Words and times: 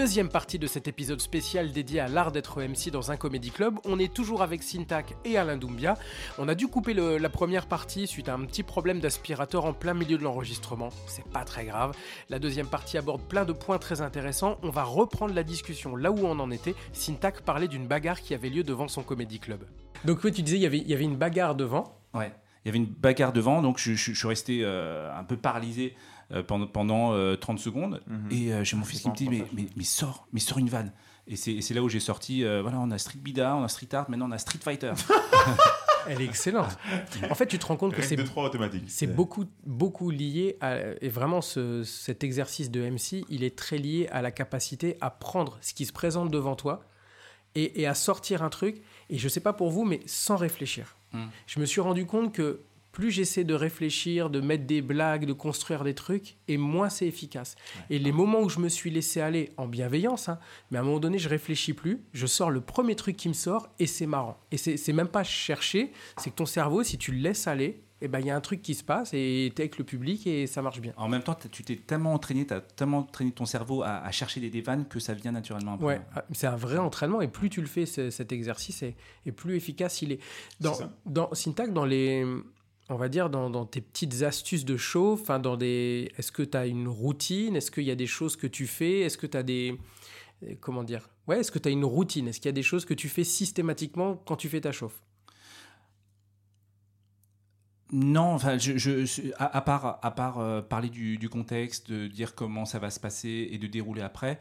Deuxième 0.00 0.30
partie 0.30 0.58
de 0.58 0.66
cet 0.66 0.88
épisode 0.88 1.20
spécial 1.20 1.72
dédié 1.72 2.00
à 2.00 2.08
l'art 2.08 2.32
d'être 2.32 2.62
MC 2.62 2.90
dans 2.90 3.10
un 3.10 3.18
comédie 3.18 3.50
club. 3.50 3.78
On 3.84 3.98
est 3.98 4.10
toujours 4.10 4.40
avec 4.40 4.62
Syntac 4.62 5.14
et 5.26 5.36
Alain 5.36 5.58
Doumbia. 5.58 5.98
On 6.38 6.48
a 6.48 6.54
dû 6.54 6.68
couper 6.68 6.94
la 6.94 7.28
première 7.28 7.66
partie 7.66 8.06
suite 8.06 8.30
à 8.30 8.34
un 8.34 8.46
petit 8.46 8.62
problème 8.62 9.00
d'aspirateur 9.00 9.66
en 9.66 9.74
plein 9.74 9.92
milieu 9.92 10.16
de 10.16 10.22
l'enregistrement. 10.22 10.88
C'est 11.06 11.28
pas 11.28 11.44
très 11.44 11.66
grave. 11.66 11.94
La 12.30 12.38
deuxième 12.38 12.66
partie 12.66 12.96
aborde 12.96 13.20
plein 13.20 13.44
de 13.44 13.52
points 13.52 13.76
très 13.76 14.00
intéressants. 14.00 14.56
On 14.62 14.70
va 14.70 14.84
reprendre 14.84 15.34
la 15.34 15.42
discussion 15.42 15.96
là 15.96 16.10
où 16.10 16.20
on 16.20 16.40
en 16.40 16.50
était. 16.50 16.74
Syntac 16.94 17.42
parlait 17.42 17.68
d'une 17.68 17.86
bagarre 17.86 18.22
qui 18.22 18.32
avait 18.32 18.48
lieu 18.48 18.64
devant 18.64 18.88
son 18.88 19.02
comédie 19.02 19.38
club. 19.38 19.66
Donc 20.06 20.24
oui, 20.24 20.32
tu 20.32 20.40
disais 20.40 20.56
il 20.56 20.62
y 20.62 20.66
avait, 20.66 20.78
il 20.78 20.98
une 20.98 21.16
bagarre 21.16 21.54
devant. 21.54 22.00
Ouais. 22.14 22.32
Il 22.64 22.68
y 22.68 22.70
avait 22.70 22.78
une 22.78 22.86
bagarre 22.86 23.34
devant, 23.34 23.60
donc 23.60 23.78
je, 23.78 23.92
suis 23.94 24.28
resté 24.28 24.60
euh, 24.62 25.14
un 25.14 25.24
peu 25.24 25.36
paralysé 25.36 25.94
pendant, 26.46 26.66
pendant 26.66 27.12
euh, 27.12 27.36
30 27.36 27.58
secondes. 27.58 28.02
Et 28.30 28.52
euh, 28.52 28.64
j'ai 28.64 28.76
mon 28.76 28.84
fils 28.84 29.00
qui 29.02 29.08
me 29.10 29.14
dit 29.14 29.28
mais, 29.28 29.44
mais, 29.52 29.66
mais 29.76 29.84
sors, 29.84 30.26
mais 30.32 30.40
sors 30.40 30.58
une 30.58 30.68
vanne. 30.68 30.92
Et 31.26 31.36
c'est 31.36 31.74
là 31.74 31.82
où 31.82 31.88
j'ai 31.88 32.00
sorti, 32.00 32.44
euh, 32.44 32.60
voilà, 32.62 32.78
on 32.80 32.90
a 32.90 32.98
Street 32.98 33.18
Bida, 33.20 33.54
on 33.54 33.62
a 33.62 33.68
Street 33.68 33.88
Art, 33.92 34.10
maintenant 34.10 34.28
on 34.28 34.32
a 34.32 34.38
Street 34.38 34.58
Fighter. 34.60 34.92
Elle 36.08 36.22
est 36.22 36.24
excellente. 36.24 36.76
En 37.30 37.34
fait, 37.34 37.46
tu 37.46 37.58
te 37.58 37.66
rends 37.66 37.76
compte 37.76 37.92
que 37.94 38.00
c'est. 38.02 38.16
C'est 38.88 39.06
beaucoup, 39.06 39.44
beaucoup 39.66 40.10
lié 40.10 40.56
à. 40.60 40.76
Et 41.02 41.08
vraiment, 41.08 41.40
ce- 41.42 41.84
cet 41.84 42.24
exercice 42.24 42.70
de 42.70 42.80
MC, 42.80 43.24
il 43.28 43.44
est 43.44 43.56
très 43.56 43.76
lié 43.78 44.08
à 44.10 44.22
la 44.22 44.30
capacité 44.30 44.96
à 45.00 45.10
prendre 45.10 45.58
ce 45.60 45.74
qui 45.74 45.84
se 45.84 45.92
présente 45.92 46.30
devant 46.30 46.56
toi 46.56 46.82
et, 47.54 47.82
et 47.82 47.86
à 47.86 47.94
sortir 47.94 48.42
un 48.42 48.48
truc. 48.48 48.82
Et 49.10 49.18
je 49.18 49.28
sais 49.28 49.40
pas 49.40 49.52
pour 49.52 49.70
vous, 49.70 49.84
mais 49.84 50.00
sans 50.06 50.36
réfléchir. 50.36 50.96
Mm. 51.12 51.24
Je 51.46 51.60
me 51.60 51.66
suis 51.66 51.82
rendu 51.82 52.06
compte 52.06 52.32
que 52.32 52.60
plus 53.00 53.10
j'essaie 53.10 53.44
de 53.44 53.54
réfléchir, 53.54 54.28
de 54.28 54.40
mettre 54.42 54.64
des 54.66 54.82
blagues, 54.82 55.24
de 55.24 55.32
construire 55.32 55.84
des 55.84 55.94
trucs, 55.94 56.36
et 56.48 56.58
moins 56.58 56.90
c'est 56.90 57.06
efficace. 57.06 57.56
Et 57.88 57.98
les 57.98 58.12
moments 58.12 58.40
où 58.42 58.50
je 58.50 58.58
me 58.60 58.68
suis 58.68 58.90
laissé 58.90 59.22
aller 59.22 59.50
en 59.56 59.66
bienveillance, 59.66 60.28
hein, 60.28 60.38
mais 60.70 60.76
à 60.76 60.82
un 60.82 60.84
moment 60.84 61.00
donné, 61.00 61.18
je 61.18 61.28
réfléchis 61.30 61.72
plus, 61.72 62.02
je 62.12 62.26
sors 62.26 62.50
le 62.50 62.60
premier 62.60 62.96
truc 62.96 63.16
qui 63.16 63.28
me 63.28 63.34
sort, 63.34 63.70
et 63.78 63.86
c'est 63.86 64.04
marrant. 64.06 64.38
Et 64.52 64.58
c'est 64.58 64.92
même 64.92 65.08
pas 65.08 65.24
chercher, 65.24 65.92
c'est 66.18 66.28
que 66.30 66.34
ton 66.36 66.44
cerveau, 66.46 66.82
si 66.82 66.98
tu 66.98 67.10
le 67.12 67.18
laisses 67.20 67.46
aller, 67.46 67.80
eh 68.02 68.08
ben, 68.08 68.18
il 68.20 68.26
y 68.26 68.30
a 68.30 68.36
un 68.36 68.40
truc 68.40 68.60
qui 68.62 68.74
se 68.74 68.82
passe, 68.84 69.10
et 69.14 69.50
tu 69.54 69.60
es 69.60 69.64
avec 69.64 69.78
le 69.78 69.84
public, 69.84 70.26
et 70.26 70.46
ça 70.46 70.60
marche 70.60 70.80
bien. 70.80 70.92
En 70.98 71.08
même 71.08 71.22
temps, 71.22 71.36
tu 71.50 71.62
t'es 71.62 71.76
tellement 71.76 72.12
entraîné, 72.14 72.46
tu 72.46 72.52
as 72.54 72.60
tellement 72.60 72.98
entraîné 72.98 73.30
ton 73.30 73.46
cerveau 73.46 73.82
à, 73.82 73.96
à 73.98 74.10
chercher 74.10 74.40
des, 74.40 74.50
des 74.50 74.60
vannes 74.62 74.86
que 74.86 74.98
ça 75.00 75.14
vient 75.14 75.32
naturellement 75.32 75.74
après. 75.74 75.86
Ouais, 75.86 76.00
ah, 76.14 76.24
c'est 76.32 76.46
un 76.46 76.56
vrai 76.56 76.78
entraînement 76.78 77.20
et 77.22 77.28
plus 77.28 77.48
tu 77.50 77.60
le 77.62 77.66
fais 77.66 77.86
ce- 77.86 78.10
cet 78.10 78.32
exercice 78.32 78.82
et, 78.82 78.94
et 79.26 79.32
plus 79.32 79.54
efficace 79.56 80.00
il 80.02 80.12
est. 80.12 80.20
Dans, 80.60 80.74
ça. 80.74 80.90
dans 81.06 81.28
Syntax, 81.34 81.72
dans 81.72 81.84
les, 81.84 82.24
on 82.90 82.96
va 82.96 83.08
dire 83.08 83.30
dans, 83.30 83.64
tes 83.64 83.80
petites 83.80 84.22
astuces 84.22 84.64
de 84.64 84.76
show, 84.76 85.12
enfin 85.12 85.38
dans 85.38 85.56
des, 85.56 86.10
est-ce 86.18 86.32
que 86.32 86.42
tu 86.42 86.56
as 86.56 86.66
une 86.66 86.88
routine, 86.88 87.56
est-ce 87.56 87.70
qu'il 87.70 87.84
y 87.84 87.90
a 87.90 87.94
des 87.94 88.08
choses 88.08 88.36
que 88.36 88.48
tu 88.48 88.66
fais, 88.66 89.00
est-ce 89.00 89.16
que 89.16 89.28
tu 89.28 89.36
as 89.36 89.44
des, 89.44 89.78
euh, 90.42 90.54
comment 90.60 90.82
dire, 90.82 91.08
ouais, 91.28 91.38
est-ce 91.38 91.52
que 91.52 91.60
tu 91.60 91.68
as 91.68 91.72
une 91.72 91.84
routine, 91.84 92.26
est-ce 92.28 92.40
qu'il 92.40 92.48
y 92.48 92.50
a 92.50 92.52
des 92.52 92.64
choses 92.64 92.84
que 92.84 92.94
tu 92.94 93.08
fais 93.08 93.24
systématiquement 93.24 94.16
quand 94.26 94.36
tu 94.36 94.48
fais 94.48 94.60
ta 94.60 94.72
chauffe? 94.72 95.00
Non, 97.92 98.34
enfin, 98.34 98.58
je, 98.58 99.32
à 99.36 99.60
part, 99.62 99.98
à 100.02 100.10
part 100.12 100.38
euh, 100.38 100.60
parler 100.60 100.90
du, 100.90 101.16
du 101.16 101.28
contexte, 101.28 101.90
de 101.90 102.06
dire 102.06 102.34
comment 102.34 102.64
ça 102.64 102.78
va 102.78 102.90
se 102.90 103.00
passer 103.00 103.48
et 103.50 103.58
de 103.58 103.66
dérouler 103.66 104.02
après, 104.02 104.38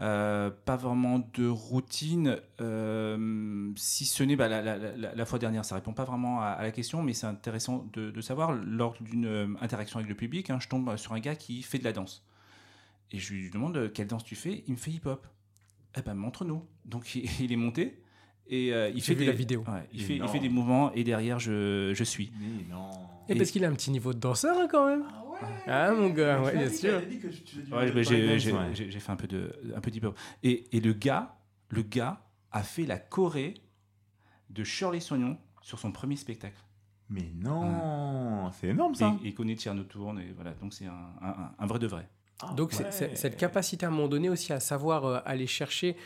euh, 0.00 0.50
pas 0.64 0.76
vraiment 0.76 1.18
de 1.34 1.46
routine, 1.48 2.36
euh, 2.60 3.72
si 3.76 4.04
ce 4.06 4.22
n'est 4.22 4.36
bah, 4.36 4.48
la, 4.48 4.62
la- 4.62 4.78
la- 4.78 5.14
la 5.14 5.24
fois 5.26 5.38
dernière, 5.38 5.64
ça 5.64 5.74
répond 5.74 5.92
pas 5.92 6.04
vraiment 6.04 6.40
à, 6.40 6.46
à 6.46 6.62
la 6.62 6.70
question, 6.70 7.02
mais 7.02 7.12
c'est 7.14 7.26
intéressant 7.26 7.86
de, 7.92 8.10
de 8.10 8.20
savoir, 8.20 8.52
lors 8.52 8.94
d'une 9.00 9.26
euh, 9.26 9.48
interaction 9.60 9.98
avec 9.98 10.08
le 10.08 10.14
public, 10.14 10.50
hein, 10.50 10.58
je 10.60 10.68
tombe 10.68 10.96
sur 10.96 11.12
un 11.14 11.20
gars 11.20 11.34
qui 11.34 11.62
fait 11.62 11.78
de 11.78 11.84
la 11.84 11.92
danse. 11.92 12.24
Et 13.10 13.18
je 13.18 13.32
lui 13.34 13.50
demande 13.50 13.90
quelle 13.92 14.06
danse 14.06 14.24
tu 14.24 14.36
fais, 14.36 14.62
il 14.66 14.72
me 14.72 14.76
fait 14.78 14.90
hip-hop. 14.92 15.26
Eh 15.96 16.02
ben, 16.02 16.14
montre-nous. 16.14 16.62
Donc 16.84 17.14
il, 17.14 17.28
il 17.40 17.52
est 17.52 17.56
monté. 17.56 18.02
Et 18.50 18.72
euh, 18.72 18.88
il 18.90 18.96
J'ai 18.96 19.00
fait 19.00 19.14
vu 19.14 19.20
des, 19.20 19.26
la 19.26 19.32
vidéo. 19.32 19.62
ouais, 19.68 19.86
il, 19.92 20.02
fait, 20.02 20.14
il 20.16 20.22
non. 20.22 20.28
fait 20.28 20.38
des 20.38 20.48
mouvements 20.48 20.90
et 20.92 21.04
derrière 21.04 21.38
je, 21.38 21.92
je 21.94 22.04
suis. 22.04 22.30
Mais 22.40 22.64
non. 22.72 22.88
Et, 23.28 23.32
Et- 23.32 23.36
parce 23.36 23.50
qu'il 23.50 23.62
a 23.64 23.68
un 23.68 23.74
petit 23.74 23.90
niveau 23.90 24.14
de 24.14 24.18
danseur 24.18 24.56
hein, 24.58 24.68
quand 24.70 24.86
même. 24.86 25.04
Ah 25.10 25.22
ouais 25.26 25.27
Ah 25.66 25.92
mon 25.92 26.10
gars, 26.10 26.40
ouais, 26.42 26.56
bien 26.56 26.68
sûr. 26.70 27.02
J'ai 28.74 29.00
fait 29.00 29.12
un 29.12 29.16
peu 29.16 29.26
de 29.26 29.52
un 29.74 29.80
peu 29.80 29.90
d'hip-hop. 29.90 30.16
Et, 30.42 30.76
et 30.76 30.80
le 30.80 30.92
gars, 30.92 31.36
le 31.70 31.82
gars 31.82 32.20
a 32.50 32.62
fait 32.62 32.86
la 32.86 32.98
choré 32.98 33.54
de 34.50 34.64
Shirley 34.64 35.00
Sognon 35.00 35.38
sur 35.62 35.78
son 35.78 35.92
premier 35.92 36.16
spectacle. 36.16 36.56
Mais 37.10 37.30
non, 37.34 38.50
c'est 38.52 38.68
énorme 38.68 38.94
ça. 38.94 39.16
Et, 39.22 39.26
et 39.26 39.28
il 39.28 39.34
connaît 39.34 39.54
Tierno 39.54 39.82
Tourne 39.84 40.20
et 40.20 40.32
voilà, 40.34 40.52
donc 40.54 40.74
c'est 40.74 40.86
un, 40.86 41.10
un- 41.22 41.52
un 41.58 41.66
vrai 41.66 41.78
de 41.78 41.86
vrai. 41.86 42.08
Ah 42.40 42.52
Donc 42.54 42.72
c'est- 42.72 42.84
ouais. 42.84 42.92
c'est- 42.92 43.16
cette 43.16 43.36
capacité 43.36 43.84
à 43.84 43.88
un 43.88 43.92
moment 43.92 44.08
donné 44.08 44.28
aussi 44.28 44.52
à 44.52 44.60
savoir 44.60 45.04
euh, 45.06 45.18
aller 45.24 45.46
chercher 45.46 45.96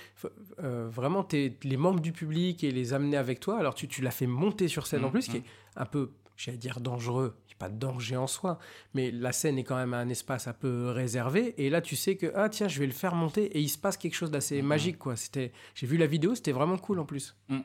euh, 0.63 0.89
vraiment 0.89 1.25
tes- 1.25 1.59
les 1.65 1.77
membres 1.77 2.01
du 2.01 2.13
public 2.13 2.65
et 2.65 2.71
les 2.71 2.95
amener 2.95 3.17
avec 3.17 3.39
toi. 3.41 3.59
Alors 3.59 3.75
tu, 3.75 3.87
tu 3.89 4.01
l'as 4.01 4.11
fait 4.13 4.27
monter 4.29 4.69
sur 4.69 4.87
scène 4.87 5.03
en 5.05 5.09
Mhm, 5.09 5.13
plus, 5.13 5.29
qui 5.29 5.37
est 5.39 5.45
un 5.77 5.85
peu, 5.87 6.13
j'allais 6.37 6.57
dire 6.59 6.81
dangereux. 6.81 7.37
Pas 7.63 7.69
de 7.69 7.79
danger 7.79 8.17
en 8.17 8.27
soi, 8.27 8.59
mais 8.93 9.13
la 9.13 9.31
scène 9.31 9.57
est 9.57 9.63
quand 9.63 9.77
même 9.77 9.95
un 9.95 10.09
espace 10.09 10.49
un 10.49 10.53
peu 10.53 10.91
réservé. 10.91 11.55
Et 11.65 11.71
là 11.71 11.81
tu 11.81 11.95
sais 11.95 12.17
que 12.17 12.33
ah 12.35 12.49
tiens 12.49 12.67
je 12.67 12.81
vais 12.81 12.87
le 12.87 12.93
faire 12.93 13.15
monter 13.15 13.45
et 13.57 13.61
il 13.61 13.69
se 13.69 13.79
passe 13.79 13.97
quelque 13.97 14.15
chose 14.17 14.33
d'assez 14.33 14.61
Mhm. 14.63 14.67
magique 14.67 14.99
quoi. 14.99 15.15
C'était, 15.15 15.53
j'ai 15.77 15.87
vu 15.87 15.97
la 15.97 16.07
vidéo, 16.09 16.35
c'était 16.35 16.51
vraiment 16.51 16.77
cool 16.77 16.99
en 16.99 17.05
plus. 17.05 17.37
Hum. 17.49 17.63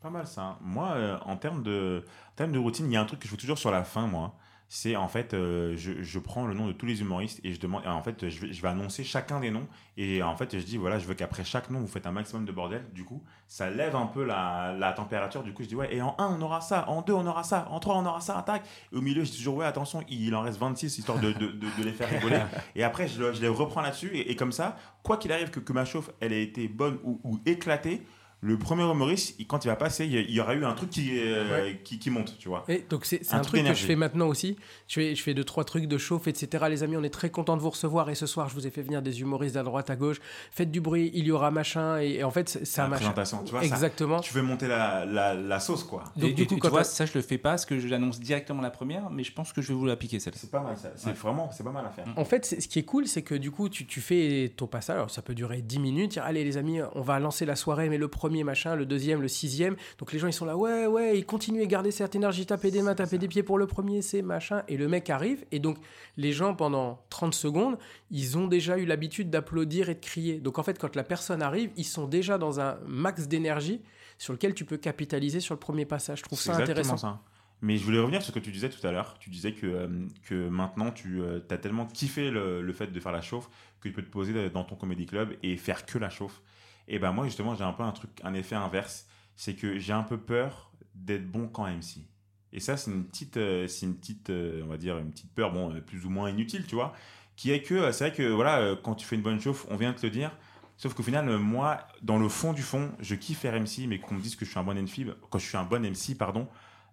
Pas 0.00 0.10
mal 0.10 0.26
ça. 0.26 0.58
Moi, 0.60 0.90
euh, 0.96 1.18
en 1.24 1.36
termes 1.36 1.62
de, 1.62 2.02
en 2.32 2.34
termes 2.34 2.50
de 2.50 2.58
routine, 2.58 2.86
il 2.86 2.92
y 2.94 2.96
a 2.96 3.00
un 3.00 3.04
truc 3.04 3.20
que 3.20 3.26
je 3.26 3.30
fais 3.30 3.36
toujours 3.36 3.58
sur 3.58 3.70
la 3.70 3.84
fin, 3.84 4.08
moi. 4.08 4.34
C'est 4.70 4.96
en 4.96 5.08
fait, 5.08 5.32
euh, 5.32 5.74
je, 5.76 6.02
je 6.02 6.18
prends 6.18 6.46
le 6.46 6.52
nom 6.52 6.66
de 6.66 6.72
tous 6.72 6.84
les 6.84 7.00
humoristes 7.00 7.40
et 7.42 7.54
je 7.54 7.60
demande, 7.60 7.86
en 7.86 8.02
fait, 8.02 8.28
je 8.28 8.40
vais, 8.40 8.52
je 8.52 8.60
vais 8.60 8.68
annoncer 8.68 9.02
chacun 9.02 9.40
des 9.40 9.50
noms 9.50 9.66
et 9.96 10.22
en 10.22 10.36
fait, 10.36 10.58
je 10.58 10.62
dis 10.64 10.76
voilà, 10.76 10.98
je 10.98 11.06
veux 11.06 11.14
qu'après 11.14 11.42
chaque 11.42 11.70
nom, 11.70 11.80
vous 11.80 11.86
faites 11.86 12.06
un 12.06 12.12
maximum 12.12 12.44
de 12.44 12.52
bordel. 12.52 12.84
Du 12.92 13.02
coup, 13.04 13.22
ça 13.46 13.70
lève 13.70 13.96
un 13.96 14.04
peu 14.04 14.24
la, 14.24 14.76
la 14.78 14.92
température. 14.92 15.42
Du 15.42 15.54
coup, 15.54 15.62
je 15.62 15.68
dis 15.68 15.74
ouais, 15.74 15.94
et 15.94 16.02
en 16.02 16.14
1, 16.18 16.36
on 16.38 16.42
aura 16.42 16.60
ça, 16.60 16.86
en 16.90 17.00
2, 17.00 17.14
on 17.14 17.26
aura 17.26 17.44
ça, 17.44 17.66
en 17.70 17.80
3, 17.80 17.96
on 17.96 18.04
aura 18.04 18.20
ça, 18.20 18.36
attaque. 18.36 18.66
Et 18.92 18.96
au 18.96 19.00
milieu, 19.00 19.24
je 19.24 19.30
dis 19.30 19.38
toujours 19.38 19.56
ouais, 19.56 19.64
attention, 19.64 20.04
il 20.10 20.34
en 20.34 20.42
reste 20.42 20.58
26 20.58 20.98
histoire 20.98 21.18
de, 21.18 21.32
de, 21.32 21.46
de, 21.46 21.66
de 21.78 21.82
les 21.82 21.92
faire 21.92 22.10
rigoler. 22.10 22.38
et 22.76 22.84
après, 22.84 23.08
je, 23.08 23.32
je 23.32 23.40
les 23.40 23.48
reprends 23.48 23.80
là-dessus 23.80 24.10
et, 24.12 24.30
et 24.30 24.36
comme 24.36 24.52
ça, 24.52 24.76
quoi 25.02 25.16
qu'il 25.16 25.32
arrive, 25.32 25.50
que, 25.50 25.60
que 25.60 25.72
ma 25.72 25.86
chauffe, 25.86 26.10
elle 26.20 26.34
ait 26.34 26.42
été 26.42 26.68
bonne 26.68 26.98
ou, 27.04 27.18
ou 27.24 27.40
éclatée, 27.46 28.02
le 28.40 28.56
premier 28.56 28.84
humoriste, 28.84 29.34
il- 29.40 29.46
quand 29.48 29.64
il 29.64 29.68
va 29.68 29.74
passer, 29.76 30.06
il 30.06 30.30
y, 30.30 30.40
aura 30.40 30.54
eu 30.54 30.64
un 30.64 30.72
truc 30.74 30.90
qui, 30.90 31.10
euh, 31.18 31.72
qui, 31.82 31.98
qui 31.98 32.08
monte, 32.10 32.36
tu 32.38 32.48
vois. 32.48 32.64
Et 32.68 32.84
donc 32.88 33.04
c'est 33.04 33.20
Un 33.32 33.38
un, 33.38 33.40
truc 33.40 33.60
truc 33.62 33.72
que 33.72 33.78
je 33.78 33.84
fais 33.84 33.96
maintenant 33.96 34.28
aussi. 34.28 34.56
Je 34.86 34.94
fais, 35.00 35.14
je 35.16 35.22
fais 35.22 35.34
deux 35.34 35.42
trois 35.42 35.64
trucs 35.64 35.86
de 35.86 35.98
chauffe, 35.98 36.28
etc. 36.28 36.66
Les 36.70 36.82
amis, 36.84 36.96
on 36.96 37.02
est 37.02 37.10
très 37.10 37.30
content 37.30 37.56
de 37.56 37.62
vous 37.62 37.70
recevoir 37.70 38.10
et 38.10 38.14
ce 38.14 38.26
soir 38.26 38.48
je 38.48 38.54
vous 38.54 38.66
ai 38.66 38.70
fait 38.70 38.82
venir 38.82 39.02
des 39.02 39.20
humoristes 39.20 39.56
à 39.56 39.64
droite 39.64 39.90
à 39.90 39.96
gauche. 39.96 40.18
Faites 40.52 40.70
du 40.70 40.80
bruit, 40.80 41.10
il 41.14 41.26
y 41.26 41.32
aura 41.32 41.50
machin 41.50 42.00
et, 42.00 42.16
et 42.18 42.24
en 42.24 42.30
fait 42.30 42.48
c'est- 42.48 42.64
ça 42.64 42.84
machin. 42.86 42.96
présentation, 43.00 43.42
tu 43.44 43.50
vois, 43.50 43.60
ça- 43.60 43.66
Exactement. 43.66 44.20
Tu 44.20 44.32
veux 44.34 44.42
monter 44.42 44.68
la, 44.68 45.04
la, 45.04 45.34
la 45.34 45.58
sauce, 45.60 45.82
quoi. 45.82 46.04
Donc 46.16 46.30
et, 46.30 46.32
du 46.34 46.42
et 46.42 46.46
coup 46.46 46.54
tu 46.54 46.60
quand 46.60 46.68
vois, 46.68 46.80
t'as- 46.82 46.84
ça 46.84 47.06
je 47.06 47.14
le 47.14 47.22
fais 47.22 47.38
pas 47.38 47.50
parce 47.50 47.66
que 47.66 47.80
je 47.80 47.88
l'annonce 47.88 48.20
directement 48.20 48.62
la 48.62 48.70
première, 48.70 49.10
mais 49.10 49.24
je 49.24 49.32
pense 49.32 49.52
que 49.52 49.60
je 49.62 49.68
vais 49.68 49.74
vous 49.74 49.86
l'appliquer 49.86 50.20
celle-ci. 50.20 50.38
C'est 50.42 50.50
pas 50.52 50.60
mal, 50.60 50.76
ça. 50.76 50.92
C'est 50.94 51.08
Ouais. 51.08 51.12
vraiment, 51.14 51.50
c'est 51.50 51.64
pas 51.64 51.72
mal 51.72 51.84
à 51.84 51.90
faire. 51.90 52.04
En 52.16 52.24
fait, 52.24 52.44
ce 52.60 52.68
qui 52.68 52.78
est 52.78 52.84
cool, 52.84 53.08
c'est 53.08 53.22
que 53.22 53.34
du 53.34 53.50
coup, 53.50 53.68
tu, 53.68 53.84
tu 53.84 54.00
fais 54.00 54.52
ton 54.56 54.68
passage. 54.68 54.94
Alors, 54.96 55.10
ça 55.10 55.22
peut 55.22 55.34
durer 55.34 55.60
10 55.60 55.80
minutes. 55.80 56.18
Allez, 56.22 56.44
les 56.44 56.56
amis, 56.56 56.78
on 56.94 57.00
va 57.02 57.18
lancer 57.18 57.44
la 57.44 57.56
soirée, 57.56 57.88
mais 57.88 57.98
le 57.98 58.06
premier 58.06 58.27
machin, 58.44 58.76
le 58.76 58.86
deuxième, 58.86 59.20
le 59.22 59.28
sixième. 59.28 59.76
Donc, 59.98 60.12
les 60.12 60.18
gens, 60.18 60.26
ils 60.26 60.32
sont 60.32 60.44
là, 60.44 60.56
ouais, 60.56 60.86
ouais, 60.86 61.18
ils 61.18 61.26
continuent 61.26 61.62
à 61.62 61.66
garder 61.66 61.90
cette 61.90 62.14
énergie, 62.14 62.46
taper 62.46 62.70
des 62.70 62.82
mains, 62.82 62.94
taper 62.94 63.18
des 63.18 63.28
pieds 63.28 63.42
pour 63.42 63.58
le 63.58 63.66
premier, 63.66 64.02
c'est 64.02 64.22
machin. 64.22 64.62
Et 64.68 64.76
le 64.76 64.88
mec 64.88 65.10
arrive. 65.10 65.44
Et 65.52 65.58
donc, 65.58 65.78
les 66.16 66.32
gens, 66.32 66.54
pendant 66.54 67.02
30 67.10 67.34
secondes, 67.34 67.78
ils 68.10 68.38
ont 68.38 68.46
déjà 68.46 68.78
eu 68.78 68.84
l'habitude 68.84 69.30
d'applaudir 69.30 69.88
et 69.88 69.94
de 69.94 70.00
crier. 70.00 70.40
Donc, 70.40 70.58
en 70.58 70.62
fait, 70.62 70.78
quand 70.78 70.94
la 70.96 71.04
personne 71.04 71.42
arrive, 71.42 71.70
ils 71.76 71.84
sont 71.84 72.06
déjà 72.06 72.38
dans 72.38 72.60
un 72.60 72.78
max 72.86 73.28
d'énergie 73.28 73.80
sur 74.18 74.32
lequel 74.32 74.54
tu 74.54 74.64
peux 74.64 74.76
capitaliser 74.76 75.40
sur 75.40 75.54
le 75.54 75.60
premier 75.60 75.84
passage. 75.84 76.18
Je 76.18 76.24
trouve 76.24 76.40
ça 76.40 76.56
intéressant. 76.56 76.96
ça. 76.96 77.20
Mais 77.60 77.76
je 77.76 77.84
voulais 77.84 77.98
revenir 77.98 78.22
sur 78.22 78.32
ce 78.32 78.38
que 78.38 78.44
tu 78.44 78.52
disais 78.52 78.68
tout 78.68 78.84
à 78.86 78.92
l'heure. 78.92 79.16
Tu 79.18 79.30
disais 79.30 79.52
que, 79.52 79.66
euh, 79.66 79.88
que 80.28 80.48
maintenant, 80.48 80.92
tu 80.92 81.20
as 81.50 81.58
tellement 81.58 81.86
kiffé 81.86 82.30
le, 82.30 82.62
le 82.62 82.72
fait 82.72 82.86
de 82.86 83.00
faire 83.00 83.12
la 83.12 83.20
chauffe 83.20 83.48
que 83.80 83.88
tu 83.88 83.94
peux 83.94 84.02
te 84.02 84.10
poser 84.10 84.50
dans 84.50 84.64
ton 84.64 84.76
comédie 84.76 85.06
club 85.06 85.34
et 85.42 85.56
faire 85.56 85.84
que 85.86 85.98
la 85.98 86.10
chauffe. 86.10 86.40
Et 86.88 86.98
ben 86.98 87.12
moi, 87.12 87.24
justement, 87.26 87.54
j'ai 87.54 87.64
un 87.64 87.72
peu 87.72 87.82
un 87.84 87.92
truc, 87.92 88.10
un 88.24 88.34
effet 88.34 88.56
inverse. 88.56 89.06
C'est 89.36 89.54
que 89.54 89.78
j'ai 89.78 89.92
un 89.92 90.02
peu 90.02 90.18
peur 90.18 90.72
d'être 90.94 91.30
bon 91.30 91.48
quand 91.48 91.66
MC. 91.66 92.06
Et 92.52 92.60
ça, 92.60 92.76
c'est 92.76 92.90
une 92.90 93.04
petite, 93.06 93.36
euh, 93.36 93.68
c'est 93.68 93.86
une 93.86 93.96
petite, 93.96 94.30
euh, 94.30 94.62
on 94.64 94.68
va 94.68 94.78
dire, 94.78 94.98
une 94.98 95.10
petite 95.12 95.32
peur, 95.34 95.52
bon, 95.52 95.72
euh, 95.74 95.80
plus 95.80 96.06
ou 96.06 96.10
moins 96.10 96.30
inutile, 96.30 96.66
tu 96.66 96.74
vois, 96.74 96.94
qui 97.36 97.50
est 97.52 97.62
que, 97.62 97.92
c'est 97.92 98.08
vrai 98.08 98.16
que, 98.16 98.22
voilà, 98.30 98.74
quand 98.82 98.94
tu 98.94 99.06
fais 99.06 99.16
une 99.16 99.22
bonne 99.22 99.40
chauffe, 99.40 99.66
on 99.70 99.76
vient 99.76 99.92
de 99.92 99.96
te 99.98 100.06
le 100.06 100.10
dire, 100.10 100.32
sauf 100.78 100.94
qu'au 100.94 101.02
final, 101.02 101.28
moi, 101.38 101.86
dans 102.02 102.18
le 102.18 102.28
fond 102.28 102.52
du 102.54 102.62
fond, 102.62 102.90
je 103.00 103.14
kiffe 103.14 103.40
faire 103.40 103.54
MC, 103.54 103.86
mais 103.86 103.98
qu'on 104.00 104.14
me 104.14 104.20
dise 104.20 104.34
que 104.34 104.44
je 104.46 104.50
suis 104.50 104.58
un 104.58 104.64
bon 104.64 104.76
MC, 104.76 105.06
quand 105.30 105.38
je 105.38 105.46
suis 105.46 105.56
un 105.58 105.64
bon 105.64 105.84
MC, 105.84 106.14
pardon, 106.16 106.48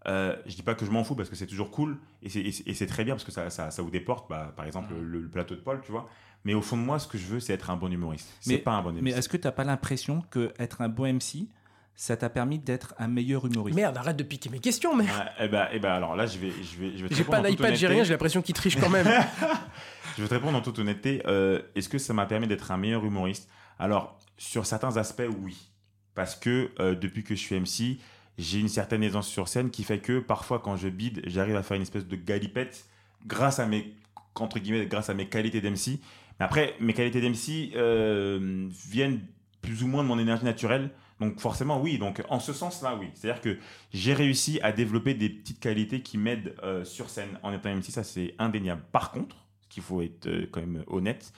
euh, 0.07 0.36
je 0.45 0.56
dis 0.56 0.62
pas 0.62 0.75
que 0.75 0.86
je 0.86 0.92
m'en 0.92 1.03
fous 1.03 1.15
parce 1.15 1.30
que 1.30 1.36
c'est 1.36 1.47
toujours 1.47 1.71
cool 1.71 1.97
et 2.21 2.30
c'est- 2.30 2.44
et 2.68 2.88
très 2.88 3.03
bien 3.03 3.15
parce 3.15 3.24
que 3.24 3.31
ça, 3.31 3.50
ça, 3.50 3.71
ça 3.71 3.81
vous 3.81 3.89
déporte, 3.89 4.30
bah, 4.30 4.53
par 4.56 4.65
exemple, 4.65 4.94
le, 4.94 5.19
le 5.21 5.30
plateau 5.30 5.56
de 5.56 5.62
Paul, 5.62 5.81
tu 5.83 5.92
vois. 5.92 6.07
Mais 6.45 6.53
au 6.53 6.62
fond 6.62 6.77
de 6.77 6.81
moi, 6.83 7.00
ce 7.00 7.07
que 7.07 7.18
je 7.18 7.25
veux, 7.25 7.39
c'est 7.39 7.53
être 7.53 7.69
un 7.69 7.75
bon 7.75 7.92
humoriste. 7.92 8.30
C'est 8.39 8.51
Mais- 8.51 8.57
pas 8.59 8.71
un 8.71 8.81
bon 8.81 8.92
MC. 8.94 9.01
Mais 9.01 9.12
est-ce 9.12 9.27
que 9.27 9.38
tu 9.38 9.45
n'as 9.47 9.51
pas 9.51 9.63
l'impression 9.63 10.24
que 10.30 10.53
être 10.59 10.81
un 10.81 10.88
bon 10.89 11.06
MC, 11.06 11.47
ça 11.95 12.15
t'a 12.18 12.30
permis 12.30 12.59
d'être 12.59 12.94
un 13.00 13.07
meilleur 13.07 13.45
humoriste? 13.45 13.75
Merde, 13.75 13.97
arrête 13.97 14.15
de 14.18 14.24
piquer 14.24 14.50
mes 14.50 14.59
questions, 14.59 14.95
mais. 14.95 15.06
Ouais, 15.06 15.09
eh 15.39 15.47
ben, 15.47 15.68
eh 15.71 15.80
ben, 15.80 15.92
alors 15.92 16.15
là, 16.15 16.25
je 16.27 16.38
vais, 16.38 16.51
je 16.51 16.77
vais, 16.80 16.97
je 16.97 17.03
vais 17.03 17.09
te 17.09 17.13
J'ai 17.15 17.24
répondre 17.24 17.38
pas 17.38 17.39
en 17.39 17.50
toute 17.50 17.57
d'iPad, 17.57 17.75
j'ai 17.75 17.86
honnêteté. 17.88 17.88
rien, 17.95 18.03
j'ai 18.03 18.13
l'impression 18.13 18.42
qu'il 18.42 18.53
triche 18.56 18.80
quand 18.80 18.89
même. 18.89 19.07
Je 20.18 20.21
vais 20.21 20.30
te 20.30 20.33
répondre 20.33 20.57
en 20.57 20.62
toute 20.62 20.80
honnêteté. 20.80 21.21
euh, 21.27 21.62
Est-ce 21.75 21.89
que 21.89 21.97
ça 21.97 22.13
m'a 22.13 22.25
permis 22.25 22.47
d'être 22.47 22.71
un 22.71 22.77
meilleur 22.77 23.03
humoriste? 23.03 23.50
Alors, 23.80 24.18
sur 24.38 24.65
certains 24.65 24.95
aspects, 24.95 25.27
oui. 25.42 25.57
Parce 26.13 26.36
que 26.38 26.71
euh, 26.80 26.95
depuis 26.95 27.21
que 27.25 27.36
je 27.36 27.42
suis 27.42 27.59
MC, 27.59 28.00
j'ai 28.38 28.59
une 28.62 28.69
certaine 28.69 29.03
aisance 29.03 29.27
sur 29.27 29.50
scène 29.50 29.71
qui 29.71 29.83
fait 29.83 30.00
que 30.00 30.19
parfois, 30.19 30.59
quand 30.59 30.77
je 30.77 30.88
bide, 30.88 31.21
j'arrive 31.25 31.57
à 31.57 31.63
faire 31.63 31.75
une 31.75 31.81
espèce 31.81 32.06
de 32.07 32.15
galipette 32.15 32.86
grâce 33.27 33.59
à 33.59 33.65
mes, 33.65 33.94
entre 34.36 34.59
guillemets, 34.59 34.86
grâce 34.86 35.09
à 35.09 35.13
mes 35.13 35.27
qualités 35.27 35.59
d'MC. 35.59 36.00
Mais 36.39 36.45
après, 36.45 36.75
mes 36.79 36.93
qualités 36.93 37.21
d'MC 37.21 37.75
euh, 37.75 38.67
viennent 38.89 39.21
plus 39.61 39.83
ou 39.83 39.87
moins 39.87 40.03
de 40.03 40.07
mon 40.07 40.19
énergie 40.19 40.45
naturelle. 40.45 40.91
Donc 41.19 41.39
forcément, 41.39 41.81
oui. 41.81 41.97
Donc 41.97 42.21
en 42.29 42.39
ce 42.39 42.51
sens-là, 42.53 42.95
oui. 42.99 43.07
C'est-à-dire 43.13 43.41
que 43.41 43.57
j'ai 43.93 44.13
réussi 44.13 44.59
à 44.61 44.71
développer 44.73 45.13
des 45.13 45.29
petites 45.29 45.59
qualités 45.59 46.01
qui 46.01 46.17
m'aident 46.17 46.55
euh, 46.63 46.83
sur 46.83 47.09
scène 47.09 47.39
en 47.41 47.53
étant 47.53 47.73
MC. 47.73 47.85
Ça, 47.85 48.03
c'est 48.03 48.35
indéniable. 48.37 48.83
Par 48.91 49.11
contre, 49.11 49.37
ce 49.61 49.67
qu'il 49.69 49.81
faut 49.83 50.01
être 50.01 50.27
euh, 50.27 50.45
quand 50.51 50.59
même 50.59 50.83
honnête, 50.87 51.31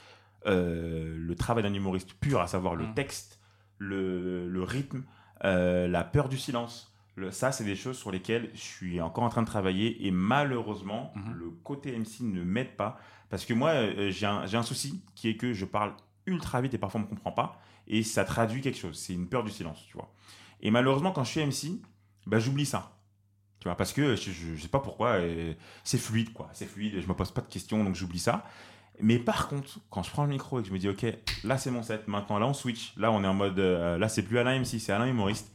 le 0.45 1.33
travail 1.35 1.63
d'un 1.63 1.73
humoriste 1.73 2.13
pur, 2.13 2.39
à 2.41 2.47
savoir 2.47 2.75
le 2.75 2.85
Mm. 2.87 2.93
texte, 2.93 3.39
le, 3.79 4.47
le 4.47 4.63
rythme, 4.63 5.03
la 5.43 6.03
peur 6.03 6.29
du 6.29 6.37
silence, 6.37 6.93
le- 7.15 7.31
ça, 7.31 7.51
c'est 7.51 7.63
des 7.65 7.75
choses 7.75 7.97
sur 7.97 8.11
lesquelles 8.11 8.49
je 8.53 8.59
suis 8.61 9.01
encore 9.01 9.23
en 9.25 9.29
train 9.29 9.41
de 9.41 9.47
travailler. 9.47 10.05
Et 10.07 10.11
malheureusement, 10.11 11.11
Mhm. 11.15 11.33
le 11.37 11.49
côté 11.63 11.91
MC 11.97 12.21
ne 12.23 12.43
m'aide 12.43 12.75
pas. 12.77 12.97
Parce 13.29 13.45
que 13.45 13.53
moi, 13.53 13.71
euh, 13.71 14.09
j'ai 14.11 14.25
un, 14.25 14.63
souci 14.63 15.01
qui 15.15 15.29
est 15.29 15.37
que 15.37 15.53
je 15.53 15.65
parle 15.65 15.93
ultra 16.25 16.61
vite 16.61 16.73
et 16.73 16.77
parfois 16.77 16.99
on 16.99 17.03
ne 17.03 17.09
me 17.09 17.15
comprend 17.15 17.31
pas. 17.31 17.61
Et 17.87 18.03
ça 18.03 18.25
traduit 18.25 18.61
quelque 18.61 18.77
chose. 18.77 18.97
C'est 18.97 19.13
une 19.13 19.27
peur 19.27 19.43
du 19.43 19.51
silence, 19.51 19.83
tu 19.87 19.93
vois. 19.93 20.13
Et 20.61 20.71
malheureusement, 20.71 21.11
quand 21.11 21.23
je 21.23 21.31
suis 21.31 21.45
MC, 21.45 21.81
bah, 22.25 22.39
j'oublie 22.39 22.65
ça. 22.65 22.97
Tu 23.59 23.67
vois, 23.67 23.75
parce 23.75 23.93
que 23.93 24.15
je, 24.15 24.31
je 24.31 24.61
sais 24.61 24.67
pas 24.67 24.79
pourquoi, 24.79 25.13
euh, 25.13 25.53
c'est 25.83 25.97
fluide, 25.97 26.31
quoi. 26.33 26.49
C'est 26.53 26.67
fluide, 26.67 27.01
je 27.01 27.07
me 27.07 27.13
pose 27.13 27.31
pas 27.31 27.41
de 27.41 27.47
questions, 27.47 27.83
donc 27.83 27.95
j'oublie 27.95 28.19
ça. 28.19 28.45
Mais 28.99 29.19
par 29.19 29.47
contre, 29.47 29.79
quand 29.89 30.03
je 30.03 30.11
prends 30.11 30.23
le 30.23 30.29
micro 30.29 30.59
et 30.59 30.63
que 30.63 30.67
je 30.67 30.73
me 30.73 30.79
dis, 30.79 30.89
ok, 30.89 31.05
là 31.43 31.57
c'est 31.57 31.71
mon 31.71 31.83
set, 31.83 32.07
maintenant 32.07 32.39
là 32.39 32.47
on 32.47 32.53
switch, 32.53 32.93
là 32.97 33.11
on 33.11 33.23
est 33.23 33.27
en 33.27 33.33
mode, 33.33 33.59
euh, 33.59 33.97
là 33.97 34.09
c'est 34.09 34.23
plus 34.23 34.39
Alain 34.39 34.59
MC, 34.59 34.79
c'est 34.79 34.91
Alain 34.91 35.07
humoriste. 35.07 35.51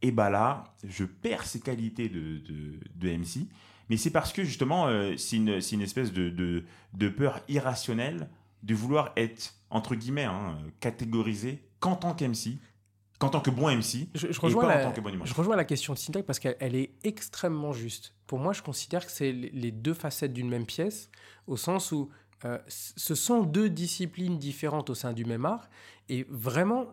Et 0.00 0.10
bah 0.10 0.30
là, 0.30 0.64
je 0.84 1.04
perds 1.04 1.44
ces 1.44 1.60
qualités 1.60 2.08
de, 2.08 2.38
de, 2.38 2.78
de 2.94 3.16
MC. 3.16 3.48
Mais 3.88 3.96
c'est 3.96 4.10
parce 4.10 4.32
que 4.32 4.44
justement, 4.44 4.86
euh, 4.86 5.16
c'est 5.16 5.36
une, 5.36 5.48
espèce 5.48 6.12
de, 6.12 6.28
de, 6.28 6.64
de 6.94 7.08
peur 7.08 7.40
irrationnelle 7.48 8.28
de 8.62 8.74
vouloir 8.74 9.12
être, 9.16 9.54
entre 9.70 9.94
guillemets, 9.94 10.24
hein, 10.24 10.58
catégorisé 10.80 11.62
qu'en 11.80 11.96
tant 11.96 12.14
qu'MC, 12.14 12.58
qu'en 13.18 13.28
tant 13.28 13.40
que 13.40 13.50
bon 13.50 13.68
MC, 13.70 14.08
Je, 14.14 14.26
je 14.26 14.26
et 14.26 14.32
rejoins 14.40 14.62
pas 14.62 14.74
en 14.74 14.76
la, 14.76 14.84
tant 14.84 14.92
que 14.92 15.00
bon 15.00 15.24
je 15.24 15.34
rejoins 15.34 15.56
la 15.56 15.64
question 15.64 15.92
de 15.92 15.98
Syntax 15.98 16.26
parce 16.26 16.38
qu'elle 16.38 16.56
elle 16.60 16.76
est 16.76 16.92
extrêmement 17.04 17.72
juste. 17.72 18.14
Pour 18.26 18.38
moi, 18.38 18.52
je 18.52 18.62
considère 18.62 19.04
que 19.06 19.12
c'est 19.12 19.32
les 19.32 19.72
deux 19.72 19.94
facettes 19.94 20.32
d'une 20.32 20.48
même 20.48 20.66
pièce, 20.66 21.10
au 21.46 21.56
sens 21.56 21.92
où 21.92 22.10
euh, 22.44 22.58
ce 22.68 23.14
sont 23.14 23.42
deux 23.42 23.68
disciplines 23.68 24.38
différentes 24.38 24.90
au 24.90 24.94
sein 24.94 25.12
du 25.12 25.24
même 25.24 25.44
art. 25.44 25.68
Et 26.10 26.26
vraiment, 26.30 26.86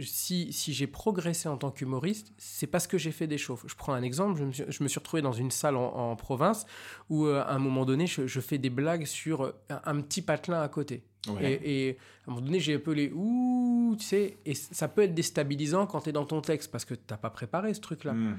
si, 0.00 0.52
si 0.52 0.72
j'ai 0.72 0.86
progressé 0.86 1.48
en 1.48 1.56
tant 1.56 1.70
qu'humoriste, 1.70 2.32
c'est 2.38 2.68
parce 2.68 2.86
que 2.86 2.98
j'ai 2.98 3.10
fait 3.10 3.26
des 3.26 3.38
chauffes. 3.38 3.64
Je 3.66 3.74
prends 3.74 3.92
un 3.94 4.02
exemple, 4.02 4.38
je 4.38 4.44
me 4.44 4.52
suis, 4.52 4.64
je 4.68 4.82
me 4.84 4.88
suis 4.88 4.98
retrouvé 4.98 5.22
dans 5.22 5.32
une 5.32 5.50
salle 5.50 5.76
en, 5.76 5.92
en 5.92 6.16
province 6.16 6.66
où, 7.08 7.26
euh, 7.26 7.42
à 7.42 7.52
un 7.52 7.58
moment 7.58 7.84
donné, 7.84 8.06
je, 8.06 8.28
je 8.28 8.40
fais 8.40 8.58
des 8.58 8.70
blagues 8.70 9.06
sur 9.06 9.42
euh, 9.42 9.52
un, 9.70 9.80
un 9.84 10.00
petit 10.00 10.22
patelin 10.22 10.62
à 10.62 10.68
côté. 10.68 11.02
Ouais. 11.28 11.60
Et, 11.64 11.88
et 11.88 11.98
à 12.26 12.30
un 12.30 12.34
moment 12.34 12.46
donné, 12.46 12.60
j'ai 12.60 12.80
les 12.86 13.10
ouh, 13.12 13.96
tu 13.98 14.04
sais, 14.04 14.38
et 14.46 14.54
ça 14.54 14.88
peut 14.88 15.02
être 15.02 15.14
déstabilisant 15.14 15.86
quand 15.86 16.02
tu 16.02 16.10
es 16.10 16.12
dans 16.12 16.24
ton 16.24 16.40
texte 16.40 16.70
parce 16.70 16.84
que 16.84 16.94
t'as 16.94 17.16
pas 17.16 17.30
préparé 17.30 17.74
ce 17.74 17.80
truc-là. 17.80 18.12
Mmh. 18.12 18.38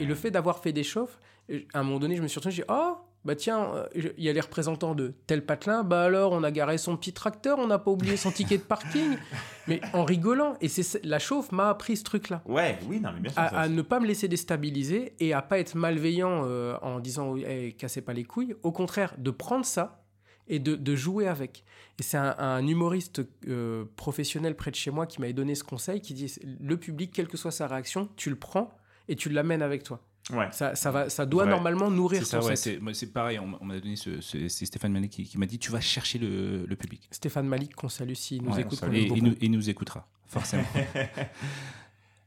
Et, 0.00 0.06
le 0.06 0.14
fait 0.14 0.30
d'avoir 0.30 0.60
fait 0.60 0.72
des 0.72 0.82
chauffes, 0.82 1.18
euh, 1.50 1.60
à 1.74 1.80
un 1.80 1.82
moment 1.82 2.00
donné, 2.00 2.16
je 2.16 2.22
me 2.22 2.28
suis 2.28 2.38
retrouvé, 2.38 2.54
j'ai 2.54 2.64
oh, 2.68 2.96
bah 3.24 3.36
tiens, 3.36 3.70
euh, 3.74 3.86
il 4.16 4.24
y 4.24 4.28
a 4.28 4.32
les 4.32 4.40
représentants 4.40 4.94
de 4.94 5.12
tel 5.26 5.44
patelin, 5.44 5.84
bah 5.84 6.04
alors 6.04 6.32
on 6.32 6.42
a 6.42 6.50
garé 6.50 6.78
son 6.78 6.96
petit 6.96 7.12
tracteur, 7.12 7.58
on 7.58 7.66
n'a 7.66 7.78
pas 7.78 7.90
oublié 7.90 8.16
son 8.16 8.30
ticket 8.30 8.56
de 8.58 8.62
parking, 8.62 9.16
mais 9.68 9.80
en 9.92 10.04
rigolant. 10.04 10.54
Et 10.62 10.68
c'est 10.68 11.04
la 11.04 11.18
chauffe 11.18 11.52
m'a 11.52 11.68
appris 11.68 11.96
ce 11.98 12.04
truc-là. 12.04 12.42
Ouais, 12.46 12.78
oui, 12.88 12.98
non, 13.00 13.10
mais 13.14 13.20
bien 13.20 13.30
sûr. 13.32 13.40
À, 13.42 13.48
ça, 13.50 13.58
à 13.60 13.64
c'est- 13.66 13.74
ne 13.74 13.82
pas 13.82 14.00
me 14.00 14.06
laisser 14.06 14.26
déstabiliser 14.28 15.14
et 15.20 15.32
à 15.34 15.42
pas 15.42 15.58
être 15.58 15.74
malveillant 15.74 16.44
euh, 16.46 16.76
en 16.82 16.98
disant 17.00 17.36
hey, 17.36 17.74
cassez 17.74 18.00
pas 18.00 18.12
les 18.14 18.24
couilles. 18.24 18.54
Au 18.62 18.72
contraire, 18.72 19.14
de 19.18 19.30
prendre 19.30 19.64
ça 19.66 20.02
et 20.48 20.58
de, 20.58 20.74
de 20.74 20.96
jouer 20.96 21.28
avec. 21.28 21.64
Et 21.98 22.02
c'est 22.02 22.16
un, 22.16 22.34
un 22.38 22.66
humoriste 22.66 23.20
euh, 23.46 23.84
professionnel 23.96 24.56
près 24.56 24.70
de 24.70 24.76
chez 24.76 24.90
moi 24.90 25.06
qui 25.06 25.20
m'avait 25.20 25.32
donné 25.34 25.54
ce 25.54 25.62
conseil 25.62 26.00
qui 26.00 26.14
dit 26.14 26.34
le 26.58 26.76
public, 26.78 27.12
quelle 27.14 27.28
que 27.28 27.36
soit 27.36 27.50
sa 27.52 27.66
réaction, 27.68 28.08
tu 28.16 28.30
le 28.30 28.36
prends 28.36 28.74
et 29.08 29.14
tu 29.14 29.28
l'amènes 29.28 29.62
avec 29.62 29.82
toi. 29.84 30.00
Ouais. 30.32 30.46
Ça, 30.52 30.74
ça, 30.76 30.90
va, 30.92 31.08
ça 31.10 31.26
doit 31.26 31.44
Ouais. 31.44 31.50
normalement 31.50 31.90
nourrir 31.90 32.20
ton 32.20 32.26
ça, 32.26 32.40
ouais, 32.44 32.54
set. 32.56 32.80
c'est 32.92 33.12
pareil. 33.12 33.38
On, 33.40 33.46
m'a- 33.48 33.58
on 33.60 33.64
m'a 33.64 33.80
donné 33.80 33.96
ce, 33.96 34.20
ce- 34.20 34.46
c'est 34.48 34.66
Stéphane 34.66 34.92
Manet 34.92 35.08
qui, 35.08 35.24
qui 35.24 35.38
m'a 35.38 35.46
dit 35.46 35.58
tu 35.58 35.72
vas 35.72 35.80
chercher 35.80 36.18
le, 36.18 36.66
le 36.66 36.76
public. 36.76 37.08
Stéphane 37.10 37.46
Malik, 37.48 37.74
qu'on 37.74 37.88
salue 37.88 38.14
s'il 38.14 38.42
nous 38.44 38.52
Ouais, 38.52 38.60
écoute. 38.60 38.80
Et 38.92 39.02
il 39.06 39.24
nous, 39.24 39.34
il 39.40 39.50
nous 39.50 39.70
écoutera, 39.70 40.06
forcément. 40.26 40.64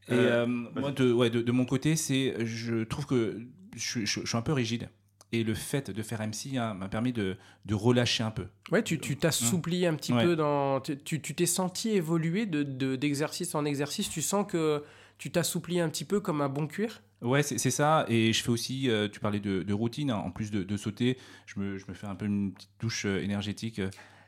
Et 0.10 0.14
Euh, 0.14 0.44
euh, 0.44 0.48
moi, 0.48 0.92
de, 0.92 1.14
ouais, 1.14 1.30
de, 1.30 1.42
de 1.42 1.52
mon 1.54 1.66
côté, 1.66 1.96
c'est, 1.96 2.46
je 2.46 2.84
trouve 2.84 3.06
que 3.06 3.40
je, 3.76 4.02
je- 4.06 4.22
je 4.22 4.28
suis 4.28 4.38
un 4.38 4.42
peu 4.42 4.52
rigide. 4.54 4.90
Et 5.32 5.44
le 5.44 5.56
fait 5.56 5.90
de 5.90 6.04
faire 6.04 6.22
MC 6.22 6.58
hein, 6.58 6.74
m'a 6.76 6.90
permis 6.90 7.12
de, 7.14 7.38
de 7.66 7.74
relâcher 7.74 8.24
un 8.24 8.30
peu. 8.30 8.46
Ouais, 8.72 8.84
tu 8.84 9.00
tu 9.00 9.16
t'assouplis 9.18 9.88
un 9.88 9.96
petit 9.96 10.14
Ouais. 10.14 10.24
peu 10.24 10.36
dans. 10.36 10.80
Tu 10.82 11.20
t'es 11.22 11.46
senti 11.48 11.90
évoluer 11.92 12.46
de- 12.46 12.62
de- 12.62 12.96
d'exercice 12.96 13.56
en 13.56 13.66
exercice. 13.66 14.10
Tu 14.10 14.22
sens 14.22 14.46
que 14.48 14.84
tu 15.18 15.32
t'assouplis 15.32 15.80
un 15.80 15.90
petit 15.90 16.06
peu 16.06 16.20
comme 16.20 16.42
un 16.42 16.50
bon 16.50 16.68
cuir? 16.68 17.02
Ouais, 17.24 17.42
c'est 17.44 17.72
ça. 17.72 18.06
Et 18.10 18.34
je 18.34 18.44
fais 18.44 18.50
aussi, 18.50 18.90
euh, 18.90 19.08
tu 19.10 19.20
parlais 19.20 19.40
de, 19.40 19.64
de 19.64 19.74
routine, 19.74 20.12
hein. 20.12 20.18
en 20.18 20.30
plus 20.32 20.52
de, 20.52 20.64
de 20.64 20.78
sauter, 20.78 21.18
je 21.46 21.60
me, 21.60 21.78
je 21.78 21.86
me 21.88 21.94
fais 21.94 22.08
un 22.08 22.16
peu 22.16 22.26
une 22.26 22.54
petite 22.54 22.70
douche 22.80 23.06
euh, 23.06 23.22
énergétique. 23.24 23.82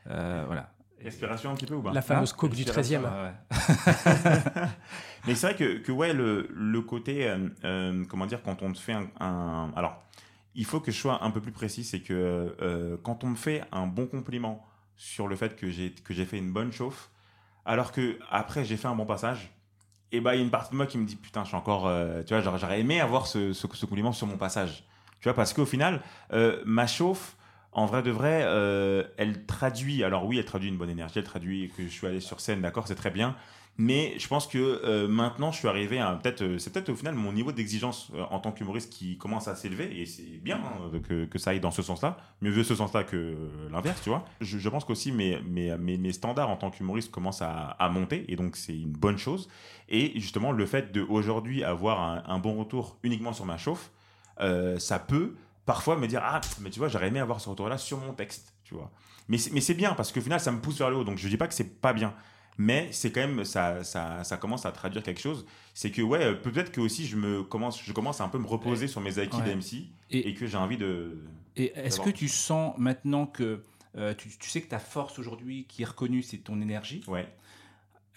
euh, 0.10 0.44
voilà. 0.48 0.72
Respiration 1.04 1.52
un 1.52 1.56
petit 1.56 1.66
peu 1.66 1.76
ou 1.76 1.82
pas 1.84 1.92
La 1.92 2.02
fameuse 2.02 2.32
Hein 2.32 2.36
coke 2.38 2.54
du 2.56 2.64
Respiration. 2.64 3.02
13e. 3.02 3.04
Ouais, 3.04 3.22
ouais. 3.22 4.68
Mais 5.28 5.36
c'est 5.36 5.48
vrai 5.48 5.56
que, 5.56 5.78
que 5.80 5.92
ouais, 5.92 6.14
le, 6.14 6.48
le 6.54 6.82
côté, 6.82 7.28
euh, 7.28 7.50
euh, 7.64 8.06
comment 8.10 8.26
dire, 8.26 8.42
quand 8.42 8.62
on 8.62 8.72
te 8.72 8.80
fait 8.80 8.94
un, 8.94 9.08
un- 9.20 9.72
Alors, 9.76 10.02
il 10.56 10.66
faut 10.66 10.80
que 10.80 10.92
je 10.92 10.98
sois 10.98 11.24
un 11.24 11.32
peu 11.32 11.42
plus 11.42 11.52
précis, 11.52 11.84
c'est 11.84 12.00
que 12.00 12.56
euh, 12.62 12.98
quand 13.04 13.24
on 13.24 13.28
me 13.28 13.36
fait 13.36 13.64
un 13.72 13.88
bon 13.88 14.08
compliment 14.08 14.66
sur 14.96 15.28
le 15.28 15.36
fait 15.36 15.56
que 15.58 15.70
j'ai 15.70 15.92
que 15.92 16.14
j'ai 16.14 16.26
fait 16.26 16.38
une 16.38 16.54
bonne 16.54 16.72
chauffe, 16.72 17.10
alors 17.66 17.92
que 17.92 18.18
après 18.32 18.64
j'ai 18.64 18.78
fait 18.78 18.88
un 18.88 18.96
bon 18.96 19.06
passage, 19.06 19.52
et 20.16 20.22
bah 20.22 20.34
il 20.36 20.38
y 20.38 20.42
a 20.42 20.44
une 20.44 20.52
partie 20.52 20.72
de 20.72 20.78
moi 20.78 20.86
qui 20.86 20.98
me 20.98 21.06
dit 21.06 21.16
putain, 21.16 21.44
je 21.44 21.50
suis 21.50 21.58
encore, 21.58 21.88
euh, 21.88 22.24
tu 22.24 22.34
vois, 22.34 22.42
j'aurais 22.42 22.80
aimé 22.80 23.02
avoir 23.02 23.28
ce, 23.28 23.54
ce, 23.54 23.68
ce 23.74 23.86
compliment 23.86 24.14
sur 24.14 24.28
mon 24.28 24.38
passage, 24.38 24.84
tu 25.20 25.26
vois, 25.26 25.34
parce 25.34 25.54
qu'au 25.54 25.66
final, 25.66 26.02
euh, 26.34 26.62
ma 26.66 26.88
chauffe, 26.88 27.36
en 27.72 27.86
vrai 27.86 28.02
de 28.02 28.12
vrai, 28.12 28.44
euh, 28.46 29.04
elle 29.18 29.46
traduit, 29.46 30.04
alors 30.04 30.26
oui, 30.26 30.40
elle 30.40 30.46
traduit 30.46 30.70
une 30.70 30.78
bonne 30.78 30.90
énergie, 30.90 31.20
elle 31.20 31.26
traduit 31.26 31.72
que 31.76 31.84
je 31.84 31.90
suis 31.90 32.08
allé 32.08 32.22
sur 32.22 32.40
scène, 32.40 32.62
d'accord, 32.62 32.88
c'est 32.88 32.96
très 32.96 33.12
bien, 33.12 33.36
mais 33.78 34.18
je 34.18 34.28
pense 34.30 34.48
que 34.48 34.58
euh, 34.58 35.08
maintenant, 35.08 35.52
je 35.52 35.58
suis 35.58 35.68
arrivé 35.68 36.00
à 36.00 36.14
peut-être, 36.14 36.44
euh, 36.44 36.58
c'est 36.58 36.72
peut-être 36.72 36.90
au 36.90 36.96
final 36.96 37.14
mon 37.14 37.34
niveau 37.34 37.52
d'exigence 37.52 38.10
euh, 38.16 38.24
en 38.30 38.40
tant 38.40 38.54
qu'humoriste 38.54 38.90
qui 38.90 39.18
commence 39.18 39.50
à 39.50 39.56
s'élever, 39.56 40.00
et 40.00 40.06
c'est 40.06 40.40
bien 40.42 40.62
hein, 40.64 41.00
que, 41.06 41.26
que 41.26 41.38
ça 41.38 41.50
aille 41.50 41.60
dans 41.60 41.72
ce 41.72 41.82
sens-là. 41.82 42.16
Mieux 42.42 42.52
vaut 42.52 42.64
ce 42.64 42.74
sens-là 42.74 43.04
que 43.04 43.36
l'inverse, 43.70 44.02
tu 44.02 44.10
vois. 44.10 44.24
Je, 44.40 44.70
pense 44.70 44.86
qu'aussi 44.86 45.12
mes, 45.12 45.42
mes, 45.42 45.78
mes, 45.78 45.98
mes 45.98 46.14
standards 46.14 46.50
en 46.50 46.56
tant 46.56 46.72
qu'humoriste 46.72 47.12
commencent 47.12 47.42
à, 47.42 47.52
à 47.52 47.90
monter, 47.90 48.24
et 48.30 48.38
donc 48.38 48.56
c'est 48.56 48.78
une 48.78 48.94
bonne 48.94 49.18
chose. 49.18 49.50
Et 49.90 50.18
justement, 50.22 50.54
le 50.54 50.66
fait 50.66 50.94
de 50.94 51.02
aujourd'hui 51.02 51.64
avoir 51.64 52.30
un, 52.30 52.40
bon 52.40 52.56
retour 52.56 52.98
uniquement 53.04 53.34
sur 53.34 53.46
ma 53.46 53.58
chauffe, 53.58 53.92
ça 54.78 55.00
peut 55.00 55.36
parfois 55.66 55.98
me 55.98 56.08
dire 56.08 56.22
ah 56.24 56.42
mais 56.62 56.70
tu 56.70 56.80
vois 56.80 56.90
j'aurais 56.90 57.08
aimé 57.08 57.20
avoir 57.20 57.42
ce 57.42 57.50
retour 57.50 57.68
là 57.70 57.80
sur 57.80 57.98
mon 57.98 58.14
texte 58.14 58.54
tu 58.64 58.76
vois 58.76 58.92
mais 59.28 59.40
c'est, 59.40 59.52
mais 59.52 59.62
c'est 59.62 59.74
bien 59.74 59.94
parce 59.96 60.12
qu'au 60.12 60.22
final 60.22 60.40
ça 60.40 60.52
me 60.52 60.60
pousse 60.60 60.78
vers 60.78 60.92
le 60.92 60.98
haut 60.98 61.04
donc 61.04 61.18
je 61.18 61.28
dis 61.28 61.38
pas 61.38 61.48
que 61.48 61.56
c'est 61.56 61.82
pas 61.82 61.92
bien 61.92 62.14
mais 62.58 62.90
c'est 62.92 63.12
quand 63.12 63.22
même 63.28 63.44
ça, 63.46 63.84
ça, 63.84 64.24
ça 64.24 64.38
commence 64.38 64.66
à 64.66 64.72
traduire 64.72 65.04
quelque 65.04 65.22
chose. 65.22 65.46
C'est 65.74 65.92
que 65.92 66.02
ouais 66.02 66.24
euh, 66.24 66.34
peut-être 66.36 66.72
que 66.72 66.82
aussi 66.82 67.06
je 67.08 67.18
me 67.18 67.44
commence 67.44 67.82
je 67.84 67.92
commence 67.94 68.22
à 68.22 68.24
un 68.24 68.30
peu 68.30 68.38
me 68.40 68.48
reposer 68.48 68.88
sur 68.88 69.02
mes 69.02 69.20
acquis 69.20 69.38
Ouais. 69.38 69.54
d'MC 69.56 69.88
Et- 70.12 70.30
et, 70.30 70.34
que 70.34 70.46
j'ai 70.48 70.58
envie 70.58 70.78
de 70.78 71.18
Et 71.56 71.74
est-ce 71.76 72.00
que 72.00 72.10
tu 72.10 72.28
sens 72.28 72.74
maintenant 72.78 73.26
que 73.26 73.64
euh, 73.98 74.14
tu, 74.14 74.30
tu 74.38 74.50
sais 74.50 74.62
que 74.62 74.68
ta 74.68 74.80
force 74.80 75.20
aujourd'hui 75.20 75.66
qui 75.70 75.82
est 75.84 75.86
reconnue, 75.86 76.22
c'est 76.22 76.38
ton 76.40 76.60
énergie? 76.62 77.02
Ouais. 77.08 77.28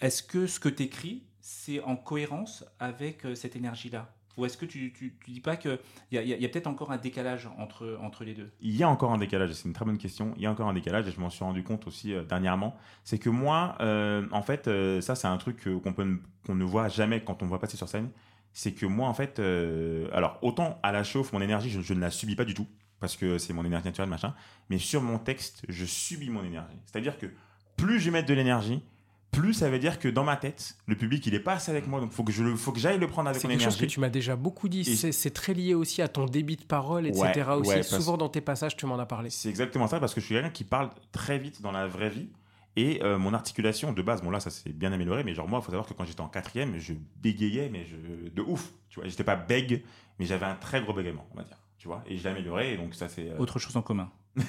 Est-ce 0.01 0.23
que 0.23 0.45
ce 0.47 0.59
que 0.59 0.69
tu 0.69 0.83
écris, 0.83 1.23
c'est 1.41 1.81
en 1.81 1.95
cohérence 1.95 2.63
avec 2.79 3.25
euh, 3.25 3.35
cette 3.35 3.55
énergie-là? 3.55 4.13
Ou 4.39 4.45
est-ce 4.45 4.57
que 4.57 4.65
tu, 4.65 4.93
tu, 4.93 5.13
tu 5.23 5.31
dis 5.31 5.41
pas 5.41 5.57
qu'il 5.57 5.77
y 6.11 6.17
a, 6.17 6.23
y 6.23 6.29
y 6.29 6.45
a 6.45 6.49
peut-être 6.49 6.67
encore 6.67 6.91
un 6.91 6.97
décalage 6.97 7.49
entre, 7.57 7.99
entre 8.01 8.23
les 8.23 8.33
deux? 8.33 8.49
Il 8.61 8.73
y 8.73 8.83
a 8.83 8.89
encore 8.89 9.11
un 9.11 9.17
décalage, 9.17 9.51
c'est 9.51 9.67
une 9.67 9.73
très 9.73 9.83
bonne 9.83 9.97
question. 9.97 10.33
Il 10.37 10.43
y 10.43 10.45
a 10.45 10.51
encore 10.51 10.69
un 10.69 10.73
décalage 10.73 11.07
et 11.09 11.11
je 11.11 11.19
m'en 11.19 11.29
suis 11.29 11.43
rendu 11.43 11.61
compte 11.61 11.85
aussi 11.87 12.13
euh, 12.13 12.23
dernièrement. 12.23 12.77
C'est 13.03 13.19
que 13.19 13.29
moi, 13.29 13.75
euh, 13.81 14.25
en 14.31 14.41
fait, 14.41 14.69
euh, 14.69 15.01
ça 15.01 15.15
c'est 15.15 15.27
un 15.27 15.37
truc 15.37 15.67
qu'on 15.83 15.93
peut 15.93 16.21
qu'on 16.45 16.55
ne 16.55 16.63
voit 16.63 16.87
jamais 16.87 17.21
quand 17.21 17.43
on 17.43 17.47
voit 17.47 17.59
passer 17.59 17.75
sur 17.75 17.89
scène. 17.89 18.09
C'est 18.53 18.73
que 18.73 18.85
moi, 18.85 19.09
en 19.09 19.13
fait, 19.13 19.39
alors 20.11 20.39
autant 20.41 20.79
à 20.81 20.91
la 20.91 21.03
chauffe, 21.03 21.33
mon 21.33 21.41
énergie, 21.41 21.69
je, 21.69 21.81
je 21.81 21.93
ne 21.93 21.99
la 21.99 22.09
subis 22.09 22.35
pas 22.35 22.45
du 22.45 22.53
tout 22.53 22.67
parce 22.99 23.15
que 23.15 23.37
c'est 23.37 23.53
mon 23.53 23.65
énergie 23.65 23.85
naturelle, 23.85 24.09
machin. 24.09 24.33
Mais 24.69 24.77
sur 24.77 25.01
mon 25.01 25.19
texte, 25.19 25.65
je 25.69 25.85
subis 25.85 26.29
mon 26.29 26.43
énergie. 26.43 26.79
C'est-à-dire 26.85 27.17
que 27.17 27.27
plus 27.77 27.99
je 27.99 28.05
vais 28.05 28.11
mettre 28.11 28.27
de 28.27 28.33
l'énergie, 28.33 28.81
plus 29.31 29.53
ça 29.53 29.69
veut 29.69 29.79
dire 29.79 29.99
que 29.99 30.07
dans 30.07 30.23
ma 30.23 30.35
tête, 30.37 30.75
le 30.87 30.95
public, 30.95 31.25
il 31.27 31.35
est 31.35 31.39
pas 31.39 31.53
assez 31.53 31.69
avec 31.71 31.87
moi. 31.87 31.99
Donc, 31.99 32.11
faut 32.11 32.23
que 32.23 32.31
je 32.31 32.43
le, 32.43 32.55
faut 32.55 32.71
que 32.71 32.79
j'aille 32.79 32.97
le 32.99 33.07
prendre 33.07 33.29
avec 33.29 33.41
C'est 33.41 33.47
mon 33.47 33.53
quelque 33.53 33.61
chose 33.63 33.73
énergie. 33.75 33.87
que 33.87 33.91
tu 33.93 33.99
m'as 33.99 34.09
déjà 34.09 34.35
beaucoup 34.35 34.67
dit. 34.69 34.81
Et- 34.81 34.95
C'est 34.95 35.11
c'est 35.11 35.29
très 35.31 35.53
lié 35.53 35.73
aussi 35.73 36.01
à 36.01 36.07
ton 36.07 36.25
débit 36.25 36.55
de 36.57 36.63
parole, 36.63 37.05
etc. 37.07 37.23
Ouais, 37.47 37.53
aussi. 37.53 37.69
ouais, 37.69 37.83
Souvent 37.83 38.17
dans 38.17 38.29
tes 38.29 38.41
passages, 38.41 38.75
tu 38.75 38.85
m'en 38.85 38.97
as 38.99 39.05
parlé. 39.05 39.29
C'est 39.29 39.49
exactement 39.49 39.87
ça 39.87 39.99
parce 39.99 40.13
que 40.13 40.19
je 40.21 40.25
suis 40.25 40.35
quelqu'un 40.35 40.49
qui 40.49 40.63
parle 40.63 40.89
très 41.11 41.37
vite 41.37 41.61
dans 41.61 41.71
la 41.71 41.87
vraie 41.87 42.09
vie. 42.09 42.29
Et 42.75 43.03
euh, 43.03 43.17
mon 43.17 43.33
articulation 43.33 43.91
de 43.93 44.01
base, 44.01 44.21
bon 44.21 44.29
là 44.29 44.39
ça 44.39 44.49
s'est 44.51 44.71
bien 44.71 44.93
amélioré, 44.93 45.23
mais 45.23 45.33
genre 45.33 45.47
moi 45.49 45.59
il 45.61 45.65
faut 45.65 45.71
savoir 45.71 45.87
que 45.87 45.93
quand 45.93 46.05
j'étais 46.05 46.21
en 46.21 46.27
quatrième, 46.29 46.77
je 46.77 46.93
bégayais, 47.17 47.67
mais 47.69 47.85
je, 47.85 48.29
de 48.29 48.41
ouf. 48.41 48.71
Tu 48.89 48.99
vois, 48.99 49.09
j'étais 49.09 49.23
pas 49.23 49.35
bègue, 49.35 49.83
mais 50.19 50.25
j'avais 50.25 50.45
un 50.45 50.55
très 50.55 50.81
gros 50.81 50.93
bégaiement, 50.93 51.27
on 51.33 51.37
va 51.37 51.43
dire. 51.43 51.57
Tu 51.77 51.87
vois, 51.87 52.03
et 52.07 52.15
je 52.17 52.23
l'ai 52.23 52.29
amélioré, 52.29 52.73
et 52.73 52.77
donc 52.77 52.93
ça 52.95 53.09
c'est. 53.09 53.29
euh, 53.31 53.37
Autre 53.37 53.57
chose 53.59 53.75
en 53.75 53.81
commun. 53.81 54.09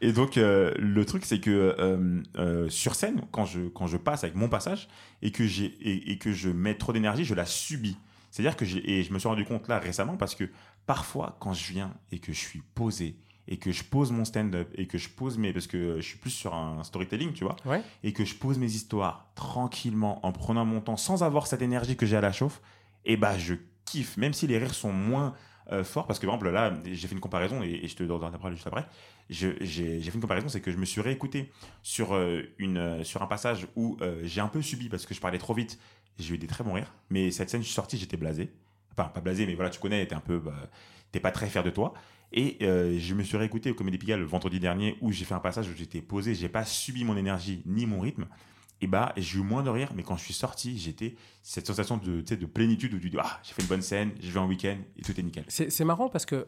Et 0.00 0.12
donc, 0.12 0.36
euh, 0.38 0.72
le 0.78 1.04
truc, 1.04 1.24
c'est 1.24 1.40
que 1.40 1.50
euh, 1.78 2.22
euh, 2.36 2.68
sur 2.68 2.94
scène, 2.94 3.22
quand 3.32 3.44
je, 3.44 3.68
quand 3.68 3.86
je 3.88 3.96
passe 3.96 4.22
avec 4.24 4.36
mon 4.36 4.48
passage 4.48 4.88
et 5.22 5.32
que, 5.32 5.46
j'ai, 5.46 5.64
et, 5.80 6.12
et 6.12 6.18
que 6.18 6.32
je 6.32 6.50
mets 6.50 6.76
trop 6.76 6.92
d'énergie, 6.92 7.24
je 7.24 7.34
la 7.34 7.46
subis. 7.46 7.96
C'est-à-dire 8.30 8.56
que 8.56 8.64
j'ai, 8.64 8.88
et 8.98 9.02
je 9.02 9.12
me 9.12 9.18
suis 9.18 9.28
rendu 9.28 9.44
compte 9.44 9.66
là 9.68 9.78
récemment 9.78 10.16
parce 10.16 10.34
que 10.34 10.44
parfois, 10.86 11.36
quand 11.40 11.52
je 11.52 11.72
viens 11.72 11.94
et 12.12 12.18
que 12.20 12.32
je 12.32 12.38
suis 12.38 12.62
posé 12.74 13.16
et 13.48 13.56
que 13.56 13.72
je 13.72 13.82
pose 13.82 14.12
mon 14.12 14.24
stand-up 14.26 14.68
et 14.76 14.86
que 14.86 14.98
je 14.98 15.08
pose 15.08 15.38
mes. 15.38 15.52
Parce 15.54 15.66
que 15.66 15.96
je 15.96 16.06
suis 16.06 16.18
plus 16.18 16.30
sur 16.30 16.54
un 16.54 16.84
storytelling, 16.84 17.32
tu 17.32 17.44
vois, 17.44 17.56
Ouais. 17.64 17.82
et 18.04 18.12
que 18.12 18.24
je 18.24 18.34
pose 18.34 18.58
mes 18.58 18.70
histoires 18.70 19.30
tranquillement 19.34 20.24
en 20.24 20.32
prenant 20.32 20.64
mon 20.66 20.80
temps 20.82 20.98
sans 20.98 21.22
avoir 21.24 21.46
cette 21.46 21.62
énergie 21.62 21.96
que 21.96 22.04
j'ai 22.06 22.16
à 22.16 22.20
la 22.20 22.30
chauffe, 22.32 22.60
et 23.06 23.16
bah 23.16 23.36
je 23.38 23.54
kiffe, 23.86 24.16
même 24.18 24.34
si 24.34 24.46
les 24.46 24.58
rires 24.58 24.74
sont 24.74 24.92
moins 24.92 25.34
euh, 25.72 25.82
forts. 25.82 26.06
Parce 26.06 26.18
que 26.18 26.26
par 26.26 26.34
exemple, 26.36 26.52
là, 26.52 26.74
j'ai 26.84 27.08
fait 27.08 27.14
une 27.14 27.20
comparaison 27.22 27.62
et, 27.62 27.80
et 27.82 27.88
je 27.88 27.96
te 27.96 28.02
donnerai 28.02 28.30
la 28.30 28.36
parole 28.38 28.52
juste 28.54 28.66
après 28.66 28.86
j'ai 29.30 30.00
fait 30.00 30.14
une 30.14 30.20
comparaison, 30.20 30.48
c'est 30.48 30.60
que 30.60 30.70
je 30.70 30.78
me 30.78 30.84
suis 30.84 31.00
réécouté 31.00 31.50
sur, 31.82 32.14
euh, 32.14 32.42
une, 32.58 32.78
euh, 32.78 33.04
sur 33.04 33.22
un 33.22 33.26
passage 33.26 33.66
où 33.76 33.98
euh, 34.00 34.20
j'ai 34.24 34.40
un 34.40 34.48
peu 34.48 34.62
subi 34.62 34.88
parce 34.88 35.06
que 35.06 35.14
je 35.14 35.20
parlais 35.20 35.38
trop 35.38 35.54
vite. 35.54 35.78
J'ai 36.18 36.34
eu 36.34 36.38
des 36.38 36.46
très 36.46 36.64
bons 36.64 36.72
rires. 36.72 36.92
Mais 37.10 37.30
cette 37.30 37.50
scène, 37.50 37.60
je 37.60 37.66
suis 37.66 37.74
sorti, 37.74 37.98
j'étais 37.98 38.16
blasé. 38.16 38.50
Enfin, 38.92 39.08
pas 39.08 39.20
blasé, 39.20 39.46
mais 39.46 39.54
voilà, 39.54 39.70
tu 39.70 39.80
connais, 39.80 40.06
t'es 40.06 40.14
un 40.14 40.20
peu. 40.20 40.38
bah, 40.38 40.68
t'es 41.12 41.20
pas 41.20 41.30
très 41.30 41.48
fier 41.48 41.62
de 41.62 41.70
toi. 41.70 41.94
Et 42.32 42.58
je 42.60 43.14
me 43.14 43.22
suis 43.22 43.38
réécouté 43.38 43.70
au 43.70 43.74
Comédie 43.74 43.96
Pigalle 43.96 44.20
le 44.20 44.26
vendredi 44.26 44.60
dernier 44.60 44.98
où 45.00 45.12
j'ai 45.12 45.24
fait 45.24 45.34
un 45.34 45.40
passage 45.40 45.66
où 45.68 45.74
j'étais 45.74 46.02
posé, 46.02 46.34
j'ai 46.34 46.50
pas 46.50 46.64
subi 46.64 47.04
mon 47.04 47.16
énergie 47.16 47.62
ni 47.64 47.86
mon 47.86 48.00
rythme. 48.00 48.26
Et 48.82 48.86
bah, 48.86 49.12
j'ai 49.16 49.38
eu 49.38 49.42
moins 49.42 49.62
de 49.62 49.70
rire, 49.70 49.92
mais 49.94 50.02
quand 50.02 50.16
je 50.16 50.24
suis 50.24 50.34
sorti, 50.34 50.78
j'étais 50.78 51.16
cette 51.42 51.66
sensation 51.66 51.96
de, 51.96 52.20
de 52.20 52.46
plénitude 52.46 52.92
où 52.92 52.98
tu 52.98 53.08
dis 53.08 53.16
Ah, 53.18 53.40
j'ai 53.42 53.54
fait 53.54 53.62
une 53.62 53.68
bonne 53.68 53.82
scène, 53.82 54.12
je 54.20 54.30
vais 54.30 54.38
en 54.38 54.46
week-end 54.46 54.76
et 54.96 55.02
tout 55.02 55.18
est 55.18 55.22
nickel. 55.22 55.44
C'est 55.48 55.84
marrant 55.84 56.08
parce 56.10 56.26
que 56.26 56.46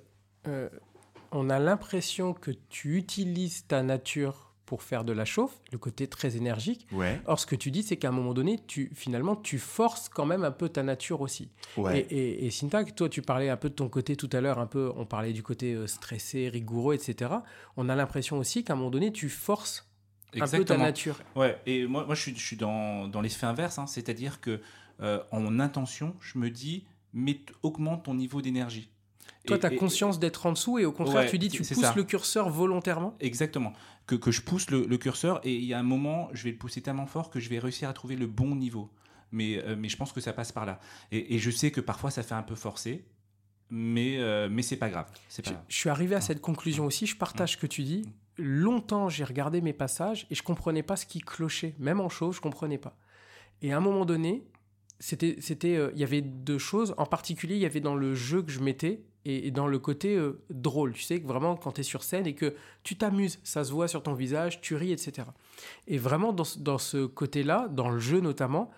on 1.33 1.51
a 1.51 1.59
l'impression 1.59 2.35
que 2.35 2.51
tu 2.69 2.97
utilises 2.97 3.67
ta 3.67 3.83
nature 3.83 4.51
pour 4.71 4.85
faire 4.85 5.03
de 5.03 5.13
la 5.13 5.25
chauffe, 5.25 5.61
le 5.73 5.79
côté 5.79 6.07
très 6.07 6.37
énergique. 6.37 6.87
Ouais, 6.93 7.21
Or, 7.27 7.41
ce 7.41 7.47
que 7.47 7.57
tu 7.57 7.73
dis, 7.73 7.83
c'est 7.83 7.97
qu'à 7.97 8.11
un 8.11 8.13
moment 8.13 8.35
donné, 8.35 8.61
tu, 8.69 8.93
finalement, 8.95 9.35
tu 9.35 9.59
forces 9.59 10.09
quand 10.09 10.27
même 10.27 10.45
un 10.45 10.53
peu 10.53 10.69
ta 10.69 10.85
nature 10.85 11.23
aussi. 11.23 11.51
ouais. 11.77 12.07
Et, 12.09 12.47
et, 12.47 12.51
toi, 12.95 13.09
tu 13.09 13.21
parlais 13.21 13.49
un 13.49 13.57
peu 13.57 13.69
de 13.69 13.75
ton 13.75 13.89
côté 13.89 14.15
tout 14.15 14.31
à 14.33 14.41
l'heure, 14.41 14.61
un 14.61 14.69
peu, 14.69 14.93
on 14.95 15.07
parlait 15.07 15.33
du 15.33 15.43
côté 15.43 15.75
euh, 15.75 15.89
stressé, 15.89 16.49
rigoureux, 16.49 16.95
etc. 16.95 17.33
On 17.77 17.89
a 17.89 17.97
l'impression 17.97 18.39
aussi 18.39 18.63
qu'à 18.63 18.75
un 18.75 18.77
moment 18.77 18.91
donné, 18.91 19.11
tu 19.11 19.29
forces 19.29 19.91
un 20.39 20.47
peu 20.47 20.65
ta 20.65 20.77
nature. 20.77 21.19
Ouais, 21.35 21.61
et 21.67 21.89
moi, 21.89 22.07
moi 22.07 22.15
je 22.15 22.23
suis, 22.23 22.37
je 22.37 22.47
suis 22.47 22.57
dans, 22.57 23.09
dans 23.09 23.21
l'effet 23.21 23.47
inverse, 23.47 23.77
hein, 23.79 23.89
c'est-à-dire 23.89 24.41
que 24.41 24.61
euh, 25.01 25.21
en 25.33 25.59
intention, 25.59 26.15
je 26.21 26.39
me 26.39 26.49
dis, 26.49 26.85
mais 27.13 27.41
augmente 27.65 28.05
ton 28.05 28.15
niveau 28.15 28.41
d'énergie. 28.41 28.89
Toi, 29.47 29.59
tu 29.59 29.66
as 29.66 29.73
et- 29.73 29.76
conscience 29.76 30.18
d'être 30.18 30.44
en 30.47 30.52
dessous 30.52 30.78
et 30.78 30.85
au 30.85 30.92
contraire, 30.92 31.25
Ouais, 31.25 31.30
tu 31.30 31.38
dis, 31.38 31.49
tu 31.49 31.59
pousses 31.62 31.73
ça. 31.80 31.92
le 31.97 32.04
curseur 32.04 32.50
volontairement? 32.50 33.16
Exactement. 33.20 33.73
Que, 34.06 34.14
que 34.14 34.30
je 34.30 34.42
pousse 34.42 34.70
le, 34.70 34.85
le 34.87 34.99
curseur 34.99 35.40
et 35.44 35.54
il 35.54 35.64
y 35.64 35.73
a 35.75 35.78
un 35.78 35.82
moment, 35.82 36.28
je 36.32 36.44
vais 36.44 36.50
le 36.50 36.59
pousser 36.59 36.82
tellement 36.82 37.06
fort 37.06 37.30
que 37.30 37.40
je 37.40 37.49
vais 37.49 37.59
réussir 37.59 37.88
à 37.88 37.92
trouver 37.92 38.16
le 38.16 38.26
bon 38.26 38.54
niveau. 38.54 38.90
Mais, 39.32 39.59
euh, 39.64 39.76
mais 39.78 39.88
je 39.88 39.97
pense 39.97 40.12
que 40.12 40.20
ça 40.20 40.32
passe 40.32 40.52
par 40.52 40.66
là. 40.66 40.80
Et, 41.12 41.35
et 41.35 41.38
je 41.38 41.50
sais 41.50 41.70
que 41.70 41.80
parfois 41.80 42.11
ça 42.11 42.23
fait 42.23 42.35
un 42.35 42.42
peu 42.42 42.54
forcé, 42.56 43.04
mais, 43.70 44.18
euh, 44.18 44.49
mais 44.50 44.62
c'est 44.62 44.76
pas 44.76 44.90
grave. 44.90 45.06
C'est 45.28 45.44
pas 45.44 45.50
Je, 45.52 45.56
je 45.75 45.76
suis 45.78 45.88
arrivé 45.88 46.14
à 46.16 46.20
cette 46.20 46.40
conclusion 46.40 46.85
aussi, 46.85 47.06
je 47.06 47.16
partage 47.16 47.52
ce 47.52 47.56
que 47.56 47.66
tu 47.68 47.82
dis. 47.82 48.02
Longtemps, 48.37 49.09
j'ai 49.09 49.23
regardé 49.25 49.61
mes 49.61 49.73
passages 49.73 50.26
et 50.30 50.35
je 50.35 50.42
comprenais 50.42 50.82
pas 50.82 50.97
ce 50.97 51.06
qui 51.06 51.20
clochait. 51.20 51.75
Même 51.78 52.00
en 52.00 52.09
show, 52.09 52.32
je 52.32 52.40
comprenais 52.40 52.78
pas. 52.78 52.97
Et 53.62 53.73
à 53.73 53.76
un 53.76 53.80
moment 53.80 54.04
donné, 54.04 54.42
c'était, 55.00 55.37
c'était, 55.40 55.76
euh, 55.76 55.90
il 55.95 56.00
y 56.00 56.04
avait 56.04 56.21
deux 56.23 56.59
choses. 56.59 56.95
En 56.99 57.07
particulier, 57.07 57.57
il 57.57 57.61
y 57.61 57.66
avait 57.66 57.80
dans 57.80 57.97
le 57.97 58.14
jeu 58.14 58.42
que 58.42 58.52
je 58.52 58.61
mettais 58.61 59.02
et, 59.25 59.49
et 59.49 59.50
dans 59.50 59.66
le 59.66 59.78
côté 59.78 60.14
euh, 60.16 60.40
drôle. 60.50 60.92
Tu 60.92 61.02
sais 61.02 61.21
que 61.21 61.26
vraiment, 61.26 61.57
quand 61.57 61.73
tu 61.73 61.80
es 61.80 61.85
sur 61.85 62.02
scène 62.04 62.26
et 62.26 62.35
que 62.35 62.54
tu 62.85 62.97
t'amuses, 62.97 63.38
ça 63.42 63.64
se 63.64 63.73
voit 63.73 63.88
sur 63.88 64.02
ton 64.02 64.12
visage, 64.14 64.61
tu 64.61 64.76
ris, 64.76 64.92
etc. 64.92 65.26
Et 65.88 65.99
vraiment, 65.99 66.33
dans, 66.33 66.45
ce- 66.45 66.59
dans 66.59 66.78
ce 66.78 67.07
côté-là, 67.07 67.69
dans 67.69 67.88
le 67.90 67.99
jeu 67.99 68.21
notamment, 68.21 68.71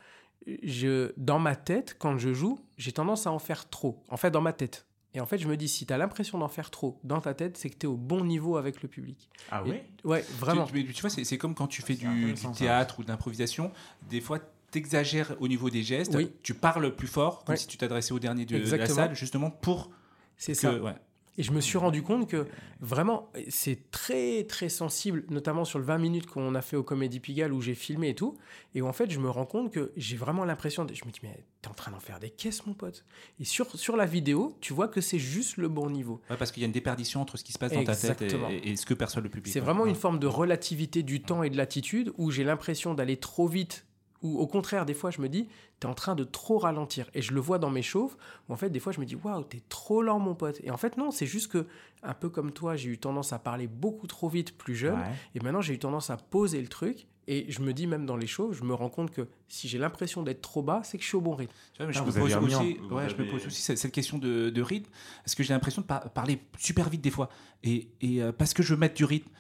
je, 0.63 1.13
dans 1.17 1.39
ma 1.39 1.55
tête, 1.57 1.97
quand 1.99 2.19
je 2.19 2.33
joue, 2.33 2.59
j'ai 2.77 2.93
tendance 2.93 3.27
à 3.27 3.33
en 3.33 3.39
faire 3.39 3.69
trop. 3.69 4.03
En 4.09 4.17
fait, 4.17 4.31
dans 4.31 4.41
ma 4.41 4.53
tête. 4.53 4.87
Et 5.15 5.21
en 5.21 5.27
fait, 5.27 5.37
je 5.39 5.47
me 5.47 5.57
dis, 5.59 5.69
si 5.69 5.85
tu 5.87 5.93
as 5.93 5.99
l'impression 5.99 6.39
d'en 6.39 6.49
faire 6.49 6.71
trop 6.71 6.99
dans 7.05 7.21
ta 7.21 7.35
tête, 7.35 7.59
c'est 7.59 7.69
que 7.69 7.77
tu 7.77 7.87
es 7.87 7.89
au 7.89 7.97
bon 7.99 8.25
niveau 8.25 8.57
avec 8.57 8.83
le 8.83 8.89
public. 8.89 9.29
Ah 9.51 9.63
Et- 9.67 9.83
ouais, 10.07 10.25
vraiment. 10.39 10.65
Tu, 10.65 10.73
mais 10.75 10.85
tu 10.85 11.01
vois, 11.03 11.11
c'est 11.11 11.23
c'est 11.25 11.37
comme 11.37 11.55
quand 11.55 11.67
tu 11.67 11.83
fais 11.83 11.95
C'est 11.95 12.01
du, 12.01 12.07
du 12.09 12.23
intéressant, 12.25 12.55
ça. 12.55 12.59
théâtre 12.59 12.99
ou 12.99 13.03
de 13.05 13.09
l'improvisation. 13.09 13.71
Des 14.09 14.21
fois, 14.23 14.39
tu 14.73 14.79
exagères 14.79 15.37
au 15.41 15.49
niveau 15.49 15.71
des 15.71 15.83
gestes. 15.83 16.15
Oui. 16.17 16.33
Tu 16.43 16.55
parles 16.55 16.97
plus 16.97 17.07
fort, 17.07 17.45
comme 17.45 17.53
Ouais. 17.53 17.59
si 17.59 17.67
tu 17.67 17.77
t'adressais 17.77 18.13
au 18.13 18.19
dernier 18.19 18.45
de, 18.45 18.59
de 18.59 18.77
la 18.77 18.87
salle, 18.87 19.15
justement 19.15 19.51
pour 19.51 19.91
C'est 20.37 20.55
ça. 20.55 20.75
ouais. 20.75 20.95
Et 21.39 21.43
je 21.43 21.53
me 21.53 21.61
suis 21.61 21.79
rendu 21.79 22.03
compte 22.03 22.29
que 22.29 22.47
vraiment, 22.81 23.31
c'est 23.49 23.91
très 23.91 24.45
très 24.45 24.69
sensible, 24.69 25.25
notamment 25.31 25.65
sur 25.65 25.79
le 25.79 25.85
20 25.85 25.97
minutes 25.97 26.27
qu'on 26.27 26.55
a 26.55 26.61
fait 26.61 26.77
au 26.77 26.83
Comédie 26.83 27.21
Pigalle 27.21 27.55
où 27.55 27.63
j'ai 27.63 27.75
filmé 27.75 28.11
et 28.11 28.15
tout. 28.15 28.37
Et 28.75 28.83
où, 28.83 28.87
en 28.87 28.93
fait, 28.93 29.11
je 29.11 29.19
me 29.19 29.31
rends 29.31 29.47
compte 29.47 29.73
que 29.73 29.93
j'ai 29.97 30.17
vraiment 30.17 30.45
l'impression, 30.45 30.85
de... 30.85 30.93
je 30.93 31.07
me 31.07 31.11
dis, 31.11 31.21
mais 31.23 31.43
t'es 31.63 31.69
en 31.69 31.75
train 31.75 31.91
d'en 31.91 32.01
faire 32.01 32.21
des 32.21 32.29
caisses, 32.29 32.67
mon 32.67 32.75
pote. 32.75 33.07
Et 33.41 33.45
sur, 33.47 33.71
sur 33.79 33.97
la 33.97 34.05
vidéo, 34.05 34.59
tu 34.61 34.75
vois 34.75 34.89
que 34.89 35.01
c'est 35.01 35.19
juste 35.19 35.57
le 35.57 35.69
bon 35.69 35.89
niveau. 35.89 36.21
Ouais, 36.29 36.37
parce 36.37 36.53
qu'il 36.53 36.61
y 36.61 36.65
a 36.65 36.67
une 36.67 36.73
déperdition 36.73 37.23
entre 37.23 37.39
ce 37.39 37.45
qui 37.45 37.53
se 37.53 37.59
passe 37.59 37.73
dans 37.73 37.85
ta 37.85 37.97
tête 37.97 38.23
et, 38.63 38.77
ce 38.77 38.85
que 38.85 38.93
perçoit 38.93 39.23
le 39.23 39.31
public. 39.31 39.51
C'est 39.51 39.61
ouais. 39.61 39.65
vraiment 39.65 39.87
une 39.87 39.95
forme 39.95 40.19
de 40.19 40.27
relativité 40.27 41.03
du 41.03 41.23
temps 41.23 41.43
et 41.43 41.49
de 41.49 41.57
l'attitude 41.57 42.13
où 42.19 42.31
j'ai 42.31 42.45
l'impression 42.45 42.93
d'aller 42.93 43.17
trop 43.17 43.49
vite. 43.49 43.87
Ou 44.23 44.39
au 44.39 44.47
contraire, 44.47 44.87
des 44.87 44.95
fois, 44.95 45.11
je 45.11 45.21
me 45.21 45.29
dis, 45.29 45.49
t'es 45.81 45.87
en 45.87 45.95
train 45.95 46.15
de 46.15 46.25
trop 46.25 46.59
ralentir. 46.59 47.11
Et 47.15 47.23
je 47.23 47.33
le 47.33 47.41
vois 47.41 47.59
dans 47.59 47.71
mes 47.71 47.83
chauves, 47.83 48.17
où 48.49 48.53
en 48.53 48.57
fait, 48.57 48.71
des 48.71 48.79
fois, 48.81 48.93
je 48.93 49.01
me 49.01 49.05
dis, 49.05 49.17
waouh, 49.17 49.43
t'es 49.45 49.63
trop 49.69 50.01
lent, 50.03 50.19
mon 50.21 50.35
pote. 50.35 50.61
Et 50.63 50.71
en 50.71 50.77
fait, 50.77 50.97
non, 50.97 51.11
c'est 51.11 51.27
juste 51.27 51.51
que, 51.51 51.67
un 52.03 52.15
peu 52.15 52.29
comme 52.29 52.53
toi, 52.53 52.77
j'ai 52.77 52.91
eu 52.91 52.99
tendance 52.99 53.33
à 53.33 53.39
parler 53.39 53.67
beaucoup 53.67 54.07
trop 54.07 54.29
vite 54.29 54.57
plus 54.57 54.77
jeune. 54.77 54.95
Ouais. 54.99 55.13
Et 55.35 55.41
maintenant, 55.41 55.61
j'ai 55.61 55.75
eu 55.75 55.79
tendance 55.79 56.11
à 56.11 56.17
poser 56.17 56.61
le 56.61 56.69
truc. 56.69 57.07
Et 57.29 57.47
je 57.51 57.61
me 57.61 57.73
dis, 57.73 57.87
même 57.87 58.05
dans 58.05 58.17
les 58.17 58.27
chauves, 58.27 58.53
je 58.53 58.65
me 58.65 58.75
rends 58.75 58.89
compte 58.89 59.13
que 59.13 59.29
si 59.47 59.69
j'ai 59.69 59.79
l'impression 59.79 60.25
d'être 60.25 60.43
trop 60.43 60.61
bas, 60.61 60.83
c'est 60.85 60.99
que 60.99 61.05
je 61.05 61.09
suis 61.09 61.17
au 61.17 61.21
bon 61.21 61.37
rythme. 61.37 61.53
Tu 61.73 61.79
vois, 61.79 61.87
mais 61.87 61.93
je, 61.93 62.01
me 62.01 62.05
pose 62.07 62.19
aussi, 62.19 62.75
vous 62.89 62.97
ouais, 62.97 63.09
je 63.09 63.15
me 63.15 63.21
avez- 63.21 63.31
pose 63.31 63.47
aussi 63.47 63.63
cette, 63.63 63.79
cette 63.79 63.93
question 63.93 64.19
de, 64.19 64.51
de 64.51 64.63
rythme, 64.63 64.91
parce 65.25 65.37
que 65.37 65.45
j'ai 65.45 65.55
l'impression 65.55 65.83
de 65.83 65.87
par- 65.87 66.11
parler 66.11 66.41
super 66.59 66.89
vite 66.89 67.01
des 67.01 67.13
fois, 67.13 67.29
et, 67.63 67.87
et, 68.01 68.21
euh, 68.21 68.33
parce 68.33 68.55
que 68.55 68.65
je 68.65 68.75
veux 68.75 68.81
mettre 68.81 68.95
du 68.97 69.05
rythme. 69.05 69.31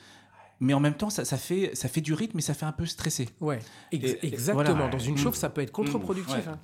Mais 0.65 0.75
en 0.75 0.81
même 0.81 0.95
temps, 0.95 1.11
ça, 1.11 1.25
ça 1.25 1.37
fait, 1.37 1.73
ça 1.75 1.89
fait 1.89 2.01
du 2.01 2.15
rythme, 2.15 2.37
mais 2.37 2.41
ça 2.43 2.55
fait 2.55 2.65
un 2.67 2.71
peu 2.73 2.87
stressé. 2.87 3.29
Ouais, 3.41 3.59
ex- 3.91 4.05
Et- 4.13 4.27
et 4.27 4.29
exactement. 4.29 4.73
voilà. 4.75 4.89
Dans 4.89 4.99
une 4.99 5.15
Mm. 5.15 5.19
chauve, 5.19 5.35
ça 5.35 5.51
peut 5.51 5.61
être 5.61 5.73
contre-productif. 5.73 6.35
Ouais. 6.37 6.45
hein. 6.49 6.59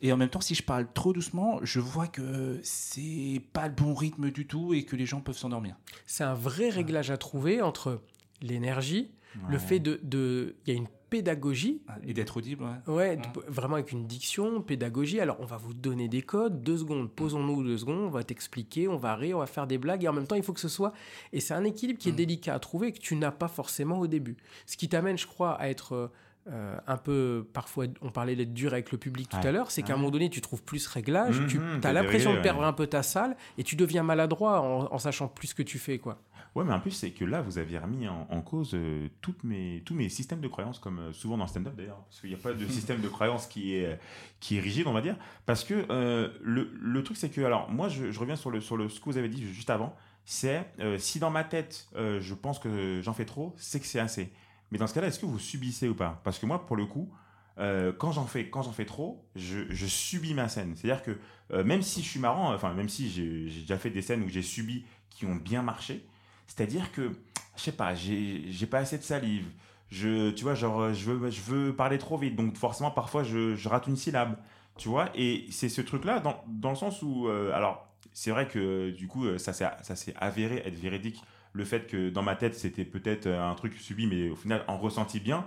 Et 0.00 0.10
en 0.10 0.16
même 0.16 0.30
temps, 0.30 0.40
si 0.40 0.54
je 0.54 0.62
parle 0.62 0.86
trop 0.94 1.12
doucement, 1.12 1.60
je 1.62 1.80
vois 1.80 2.06
que 2.06 2.58
c'est 2.62 3.42
pas 3.52 3.68
le 3.68 3.74
bon 3.74 3.92
rythme 3.94 4.30
du 4.30 4.46
tout 4.46 4.72
et 4.72 4.84
que 4.84 4.96
les 4.96 5.04
gens 5.04 5.20
peuvent 5.20 5.36
s'endormir. 5.36 5.76
C'est 6.06 6.24
un 6.24 6.32
vrai 6.34 6.70
réglage 6.70 7.10
à 7.10 7.18
trouver 7.18 7.60
entre 7.60 8.00
l'énergie, 8.40 9.10
le 9.48 9.58
fait 9.58 9.80
de... 9.80 10.00
de- 10.02 10.56
Il 10.66 10.72
y 10.72 10.76
a 10.76 10.78
une 10.78 10.88
pédagogie 11.10 11.82
Et 12.06 12.14
d'être 12.14 12.36
audible, 12.38 12.64
ouais. 12.86 13.18
Vraiment 13.48 13.74
avec 13.74 13.92
une 13.92 14.06
diction, 14.06 14.62
pédagogie. 14.62 15.20
Alors, 15.20 15.36
on 15.40 15.44
va 15.44 15.56
vous 15.56 15.74
donner 15.74 16.08
des 16.08 16.22
codes, 16.22 16.62
deux 16.62 16.78
secondes, 16.78 17.10
posons-nous 17.10 17.62
deux 17.62 17.78
secondes, 17.78 18.04
on 18.04 18.10
va 18.10 18.22
t'expliquer, 18.24 18.88
on 18.88 18.96
va 18.96 19.14
rire, 19.16 19.36
on 19.36 19.40
va 19.40 19.46
faire 19.46 19.66
des 19.66 19.76
blagues, 19.78 20.04
et 20.04 20.08
en 20.08 20.12
même 20.12 20.26
temps, 20.26 20.36
il 20.36 20.42
faut 20.42 20.52
que 20.52 20.60
ce 20.60 20.68
soit. 20.68 20.92
Et 21.32 21.40
c'est 21.40 21.54
un 21.54 21.64
équilibre 21.64 21.98
qui 21.98 22.08
est 22.08 22.12
Mm. 22.12 22.16
délicat 22.16 22.54
à 22.54 22.58
trouver 22.58 22.88
et 22.88 22.92
que 22.92 22.98
tu 23.00 23.16
n'as 23.16 23.32
pas 23.32 23.48
forcément 23.48 23.98
au 23.98 24.06
début. 24.06 24.36
Ce 24.66 24.76
qui 24.76 24.88
t'amène, 24.88 25.18
je 25.18 25.26
crois, 25.26 25.52
à 25.60 25.68
être. 25.68 26.10
euh, 26.50 26.74
un 26.86 26.96
peu, 26.96 27.46
parfois, 27.52 27.84
on 28.00 28.10
parlait 28.10 28.34
d'être 28.34 28.54
dur 28.54 28.72
avec 28.72 28.90
le 28.92 28.98
public 28.98 29.28
tout 29.28 29.36
Ouais. 29.36 29.46
à 29.46 29.52
l'heure, 29.52 29.70
c'est 29.70 29.82
qu'à 29.82 29.92
un 29.92 29.96
moment 29.98 30.10
donné, 30.10 30.30
tu 30.30 30.40
trouves 30.40 30.62
plus 30.62 30.86
réglage, 30.86 31.38
tu 31.48 31.58
Mhm, 31.58 31.80
as 31.84 31.92
l'impression 31.92 32.32
de 32.34 32.40
perdre 32.40 32.60
ouais. 32.60 32.66
un 32.66 32.72
peu 32.72 32.86
ta 32.86 33.02
salle 33.02 33.36
et 33.58 33.62
tu 33.62 33.76
deviens 33.76 34.02
maladroit 34.02 34.60
en, 34.62 34.88
en 34.90 34.98
sachant 34.98 35.28
plus 35.28 35.48
ce 35.48 35.54
que 35.54 35.62
tu 35.62 35.78
fais, 35.78 35.98
quoi. 35.98 36.18
Ouais, 36.54 36.64
mais 36.64 36.72
en 36.72 36.80
plus, 36.80 36.90
c'est 36.90 37.12
que 37.12 37.24
là, 37.24 37.42
vous 37.42 37.58
avez 37.58 37.78
remis 37.78 38.08
en, 38.08 38.26
en 38.28 38.42
cause 38.42 38.72
euh, 38.74 39.08
toutes 39.20 39.44
mes, 39.44 39.82
tous 39.84 39.94
mes 39.94 40.08
systèmes 40.08 40.40
de 40.40 40.48
croyances, 40.48 40.78
comme 40.78 40.98
euh, 40.98 41.12
souvent 41.12 41.36
dans 41.36 41.44
le 41.44 41.48
stand-up 41.48 41.76
d'ailleurs. 41.76 42.02
Parce 42.08 42.20
qu'il 42.20 42.30
n'y 42.30 42.36
a 42.36 42.38
pas 42.38 42.52
de 42.52 42.66
système 42.68 43.00
de 43.00 43.08
croyance 43.08 43.46
qui 43.46 43.74
est, 43.74 43.86
euh, 43.86 43.96
qui 44.40 44.56
est 44.56 44.60
rigide, 44.60 44.86
on 44.86 44.92
va 44.92 45.00
dire. 45.00 45.16
Parce 45.46 45.64
que 45.64 45.86
euh, 45.90 46.28
le, 46.42 46.72
le 46.80 47.02
truc, 47.04 47.16
c'est 47.16 47.30
que, 47.30 47.40
alors, 47.42 47.70
moi, 47.70 47.88
je, 47.88 48.10
je 48.10 48.18
reviens 48.18 48.36
sur, 48.36 48.50
le, 48.50 48.60
sur 48.60 48.76
le, 48.76 48.88
ce 48.88 48.98
que 49.00 49.04
vous 49.04 49.16
avez 49.18 49.28
dit 49.28 49.46
juste 49.52 49.70
avant. 49.70 49.94
C'est 50.24 50.64
si 50.98 51.18
dans 51.18 51.30
ma 51.30 51.42
tête, 51.42 51.88
je 51.96 52.34
pense 52.34 52.60
que 52.60 53.00
j'en 53.02 53.14
fais 53.14 53.24
trop, 53.24 53.52
c'est 53.56 53.80
que 53.80 53.86
c'est 53.86 53.98
assez. 53.98 54.30
Mais 54.70 54.78
dans 54.78 54.86
ce 54.86 54.94
cas-là, 54.94 55.08
est-ce 55.08 55.18
que 55.18 55.26
vous 55.26 55.40
subissez 55.40 55.88
ou 55.88 55.94
pas? 55.94 56.20
Parce 56.22 56.38
que 56.38 56.46
moi, 56.46 56.66
pour 56.66 56.76
le 56.76 56.86
coup, 56.86 57.10
euh, 57.58 57.92
quand 57.92 58.12
j'en 58.12 58.26
fais, 58.26 58.48
quand 58.48 58.62
j'en 58.62 58.72
fais 58.72 58.86
trop, 58.86 59.24
je, 59.36 59.64
je 59.68 59.86
subis 59.86 60.34
ma 60.34 60.48
scène. 60.48 60.74
C'est-à-dire 60.76 61.02
que 61.02 61.18
euh, 61.52 61.64
même 61.64 61.82
si 61.82 62.02
je 62.02 62.08
suis 62.08 62.20
marrant, 62.20 62.54
enfin 62.54 62.72
même 62.74 62.88
si 62.88 63.10
j'ai 63.10 63.60
déjà 63.60 63.76
fait 63.78 63.90
des 63.90 64.02
scènes 64.02 64.22
où 64.22 64.28
j'ai 64.28 64.42
subi 64.42 64.84
qui 65.10 65.26
ont 65.26 65.34
bien 65.36 65.62
marché, 65.62 66.06
c'est-à-dire 66.50 66.90
que 66.90 67.12
je 67.56 67.62
sais 67.62 67.72
pas, 67.72 67.94
j'ai 67.94 68.66
pas 68.68 68.78
assez 68.78 68.98
de 68.98 69.02
salive, 69.02 69.46
Je, 69.90 70.30
tu 70.30 70.42
vois, 70.44 70.54
genre, 70.54 70.92
je 70.92 71.10
veux, 71.10 71.30
je 71.30 71.40
veux 71.42 71.76
parler 71.76 71.98
trop 71.98 72.18
vite. 72.18 72.34
Donc, 72.36 72.56
forcément, 72.56 72.90
parfois, 72.90 73.22
je, 73.22 73.68
rate 73.68 73.86
une 73.86 73.96
syllabe. 73.96 74.36
Tu 74.76 74.88
vois, 74.88 75.10
et 75.14 75.46
c'est 75.50 75.68
ce 75.68 75.80
truc-là, 75.80 76.20
dans, 76.20 76.42
dans 76.48 76.70
le 76.70 76.76
sens 76.76 77.02
où. 77.02 77.28
euh, 77.28 77.52
alors, 77.52 77.86
c'est 78.12 78.30
vrai 78.30 78.48
que 78.48 78.90
du 78.90 79.08
coup, 79.08 79.26
euh, 79.26 79.38
ça 79.38 79.52
s'est 79.52 80.14
avéré 80.16 80.62
être 80.64 80.78
véridique. 80.78 81.22
Le 81.52 81.64
fait 81.64 81.86
que 81.86 82.10
dans 82.10 82.22
ma 82.22 82.36
tête, 82.36 82.54
c'était 82.54 82.84
peut-être 82.84 83.26
euh, 83.26 83.48
un 83.48 83.54
truc 83.54 83.74
subi, 83.74 84.06
mais 84.06 84.30
au 84.30 84.36
final, 84.36 84.64
en 84.68 84.78
ressenti 84.78 85.20
bien, 85.20 85.46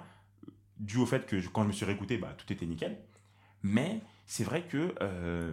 dû 0.77 0.97
au 0.97 1.05
fait 1.05 1.25
que 1.25 1.35
quand 1.47 1.63
je 1.63 1.67
me 1.67 1.73
suis 1.73 1.85
réécouté, 1.85 2.17
bah, 2.17 2.33
tout 2.37 2.51
était 2.53 2.65
nickel. 2.65 2.97
Mais 3.63 4.01
c'est 4.25 4.43
vrai 4.43 4.63
que 4.63 4.93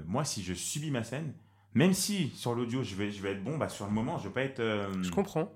moi, 0.07 0.25
si 0.25 0.42
je 0.42 0.54
subis 0.54 0.90
ma 0.90 1.04
scène, 1.04 1.33
même 1.75 1.93
si 1.95 2.31
sur 2.35 2.55
l'audio 2.55 2.83
je 2.83 2.95
vais, 2.95 3.11
je 3.11 3.23
vais 3.23 3.33
être 3.33 3.45
bon, 3.45 3.57
bah, 3.59 3.69
sur 3.69 3.87
le 3.87 3.93
moment, 3.93 4.19
je 4.19 4.25
vais 4.29 4.35
pas 4.35 4.43
être. 4.43 4.61
euh, 4.61 4.91
Je 5.03 5.11
comprends. 5.11 5.53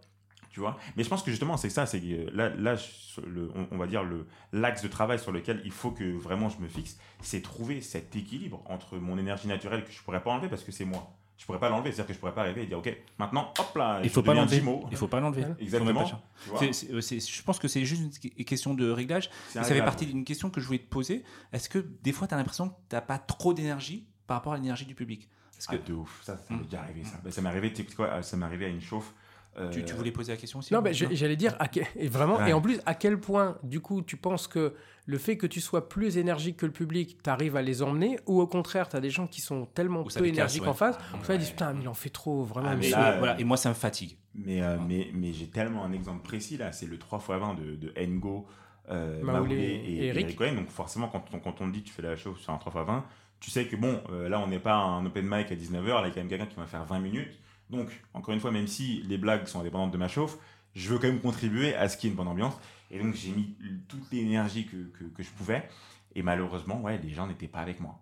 tu 0.50 0.61
vois 0.61 0.76
mais 0.97 1.02
je 1.02 1.09
pense 1.09 1.23
que 1.25 1.30
justement 1.33 1.56
c'est 1.56 1.71
ça 1.71 1.85
c'est 1.87 2.00
que 2.00 2.06
euh, 2.06 2.30
là 2.33 2.49
là 2.50 2.76
je- 2.76 3.21
le, 3.23 3.50
on, 3.56 3.66
on 3.73 3.76
va 3.78 3.87
dire 3.88 4.04
le 4.04 4.26
l'axe 4.52 4.83
de 4.83 4.88
travail 4.88 5.18
sur 5.18 5.33
lequel 5.33 5.61
il 5.64 5.73
faut 5.73 5.90
que 5.90 6.04
vraiment 6.16 6.49
je 6.49 6.59
me 6.61 6.68
fixe 6.68 6.97
c'est 7.21 7.40
trouver 7.42 7.80
cet 7.80 8.14
équilibre 8.14 8.62
entre 8.66 8.97
mon 8.99 9.18
énergie 9.18 9.49
naturelle 9.49 9.85
que 9.85 9.90
je 9.92 10.00
pourrais 10.02 10.23
pas 10.23 10.30
enlever 10.30 10.49
parce 10.49 10.62
que 10.62 10.71
c'est 10.73 10.85
moi 10.85 11.12
je 11.38 11.44
pourrais 11.47 11.59
pas 11.59 11.68
l'enlever 11.68 11.90
c'est 11.90 12.00
à 12.00 12.04
dire 12.04 12.06
que 12.09 12.14
je 12.14 12.18
pourrais 12.21 12.35
pas 12.35 12.42
arriver 12.42 12.62
et 12.62 12.66
dire 12.66 12.78
ok 12.78 12.97
maintenant 13.18 13.52
hop 13.59 13.76
là 13.76 14.00
Il 14.04 14.11
faut 14.11 14.23
pas 14.23 14.35
l'enlever. 14.35 14.56
Il 14.92 14.97
faut 14.97 15.09
pas 15.09 15.18
l'enlever. 15.21 15.42
Exactement 15.59 16.04
je 16.50 17.42
pense 17.42 17.59
que 17.59 17.66
c'est 17.68 17.85
juste 17.85 18.02
une 18.25 18.44
question 18.44 18.75
de 18.75 18.88
réglage. 18.90 19.30
Ça 19.49 19.64
fait 19.75 19.80
partie 19.85 20.06
d'une 20.06 20.25
question 20.25 20.50
que 20.50 20.61
je 20.61 20.66
voulais 20.66 20.78
te 20.78 20.88
poser. 20.88 21.25
Est-ce 21.52 21.68
que 21.68 21.78
des 22.02 22.12
fois, 22.12 22.28
tu 22.28 22.35
as 22.35 22.37
l'impression 22.37 22.68
que 22.68 22.75
tu 22.88 22.94
n'as 22.94 23.00
pas 23.00 23.18
trop 23.18 23.54
d'énergie 23.54 24.06
par 24.26 24.37
rapport 24.38 24.52
à 24.52 24.56
l'énergie 24.56 24.87
du 24.87 24.94
public? 24.94 25.28
Parce 25.56 25.66
que 25.66 25.76
Ah, 25.82 25.88
de 25.88 25.94
ouf 25.94 26.20
ça 26.23 26.37
ça 26.37 26.42
m'est 26.54 26.61
Mm. 26.61 26.64
déjà 26.64 26.80
arrivé 26.80 27.04
ça 27.04 27.20
Bah, 27.25 27.30
ça 27.30 27.40
m'est 27.42 27.49
arrivé 27.49 27.73
tu 27.73 27.84
sais 27.87 27.94
quoi 27.94 28.23
ça 28.23 28.37
m'est 28.37 28.44
arrivé 28.46 28.66
à 28.66 28.68
une 28.68 28.80
chauffe 28.80 29.12
euh, 29.56 29.70
tu, 29.70 29.84
tu 29.84 29.94
voulais 29.94 30.11
poser 30.11 30.32
la 30.32 30.37
question 30.37 30.58
aussi 30.58 30.73
Non, 30.75 30.80
ou- 30.80 30.82
mais 30.82 30.92
j'allais 30.92 31.37
dire, 31.37 31.54
à 31.61 31.68
quel- 31.68 31.87
et 31.94 32.08
vraiment, 32.08 32.38
Ouais. 32.38 32.50
et 32.50 32.52
en 32.52 32.61
plus, 32.61 32.80
à 32.87 32.94
quel 32.96 33.20
point, 33.20 33.56
du 33.62 33.78
coup, 33.78 34.02
tu 34.02 34.16
penses 34.16 34.49
que 34.49 34.75
le 35.06 35.16
fait 35.16 35.37
que 35.37 35.46
tu 35.46 35.61
sois 35.61 35.88
plus 35.88 36.16
énergique 36.18 36.56
que 36.56 36.66
le 36.66 36.73
public, 36.73 37.18
tu 37.23 37.30
arrives 37.30 37.54
à 37.54 37.62
les 37.62 37.80
emmener, 37.80 38.18
ou 38.26 38.40
au 38.40 38.49
contraire, 38.49 38.88
tu 38.88 38.96
as 38.96 39.00
des 39.00 39.11
gens 39.11 39.28
qui 39.28 39.40
sont 39.40 39.66
tellement 39.66 40.02
peu 40.02 40.26
énergiques 40.26 40.62
ouais. 40.62 40.68
en 40.70 40.75
face, 40.75 40.96
Ah, 40.99 41.18
tu 41.20 41.26
vas 41.28 41.34
ouais. 41.34 41.38
dire, 41.38 41.50
putain, 41.50 41.73
mais 41.73 41.82
il 41.82 41.88
en 41.88 41.94
fait 41.94 42.11
trop, 42.11 42.42
vraiment. 42.42 42.70
Ah, 42.73 42.75
mais 42.75 42.90
là, 42.90 43.12
euh, 43.12 43.18
voilà, 43.18 43.38
et 43.40 43.44
moi, 43.44 43.56
ça 43.56 43.68
me 43.68 43.75
fatigue. 43.75 44.16
Mais, 44.34 44.61
euh, 44.61 44.76
mais, 44.88 45.11
mais 45.14 45.32
j'ai 45.32 45.46
tellement 45.46 45.84
un 45.84 45.92
exemple 45.92 46.25
précis 46.25 46.56
là, 46.56 46.73
c'est 46.73 46.87
le 46.87 46.99
3x20 46.99 47.54
de, 47.54 47.76
de 47.76 47.92
Ngo, 48.06 48.49
euh, 48.90 49.23
Maoulé 49.23 49.38
Maoulé 49.38 49.56
et 49.56 49.94
et, 49.94 50.06
Eric. 50.08 50.25
Eric 50.25 50.37
Cohen. 50.37 50.54
Donc 50.56 50.68
forcément, 50.70 51.06
quand 51.06 51.26
on, 51.32 51.38
quand 51.38 51.61
on 51.61 51.68
dit 51.68 51.84
tu 51.84 51.92
fais 51.92 52.02
la 52.02 52.16
chose 52.16 52.38
sur 52.40 52.52
un 52.52 52.56
3x20, 52.56 53.04
tu 53.40 53.50
sais 53.50 53.66
que 53.66 53.76
bon, 53.76 54.02
euh, 54.10 54.28
là 54.28 54.40
on 54.40 54.46
n'est 54.46 54.58
pas 54.58 54.74
un 54.74 55.04
open 55.04 55.24
mic 55.24 55.52
à 55.52 55.54
19h, 55.54 55.86
là 55.86 56.02
il 56.02 56.08
y 56.08 56.10
a 56.10 56.10
quand 56.10 56.16
même 56.16 56.28
quelqu'un 56.28 56.46
qui 56.46 56.56
va 56.56 56.66
faire 56.66 56.84
20 56.84 56.98
minutes. 57.00 57.38
Donc, 57.70 57.88
encore 58.12 58.34
une 58.34 58.40
fois, 58.40 58.50
même 58.50 58.66
si 58.66 59.02
les 59.02 59.18
blagues 59.18 59.46
sont 59.46 59.60
indépendantes 59.60 59.90
de 59.90 59.96
ma 59.96 60.08
chauffe, 60.08 60.38
je 60.74 60.88
veux 60.88 60.98
quand 60.98 61.06
même 61.06 61.20
contribuer 61.20 61.74
à 61.74 61.88
ce 61.88 61.96
qu'il 61.96 62.08
y 62.08 62.10
ait 62.10 62.12
une 62.12 62.16
bonne 62.16 62.28
ambiance. 62.28 62.54
Et 62.90 62.98
donc 62.98 63.14
j'ai 63.14 63.32
mis 63.32 63.56
toute 63.88 64.10
l'énergie 64.12 64.66
que, 64.66 64.76
que, 65.08 65.22
je 65.22 65.30
pouvais. 65.30 65.68
Et 66.14 66.22
malheureusement, 66.22 66.80
ouais, 66.82 66.98
les 66.98 67.10
gens 67.10 67.26
n'étaient 67.26 67.48
pas 67.48 67.60
avec 67.60 67.80
moi. 67.80 68.00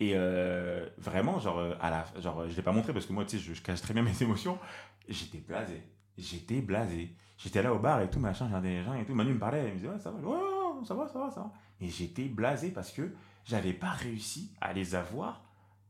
Et 0.00 0.12
euh, 0.14 0.88
vraiment, 0.98 1.38
genre, 1.38 1.58
euh, 1.58 1.74
à 1.80 1.90
la, 1.90 2.20
genre, 2.20 2.48
je 2.48 2.56
l'ai 2.56 2.62
pas 2.62 2.72
montré 2.72 2.92
parce 2.92 3.06
que 3.06 3.12
moi, 3.12 3.24
tu 3.24 3.38
sais, 3.38 3.54
je, 3.54 3.62
cache 3.62 3.80
très 3.80 3.94
bien 3.94 4.02
mes 4.02 4.22
émotions. 4.22 4.58
J'étais 5.08 5.38
blasé. 5.38 5.82
J'étais 6.18 6.60
blasé. 6.60 7.14
J'étais 7.38 7.62
là 7.62 7.72
au 7.72 7.78
bar 7.78 8.00
et 8.00 8.10
tout, 8.10 8.20
machin, 8.20 8.48
j'ai 8.52 8.60
des 8.60 8.82
gens 8.82 8.94
et 8.94 9.04
tout. 9.04 9.14
Manu 9.14 9.34
me 9.34 9.38
parlait, 9.38 9.64
il 9.66 9.70
me 9.70 9.76
disait, 9.76 9.88
ouais, 9.88 9.98
ça 9.98 10.10
va, 10.10 10.18
ouais, 10.18 10.84
ça 10.84 10.94
va, 10.94 11.08
ça 11.08 11.18
va, 11.18 11.30
ça 11.30 11.40
va. 11.40 11.52
Et 11.80 11.88
j'étais 11.88 12.24
blasé 12.24 12.70
parce 12.70 12.92
que 12.92 13.12
j'avais 13.44 13.72
pas 13.72 13.90
réussi 13.90 14.50
à 14.60 14.72
les 14.72 14.94
avoir 14.94 15.40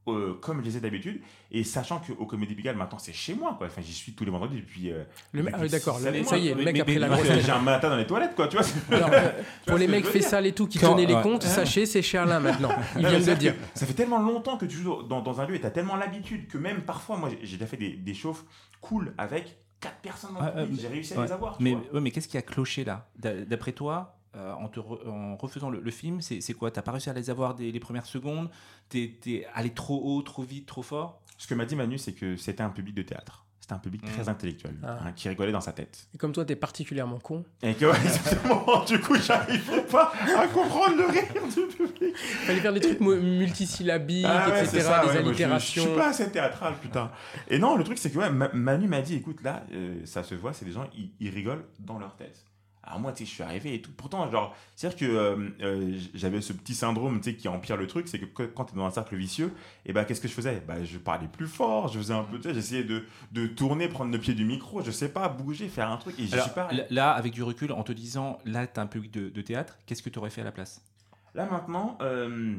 euh, 0.06 0.34
comme 0.42 0.61
je 0.61 0.66
les 0.66 0.76
ai 0.76 0.80
d'habitude. 0.80 1.23
Et 1.50 1.64
sachant 1.64 1.99
qu'au 1.99 2.26
Comédie 2.26 2.54
Pigalle, 2.54 2.76
maintenant, 2.76 2.99
c'est 2.99 3.14
chez 3.14 3.32
moi, 3.34 3.54
quoi. 3.56 3.68
Enfin, 3.68 3.80
j'y 3.80 3.94
suis 3.94 4.12
tous 4.12 4.26
les 4.26 4.30
vendredis 4.30 4.56
depuis. 4.61 4.92
euh, 4.92 5.02
Le 5.32 5.42
ah, 5.50 5.66
D'accord, 5.66 5.96
le- 5.99 6.12
sept 6.12 6.26
ça 6.26 6.37
y 6.37 6.49
est, 6.49 6.54
le 6.54 6.62
mec 6.62 6.75
Mais- 6.75 6.80
a 6.82 6.84
pris 6.84 6.92
mais- 6.94 7.00
la 7.00 7.08
grosse 7.08 7.26
J'ai 7.40 7.50
un 7.50 7.58
matin 7.61 7.88
dans 7.88 7.96
les 7.96 8.06
toilettes, 8.06 8.34
quoi, 8.37 8.46
tu 8.49 8.58
vois. 8.58 8.66
Alors, 8.94 9.08
euh, 9.14 9.30
pour 9.66 9.78
les 9.78 9.88
mecs 9.88 10.04
fait 10.04 10.20
sale 10.20 10.44
et 10.44 10.52
tout 10.52 10.66
qui 10.66 10.78
Quand- 10.78 10.90
donnaient 10.90 11.06
les 11.06 11.14
ouais. 11.14 11.23
comptes, 11.23 11.44
sachez, 11.44 11.87
c'est 11.87 12.02
Cherlin 12.02 12.38
maintenant. 12.38 12.68
Ils 12.96 13.00
Non, 13.02 13.08
viennent 13.08 13.25
de 13.25 13.30
le 13.30 13.37
dire. 13.37 13.54
Ça 13.75 13.87
fait 13.87 13.94
tellement 13.94 14.18
longtemps 14.18 14.58
que 14.58 14.66
tu 14.66 14.76
joues 14.76 15.04
dans, 15.04 15.23
dans 15.23 15.40
un 15.40 15.46
lieu 15.46 15.54
et 15.54 15.61
tu 15.61 15.66
as 15.66 15.70
tellement 15.70 15.96
l'habitude 15.96 16.49
que 16.49 16.58
même 16.58 16.82
parfois, 16.82 17.16
moi 17.16 17.30
j'ai 17.42 17.56
déjà 17.56 17.66
fait 17.66 17.78
des, 17.78 17.96
des 17.96 18.12
chauffes 18.14 18.45
cool 18.82 19.14
avec 19.17 19.56
quatre 19.80 20.00
personnes 20.02 20.34
dans 20.34 20.45
le 20.45 20.50
public. 20.67 20.80
euh, 20.80 20.82
J'ai 20.82 20.88
réussi 20.88 21.14
à 21.14 21.19
Ouais. 21.21 21.25
les 21.25 21.32
avoir. 21.32 21.56
Mais, 21.60 21.73
vois. 21.73 21.95
ouais, 21.95 22.00
mais 22.02 22.10
qu'est-ce 22.10 22.28
qui 22.28 22.36
a 22.36 22.43
cloché 22.43 22.84
là? 22.84 23.08
D'a- 23.17 23.43
D'après 23.47 23.73
toi, 23.73 24.13
euh, 24.36 24.52
en, 24.54 24.68
te 24.68 24.80
re- 24.80 25.08
en 25.08 25.36
refaisant 25.36 25.70
le, 25.70 25.80
le 25.80 25.90
film, 25.90 26.20
c'est 26.20 26.40
quoi? 26.54 26.70
T'as 26.70 26.82
pas 26.82 26.92
réussi 26.92 27.10
à 27.10 27.12
les 27.12 27.30
avoir 27.30 27.54
dès 27.54 27.70
les 27.70 27.80
premières 27.80 28.06
secondes? 28.06 28.50
T'es 28.88 29.14
es 29.26 29.47
allé 29.54 29.70
trop 29.70 30.00
haut, 30.02 30.23
trop 30.23 30.42
vite, 30.42 30.66
trop 30.66 30.82
fort? 30.82 31.20
Ce 31.38 31.47
que 31.47 31.54
m'a 31.54 31.64
dit 31.64 31.76
Manu, 31.76 31.99
c'est 31.99 32.12
que 32.12 32.36
c'était 32.36 32.62
un 32.62 32.70
public 32.70 32.94
de 32.94 33.02
théâtre. 33.02 33.40
C'était 33.60 33.73
un 33.75 33.78
public 33.78 34.02
Mm. 34.02 34.12
très 34.12 34.28
intellectuel, 34.28 34.75
Ah. 34.82 34.99
hein, 35.06 35.12
qui 35.12 35.26
rigolait 35.26 35.50
dans 35.50 35.60
sa 35.62 35.73
tête. 35.73 36.06
Et 36.14 36.18
comme 36.18 36.32
toi, 36.32 36.44
t'es 36.44 36.54
particulièrement 36.54 37.18
con, 37.18 37.47
Et 37.62 37.73
que, 37.73 37.86
ouais, 37.86 37.97
exactement, 37.97 38.84
du 38.86 39.00
coup, 39.00 39.16
j'arrive 39.16 39.82
pas 39.90 40.12
à 40.38 40.47
comprendre 40.49 40.97
le 40.99 41.06
rire 41.06 41.25
du 41.49 41.75
public. 41.75 42.14
fallait 42.16 42.60
faire 42.60 42.75
des 42.75 42.80
trucs 42.80 43.00
mu- 43.00 43.16
multisyllabiques, 43.18 44.26
Ah 44.28 44.50
ouais, 44.50 44.64
etc., 44.64 44.80
ça, 44.82 45.00
des 45.00 45.06
ouais, 45.06 45.12
moi, 45.14 45.23
je- 45.23 45.28
allitérations. 45.28 45.82
Je, 45.82 45.88
suis 45.88 45.97
pas 45.97 46.08
assez 46.10 46.30
théâtral, 46.30 46.75
putain. 46.82 47.10
Et 47.49 47.58
non, 47.58 47.75
le 47.76 47.84
truc, 47.84 47.97
c'est 47.97 48.10
que 48.10 48.18
ouais, 48.18 48.28
Ma- 48.30 48.52
Manu 48.52 48.86
m'a 48.86 49.00
dit, 49.00 49.14
écoute, 49.14 49.42
là, 49.42 49.64
euh, 49.73 49.99
ça 50.04 50.23
se 50.23 50.34
voit, 50.34 50.52
c'est 50.52 50.66
des 50.66 50.73
gens, 50.73 50.86
ils, 50.94 51.12
ils 51.20 51.30
rigolent 51.30 51.64
dans 51.80 51.99
leur 51.99 52.16
tête. 52.16 52.44
Alors 52.86 53.00
moi, 53.00 53.12
tu 53.12 53.18
sais, 53.18 53.25
je 53.25 53.30
suis 53.30 53.42
arrivé 53.42 53.75
et 53.75 53.80
tout. 53.80 53.90
Pourtant, 53.97 54.30
genre, 54.30 54.54
c'est-à-dire 54.76 54.99
que 54.99 55.04
euh, 55.06 55.49
euh, 55.62 55.99
j'avais 56.12 56.42
ce 56.42 56.52
petit 56.52 56.75
syndrome, 56.75 57.20
tu 57.20 57.30
sais, 57.30 57.36
qui 57.36 57.49
empire 57.49 57.78
le 57.78 57.86
truc, 57.86 58.08
c'est 58.08 58.18
que 58.18 58.26
quand 58.44 58.66
tu 58.66 58.75
es 58.75 58.76
dans 58.76 58.84
un 58.84 58.90
cercle 58.90 59.16
vicieux, 59.16 59.52
et 59.86 59.94
ben 59.94 60.04
qu'est-ce 60.04 60.20
que 60.20 60.28
je 60.28 60.34
faisais? 60.34 60.62
Bah, 60.68 60.84
je 60.84 60.99
parlais 60.99 61.26
plus 61.26 61.47
fort, 61.47 61.88
je 61.88 61.99
faisais 61.99 62.12
un 62.12 62.25
peu, 62.25 62.36
tu 62.36 62.49
sais, 62.49 62.54
j'essayais 62.54 62.84
de, 62.84 63.04
de 63.32 63.47
tourner, 63.47 63.88
prendre 63.88 64.12
le 64.12 64.18
pied 64.18 64.34
du 64.34 64.44
micro, 64.44 64.82
je 64.82 64.90
sais 64.90 65.08
pas, 65.08 65.28
bouger, 65.28 65.68
faire 65.68 65.90
un 65.90 65.97
truc, 65.97 66.14
et 66.18 66.30
Alors, 66.32 66.44
suis 66.44 66.54
pas. 66.54 66.68
Là, 66.90 67.12
avec 67.12 67.32
du 67.32 67.42
recul, 67.42 67.73
en 67.73 67.84
te 67.84 67.92
disant, 67.92 68.38
là, 68.44 68.66
t'as 68.66 68.82
un 68.82 68.86
public 68.86 69.12
de, 69.12 69.30
de 69.30 69.40
théâtre, 69.40 69.78
qu'est-ce 69.86 70.02
que 70.02 70.10
tu 70.10 70.18
aurais 70.18 70.30
fait 70.30 70.42
à 70.42 70.44
la 70.44 70.52
place? 70.52 70.82
Là 71.34 71.49
maintenant, 71.50 71.99
euh, 72.00 72.58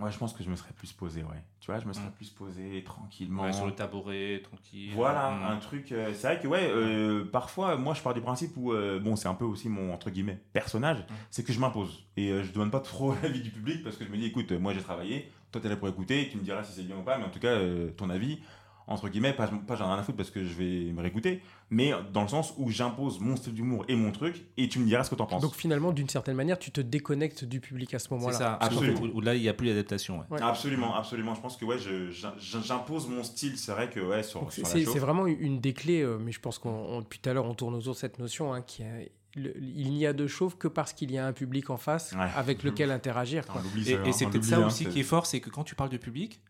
ouais, 0.00 0.10
je 0.12 0.18
pense 0.18 0.32
que 0.32 0.42
je 0.44 0.50
me 0.50 0.56
serais 0.56 0.72
plus 0.72 0.92
posé, 0.92 1.22
ouais. 1.22 1.42
Tu 1.60 1.70
vois, 1.70 1.80
je 1.80 1.86
me 1.86 1.92
serais 1.92 2.06
Mm. 2.08 2.12
plus 2.12 2.30
posé 2.30 2.82
tranquillement. 2.84 3.42
Ouais, 3.44 3.52
Sur 3.52 3.66
le 3.66 3.72
tabouret, 3.72 4.40
tranquille. 4.44 4.92
Voilà, 4.94 5.30
Mm. 5.30 5.42
un 5.44 5.56
truc. 5.58 5.90
euh, 5.92 6.12
c'est 6.14 6.26
vrai 6.26 6.40
que, 6.40 6.46
ouais, 6.48 6.68
euh, 6.70 7.24
parfois, 7.24 7.76
moi, 7.76 7.94
je 7.94 8.02
pars 8.02 8.14
du 8.14 8.20
principe 8.20 8.52
où, 8.56 8.72
euh, 8.72 9.00
bon, 9.00 9.16
c'est 9.16 9.28
un 9.28 9.34
peu 9.34 9.44
aussi 9.44 9.68
mon, 9.68 9.92
entre 9.92 10.10
guillemets, 10.10 10.40
personnage, 10.52 11.04
c'est 11.30 11.44
que 11.44 11.52
je 11.52 11.58
m'impose. 11.60 12.06
Et 12.16 12.28
je 12.42 12.52
demande 12.52 12.70
pas 12.70 12.80
trop 12.80 13.14
l'avis 13.22 13.40
du 13.40 13.50
public 13.50 13.82
parce 13.82 13.96
que 13.96 14.04
je 14.04 14.10
me 14.10 14.16
dis, 14.16 14.26
écoute, 14.26 14.52
moi, 14.52 14.72
j'ai 14.74 14.80
travaillé, 14.82 15.30
toi, 15.52 15.60
t'es 15.60 15.68
là 15.68 15.76
pour 15.76 15.88
écouter, 15.88 16.28
tu 16.30 16.36
me 16.38 16.42
diras 16.42 16.62
si 16.62 16.72
c'est 16.72 16.82
bien 16.86 16.96
ou 16.98 17.02
pas, 17.02 17.18
mais 17.18 17.24
en 17.24 17.30
tout 17.30 17.40
cas, 17.40 17.56
ton 17.96 18.10
avis, 18.10 18.40
entre 18.88 19.08
guillemets, 19.08 19.32
pas, 19.32 19.48
pas 19.48 19.74
j'en 19.74 19.86
ai 19.86 19.88
rien 19.88 19.98
à 19.98 20.02
foutre 20.04 20.16
parce 20.16 20.30
que 20.30 20.44
je 20.44 20.54
vais 20.54 20.92
me 20.92 21.00
réécouter, 21.02 21.42
mais 21.70 21.92
dans 22.12 22.22
le 22.22 22.28
sens 22.28 22.54
où 22.56 22.70
j'impose 22.70 23.18
mon 23.18 23.34
style 23.34 23.52
d'humour 23.54 23.84
et 23.88 23.96
mon 23.96 24.12
truc, 24.12 24.44
et 24.56 24.68
tu 24.68 24.78
me 24.78 24.86
diras 24.86 25.02
ce 25.02 25.10
que 25.10 25.16
t'en 25.16 25.26
penses. 25.26 25.42
Donc 25.42 25.54
finalement, 25.56 25.90
d'une 25.92 26.08
certaine 26.08 26.36
manière, 26.36 26.58
tu 26.58 26.70
te 26.70 26.80
déconnectes 26.80 27.44
du 27.44 27.60
public 27.60 27.92
à 27.94 27.98
ce 27.98 28.04
C'est 28.08 28.14
moment-là. 28.14 28.36
ça, 28.38 28.54
Absolument. 28.60 29.00
Où, 29.00 29.18
où 29.18 29.20
là, 29.20 29.34
il 29.34 29.42
n'y 29.42 29.48
a 29.48 29.54
plus 29.54 29.66
d'adaptation. 29.68 30.18
ouais. 30.20 30.24
Ouais. 30.30 30.42
Absolument, 30.42 30.94
absolument. 30.94 31.34
Je 31.34 31.40
pense 31.40 31.56
que, 31.56 31.64
ouais, 31.64 31.78
j'impose 32.38 33.08
mon 33.08 33.22
style. 33.22 33.58
C'est 33.58 33.72
vrai 33.72 33.90
que, 33.90 34.00
ouais, 34.00 34.22
sur, 34.22 34.40
Donc, 34.40 34.52
sur 34.52 34.62
la 34.62 34.68
C'est 34.68 34.98
vraiment 34.98 35.26
une 35.26 35.60
des 35.60 35.72
clés, 35.72 36.02
euh, 36.02 36.18
mais 36.20 36.32
je 36.32 36.40
pense 36.40 36.58
qu'on 36.58 36.70
on- 36.70 37.00
depuis 37.00 37.18
tout 37.18 37.28
à 37.30 37.32
l'heure 37.32 37.46
on 37.46 37.54
tourne 37.54 37.74
autour 37.74 37.94
de 37.94 37.98
cette 37.98 38.18
notion 38.18 38.52
hein, 38.54 38.62
qui 38.62 38.82
est- 38.82 39.10
le- 39.34 39.54
il 39.60 39.90
n'y 39.92 40.06
a 40.06 40.12
de 40.12 40.26
chauffe 40.26 40.56
que 40.56 40.68
parce 40.68 40.92
qu'il 40.92 41.10
y 41.12 41.18
a 41.18 41.26
un 41.26 41.32
public 41.32 41.68
en 41.70 41.76
face 41.76 42.12
Ouais. 42.12 42.28
avec 42.36 42.62
lequel 42.62 42.90
interagir. 42.90 43.46
Quoi. 43.46 43.60
on 43.60 43.64
l'oublie, 43.64 43.82
Et, 43.82 43.84
ça, 43.96 44.02
et 44.04 44.08
hein, 44.08 44.12
c'est 44.12 44.26
peut-être 44.26 44.44
ça 44.44 44.56
hein, 44.58 44.66
aussi 44.66 44.84
c'est- 44.84 44.90
qui 44.90 45.00
est 45.00 45.04
fort, 45.04 45.26
c'est 45.26 45.40
que 45.40 45.50
quand 45.50 45.64
tu 45.64 45.74
parles 45.74 45.90
de 45.90 45.96
public, 45.98 46.40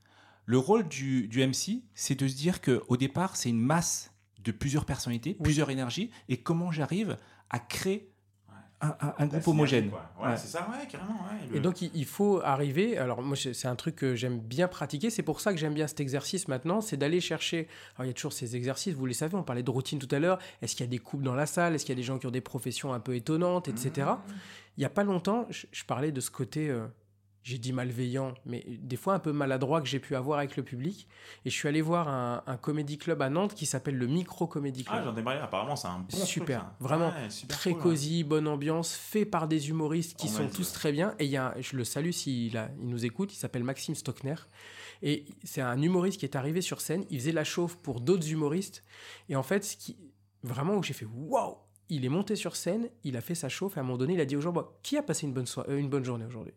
le 0.46 0.58
rôle 0.58 0.86
du, 0.88 1.28
du 1.28 1.46
MC, 1.46 1.82
c'est 1.94 2.14
de 2.18 2.26
se 2.28 2.34
dire 2.36 2.60
qu'au 2.62 2.96
départ, 2.96 3.36
c'est 3.36 3.48
une 3.50 3.60
masse 3.60 4.12
de 4.42 4.52
plusieurs 4.52 4.84
personnalités, 4.84 5.34
plusieurs 5.34 5.70
énergies, 5.70 6.10
et 6.28 6.36
comment 6.38 6.70
j'arrive 6.70 7.16
à 7.50 7.58
créer 7.58 8.10
un, 8.80 8.88
un- 8.88 8.94
un 9.00 9.14
La 9.18 9.26
groupe 9.26 9.48
homogène. 9.48 9.88
Ouais, 9.88 10.28
Ouais. 10.28 10.36
c'est 10.36 10.48
ça, 10.48 10.68
ouais, 10.70 10.86
carrément. 10.86 11.14
Ouais, 11.14 11.48
le- 11.50 11.56
Et 11.56 11.60
donc 11.60 11.80
il 11.80 11.90
il 11.94 12.04
faut 12.04 12.40
arriver, 12.44 12.98
alors 12.98 13.22
moi 13.22 13.34
c'est 13.34 13.54
c'est 13.54 13.68
un 13.68 13.74
truc 13.74 13.96
que 13.96 14.14
j'aime 14.14 14.38
bien 14.38 14.68
pratiquer, 14.68 15.08
c'est 15.08 15.22
pour 15.22 15.40
ça 15.40 15.52
que 15.54 15.58
j'aime 15.58 15.72
bien 15.72 15.86
cet 15.88 15.98
exercice 16.00 16.46
maintenant, 16.46 16.82
c'est 16.82 16.98
d'aller 16.98 17.20
chercher, 17.22 17.68
alors 17.96 18.04
il 18.04 18.08
y 18.08 18.10
a 18.10 18.12
toujours 18.14 18.34
ces 18.34 18.54
exercices, 18.54 18.92
vous 18.94 19.06
les 19.06 19.14
savez, 19.14 19.34
on 19.34 19.42
parlait 19.42 19.62
de 19.62 19.70
routine 19.70 19.98
tout 19.98 20.14
à 20.14 20.18
l'heure, 20.18 20.38
est-ce 20.60 20.76
qu'il 20.76 20.84
y 20.84 20.88
a 20.88 20.90
des 20.90 20.98
couples 20.98 21.24
dans 21.24 21.34
la 21.34 21.46
salle, 21.46 21.74
est-ce 21.74 21.86
qu'il 21.86 21.94
y 21.94 21.98
a 21.98 22.00
des 22.00 22.06
gens 22.06 22.18
qui 22.18 22.26
ont 22.26 22.30
des 22.30 22.42
professions 22.42 22.92
un 22.92 23.00
peu 23.00 23.16
étonnantes, 23.16 23.66
etc. 23.68 23.90
Mmh. 24.10 24.32
Il 24.76 24.80
n'y 24.80 24.84
a 24.84 24.90
pas 24.90 25.04
longtemps, 25.04 25.46
je, 25.48 25.66
je 25.72 25.84
parlais 25.84 26.12
de 26.12 26.20
ce 26.20 26.30
côté, 26.30 26.68
euh, 26.68 26.86
j'ai 27.48 27.58
dit 27.58 27.72
malveillant, 27.72 28.34
mais 28.44 28.64
des 28.80 28.96
fois 28.96 29.14
un 29.14 29.20
peu 29.20 29.30
maladroit 29.32 29.80
que 29.80 29.86
j'ai 29.86 30.00
pu 30.00 30.16
avoir 30.16 30.40
avec 30.40 30.56
le 30.56 30.64
public, 30.64 31.06
et 31.44 31.50
je 31.50 31.54
suis 31.54 31.68
allé 31.68 31.80
voir 31.80 32.08
un, 32.08 32.42
un 32.44 32.56
comédie 32.56 32.98
club 32.98 33.22
à 33.22 33.30
Nantes 33.30 33.54
qui 33.54 33.66
s'appelle 33.66 33.96
le 33.96 34.08
Micro 34.08 34.48
Comedy 34.48 34.82
Club. 34.82 34.98
Ah, 35.00 35.04
j'en 35.04 35.16
ai 35.16 35.22
parlé, 35.22 35.38
apparemment, 35.38 35.76
c'est 35.76 35.86
un 35.86 36.00
bon 36.00 36.16
Super, 36.16 36.62
truc, 36.64 36.72
vraiment 36.80 37.10
Ouais, 37.10 37.30
super 37.30 37.56
très 37.56 37.70
cool, 37.70 37.80
hein. 37.80 37.82
cosy, 37.84 38.24
bonne 38.24 38.48
ambiance, 38.48 38.94
fait 38.96 39.24
par 39.24 39.46
des 39.46 39.68
humoristes 39.68 40.18
qui 40.18 40.26
On 40.26 40.30
m'a 40.32 40.36
sont 40.38 40.48
tous 40.48 40.72
très 40.72 40.90
bien. 40.90 41.14
Et 41.20 41.24
il 41.24 41.30
y 41.30 41.36
a, 41.36 41.54
je 41.60 41.76
le 41.76 41.84
salue 41.84 42.10
s'il 42.10 42.54
il 42.80 42.88
nous 42.88 43.04
écoute, 43.04 43.32
il 43.32 43.36
s'appelle 43.36 43.62
Maxime 43.62 43.94
Stockner. 43.94 44.34
Et 45.02 45.24
c'est 45.44 45.60
un 45.60 45.80
humoriste 45.80 46.18
qui 46.18 46.26
est 46.26 46.34
arrivé 46.34 46.60
sur 46.60 46.80
scène, 46.80 47.04
il 47.10 47.20
faisait 47.20 47.30
la 47.32 47.44
chauffe 47.44 47.76
pour 47.76 48.00
d'autres 48.00 48.28
humoristes. 48.28 48.82
Et 49.28 49.36
en 49.36 49.44
fait, 49.44 49.62
ce 49.64 49.76
qui, 49.76 49.96
vraiment 50.42 50.74
où 50.74 50.82
j'ai 50.82 50.94
fait 50.94 51.06
waouh, 51.14 51.58
il 51.90 52.04
est 52.04 52.08
monté 52.08 52.34
sur 52.34 52.56
scène, 52.56 52.88
il 53.04 53.16
a 53.16 53.20
fait 53.20 53.36
sa 53.36 53.48
chauffe, 53.48 53.76
et 53.76 53.78
à 53.78 53.82
un 53.82 53.86
moment 53.86 53.98
donné, 53.98 54.14
il 54.14 54.20
a 54.20 54.24
dit 54.24 54.34
aux 54.34 54.40
gens 54.40 54.50
Bon, 54.52 54.66
Qui 54.82 54.96
a 54.96 55.02
passé 55.04 55.26
une 55.26 55.32
bonne, 55.32 55.46
soi- 55.46 55.64
euh, 55.68 55.78
une 55.78 55.88
bonne 55.88 56.04
journée 56.04 56.24
aujourd'hui? 56.24 56.54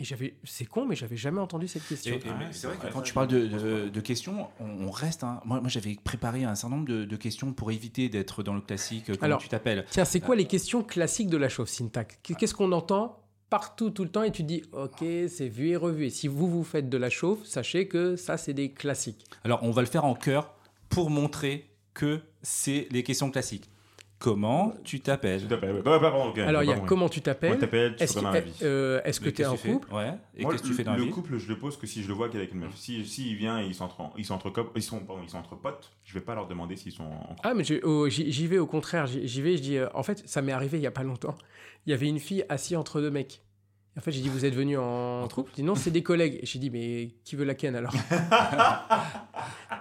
Et 0.00 0.04
j'avais, 0.04 0.34
c'est 0.44 0.64
con, 0.64 0.86
mais 0.86 0.96
j'avais 0.96 1.18
jamais 1.18 1.40
entendu 1.40 1.68
cette 1.68 1.86
question. 1.86 2.18
Ah, 2.26 2.38
c'est 2.52 2.66
vrai 2.66 2.76
que 2.78 2.90
quand 2.92 3.02
tu 3.02 3.12
parles 3.12 3.28
de, 3.28 3.46
de- 3.46 3.88
de 3.90 4.00
questions, 4.00 4.48
on, 4.58 4.86
on 4.86 4.90
reste. 4.90 5.22
hein. 5.24 5.40
Moi, 5.44 5.60
moi 5.60 5.68
j'avais 5.68 5.94
préparé 6.02 6.44
un 6.44 6.54
certain 6.54 6.76
nombre 6.76 6.88
de, 6.88 7.04
de 7.04 7.16
questions 7.16 7.52
pour 7.52 7.70
éviter 7.70 8.08
d'être 8.08 8.42
dans 8.42 8.54
le 8.54 8.62
classique. 8.62 9.10
euh, 9.10 9.14
Comment 9.14 9.24
Alors, 9.26 9.38
tu 9.42 9.48
t'appelles 9.48 9.84
Tiens, 9.90 10.06
c'est 10.06 10.20
quoi 10.20 10.36
les 10.36 10.46
questions 10.46 10.82
classiques 10.82 11.28
de 11.28 11.36
la 11.36 11.50
chauve 11.50 11.68
syntaxe 11.68 12.18
Qu'est-ce 12.22 12.54
qu'on 12.54 12.72
entend 12.72 13.18
partout, 13.50 13.90
tout 13.90 14.04
le 14.04 14.10
temps, 14.10 14.22
et 14.22 14.30
tu 14.30 14.42
te 14.42 14.46
dis, 14.48 14.62
ok, 14.72 15.04
c'est 15.28 15.48
vu 15.48 15.68
et 15.70 15.76
revu. 15.76 16.06
Et 16.06 16.10
si 16.10 16.28
vous, 16.28 16.48
vous 16.48 16.62
faites 16.64 16.88
de 16.88 16.96
la 16.96 17.10
chauve, 17.10 17.44
sachez 17.44 17.88
que 17.88 18.14
ça, 18.16 18.36
c'est 18.36 18.54
des 18.54 18.70
classiques. 18.70 19.26
Alors, 19.44 19.62
on 19.64 19.70
va 19.72 19.82
le 19.82 19.88
faire 19.88 20.04
en 20.04 20.14
chœur 20.14 20.54
pour 20.88 21.10
montrer 21.10 21.68
que 21.92 22.20
c'est 22.42 22.86
les 22.92 23.02
questions 23.02 23.30
classiques. 23.30 23.68
Comment 24.20 24.74
tu 24.84 25.00
t'appelles 25.00 25.48
pardon, 25.82 26.28
ok, 26.28 26.38
Alors, 26.38 26.62
il 26.62 26.68
y 26.68 26.72
a 26.72 26.78
comment 26.78 27.08
tu 27.08 27.22
t'appelles 27.22 27.58
Est-ce 27.98 28.18
que 28.20 28.64
euh, 28.64 29.00
est-ce 29.02 29.18
que 29.18 29.30
tu 29.30 29.40
es 29.40 29.46
en 29.46 29.56
couple 29.56 29.92
Ouais. 29.94 30.12
Et 30.36 30.42
Moi, 30.42 30.52
qu'est-ce 30.52 30.62
que 30.62 30.68
tu 30.68 30.74
fais 30.74 30.84
dans 30.84 30.92
la 30.92 30.98
le 30.98 31.04
vie 31.04 31.10
couple, 31.10 31.38
je 31.38 31.48
le 31.48 31.58
pose 31.58 31.78
que 31.78 31.86
si 31.86 32.02
je 32.02 32.08
le 32.08 32.14
vois 32.14 32.28
qu'avec 32.28 32.52
une 32.52 32.60
meuf. 32.60 32.76
Si, 32.76 33.04
si 33.06 33.30
il 33.30 33.36
vient 33.36 33.62
et 33.62 33.64
ils 33.64 33.74
sont 33.74 33.84
entre, 33.84 34.10
ils 34.18 34.24
sont 34.26 34.34
entre, 34.34 34.52
ils 34.76 34.82
sont, 34.82 35.00
pardon, 35.00 35.22
ils 35.24 35.30
sont 35.30 35.38
entre 35.38 35.56
potes, 35.56 35.90
je 36.04 36.12
vais 36.12 36.20
pas 36.20 36.34
leur 36.34 36.46
demander 36.46 36.76
s'ils 36.76 36.92
sont 36.92 37.04
en 37.04 37.34
couple. 37.34 37.40
Ah, 37.42 37.54
mais 37.54 37.64
oh, 37.82 38.10
j'y 38.10 38.30
j'y 38.30 38.46
vais 38.46 38.58
au 38.58 38.66
contraire. 38.66 39.06
J'y 39.06 39.26
j'y 39.26 39.40
vais, 39.40 39.56
je 39.56 39.62
dis, 39.62 39.78
euh, 39.78 39.88
en 39.94 40.02
fait, 40.02 40.22
ça 40.28 40.42
m'est 40.42 40.52
arrivé 40.52 40.76
il 40.76 40.82
y 40.82 40.86
a 40.86 40.90
pas 40.90 41.02
longtemps. 41.02 41.34
Il 41.86 41.90
y 41.90 41.94
avait 41.94 42.08
une 42.08 42.20
fille 42.20 42.44
assise 42.50 42.76
entre 42.76 43.00
deux 43.00 43.10
mecs. 43.10 43.40
En 43.98 44.00
fait, 44.00 44.12
j'ai 44.12 44.20
dit, 44.20 44.28
vous 44.28 44.44
êtes 44.44 44.54
venus 44.54 44.78
en 44.78 45.26
couple? 45.28 45.50
Il 45.54 45.56
dit, 45.56 45.62
non, 45.64 45.74
c'est 45.74 45.90
des 45.90 46.02
collègues. 46.02 46.38
Et 46.42 46.46
j'ai 46.46 46.58
dit, 46.60 46.70
mais 46.70 47.10
qui 47.24 47.34
veut 47.36 47.44
la 47.44 47.54
ken 47.54 47.74
alors? 47.74 47.92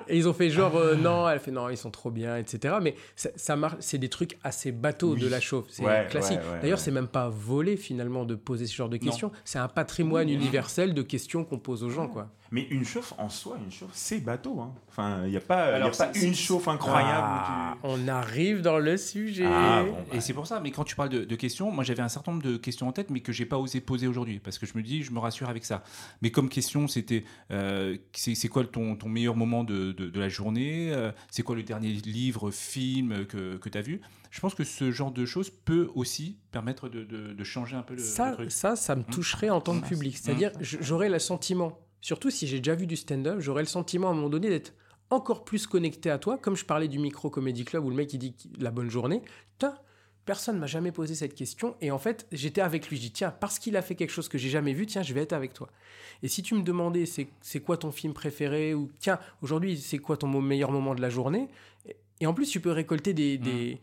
Et 0.08 0.18
ils 0.18 0.28
ont 0.28 0.34
fait 0.34 0.50
genre, 0.50 0.76
euh, 0.76 0.96
non, 1.02 1.30
elle 1.30 1.40
fait, 1.40 1.52
non, 1.52 1.70
ils 1.70 1.78
sont 1.78 1.92
trop 1.92 2.10
bien, 2.10 2.36
etc. 2.38 2.76
Mais 2.82 2.96
ça, 3.16 3.30
ça 3.36 3.56
marche, 3.56 3.76
c'est 3.80 3.98
des 4.00 4.10
trucs 4.10 4.38
assez 4.44 4.72
bateaux 4.72 5.14
Oui. 5.14 5.20
de 5.22 5.28
la 5.28 5.40
chauve. 5.40 5.66
C'est 5.70 5.84
Ouais, 5.86 6.08
classique. 6.10 6.40
ouais, 6.40 6.54
ouais, 6.54 6.60
D'ailleurs, 6.62 6.80
c'est 6.80 6.92
même 6.92 7.08
pas 7.08 7.30
volé 7.30 7.78
finalement 7.78 8.26
de 8.26 8.36
poser 8.36 8.66
ce 8.66 8.76
genre 8.76 8.90
de 8.90 8.98
questions. 8.98 9.32
C'est 9.46 9.60
un 9.60 9.68
patrimoine 9.68 10.30
universel 10.30 10.94
de 10.94 11.02
questions 11.04 11.44
qu'on 11.46 11.60
pose 11.60 11.84
aux 11.84 11.90
gens, 11.90 12.08
quoi. 12.08 12.30
Mais 12.52 12.64
une 12.72 12.84
chauffe 12.84 13.14
en 13.20 13.30
soi, 13.30 13.58
une 13.64 13.72
chauffe, 13.72 13.92
c'est 13.94 14.20
bateau. 14.22 14.60
Hein. 14.60 14.74
Enfin, 14.90 15.22
il 15.26 15.30
n'y 15.32 15.38
a 15.38 15.42
pas, 15.42 15.78
il 15.78 15.86
y 15.86 15.88
a 15.88 15.92
pas 15.92 16.12
une 16.16 16.34
chauffe 16.34 16.68
incroyable. 16.68 17.28
Ah, 17.30 17.78
on 17.84 18.08
arrive 18.08 18.62
dans 18.62 18.80
le 18.80 18.98
sujet. 18.98 19.46
Ah, 19.46 19.84
bon. 19.84 19.96
Et 20.18 20.20
c'est 20.22 20.34
pour 20.34 20.48
ça, 20.48 20.60
mais 20.60 20.72
quand 20.72 20.84
tu 20.84 20.96
parles 20.96 21.10
de, 21.10 21.24
de 21.26 21.36
questions, 21.36 21.72
moi 21.72 21.84
j'avais 21.84 22.02
un 22.02 22.10
certain 22.10 22.32
nombre 22.32 22.44
de 22.44 22.58
questions 22.58 22.88
en 22.88 22.92
tête, 22.92 23.12
mais 23.12 23.20
que 23.20 23.32
j'ai 23.32 23.46
pas 23.46 23.58
osé 23.58 23.82
poser 23.82 24.08
aujourd'hui, 24.08 24.40
parce 24.40 24.58
que 24.58 24.66
je 24.66 24.74
me 24.76 24.82
dis, 24.82 25.04
je 25.04 25.12
me 25.12 25.20
rassure 25.20 25.48
avec 25.48 25.64
ça. 25.64 25.84
Mais 26.24 26.32
comme 26.32 26.50
question, 26.50 26.88
c'était, 26.88 27.24
euh, 27.52 27.98
c'est 28.14 28.34
c'est 28.34 28.48
quoi 28.48 28.64
ton, 28.66 28.96
ton 28.96 29.10
meilleur 29.10 29.36
moment 29.36 29.64
de, 29.64 29.92
de- 29.92 30.10
de 30.10 30.20
la 30.20 30.30
journée 30.30 30.92
Euh, 30.92 31.12
C'est 31.30 31.44
quoi 31.44 31.56
le 31.56 31.64
dernier 31.64 31.90
livre, 31.92 32.50
film 32.52 33.26
que, 33.28 33.58
que 33.58 33.70
tu 33.70 33.78
as 33.78 33.82
vu? 33.82 34.02
Je 34.32 34.40
pense 34.42 34.56
que 34.56 34.64
ce 34.64 34.92
genre 34.92 35.12
de 35.12 35.26
choses 35.26 35.50
peut 35.50 35.90
aussi 35.96 36.38
permettre 36.52 36.90
de, 36.90 37.04
de- 37.04 37.34
de 37.34 37.44
changer 37.44 37.76
un 37.76 37.82
peu 37.84 37.94
le, 37.96 38.00
ça, 38.02 38.30
le 38.32 38.36
truc. 38.36 38.52
ça, 38.52 38.76
ça 38.76 38.96
me 38.96 39.04
toucherait 39.04 39.50
en 39.50 39.62
tant 39.62 39.80
que 39.80 39.86
Mmh. 39.86 39.90
public. 39.90 40.16
Mmh. 40.16 40.20
C'est-à-dire, 40.24 40.52
j'aurais 40.62 41.10
le 41.10 41.20
sentiment, 41.20 41.80
surtout 42.02 42.30
si 42.30 42.48
j'ai 42.48 42.58
déjà 42.60 42.76
vu 42.76 42.88
du 42.88 42.96
stand-up, 42.96 43.40
j'aurais 43.40 43.62
le 43.64 43.68
sentiment 43.68 44.08
à 44.10 44.12
un 44.12 44.16
moment 44.16 44.30
donné 44.30 44.50
d'être 44.50 44.74
encore 45.10 45.44
plus 45.44 45.66
connecté 45.68 46.10
à 46.12 46.20
toi, 46.20 46.38
comme 46.38 46.56
je 46.56 46.66
parlais 46.66 46.88
du 46.88 47.00
micro 47.00 47.30
comédie 47.30 47.66
club 47.66 47.84
où 47.86 47.90
le 47.90 47.96
mec 47.96 48.14
il 48.14 48.20
dit 48.20 48.36
la 48.60 48.70
bonne 48.72 48.90
journée. 48.92 49.22
Putain, 49.54 49.76
personne 50.26 50.60
m'a 50.60 50.68
jamais 50.68 50.92
posé 50.92 51.16
cette 51.16 51.34
question 51.34 51.76
et 51.82 51.90
en 51.90 51.98
fait 51.98 52.28
j'étais 52.32 52.62
avec 52.62 52.88
lui. 52.90 52.98
Je 52.98 53.02
dis 53.02 53.12
tiens 53.12 53.32
parce 53.32 53.58
qu'il 53.58 53.76
a 53.76 53.82
fait 53.82 53.96
quelque 53.96 54.12
chose 54.12 54.30
que 54.30 54.38
j'ai 54.38 54.50
jamais 54.50 54.74
vu, 54.74 54.86
tiens 54.86 55.02
je 55.02 55.14
vais 55.16 55.22
être 55.22 55.34
avec 55.34 55.54
toi. 55.54 55.68
Et 56.22 56.28
si 56.28 56.44
tu 56.44 56.54
me 56.54 56.62
demandais 56.62 57.06
c'est 57.08 57.60
quoi 57.62 57.78
ton 57.78 57.92
film 57.92 58.14
préféré 58.14 58.76
ou 58.76 58.92
tiens 59.00 59.18
aujourd'hui 59.42 59.78
c'est 59.78 59.98
quoi 59.98 60.16
ton 60.18 60.28
meilleur 60.42 60.72
moment 60.72 60.94
de 60.94 61.02
la 61.02 61.10
journée? 61.10 61.48
Et, 62.22 62.28
en 62.28 62.34
plus 62.36 62.48
tu 62.50 62.60
peux 62.60 62.72
récolter 62.72 63.14
des, 63.14 63.38
des, 63.40 63.82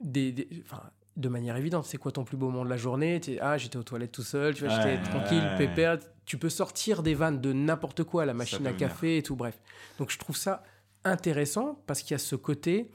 des- 0.00 0.32
des- 0.32 0.48
enfin, 0.64 0.82
de 1.16 1.28
manière 1.28 1.56
évidente, 1.56 1.84
c'est 1.84 1.98
quoi 1.98 2.10
ton 2.12 2.24
plus 2.24 2.36
beau 2.36 2.48
moment 2.50 2.64
de 2.64 2.70
la 2.70 2.76
journée? 2.76 3.20
Ah, 3.40 3.58
j'étais 3.58 3.76
aux 3.76 3.82
toilettes 3.82 4.12
tout 4.12 4.22
seul, 4.22 4.54
tu 4.54 4.64
vois, 4.66 4.74
Ouais, 4.76 4.82
j'étais 4.96 5.02
tranquille, 5.10 5.42
ouais. 5.42 5.58
pépère. 5.58 5.98
Tu 6.24 6.38
peux 6.38 6.48
sortir 6.48 7.02
des 7.02 7.14
vannes 7.14 7.40
de 7.40 7.52
n'importe 7.52 8.04
quoi, 8.04 8.24
la 8.24 8.32
machine 8.34 8.66
à 8.66 8.70
venir. 8.72 8.88
café 8.88 9.18
et 9.18 9.22
tout, 9.22 9.36
bref. 9.36 9.58
Donc 9.98 10.10
je 10.10 10.18
trouve 10.18 10.36
ça 10.36 10.62
intéressant 11.04 11.82
parce 11.86 12.02
qu'il 12.02 12.12
y 12.12 12.14
a 12.14 12.18
ce 12.18 12.36
côté, 12.36 12.90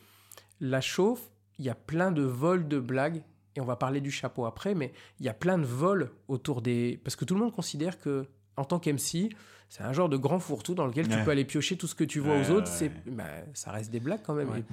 la 0.60 0.82
chauffe, 0.82 1.30
il 1.60 1.66
y 1.66 1.70
a 1.70 1.76
plein 1.76 2.12
de 2.12 2.22
vols 2.24 2.68
de 2.68 2.80
blagues, 2.80 3.22
et 3.56 3.62
on 3.62 3.66
va 3.66 3.76
parler 3.76 4.02
du 4.02 4.12
chapeau 4.12 4.46
après, 4.46 4.76
mais 4.76 4.94
il 5.20 5.26
y 5.26 5.30
a 5.30 5.34
plein 5.34 5.58
de 5.58 5.66
vols 5.66 6.12
autour 6.28 6.62
des... 6.62 7.00
Parce 7.04 7.16
que 7.16 7.26
tout 7.26 7.34
le 7.34 7.40
monde 7.40 7.52
considère 7.54 8.00
que, 8.00 8.28
en 8.56 8.64
tant 8.66 8.80
qu'MC, 8.80 9.30
c'est 9.70 9.84
un 9.84 9.94
genre 9.94 10.10
de 10.10 10.18
grand 10.18 10.40
fourre-tout 10.40 10.76
dans 10.76 10.86
lequel 10.86 11.08
tu 11.08 11.18
peux 11.26 11.32
aller 11.32 11.44
piocher 11.44 11.76
tout 11.76 11.88
ce 11.88 11.96
que 11.96 12.04
tu 12.04 12.20
vois 12.20 12.40
aux 12.40 12.52
autres. 12.52 12.68
C'est, 12.68 12.90
bah, 13.12 13.26
ça 13.54 13.72
reste 13.72 13.92
des 13.92 14.00
blagues 14.00 14.22
quand 14.24 14.36
même. 14.36 14.48
Et- 14.58 14.64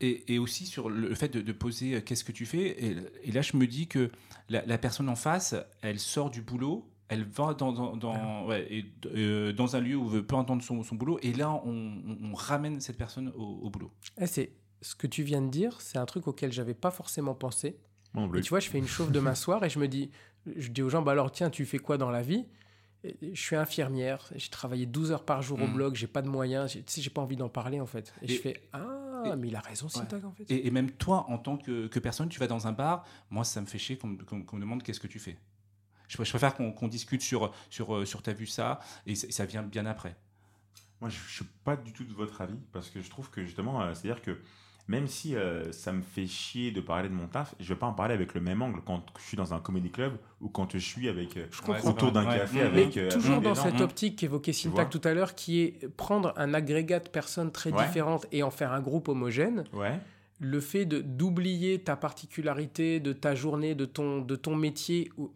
Et, 0.00 0.32
et 0.34 0.38
aussi 0.38 0.64
sur 0.66 0.88
le 0.88 1.14
fait 1.14 1.28
de, 1.28 1.40
de 1.42 1.52
poser 1.52 1.94
euh, 1.96 2.00
qu'est-ce 2.00 2.24
que 2.24 2.32
tu 2.32 2.46
fais. 2.46 2.68
Et, 2.84 2.96
et 3.24 3.32
là, 3.32 3.42
je 3.42 3.56
me 3.56 3.66
dis 3.66 3.86
que 3.86 4.10
la, 4.48 4.64
la 4.64 4.78
personne 4.78 5.08
en 5.10 5.14
face, 5.16 5.54
elle 5.82 5.98
sort 5.98 6.30
du 6.30 6.40
boulot, 6.40 6.88
elle 7.08 7.24
va 7.24 7.52
dans, 7.54 7.72
dans, 7.72 7.96
dans- 7.96 8.46
ouais, 8.46 8.66
et, 8.72 8.86
euh, 9.14 9.52
dans 9.52 9.76
un 9.76 9.80
lieu 9.80 9.96
où 9.96 10.06
elle 10.06 10.12
veut 10.14 10.26
pas 10.26 10.36
entendre 10.36 10.62
son, 10.62 10.82
son 10.82 10.94
boulot, 10.94 11.18
et 11.22 11.32
là, 11.34 11.50
on, 11.66 11.70
on- 12.06 12.30
on 12.30 12.34
ramène 12.34 12.80
cette 12.80 12.96
personne 12.96 13.28
au, 13.36 13.60
au 13.62 13.68
boulot. 13.68 13.90
Eh, 14.18 14.26
c'est 14.26 14.52
ce 14.80 14.94
que 14.94 15.06
tu 15.06 15.22
viens 15.22 15.42
de 15.42 15.50
dire, 15.50 15.80
c'est 15.82 15.98
un 15.98 16.06
truc 16.06 16.26
auquel 16.28 16.50
j'avais 16.52 16.72
pas 16.74 16.90
forcément 16.90 17.34
pensé. 17.34 17.76
Et 18.16 18.26
bleu. 18.26 18.40
tu 18.40 18.48
vois, 18.48 18.60
je 18.60 18.68
fais 18.70 18.78
une 18.78 18.86
chauffe 18.88 19.12
de 19.12 19.20
m'asseoir 19.20 19.62
et 19.64 19.68
je 19.70 19.78
me 19.78 19.86
dis, 19.86 20.10
je 20.56 20.68
dis 20.68 20.80
aux 20.82 20.88
gens, 20.88 21.02
bah 21.02 21.12
alors 21.12 21.30
tiens, 21.30 21.50
tu 21.50 21.66
fais 21.66 21.78
quoi 21.78 21.98
dans 21.98 22.10
la 22.10 22.22
vie? 22.22 22.46
Je 23.04 23.40
suis 23.40 23.56
infirmière, 23.56 24.30
j'ai 24.36 24.50
travaillé 24.50 24.84
12 24.86 25.10
heures 25.12 25.24
par 25.24 25.40
jour 25.42 25.58
au 25.60 25.66
Mhm. 25.66 25.72
blog, 25.74 25.94
j'ai 25.94 26.06
pas 26.06 26.20
de 26.22 26.28
moyens, 26.28 26.72
j'ai- 26.72 26.82
tu 26.82 26.92
sais, 26.92 27.00
j'ai 27.02 27.08
pas 27.10 27.22
envie 27.22 27.36
d'en 27.36 27.48
parler 27.48 27.80
en 27.80 27.86
fait. 27.86 28.12
Et, 28.22 28.26
Et- 28.26 28.28
je 28.36 28.40
fais, 28.40 28.62
ah, 28.72 28.99
et- 29.24 29.36
mais 29.36 29.48
il 29.48 29.56
a 29.56 29.60
raison, 29.60 29.88
Syntax 29.88 30.24
en 30.24 30.32
fait. 30.32 30.44
Et, 30.50 30.66
et 30.66 30.70
même 30.70 30.90
toi, 30.90 31.26
en 31.28 31.38
tant 31.38 31.56
que, 31.56 31.86
que 31.88 31.98
personne, 31.98 32.28
tu 32.28 32.38
vas 32.40 32.46
dans 32.46 32.66
un 32.66 32.72
bar, 32.72 33.04
moi, 33.30 33.44
ça 33.44 33.60
me 33.60 33.66
fait 33.66 33.78
chier 33.78 33.96
qu'on 33.98 34.08
me- 34.08 34.60
demande 34.60 34.82
qu'est-ce 34.82 35.00
que 35.00 35.06
tu 35.06 35.18
fais. 35.18 35.36
Je, 36.08 36.16
pr- 36.18 36.24
je 36.24 36.30
préfère 36.30 36.54
qu'on 36.54 36.72
qu'on 36.72 36.88
discute 36.88 37.22
sur, 37.22 37.52
sur, 37.70 37.94
euh, 37.96 38.04
sur 38.04 38.22
t'as 38.22 38.32
vu 38.32 38.46
ça, 38.46 38.80
et 39.06 39.14
ça, 39.14 39.30
ça 39.30 39.46
vient 39.46 39.62
bien 39.62 39.86
après. 39.86 40.16
Moi, 41.00 41.08
je 41.08 41.18
je 41.18 41.34
suis 41.36 41.44
pas 41.64 41.76
du 41.76 41.92
tout 41.92 42.04
de 42.04 42.12
votre 42.12 42.40
avis 42.40 42.58
parce 42.72 42.90
que 42.90 43.00
je 43.00 43.08
trouve 43.08 43.30
que 43.30 43.44
justement, 43.44 43.80
euh, 43.82 43.94
c'est-à-dire 43.94 44.20
que 44.22 44.38
même 44.90 45.06
si 45.06 45.36
euh, 45.36 45.70
ça 45.70 45.92
me 45.92 46.02
fait 46.02 46.26
chier 46.26 46.72
de 46.72 46.80
parler 46.80 47.08
de 47.08 47.14
mon 47.14 47.28
taf, 47.28 47.54
je 47.60 47.72
vais 47.72 47.78
pas 47.78 47.86
en 47.86 47.92
parler 47.92 48.12
avec 48.12 48.34
le 48.34 48.40
même 48.40 48.60
angle 48.60 48.80
quand 48.84 49.04
je 49.18 49.22
suis 49.24 49.36
dans 49.36 49.54
un 49.54 49.60
comedy 49.60 49.90
club 49.90 50.14
ou 50.40 50.48
quand 50.48 50.72
je 50.72 50.78
suis 50.78 51.08
avec 51.08 51.36
euh, 51.36 51.46
Je 51.52 51.88
autour 51.88 52.10
d'un. 52.10 52.26
Ouais. 52.28 52.38
café 52.38 52.60
avec. 52.62 52.96
Euh, 52.96 53.08
toujours 53.08 53.40
dans 53.40 53.54
cette 53.54 53.80
optique 53.80 54.16
qu'évoquait 54.16 54.50
vois 54.52 54.60
Syntax 54.72 54.90
tout 54.90 55.08
à 55.08 55.14
l'heure, 55.14 55.34
qui 55.36 55.60
est 55.60 55.88
prendre 55.96 56.32
un 56.36 56.52
agrégat 56.54 56.98
de 56.98 57.08
personnes 57.08 57.52
très 57.52 57.72
Ouais. 57.72 57.86
différentes 57.86 58.26
et 58.32 58.42
en 58.42 58.50
faire 58.50 58.72
un 58.72 58.80
groupe 58.80 59.08
homogène. 59.08 59.64
Ouais. 59.72 59.98
le 60.42 60.58
fait 60.60 60.86
de 60.86 61.00
d'oublier 61.02 61.80
ta 61.82 61.96
particularité, 61.96 62.98
de 63.00 63.12
ta 63.12 63.34
journée, 63.34 63.74
de 63.74 63.84
ton, 63.84 64.20
de 64.22 64.36
ton 64.36 64.56
métier. 64.56 65.10
ou- 65.18 65.30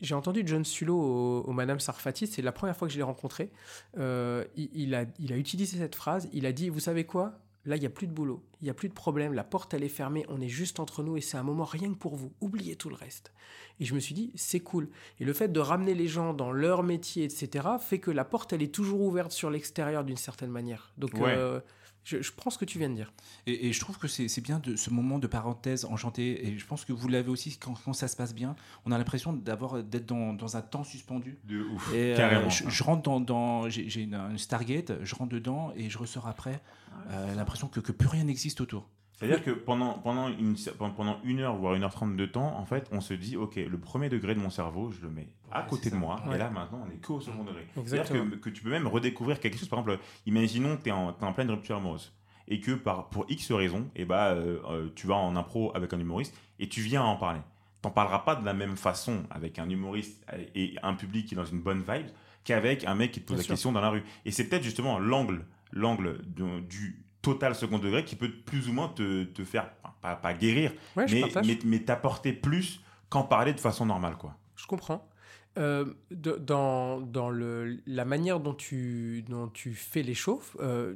J'ai 0.00 0.14
entendu 0.14 0.42
John 0.46 0.64
Sulo 0.64 0.94
au, 0.96 1.40
au 1.48 1.52
Madame 1.52 1.80
Sarfati, 1.80 2.26
c'est 2.26 2.42
la 2.42 2.52
première 2.52 2.76
fois 2.76 2.86
que 2.88 2.92
je 2.92 2.98
l'ai 2.98 3.02
rencontré. 3.04 3.50
Euh, 3.98 4.44
il, 4.56 4.68
il 4.74 4.94
a, 4.94 5.04
il 5.18 5.32
a 5.32 5.36
utilisé 5.36 5.78
cette 5.78 5.94
phrase, 5.94 6.28
il 6.32 6.46
a 6.46 6.52
dit, 6.52 6.68
vous 6.68 6.80
savez 6.80 7.04
quoi? 7.04 7.38
Là, 7.66 7.76
il 7.76 7.80
n'y 7.80 7.86
a 7.86 7.90
plus 7.90 8.06
de 8.06 8.12
boulot, 8.12 8.42
il 8.60 8.64
n'y 8.64 8.70
a 8.70 8.74
plus 8.74 8.90
de 8.90 8.94
problème, 8.94 9.32
la 9.32 9.42
porte, 9.44 9.72
elle 9.72 9.84
est 9.84 9.88
fermée, 9.88 10.26
on 10.28 10.38
est 10.40 10.48
juste 10.48 10.80
entre 10.80 11.02
nous 11.02 11.16
et 11.16 11.22
c'est 11.22 11.38
un 11.38 11.42
moment 11.42 11.64
rien 11.64 11.88
que 11.90 11.98
pour 11.98 12.14
vous. 12.14 12.30
Oubliez 12.42 12.76
tout 12.76 12.90
le 12.90 12.94
reste. 12.94 13.32
Et 13.80 13.86
je 13.86 13.94
me 13.94 14.00
suis 14.00 14.14
dit, 14.14 14.32
c'est 14.34 14.60
cool. 14.60 14.90
Et 15.18 15.24
le 15.24 15.32
fait 15.32 15.48
de 15.50 15.60
ramener 15.60 15.94
les 15.94 16.06
gens 16.06 16.34
dans 16.34 16.52
leur 16.52 16.82
métier, 16.82 17.24
etc., 17.24 17.66
fait 17.80 17.98
que 18.00 18.10
la 18.10 18.24
porte, 18.26 18.52
elle 18.52 18.62
est 18.62 18.72
toujours 18.74 19.00
ouverte 19.00 19.32
sur 19.32 19.48
l'extérieur 19.50 20.04
d'une 20.04 20.16
certaine 20.18 20.50
manière. 20.50 20.92
Donc, 20.98 21.14
Ouais. 21.14 21.34
euh, 21.36 21.60
je, 22.04 22.22
je 22.22 22.32
prends 22.32 22.50
ce 22.50 22.58
que 22.58 22.64
tu 22.64 22.78
viens 22.78 22.88
de 22.90 22.94
dire. 22.94 23.12
Et, 23.46 23.68
et 23.68 23.72
je 23.72 23.80
trouve 23.80 23.98
que 23.98 24.06
c'est 24.08 24.40
bien 24.40 24.58
de 24.58 24.76
ce 24.76 24.90
moment 24.90 25.18
de 25.18 25.26
parenthèse 25.26 25.84
enchanté. 25.84 26.46
Et 26.46 26.58
je 26.58 26.66
pense 26.66 26.84
que 26.84 26.92
vous 26.92 27.08
l'avez 27.08 27.30
aussi 27.30 27.56
quand, 27.56 27.74
quand 27.84 27.92
ça 27.92 28.08
se 28.08 28.16
passe 28.16 28.34
bien. 28.34 28.54
On 28.84 28.92
a 28.92 28.98
l'impression 28.98 29.32
d'avoir 29.32 29.82
d'être 29.82 30.06
dans, 30.06 30.32
dans 30.34 30.56
un 30.56 30.62
temps 30.62 30.84
suspendu. 30.84 31.38
De 31.44 31.62
ouf. 31.62 31.92
Et 31.92 32.12
euh, 32.12 32.16
Carrément. 32.16 32.50
je, 32.50 32.68
je 32.68 32.84
rentre 32.84 33.02
dans, 33.02 33.20
dans 33.20 33.68
j'ai 33.68 33.88
j'ai 33.88 34.02
une, 34.02 34.14
une 34.14 34.38
Stargate, 34.38 34.92
je 35.02 35.14
rentre 35.14 35.32
dedans 35.32 35.72
et 35.76 35.90
je 35.90 35.98
ressors 35.98 36.26
après. 36.28 36.62
Euh, 37.10 37.34
l'impression 37.34 37.68
que, 37.68 37.80
que 37.80 37.92
plus 37.92 38.08
rien 38.08 38.24
n'existe 38.24 38.60
autour. 38.60 38.88
C'est-à-dire 39.16 39.44
que 39.44 39.52
pendant, 39.52 39.94
pendant, 39.94 40.28
une, 40.28 40.56
pendant 40.96 41.20
une 41.24 41.38
heure, 41.40 41.54
voire 41.56 41.74
une 41.74 41.84
heure 41.84 41.92
trente 41.92 42.16
de 42.16 42.26
temps, 42.26 42.58
en 42.58 42.64
fait, 42.66 42.88
on 42.90 43.00
se 43.00 43.14
dit, 43.14 43.36
OK, 43.36 43.54
le 43.56 43.78
premier 43.78 44.08
degré 44.08 44.34
de 44.34 44.40
mon 44.40 44.50
cerveau, 44.50 44.90
je 44.90 45.00
le 45.02 45.08
mets 45.10 45.28
à 45.52 45.60
Ouais, 45.62 45.66
côté 45.68 45.88
de 45.88 45.94
ça. 45.94 46.00
moi. 46.00 46.20
Ouais. 46.26 46.34
Et 46.34 46.38
là, 46.38 46.50
maintenant, 46.50 46.84
on 46.86 46.90
est 46.90 46.96
que 46.96 47.12
au 47.12 47.20
second 47.20 47.44
degré. 47.44 47.66
C'est-à-dire 47.86 48.10
que, 48.30 48.34
que 48.36 48.50
tu 48.50 48.62
peux 48.62 48.70
même 48.70 48.88
redécouvrir 48.88 49.38
quelque 49.38 49.56
chose. 49.56 49.68
Par 49.68 49.78
exemple, 49.78 50.00
imaginons 50.26 50.76
que 50.76 50.82
tu 50.82 50.88
es, 50.88 50.92
en 50.92 51.12
pleine 51.32 51.50
rupture 51.50 51.76
amoureuse. 51.76 52.12
Et 52.48 52.60
que 52.60 52.72
par, 52.72 53.08
pour 53.08 53.24
X 53.28 53.52
raisons, 53.52 53.88
eh 53.94 54.04
bah, 54.04 54.32
euh, 54.32 54.58
euh, 54.68 54.88
tu 54.96 55.06
vas 55.06 55.14
en 55.14 55.34
impro 55.36 55.70
avec 55.74 55.92
un 55.94 56.00
humoriste 56.00 56.34
et 56.58 56.68
tu 56.68 56.80
viens 56.82 57.02
en 57.02 57.16
parler. 57.16 57.40
T'en 57.80 57.90
parleras 57.90 58.18
pas 58.18 58.34
de 58.36 58.44
la 58.44 58.52
même 58.52 58.76
façon 58.76 59.22
avec 59.30 59.58
un 59.58 59.68
humoriste 59.70 60.26
et 60.54 60.74
un 60.82 60.94
public 60.94 61.26
qui 61.26 61.34
est 61.34 61.36
dans 61.36 61.44
une 61.44 61.60
bonne 61.60 61.82
vibe 61.88 62.06
qu'avec 62.42 62.84
un 62.84 62.94
mec 62.94 63.12
qui 63.12 63.20
te 63.20 63.26
pose 63.28 63.36
Bien 63.36 63.42
la 63.42 63.44
sûr. 63.44 63.52
question 63.54 63.72
dans 63.72 63.80
la 63.80 63.90
rue. 63.90 64.02
Et 64.26 64.30
c'est 64.30 64.48
peut-être 64.48 64.62
justement 64.62 64.98
l'angle, 64.98 65.46
l'angle 65.72 66.20
du 66.68 67.03
total 67.24 67.54
second 67.54 67.78
degré 67.78 68.04
qui 68.04 68.14
peut 68.16 68.30
plus 68.30 68.68
ou 68.68 68.72
moins 68.72 68.88
te, 68.88 69.24
te 69.24 69.42
faire, 69.44 69.70
pas, 70.02 70.14
pas 70.16 70.34
guérir, 70.34 70.72
Ouais, 70.96 71.06
mais, 71.10 71.22
mais, 71.44 71.58
mais 71.64 71.78
t'apporter 71.80 72.32
plus 72.32 72.80
qu'en 73.08 73.22
parler 73.24 73.52
de 73.54 73.60
façon 73.60 73.86
normale. 73.86 74.16
Quoi. 74.16 74.36
Je 74.56 74.66
comprends. 74.66 75.08
Euh, 75.56 75.84
de- 76.10 76.36
dans 76.36 77.00
dans 77.00 77.30
le, 77.30 77.78
la 77.86 78.04
manière 78.04 78.40
dont 78.40 78.54
tu, 78.54 79.24
dont 79.28 79.48
tu 79.48 79.72
fais 79.74 80.02
les 80.02 80.14
chauffes, 80.14 80.56
euh, 80.60 80.94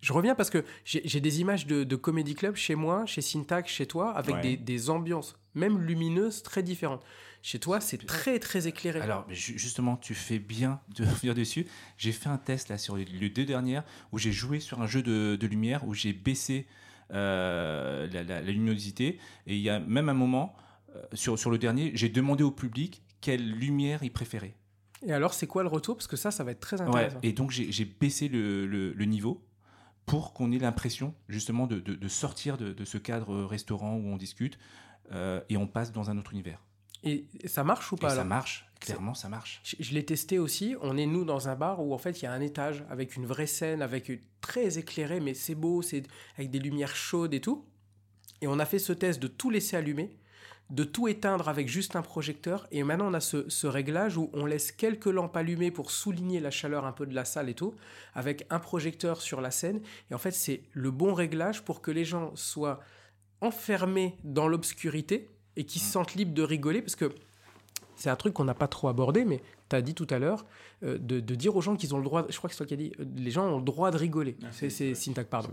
Je 0.00 0.12
reviens 0.12 0.34
parce 0.34 0.50
que 0.50 0.64
j'ai 0.84 1.00
j'ai 1.04 1.20
des 1.20 1.40
images 1.40 1.66
de, 1.66 1.82
de 1.84 1.96
comédie 1.96 2.34
club 2.34 2.54
chez 2.56 2.74
moi, 2.74 3.06
chez 3.06 3.22
Syntax, 3.22 3.70
chez 3.72 3.86
toi, 3.86 4.10
avec 4.16 4.36
Ouais. 4.36 4.42
des, 4.42 4.56
des 4.56 4.90
ambiances, 4.90 5.36
même 5.54 5.80
lumineuses, 5.80 6.42
très 6.42 6.62
différentes. 6.62 7.02
Chez 7.46 7.60
toi, 7.60 7.80
c'est 7.80 8.04
très, 8.04 8.40
très 8.40 8.66
éclairé. 8.66 9.00
Alors, 9.00 9.24
justement, 9.30 9.96
tu 9.96 10.14
fais 10.14 10.40
bien 10.40 10.80
de 10.96 11.04
revenir 11.06 11.32
dessus. 11.32 11.64
J'ai 11.96 12.10
fait 12.10 12.28
un 12.28 12.38
test 12.38 12.70
là 12.70 12.76
sur 12.76 12.96
les, 12.96 13.04
deux 13.30 13.44
dernières 13.44 13.84
où 14.10 14.18
j'ai 14.18 14.32
joué 14.32 14.58
sur 14.58 14.82
un 14.82 14.88
jeu 14.88 15.00
de, 15.00 15.36
de 15.40 15.46
lumière 15.46 15.86
où 15.86 15.94
j'ai 15.94 16.12
baissé 16.12 16.66
euh, 17.12 18.08
la, 18.12 18.24
la- 18.24 18.40
la 18.42 18.50
luminosité. 18.50 19.20
Et 19.46 19.54
il 19.54 19.62
y 19.62 19.70
a 19.70 19.78
même 19.78 20.08
un 20.08 20.12
moment, 20.14 20.56
euh, 20.96 21.02
sur, 21.12 21.38
sur 21.38 21.52
le 21.52 21.58
dernier, 21.58 21.92
j'ai 21.94 22.08
demandé 22.08 22.42
au 22.42 22.50
public 22.50 23.04
quelle 23.20 23.48
lumière 23.48 24.02
il 24.02 24.12
préférait. 24.12 24.56
Et 25.06 25.12
alors, 25.12 25.32
c'est 25.32 25.46
quoi 25.46 25.62
le 25.62 25.68
retour? 25.68 25.96
Parce 25.96 26.08
que 26.08 26.16
ça, 26.16 26.32
ça 26.32 26.42
va 26.42 26.50
être 26.50 26.58
très 26.58 26.80
Ouais, 26.82 26.88
intéressant. 26.88 27.20
et 27.22 27.32
donc 27.32 27.52
j'ai 27.52 27.70
j'ai 27.70 27.84
baissé 27.84 28.26
le, 28.28 28.66
le- 28.66 28.92
le 28.92 29.04
niveau 29.04 29.46
pour 30.04 30.32
qu'on 30.34 30.50
ait 30.50 30.58
l'impression 30.58 31.14
justement 31.28 31.68
de, 31.68 31.78
de- 31.78 31.94
de 31.94 32.08
sortir 32.08 32.56
de, 32.56 32.72
de 32.72 32.84
ce 32.84 32.98
cadre 32.98 33.44
restaurant 33.44 33.94
où 33.94 34.08
on 34.08 34.16
discute 34.16 34.58
euh, 35.12 35.40
et 35.48 35.56
on 35.56 35.68
passe 35.68 35.92
dans 35.92 36.10
un 36.10 36.18
autre 36.18 36.32
univers. 36.32 36.60
Et, 37.06 37.24
ça 37.46 37.64
marche 37.64 37.90
ou 37.92 37.96
Et 37.96 38.00
pas 38.00 38.10
ça 38.10 38.24
marche, 38.24 38.66
clairement 38.80 39.14
ça 39.14 39.28
marche. 39.28 39.60
Je, 39.64 39.76
je 39.80 39.94
l'ai 39.94 40.04
testé 40.04 40.38
aussi. 40.38 40.74
On 40.82 40.96
est 40.96 41.06
nous 41.06 41.24
dans 41.24 41.48
un 41.48 41.54
bar 41.54 41.80
où 41.84 41.94
en 41.94 41.98
fait 41.98 42.20
il 42.20 42.24
y 42.24 42.28
a 42.28 42.32
un 42.32 42.40
étage 42.40 42.84
avec 42.90 43.16
une 43.16 43.24
vraie 43.26 43.46
scène, 43.46 43.80
avec 43.80 44.08
une- 44.08 44.20
très 44.40 44.78
éclairé, 44.78 45.18
mais 45.20 45.34
c'est 45.34 45.54
beau, 45.54 45.82
c'est 45.82 46.04
avec 46.36 46.50
des 46.50 46.58
lumières 46.58 46.94
chaudes 46.94 47.34
et 47.34 47.40
tout. 47.40 47.64
Et 48.42 48.46
on 48.46 48.58
a 48.58 48.66
fait 48.66 48.78
ce 48.78 48.92
test 48.92 49.20
de 49.20 49.26
tout 49.28 49.50
laisser 49.50 49.76
allumer, 49.76 50.16
de 50.70 50.84
tout 50.84 51.08
éteindre 51.08 51.48
avec 51.48 51.68
juste 51.68 51.96
un 51.96 52.02
projecteur. 52.02 52.66
Et 52.70 52.82
maintenant 52.84 53.08
on 53.08 53.14
a 53.14 53.20
ce, 53.20 53.48
ce 53.48 53.66
réglage 53.66 54.16
où 54.16 54.30
on 54.34 54.46
laisse 54.46 54.72
quelques 54.72 55.06
lampes 55.06 55.36
allumées 55.36 55.70
pour 55.70 55.90
souligner 55.90 56.38
la 56.40 56.50
chaleur 56.50 56.84
un 56.84 56.92
peu 56.92 57.06
de 57.06 57.14
la 57.14 57.24
salle 57.24 57.48
et 57.48 57.54
tout, 57.54 57.74
avec 58.14 58.46
un 58.50 58.58
projecteur 58.60 59.20
sur 59.22 59.40
la 59.40 59.50
scène. 59.50 59.80
Et 60.10 60.14
en 60.14 60.18
fait 60.18 60.32
c'est 60.32 60.62
le 60.72 60.90
bon 60.90 61.14
réglage 61.14 61.64
pour 61.64 61.80
que 61.80 61.90
les 61.90 62.04
gens 62.04 62.34
soient 62.36 62.80
enfermés 63.40 64.16
dans 64.24 64.48
l'obscurité 64.48 65.28
et 65.56 65.64
qui 65.64 65.78
se 65.78 65.90
sentent 65.90 66.14
libres 66.14 66.34
de 66.34 66.42
rigoler 66.42 66.82
parce 66.82 66.96
que 66.96 67.12
c'est 67.96 68.10
un 68.10 68.16
truc 68.16 68.34
qu'on 68.34 68.44
n'a 68.44 68.54
pas 68.54 68.68
trop 68.68 68.88
abordé, 68.88 69.24
mais 69.24 69.40
tu 69.70 69.76
as 69.76 69.82
dit 69.82 69.94
tout 69.94 70.06
à 70.10 70.18
l'heure, 70.18 70.44
euh, 70.84 70.98
de, 70.98 71.18
de 71.20 71.34
dire 71.34 71.56
aux 71.56 71.62
gens 71.62 71.76
qu'ils 71.76 71.94
ont 71.94 71.98
le 71.98 72.04
droit, 72.04 72.26
je 72.28 72.36
crois 72.36 72.48
que 72.48 72.54
c'est 72.54 72.58
toi 72.58 72.66
qui 72.66 72.74
as 72.74 72.76
dit, 72.76 72.92
euh, 73.00 73.04
les 73.16 73.30
gens 73.30 73.46
ont 73.46 73.58
le 73.58 73.64
droit 73.64 73.90
de 73.90 73.96
rigoler. 73.96 74.36
Ah, 74.42 74.48
c'est 74.52 74.70
c'est 74.70 74.94
Syntax, 74.94 75.28
pardon. 75.28 75.48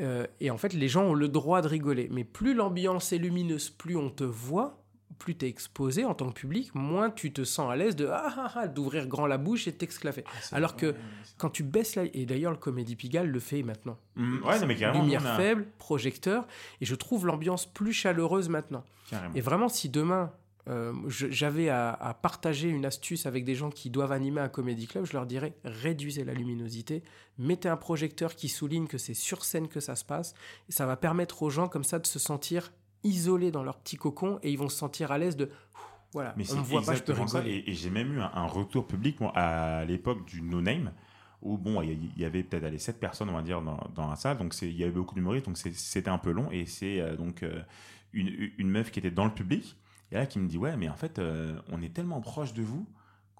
Euh, 0.00 0.26
et 0.40 0.50
en 0.50 0.58
fait, 0.58 0.72
les 0.72 0.88
gens 0.88 1.04
ont 1.04 1.14
le 1.14 1.28
droit 1.28 1.62
de 1.62 1.68
rigoler. 1.68 2.08
Mais 2.10 2.24
plus 2.24 2.54
l'ambiance 2.54 3.12
est 3.12 3.18
lumineuse, 3.18 3.70
plus 3.70 3.96
on 3.96 4.10
te 4.10 4.24
voit, 4.24 4.81
plus 5.18 5.36
tu 5.36 5.46
es 5.46 5.48
exposé 5.48 6.04
en 6.04 6.14
tant 6.14 6.28
que 6.28 6.34
public, 6.40 6.74
moins 6.74 7.10
tu 7.10 7.32
te 7.32 7.44
sens 7.44 7.70
à 7.70 7.76
l'aise 7.76 7.96
de 7.96 8.06
ah, 8.06 8.34
ah, 8.36 8.52
ah, 8.54 8.68
d'ouvrir 8.68 9.06
grand 9.06 9.26
la 9.26 9.38
bouche 9.38 9.68
et 9.68 9.72
de 9.72 9.76
t'exclaver. 9.76 10.24
Alors 10.52 10.76
que 10.76 10.94
quand 11.38 11.50
tu 11.50 11.62
baisses 11.62 11.94
la... 11.96 12.04
Et 12.14 12.26
d'ailleurs, 12.26 12.52
le 12.52 12.58
Comédie 12.58 12.96
Pigalle 12.96 13.28
le 13.28 13.40
fait 13.40 13.62
maintenant. 13.62 13.98
Mm, 14.16 14.42
ouais, 14.44 14.60
non, 14.60 14.66
mais 14.66 14.76
carrément. 14.76 15.04
Lumière 15.04 15.26
a- 15.26 15.36
faible, 15.36 15.66
projecteur, 15.78 16.46
et 16.80 16.84
je 16.84 16.94
trouve 16.94 17.26
l'ambiance 17.26 17.66
plus 17.66 17.92
chaleureuse 17.92 18.48
maintenant. 18.48 18.84
Carrément. 19.10 19.34
Et 19.34 19.40
vraiment, 19.40 19.68
si 19.68 19.88
demain, 19.88 20.32
euh, 20.68 20.92
j'avais 21.08 21.68
à, 21.68 21.90
à 21.92 22.14
partager 22.14 22.68
une 22.68 22.84
astuce 22.86 23.26
avec 23.26 23.44
des 23.44 23.54
gens 23.56 23.70
qui 23.70 23.90
doivent 23.90 24.12
animer 24.12 24.40
un 24.40 24.48
comédie 24.48 24.86
club, 24.86 25.04
je 25.04 25.12
leur 25.12 25.26
dirais 25.26 25.54
réduisez 25.64 26.22
la 26.24 26.34
luminosité, 26.34 27.02
mettez 27.36 27.68
un 27.68 27.76
projecteur 27.76 28.36
qui 28.36 28.48
souligne 28.48 28.86
que 28.86 28.96
c'est 28.98 29.14
sur 29.14 29.44
scène 29.44 29.66
que 29.66 29.80
ça 29.80 29.96
se 29.96 30.04
passe, 30.04 30.34
et 30.68 30.72
ça 30.72 30.86
va 30.86 30.96
permettre 30.96 31.42
aux 31.42 31.50
gens 31.50 31.66
comme 31.66 31.82
ça 31.82 31.98
de 31.98 32.06
se 32.06 32.20
sentir 32.20 32.72
isolés 33.04 33.50
dans 33.50 33.62
leur 33.62 33.78
petit 33.78 33.96
cocon 33.96 34.38
et 34.42 34.50
ils 34.50 34.58
vont 34.58 34.68
se 34.68 34.76
sentir 34.76 35.12
à 35.12 35.18
l'aise 35.18 35.36
de 35.36 35.50
voilà, 36.12 36.34
Mais 36.36 36.44
on 36.52 36.56
me 36.56 36.62
voit 36.62 36.82
pas, 36.82 36.94
je 36.94 37.02
peux 37.02 37.12
exactement 37.12 37.26
ça. 37.26 37.46
Et, 37.46 37.70
et 37.70 37.74
j'ai 37.74 37.88
même 37.88 38.12
eu 38.12 38.20
un, 38.20 38.30
un 38.34 38.46
retour 38.46 38.86
public 38.86 39.18
moi, 39.20 39.32
à 39.34 39.84
l'époque 39.86 40.26
du 40.26 40.42
No 40.42 40.60
Name, 40.60 40.92
où 41.40 41.56
bon, 41.56 41.80
il 41.80 42.12
y, 42.18 42.24
avait 42.26 42.42
peut-être 42.42 42.64
allez, 42.64 42.78
7 42.78 43.00
personnes, 43.00 43.30
on 43.30 43.32
va 43.32 43.40
dire, 43.42 43.62
dans, 43.62 43.80
dans 43.94 44.08
la 44.08 44.16
salle. 44.16 44.36
Donc 44.36 44.52
c'est- 44.52 44.68
il 44.68 44.76
y 44.76 44.82
avait 44.84 44.92
beaucoup 44.92 45.14
d'humoristes, 45.14 45.46
donc 45.46 45.56
c'est- 45.56 45.74
c'était 45.74 46.10
un 46.10 46.18
peu 46.18 46.30
long. 46.30 46.50
Et 46.50 46.66
c'est 46.66 47.00
euh, 47.00 47.16
donc 47.16 47.42
euh, 47.42 47.62
une, 48.12 48.50
une 48.58 48.68
meuf 48.68 48.90
qui 48.90 48.98
était 48.98 49.10
dans 49.10 49.24
le 49.24 49.32
public, 49.32 49.74
et 50.10 50.16
là 50.16 50.26
qui 50.26 50.38
me 50.38 50.46
dit 50.48 50.58
Ouais, 50.58 50.76
mais 50.76 50.88
en 50.90 50.94
fait, 50.96 51.18
euh, 51.18 51.58
on 51.70 51.80
est 51.80 51.94
tellement 51.94 52.20
proche 52.20 52.52
de 52.52 52.62
vous 52.62 52.86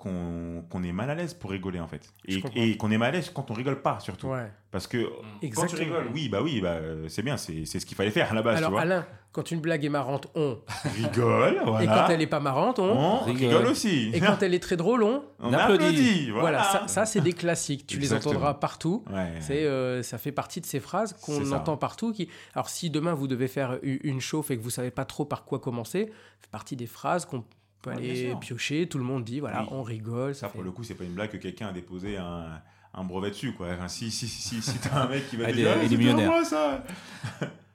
qu'on 0.03 0.83
est 0.83 0.93
mal 0.93 1.11
à 1.11 1.15
l'aise 1.15 1.35
pour 1.35 1.51
rigoler, 1.51 1.79
en 1.79 1.87
fait. 1.87 2.13
Et, 2.27 2.77
qu'on 2.77 2.91
est 2.91 2.99
mal 2.99 3.11
à 3.11 3.13
l'aise 3.13 3.31
quand 3.31 3.51
on 3.51 3.55
rigole 3.55 3.81
pas, 3.83 4.01
surtout. 4.01 4.29
Ouais. 4.29 4.51
Parce 4.73 4.87
que 4.87 5.11
quand 5.55 5.67
tu 5.67 5.77
rigoles, 5.77 6.09
oui, 6.13 6.29
bah 6.29 6.41
oui, 6.43 6.61
bah, 6.61 6.71
euh, 6.71 7.07
c'est 7.09 7.23
bien, 7.23 7.37
c'est 7.37 7.67
c'est 7.67 7.79
ce 7.79 7.87
qu'il 7.87 7.97
fallait 7.97 8.11
faire 8.11 8.31
à 8.33 8.35
la 8.35 8.43
base, 8.43 8.57
Alors 8.57 8.71
tu 8.71 8.73
vois. 8.73 8.81
Alain, 8.81 9.07
quand 9.31 9.51
une 9.51 9.61
blague 9.61 9.85
est 9.85 9.91
marrante, 9.91 10.29
on. 10.35 10.59
Rigole, 10.97 11.61
voilà. 11.65 11.85
Et 11.85 11.87
quand 11.87 12.09
elle 12.09 12.23
est 12.23 12.27
pas 12.27 12.41
marrante, 12.41 12.79
on. 12.79 12.85
on 12.85 13.19
Rigole. 13.21 13.49
rigole 13.49 13.67
aussi. 13.67 14.11
Et 14.13 14.21
quand 14.21 14.43
elle 14.43 14.55
est 14.55 14.63
très 14.63 14.77
drôle, 14.77 15.03
on. 15.03 15.23
on 15.41 15.53
applaudit. 15.53 15.85
applaudit. 15.85 16.31
Voilà, 16.31 16.65
ça, 16.65 16.89
ça, 16.89 17.07
c'est 17.07 17.21
des 17.21 17.35
classiques. 17.35 17.87
Tu 17.87 17.99
les 17.99 18.13
entendras 18.13 18.55
partout. 18.55 19.05
Ouais. 19.13 19.35
C'est, 19.41 19.65
euh, 19.65 20.03
ça 20.03 20.19
fait 20.19 20.33
partie 20.33 20.61
de 20.61 20.67
ces 20.67 20.81
phrases 20.81 21.13
qu'on 21.21 21.53
entend 21.53 21.77
partout. 21.77 22.13
Qui... 22.13 22.29
Alors, 22.55 22.69
si 22.69 22.91
demain 22.91 23.15
vous 23.15 23.29
devez 23.29 23.49
faire 23.49 23.79
une 23.83 24.21
chauffe 24.21 24.51
et 24.51 24.57
que 24.57 24.63
vous 24.63 24.71
savez 24.71 24.91
pas 24.91 25.05
trop 25.05 25.27
par 25.27 25.45
quoi 25.45 25.59
commencer, 25.61 26.07
ça 26.07 26.13
fait 26.41 26.51
partie 26.51 26.77
des 26.77 26.87
phrases 26.87 27.27
qu'on 27.27 27.45
peut 27.83 27.91
Ouais, 27.91 27.97
aller 27.97 28.37
piocher. 28.41 28.89
Tout 28.89 28.99
le 28.99 29.05
monde 29.05 29.25
dit, 29.25 29.41
voilà, 29.41 29.63
Oui. 29.63 29.69
on 29.73 29.83
rigole. 29.83 30.35
Ça, 30.35 30.49
fait- 30.49 30.55
pour 30.55 30.63
le 30.63 30.71
coup, 30.73 30.85
c'est 30.85 30.95
pas 30.95 31.05
une 31.05 31.13
blague 31.15 31.31
que 31.31 31.37
quelqu'un 31.37 31.69
a 31.69 31.73
déposé 31.73 32.17
un, 32.17 32.61
un 32.95 33.05
brevet 33.05 33.31
dessus, 33.31 33.53
quoi. 33.55 33.69
Enfin, 33.75 33.89
si 33.89 34.11
si, 34.11 34.27
si, 34.29 34.41
si, 34.41 34.63
si 34.63 34.79
t'as 34.79 35.03
un 35.03 35.09
mec 35.09 35.29
qui 35.29 35.37
va 35.37 35.45
Ah, 35.47 35.51
te 35.51 35.57
dire, 35.57 35.69
il 35.83 35.93
est- 35.93 36.09
Ah, 36.13 36.21
est 36.21 36.27
moi, 36.27 36.45
ça 36.45 36.85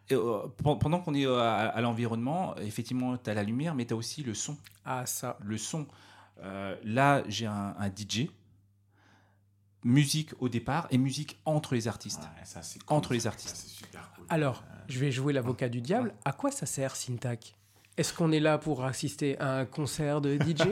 Et, 0.09 0.13
euh, 0.15 0.47
pen- 0.63 0.79
pendant 0.79 0.99
qu'on 1.01 1.13
est 1.13 1.25
euh, 1.27 1.37
à, 1.41 1.67
à 1.67 1.81
l'environnement, 1.81 2.55
effectivement, 2.57 3.17
tu 3.17 3.29
as 3.29 3.33
la 3.33 3.43
lumière, 3.43 3.75
mais 3.75 3.85
tu 3.85 3.93
as 3.93 3.97
aussi 3.97 4.23
le 4.23 4.33
son. 4.33 4.55
Ah, 4.85 5.05
ça. 5.05 5.37
Le 5.43 5.57
son. 5.57 5.85
Euh, 6.41 6.75
là, 6.85 7.23
j'ai 7.27 7.45
un, 7.45 7.75
un 7.77 7.89
DJ, 7.89 8.29
musique 9.83 10.31
au 10.39 10.49
départ 10.49 10.87
et 10.91 10.97
musique 10.97 11.37
entre 11.45 11.73
les 11.75 11.87
artistes. 11.87 12.21
Ouais, 12.21 12.45
ça, 12.45 12.61
c'est 12.61 12.79
Entre 12.87 13.09
cool, 13.09 13.15
les 13.17 13.21
ça. 13.21 13.29
artistes. 13.29 13.55
Ça, 13.55 13.67
super 13.67 14.11
cool. 14.15 14.25
Alors, 14.29 14.63
je 14.87 14.99
vais 14.99 15.11
jouer 15.11 15.33
l'avocat 15.33 15.69
du 15.69 15.81
diable. 15.81 16.13
À 16.25 16.31
quoi 16.31 16.51
ça 16.51 16.65
sert, 16.65 16.95
Syntac? 16.95 17.55
Est-ce 17.97 18.13
qu'on 18.13 18.31
est 18.31 18.39
là 18.39 18.59
pour 18.59 18.85
assister 18.85 19.39
à 19.39 19.57
un 19.57 19.65
concert 19.65 20.21
de 20.21 20.35
DJ 20.35 20.61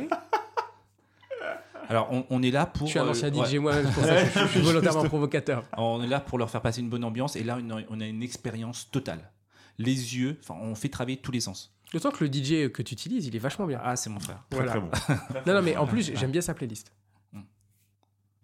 Alors, 1.90 2.08
on, 2.12 2.26
on 2.30 2.42
est 2.42 2.52
là 2.52 2.66
pour. 2.66 2.88
Je 2.88 2.92
suis 2.92 3.00
un 3.00 3.06
euh, 3.06 3.12
ancien 3.12 3.34
ouais, 3.34 3.48
DJ 3.48 3.56
moi-même, 3.56 3.92
pour 3.92 4.04
ça 4.04 4.26
je, 4.26 4.40
je 4.40 4.48
suis 4.48 4.60
volontairement 4.62 5.04
provocateur. 5.04 5.64
on 5.78 6.02
est 6.04 6.08
là 6.08 6.20
pour 6.20 6.38
leur 6.38 6.50
faire 6.50 6.62
passer 6.62 6.82
une 6.82 6.90
bonne 6.90 7.04
ambiance 7.04 7.36
et 7.36 7.44
là, 7.44 7.58
on 7.62 7.78
a, 7.78 7.82
on 7.90 8.02
a 8.02 8.06
une 8.06 8.24
expérience 8.24 8.90
totale. 8.90 9.32
Les 9.78 10.18
yeux, 10.18 10.38
enfin, 10.42 10.56
on 10.62 10.74
fait 10.74 10.90
travailler 10.90 11.18
tous 11.18 11.32
les 11.32 11.42
sens. 11.42 11.76
D'autant 11.94 12.12
que 12.12 12.24
le 12.24 12.32
DJ 12.32 12.72
que 12.72 12.82
tu 12.82 12.94
utilises, 12.94 13.28
il 13.28 13.36
est 13.36 13.40
vachement 13.40 13.66
bien. 13.66 13.80
Ah, 13.84 13.96
c'est 13.96 14.10
mon 14.10 14.20
frère. 14.20 14.44
Très, 14.50 14.66
voilà. 14.66 14.72
très 14.72 14.80
bon. 14.80 14.90
Non, 15.46 15.54
non, 15.54 15.62
mais 15.62 15.78
en 15.78 15.86
plus, 15.86 16.12
j'aime 16.16 16.32
bien 16.32 16.42
sa 16.42 16.54
playlist. 16.54 16.92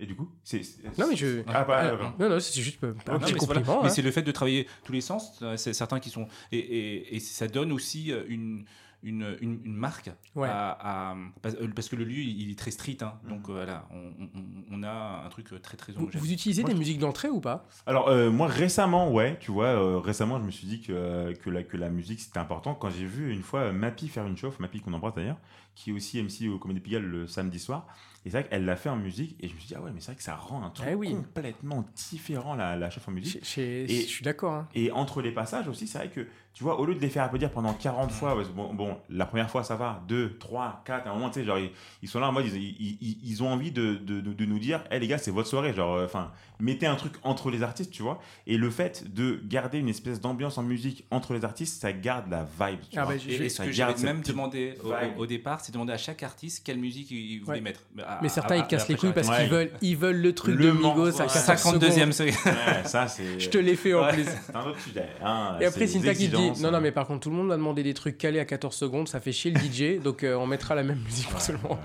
Et 0.02 0.06
du 0.08 0.16
coup, 0.16 0.28
c'est. 0.44 0.62
Non, 0.98 1.06
mais 1.08 1.16
je. 1.16 1.44
Ah, 1.48 1.64
bah, 1.64 1.96
Ah, 2.02 2.14
non, 2.20 2.28
non, 2.28 2.40
c'est 2.40 2.60
juste 2.60 2.84
euh, 2.84 2.94
un 3.08 3.14
Non, 3.14 3.20
petit 3.20 3.34
mais 3.34 3.40
voilà. 3.46 3.62
hein. 3.86 3.90
c'est 3.90 4.02
le 4.02 4.10
fait 4.12 4.24
de 4.24 4.32
travailler 4.32 4.68
tous 4.84 4.92
les 4.94 5.00
sens. 5.02 5.40
euh, 5.44 5.56
C'est 5.58 5.74
certains 5.74 6.00
qui 6.00 6.10
sont 6.10 6.28
et, 6.52 6.58
et- 6.58 7.16
et 7.16 7.20
ça 7.20 7.48
donne 7.48 7.72
aussi 7.72 8.12
euh, 8.12 8.24
une 8.28 8.66
une, 9.04 9.36
une, 9.42 9.60
une 9.66 9.74
marque 9.76 10.12
Ouais. 10.36 10.48
à, 10.48 10.78
à- 11.12 11.16
parce, 11.42 11.56
euh, 11.56 11.68
parce 11.76 11.90
que 11.90 11.96
le 11.96 12.04
lieu 12.04 12.20
il 12.20 12.52
est 12.52 12.60
très 12.60 12.70
street 12.70 12.98
hein. 13.02 13.14
donc 13.28 13.48
Mhm. 13.48 13.56
euh, 13.56 13.66
voilà 13.66 13.88
on, 13.90 13.98
on- 13.98 14.64
on 14.80 14.84
a 14.84 15.24
un 15.26 15.30
truc 15.30 15.48
très 15.64 15.76
très 15.76 15.92
Vous, 15.94 16.02
homogène. 16.02 16.22
vous 16.22 16.32
utilisez 16.32 16.62
Moi, 16.62 16.70
des 16.70 16.76
je- 16.76 16.80
musiques 16.80 17.00
d'entrée 17.00 17.28
ou 17.30 17.42
pas? 17.42 17.68
Alors, 17.88 18.10
euh, 18.10 18.30
moi, 18.30 18.46
récemment, 18.48 19.12
ouais, 19.12 19.38
tu 19.40 19.50
vois, 19.52 19.70
euh, 19.70 19.98
récemment, 19.98 20.38
je 20.40 20.44
me 20.44 20.52
suis 20.52 20.68
dit 20.68 20.82
que, 20.82 20.94
euh, 20.94 21.34
que, 21.34 21.50
la, 21.50 21.64
que 21.64 21.78
la 21.78 21.90
musique, 21.90 22.20
c'était 22.20 22.38
important. 22.38 22.76
Quand 22.76 22.92
j'ai 22.92 23.06
vu 23.08 23.34
une 23.34 23.42
fois 23.42 23.72
Mappy 23.72 24.08
faire 24.08 24.28
une 24.28 24.38
chauffe, 24.38 24.60
Mappy 24.60 24.82
qu'on 24.82 24.94
embrasse 24.94 25.16
d'ailleurs, 25.16 25.38
qui 25.74 25.90
est 25.90 25.94
aussi 25.94 26.22
MC 26.22 26.48
au 26.50 26.60
Comédie 26.60 26.80
Pigalle 26.82 27.02
le 27.04 27.26
samedi 27.26 27.58
soir, 27.58 27.88
et 28.26 28.30
c'est 28.30 28.40
vrai 28.42 28.50
qu'elle 28.50 28.66
l'a 28.66 28.76
fait 28.76 28.90
en 28.90 28.98
musique, 28.98 29.36
et 29.40 29.48
je 29.48 29.54
me 29.54 29.60
suis 29.60 29.68
dit, 29.70 29.74
ah 29.76 29.82
ouais, 29.82 29.92
mais 29.94 30.00
c'est 30.00 30.08
vrai 30.08 30.16
que 30.16 30.24
ça 30.24 30.36
rend 30.36 30.64
un 30.64 30.70
truc 30.70 30.88
Eh 30.92 30.94
oui. 30.96 31.10
complètement 31.16 31.86
différent, 31.96 32.56
la, 32.56 32.76
la 32.76 32.90
chauffe 32.90 33.08
en 33.08 33.12
musique. 33.12 33.44
Et- 33.58 33.88
Je 33.88 33.94
suis 34.08 34.24
d'accord. 34.24 34.54
hein. 34.54 34.70
Et 34.76 34.92
entre 34.92 35.22
les 35.22 35.32
passages 35.32 35.68
aussi, 35.68 35.88
c'est 35.88 35.98
vrai 35.98 36.10
que, 36.10 36.28
tu 36.54 36.64
vois, 36.64 36.80
au 36.80 36.86
lieu 36.86 36.96
de 36.96 37.00
les 37.00 37.10
faire 37.10 37.24
applaudir 37.24 37.50
pendant 37.52 37.74
40 37.74 38.12
fois, 38.12 38.36
parce 38.36 38.48
que 38.50 38.54
bon, 38.54 38.74
bon, 38.74 38.98
la 39.10 39.26
première 39.26 39.50
fois 39.50 39.64
ça 39.64 39.76
va, 39.76 40.02
2, 40.08 40.38
3, 40.38 40.82
4, 40.86 41.08
à 41.08 41.12
un 41.12 41.14
moment, 41.14 41.30
tu 41.30 41.40
sais, 41.40 41.46
genre, 41.46 41.58
ils, 41.60 41.72
ils 42.02 42.10
sont 42.10 42.20
là 42.20 42.28
en 42.28 42.32
mode, 42.34 42.46
ils, 42.46 42.56
ils, 42.58 42.98
ils- 43.02 43.18
ils 43.24 43.44
ont 43.44 43.48
envie 43.50 43.72
de, 43.72 43.96
de, 43.96 44.20
de- 44.22 44.34
de 44.34 44.46
nous 44.46 44.60
dire, 44.60 44.84
hé 44.92 45.00
les 45.00 45.08
gars, 45.08 45.18
c'est 45.18 45.32
votre 45.32 45.48
soirée, 45.48 45.74
genre, 45.74 45.96
euh, 45.96 46.06
enfin, 46.06 46.32
mettez 46.60 46.86
un 46.88 46.96
truc 46.96 47.14
entre 47.24 47.50
les 47.52 47.64
artistes, 47.64 47.92
tu 47.92 48.04
vois. 48.04 48.20
Et 48.48 48.58
le 48.58 48.70
fait 48.70 49.12
de 49.14 49.40
garder 49.48 49.80
une 49.80 49.90
espèce 49.90 50.20
d'ambiance 50.22 50.58
en 50.58 50.64
musique 50.64 51.06
entre 51.10 51.34
les 51.34 51.44
artistes, 51.46 51.82
ça 51.82 51.94
garde 51.94 52.30
la 52.30 52.44
vibe, 52.44 52.80
tu 52.92 53.00
Ah 53.00 53.06
vois. 53.06 53.14
bah, 53.16 53.20
et, 53.28 53.50
ce 53.50 53.62
que 53.64 53.72
j'avais 53.72 54.02
même 54.04 54.22
demandé 54.22 54.76
au, 54.84 55.22
au- 55.22 55.26
départ 55.26 55.62
c'est 55.62 55.72
demander 55.72 55.94
à 55.94 55.98
chaque 55.98 56.22
artiste 56.24 56.64
quelle 56.66 56.78
musique 56.80 57.10
il 57.12 57.40
voulait 57.40 57.58
Ouais. 57.58 57.62
mettre 57.62 57.82
à- 58.06 58.20
Mais 58.22 58.30
certains, 58.30 58.56
à- 58.56 58.58
ils 58.58 58.68
cassent 58.68 58.88
les 58.90 58.96
couilles 58.96 59.14
parce 59.14 59.30
qu'ils 59.30 59.50
veulent, 59.50 59.72
ils 59.82 59.96
veulent 59.98 60.22
le 60.22 60.34
truc 60.36 60.56
Le 60.56 60.66
de 60.68 60.72
Migos 60.72 61.22
à 61.22 61.26
ouais. 61.26 61.32
14 61.34 61.60
secondes. 61.62 61.82
52e 61.84 62.12
série. 62.12 62.32
Ouais, 62.46 62.84
ça, 62.86 63.08
c'est. 63.08 63.40
Je 63.40 63.50
te 63.50 63.58
l'ai 63.58 63.76
fait 63.76 63.94
en 63.94 64.08
plus. 64.12 64.26
C'est 64.26 64.56
un 64.56 64.66
autre 64.66 64.80
sujet. 64.82 65.06
hein, 65.24 65.58
Et 65.62 65.66
après, 65.66 65.88
Syntax, 65.88 66.20
il 66.20 66.32
dit 66.50 66.62
Non, 66.62 66.72
non, 66.72 66.82
mais 66.82 66.92
par 66.92 67.08
contre, 67.08 67.22
tout 67.22 67.30
le 67.30 67.36
monde 67.36 67.48
m'a 67.48 67.58
demandé 67.58 67.84
des 67.84 67.94
trucs 67.94 68.18
calés 68.18 68.40
à 68.40 68.46
14 68.46 68.76
secondes, 68.76 69.08
ça 69.08 69.20
fait 69.20 69.32
chier 69.32 69.52
le 69.52 69.60
DJ, 69.60 70.00
donc 70.04 70.24
euh, 70.24 70.36
on 70.36 70.48
mettra 70.48 70.76
la 70.76 70.84
même 70.84 71.00
musique 71.00 71.30
pour 71.30 71.44
tout 71.44 71.52
le 71.52 71.60
monde. 71.60 71.78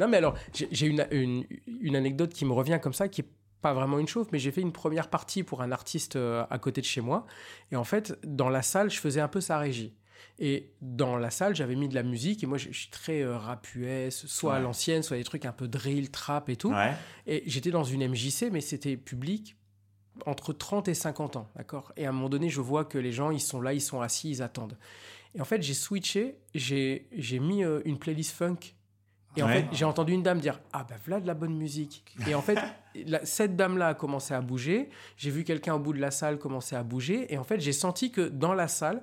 Non, 0.00 0.08
mais 0.08 0.16
alors, 0.16 0.34
j'ai 0.52 0.86
une, 0.86 1.06
une, 1.10 1.44
une 1.80 1.96
anecdote 1.96 2.32
qui 2.32 2.44
me 2.44 2.52
revient 2.52 2.78
comme 2.82 2.94
ça, 2.94 3.08
qui 3.08 3.20
est 3.20 3.28
pas 3.60 3.72
vraiment 3.72 3.98
une 3.98 4.08
chauffe, 4.08 4.28
mais 4.30 4.38
j'ai 4.38 4.50
fait 4.50 4.60
une 4.60 4.72
première 4.72 5.08
partie 5.08 5.42
pour 5.42 5.62
un 5.62 5.72
artiste 5.72 6.16
euh, 6.16 6.44
à 6.50 6.58
côté 6.58 6.82
de 6.82 6.86
chez 6.86 7.00
moi. 7.00 7.26
Et 7.72 7.76
en 7.76 7.84
fait, 7.84 8.18
dans 8.22 8.50
la 8.50 8.60
salle, 8.60 8.90
je 8.90 9.00
faisais 9.00 9.20
un 9.20 9.28
peu 9.28 9.40
sa 9.40 9.58
régie. 9.58 9.94
Et 10.38 10.72
dans 10.82 11.16
la 11.16 11.30
salle, 11.30 11.54
j'avais 11.54 11.76
mis 11.76 11.88
de 11.88 11.94
la 11.94 12.02
musique. 12.02 12.42
Et 12.42 12.46
moi, 12.46 12.58
je, 12.58 12.68
je 12.70 12.78
suis 12.78 12.90
très 12.90 13.22
euh, 13.22 13.38
rap 13.38 13.66
US, 13.74 14.26
soit 14.26 14.54
à 14.54 14.60
l'ancienne, 14.60 15.02
soit 15.02 15.16
des 15.16 15.24
trucs 15.24 15.46
un 15.46 15.52
peu 15.52 15.68
drill, 15.68 16.10
trap 16.10 16.48
et 16.48 16.56
tout. 16.56 16.72
Ouais. 16.72 16.92
Et 17.26 17.42
j'étais 17.46 17.70
dans 17.70 17.84
une 17.84 18.06
MJC, 18.06 18.50
mais 18.52 18.60
c'était 18.60 18.96
public 18.96 19.56
entre 20.26 20.52
30 20.52 20.88
et 20.88 20.94
50 20.94 21.36
ans, 21.36 21.48
d'accord? 21.56 21.92
Et 21.96 22.06
à 22.06 22.10
un 22.10 22.12
moment 22.12 22.28
donné, 22.28 22.48
je 22.48 22.60
vois 22.60 22.84
que 22.84 22.98
les 22.98 23.12
gens, 23.12 23.30
ils 23.30 23.40
sont 23.40 23.60
là, 23.60 23.72
ils 23.74 23.80
sont 23.80 24.00
assis, 24.00 24.30
ils 24.30 24.42
attendent. 24.42 24.76
Et 25.34 25.40
en 25.40 25.44
fait, 25.44 25.62
j'ai 25.62 25.74
switché, 25.74 26.38
j'ai 26.54 27.38
mis 27.40 27.64
euh, 27.64 27.80
une 27.84 27.98
playlist 27.98 28.32
funk. 28.32 28.58
Et 29.36 29.42
en 29.42 29.48
fait, 29.48 29.66
j'ai 29.72 29.84
entendu 29.84 30.12
une 30.12 30.22
dame 30.22 30.38
dire 30.38 30.60
Ah, 30.72 30.86
bah 30.88 30.94
voilà 31.04 31.20
de 31.20 31.26
la 31.26 31.34
bonne 31.34 31.56
musique. 31.56 32.04
Et 32.28 32.36
en 32.36 32.42
fait, 32.42 32.56
la- 33.06 33.26
cette 33.26 33.56
dame-là 33.56 33.88
a 33.88 33.94
commencé 33.94 34.32
à 34.32 34.40
bouger. 34.40 34.90
J'ai 35.16 35.30
vu 35.32 35.42
quelqu'un 35.42 35.74
au 35.74 35.80
bout 35.80 35.92
de 35.92 35.98
la 36.00 36.12
salle 36.12 36.38
commencer 36.38 36.76
à 36.76 36.84
bouger. 36.84 37.32
Et 37.34 37.36
en 37.36 37.42
fait, 37.42 37.58
j'ai 37.60 37.72
senti 37.72 38.12
que 38.12 38.20
dans 38.20 38.54
la 38.54 38.68
salle, 38.68 39.02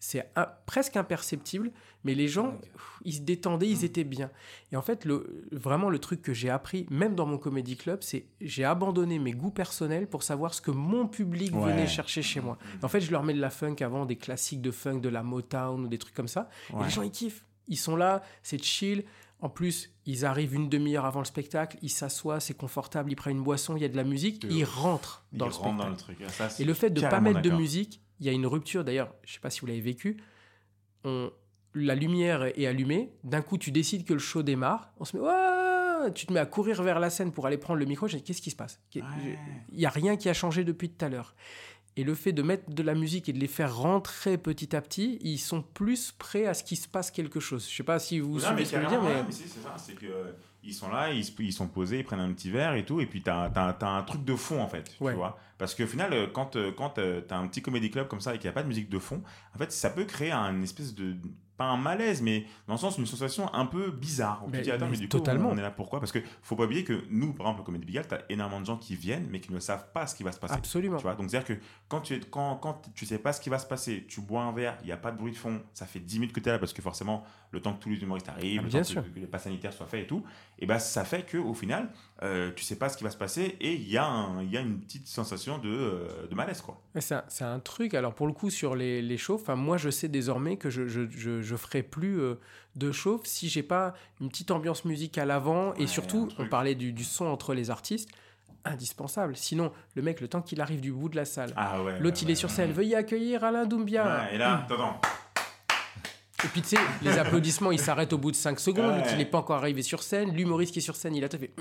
c'est 0.00 0.30
presque 0.66 0.96
imperceptible, 0.96 1.72
mais 2.04 2.14
les 2.14 2.28
gens, 2.28 2.54
ils 3.04 3.14
se 3.14 3.20
détendaient, 3.20 3.68
ils 3.68 3.84
étaient 3.84 4.04
bien. 4.04 4.30
Et 4.70 4.76
en 4.76 4.82
fait, 4.82 5.04
le, 5.04 5.46
vraiment, 5.50 5.90
le 5.90 5.98
truc 5.98 6.22
que 6.22 6.32
j'ai 6.32 6.50
appris, 6.50 6.86
même 6.90 7.14
dans 7.16 7.26
mon 7.26 7.38
comédie 7.38 7.76
club, 7.76 8.02
c'est 8.02 8.26
j'ai 8.40 8.64
abandonné 8.64 9.18
mes 9.18 9.32
goûts 9.32 9.50
personnels 9.50 10.06
pour 10.06 10.22
savoir 10.22 10.54
ce 10.54 10.60
que 10.60 10.70
mon 10.70 11.06
public 11.08 11.54
Ouais. 11.54 11.72
venait 11.72 11.86
chercher 11.86 12.22
chez 12.22 12.40
moi. 12.40 12.58
Et 12.80 12.84
en 12.84 12.88
fait, 12.88 13.00
je 13.00 13.10
leur 13.10 13.22
mets 13.24 13.34
de 13.34 13.40
la 13.40 13.50
funk 13.50 13.76
avant, 13.80 14.06
des 14.06 14.16
classiques 14.16 14.62
de 14.62 14.70
funk, 14.70 15.00
de 15.00 15.08
la 15.08 15.22
Motown 15.22 15.84
ou 15.84 15.88
des 15.88 15.98
trucs 15.98 16.14
comme 16.14 16.28
ça. 16.28 16.48
Et 16.78 16.84
les 16.84 16.90
gens, 16.90 17.02
ils 17.02 17.10
kiffent. 17.10 17.44
Ils 17.66 17.76
sont 17.76 17.96
là, 17.96 18.22
c'est 18.42 18.62
chill. 18.62 19.04
En 19.40 19.48
plus, 19.48 19.92
ils 20.06 20.24
arrivent 20.24 20.54
une 20.54 20.68
demi-heure 20.68 21.04
avant 21.04 21.20
le 21.20 21.24
spectacle, 21.24 21.76
ils 21.80 21.90
s'assoient, 21.90 22.40
c'est 22.40 22.54
confortable, 22.54 23.12
ils 23.12 23.14
prennent 23.14 23.36
une 23.36 23.44
boisson, 23.44 23.76
il 23.76 23.82
y 23.82 23.84
a 23.84 23.88
de 23.88 23.96
la 23.96 24.02
musique, 24.02 24.44
ils 24.50 24.64
rentrent 24.64 25.24
Ils 25.32 25.38
dans 25.38 25.46
le 25.46 25.52
rentrent 25.52 25.60
spectacle. 25.64 25.84
dans 25.84 25.90
le 25.90 25.96
truc. 25.96 26.18
Ah, 26.26 26.48
ça, 26.48 26.62
Et 26.62 26.64
le 26.66 26.74
fait 26.74 26.90
de 26.90 27.00
ne 27.00 27.08
pas 27.08 27.20
mettre 27.20 27.40
de 27.42 27.50
musique, 27.50 28.00
il 28.20 28.26
y 28.26 28.28
a 28.28 28.32
une 28.32 28.46
rupture. 28.46 28.84
D'ailleurs, 28.84 29.14
je 29.24 29.30
ne 29.30 29.34
sais 29.34 29.40
pas 29.40 29.50
si 29.50 29.60
vous 29.60 29.66
l'avez 29.66 29.80
vécu. 29.80 30.18
On, 31.04 31.30
la 31.74 31.94
lumière 31.94 32.44
est 32.44 32.66
allumée. 32.66 33.12
D'un 33.24 33.42
coup, 33.42 33.58
tu 33.58 33.70
décides 33.70 34.04
que 34.04 34.12
le 34.12 34.18
show 34.18 34.42
démarre. 34.42 34.92
On 34.98 35.04
se 35.04 35.16
met. 35.16 35.22
Tu 36.14 36.26
te 36.26 36.32
mets 36.32 36.40
à 36.40 36.46
courir 36.46 36.82
vers 36.82 37.00
la 37.00 37.10
scène 37.10 37.32
pour 37.32 37.46
aller 37.46 37.58
prendre 37.58 37.80
le 37.80 37.84
micro. 37.84 38.06
Je 38.06 38.16
dis, 38.16 38.22
Qu'est-ce 38.22 38.42
qui 38.42 38.50
se 38.50 38.56
passe? 38.56 38.80
Il 38.94 39.02
n'y 39.72 39.86
a 39.86 39.90
rien 39.90 40.16
qui 40.16 40.28
a 40.28 40.34
changé 40.34 40.64
depuis 40.64 40.90
tout 40.90 41.04
à 41.04 41.08
l'heure. 41.08 41.34
Et 41.96 42.04
le 42.04 42.14
fait 42.14 42.32
de 42.32 42.42
mettre 42.42 42.70
de 42.70 42.82
la 42.84 42.94
musique 42.94 43.28
et 43.28 43.32
de 43.32 43.40
les 43.40 43.48
faire 43.48 43.76
rentrer 43.76 44.38
petit 44.38 44.76
à 44.76 44.80
petit, 44.80 45.18
ils 45.20 45.38
sont 45.38 45.62
plus 45.62 46.12
prêts 46.12 46.46
à 46.46 46.54
ce 46.54 46.62
qu'il 46.62 46.76
se 46.76 46.86
passe 46.86 47.10
quelque 47.10 47.40
chose. 47.40 47.64
Je 47.66 47.72
ne 47.72 47.76
sais 47.78 47.82
pas 47.82 47.98
si 47.98 48.20
vous 48.20 48.34
mais 48.34 48.64
ce 48.64 48.70
que 48.70 48.76
je 48.76 48.82
veux 48.82 48.88
dire, 48.88 49.02
ouais, 49.02 49.14
mais 49.14 49.22
mais 49.24 49.32
c'est 49.32 49.48
c'est 49.48 49.60
ça, 49.60 49.74
c'est 49.76 49.94
que 49.94 50.06
ils 50.62 50.74
sont 50.74 50.90
là, 50.90 51.10
ils, 51.12 51.52
sont 51.52 51.68
posés, 51.68 51.98
ils 52.00 52.04
prennent 52.04 52.20
un 52.20 52.32
petit 52.32 52.50
verre 52.50 52.74
et 52.74 52.84
tout, 52.84 53.00
et 53.00 53.06
puis 53.06 53.22
t'as 53.22 53.44
as, 53.54 53.86
un 53.86 54.02
truc 54.02 54.24
de 54.24 54.34
fond 54.34 54.60
en 54.60 54.68
fait, 54.68 54.96
Ouais. 55.00 55.12
tu 55.12 55.16
vois. 55.18 55.38
Parce 55.56 55.74
qu'au 55.74 55.86
final, 55.86 56.12
euh, 56.12 56.26
quand, 56.32 56.56
euh, 56.56 56.70
quand 56.72 56.98
euh, 56.98 57.20
t'as 57.20 57.36
un 57.36 57.46
petit 57.48 57.62
comédie 57.62 57.90
club 57.90 58.06
comme 58.08 58.20
ça 58.20 58.34
et 58.34 58.38
qu'il 58.38 58.44
n'y 58.46 58.50
a 58.50 58.52
pas 58.52 58.62
de 58.62 58.68
musique 58.68 58.88
de 58.88 58.98
fond, 58.98 59.22
en 59.54 59.58
fait, 59.58 59.72
ça 59.72 59.90
peut 59.90 60.04
créer 60.04 60.30
un 60.30 60.62
espèce 60.62 60.94
de 60.94 61.16
pas 61.58 61.66
un 61.66 61.76
malaise, 61.76 62.22
mais 62.22 62.46
dans 62.66 62.74
le 62.74 62.78
sens 62.78 62.96
une 62.96 63.04
sensation 63.04 63.52
un 63.52 63.66
peu 63.66 63.90
bizarre. 63.90 64.42
Où 64.46 64.50
Mais- 64.50 64.60
attends, 64.70 64.86
mais 64.86 64.92
mais 64.92 64.96
du 64.96 65.02
coup, 65.02 65.18
totalement. 65.18 65.50
on 65.50 65.58
est 65.58 65.60
là 65.62 65.70
pourquoi? 65.70 65.98
Parce 66.00 66.12
que 66.12 66.20
faut 66.42 66.56
pas 66.56 66.64
oublier 66.64 66.84
que 66.84 67.02
nous, 67.10 67.34
par 67.34 67.46
exemple, 67.46 67.60
au 67.60 67.64
Comédie 67.64 67.84
Bigal, 67.84 68.06
t'as 68.08 68.20
énormément 68.30 68.60
de 68.60 68.66
gens 68.66 68.78
qui 68.78 68.94
viennent, 68.96 69.26
mais 69.30 69.40
qui 69.40 69.52
ne 69.52 69.58
savent 69.60 69.92
pas 69.92 70.06
ce 70.06 70.14
qui 70.14 70.22
va 70.22 70.32
se 70.32 70.38
passer. 70.40 70.54
absolument. 70.54 70.96
Tu 70.96 71.02
vois, 71.02 71.14
donc 71.16 71.28
c'est-à-dire 71.30 71.56
que 71.58 71.62
quand 71.88 72.00
tu 72.00 72.18
quand, 72.30 72.56
quand 72.56 72.80
tu 72.94 73.04
sais 73.04 73.18
pas 73.18 73.32
ce 73.34 73.40
qui 73.40 73.50
va 73.50 73.58
se 73.58 73.66
passer, 73.66 74.06
tu 74.08 74.20
bois 74.22 74.42
un 74.42 74.52
verre, 74.52 74.78
il 74.82 74.86
n'y 74.86 74.92
a 74.92 74.96
pas 74.96 75.10
de 75.10 75.18
bruit 75.18 75.32
de 75.32 75.36
fond, 75.36 75.60
ça 75.74 75.84
fait 75.84 76.00
10 76.00 76.20
minutes 76.20 76.34
que 76.34 76.40
tu 76.40 76.48
es 76.48 76.52
là 76.52 76.58
parce 76.58 76.72
que 76.72 76.80
forcément, 76.80 77.24
le 77.50 77.60
temps 77.60 77.72
que 77.74 77.82
tous 77.82 77.90
les 77.90 78.00
humoristes 78.00 78.28
arrivent, 78.28 78.60
Ah, 78.62 78.64
le 78.66 78.70
temps 78.70 78.78
que, 78.78 78.84
sûr. 78.84 79.02
que 79.14 79.18
les 79.20 79.26
pas 79.26 79.38
sanitaires 79.38 79.72
soient 79.72 79.86
faits 79.86 80.04
et 80.04 80.06
tout, 80.06 80.22
et 80.58 80.66
ben 80.66 80.78
ça 80.78 81.04
fait 81.04 81.22
que 81.26 81.38
au 81.38 81.54
final, 81.54 81.90
euh, 82.22 82.52
tu 82.54 82.62
sais 82.64 82.76
pas 82.76 82.88
ce 82.88 82.96
qui 82.96 83.04
va 83.04 83.10
se 83.10 83.16
passer 83.16 83.56
et 83.60 83.74
il 83.74 83.82
y, 83.88 83.92
y 83.92 83.98
a 83.98 84.60
une 84.60 84.80
petite 84.80 85.06
sensation 85.08 85.58
de, 85.58 85.68
euh, 85.68 86.26
de 86.28 86.34
malaise 86.34 86.60
quoi. 86.60 86.80
C'est 87.00 87.14
un, 87.14 87.24
un 87.52 87.58
truc. 87.60 87.94
Alors, 87.94 88.14
pour 88.14 88.26
le 88.26 88.32
coup, 88.32 88.50
sur 88.50 88.74
les, 88.76 89.02
les 89.02 89.18
enfin, 89.30 89.56
moi, 89.56 89.76
je 89.76 89.90
sais 89.90 90.08
désormais 90.08 90.56
que 90.56 90.70
je, 90.70 90.86
je, 90.88 91.02
je, 91.10 91.40
je 91.48 91.56
ferai 91.56 91.82
plus 91.82 92.20
euh, 92.20 92.34
de 92.76 92.92
chauffe 92.92 93.22
si 93.24 93.48
j'ai 93.48 93.62
pas 93.64 93.94
une 94.20 94.28
petite 94.28 94.50
ambiance 94.52 94.84
musicale 94.84 95.30
avant. 95.30 95.70
Ouais, 95.70 95.82
et 95.82 95.86
surtout, 95.88 96.28
un 96.38 96.44
on 96.44 96.48
parlait 96.48 96.74
du, 96.74 96.92
du 96.92 97.02
son 97.04 97.26
entre 97.26 97.54
les 97.54 97.70
artistes, 97.70 98.08
indispensable. 98.64 99.36
Sinon, 99.36 99.72
le 99.94 100.02
mec, 100.02 100.20
le 100.20 100.28
temps 100.28 100.42
qu'il 100.42 100.60
arrive 100.60 100.80
du 100.80 100.92
bout 100.92 101.08
de 101.08 101.16
la 101.16 101.24
salle, 101.24 101.52
Ah 101.56 101.82
ouais. 101.82 101.98
l'autre, 101.98 102.16
ouais, 102.18 102.22
il 102.22 102.30
est 102.30 102.34
sur 102.36 102.50
scène, 102.50 102.72
veuillez 102.72 102.94
accueillir 102.96 103.42
Alain 103.44 103.64
Doumbia. 103.66 104.28
Et 104.32 104.38
là, 104.38 104.66
attends, 104.70 105.00
Et 106.44 106.48
puis, 106.48 106.62
tu 106.62 106.68
sais, 106.76 106.78
les 107.02 107.18
applaudissements, 107.18 107.72
ils 107.72 107.80
s'arrêtent 107.80 108.12
au 108.12 108.18
bout 108.18 108.30
de 108.30 108.36
5 108.36 108.60
secondes. 108.60 108.94
L'autre, 108.96 109.08
il 109.12 109.18
n'est 109.18 109.24
pas 109.24 109.38
encore 109.38 109.56
arrivé 109.56 109.82
sur 109.82 110.02
scène. 110.02 110.32
L'humoriste 110.34 110.72
qui 110.72 110.78
est 110.78 110.82
sur 110.82 110.94
scène, 110.96 111.16
il 111.16 111.24
a 111.24 111.28
tout 111.28 111.38
fait. 111.38 111.52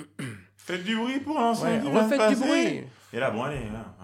faites 0.56 0.84
du 0.84 0.95
bruit 0.95 1.19
pour. 1.19 1.36
Ouais, 1.36 1.80
refaites 1.80 2.30
du 2.30 2.36
bruit. 2.36 2.84
Et 3.13 3.19
là, 3.19 3.32
bon, 3.32 3.43
allez. 3.43 3.62
là. 3.71 3.95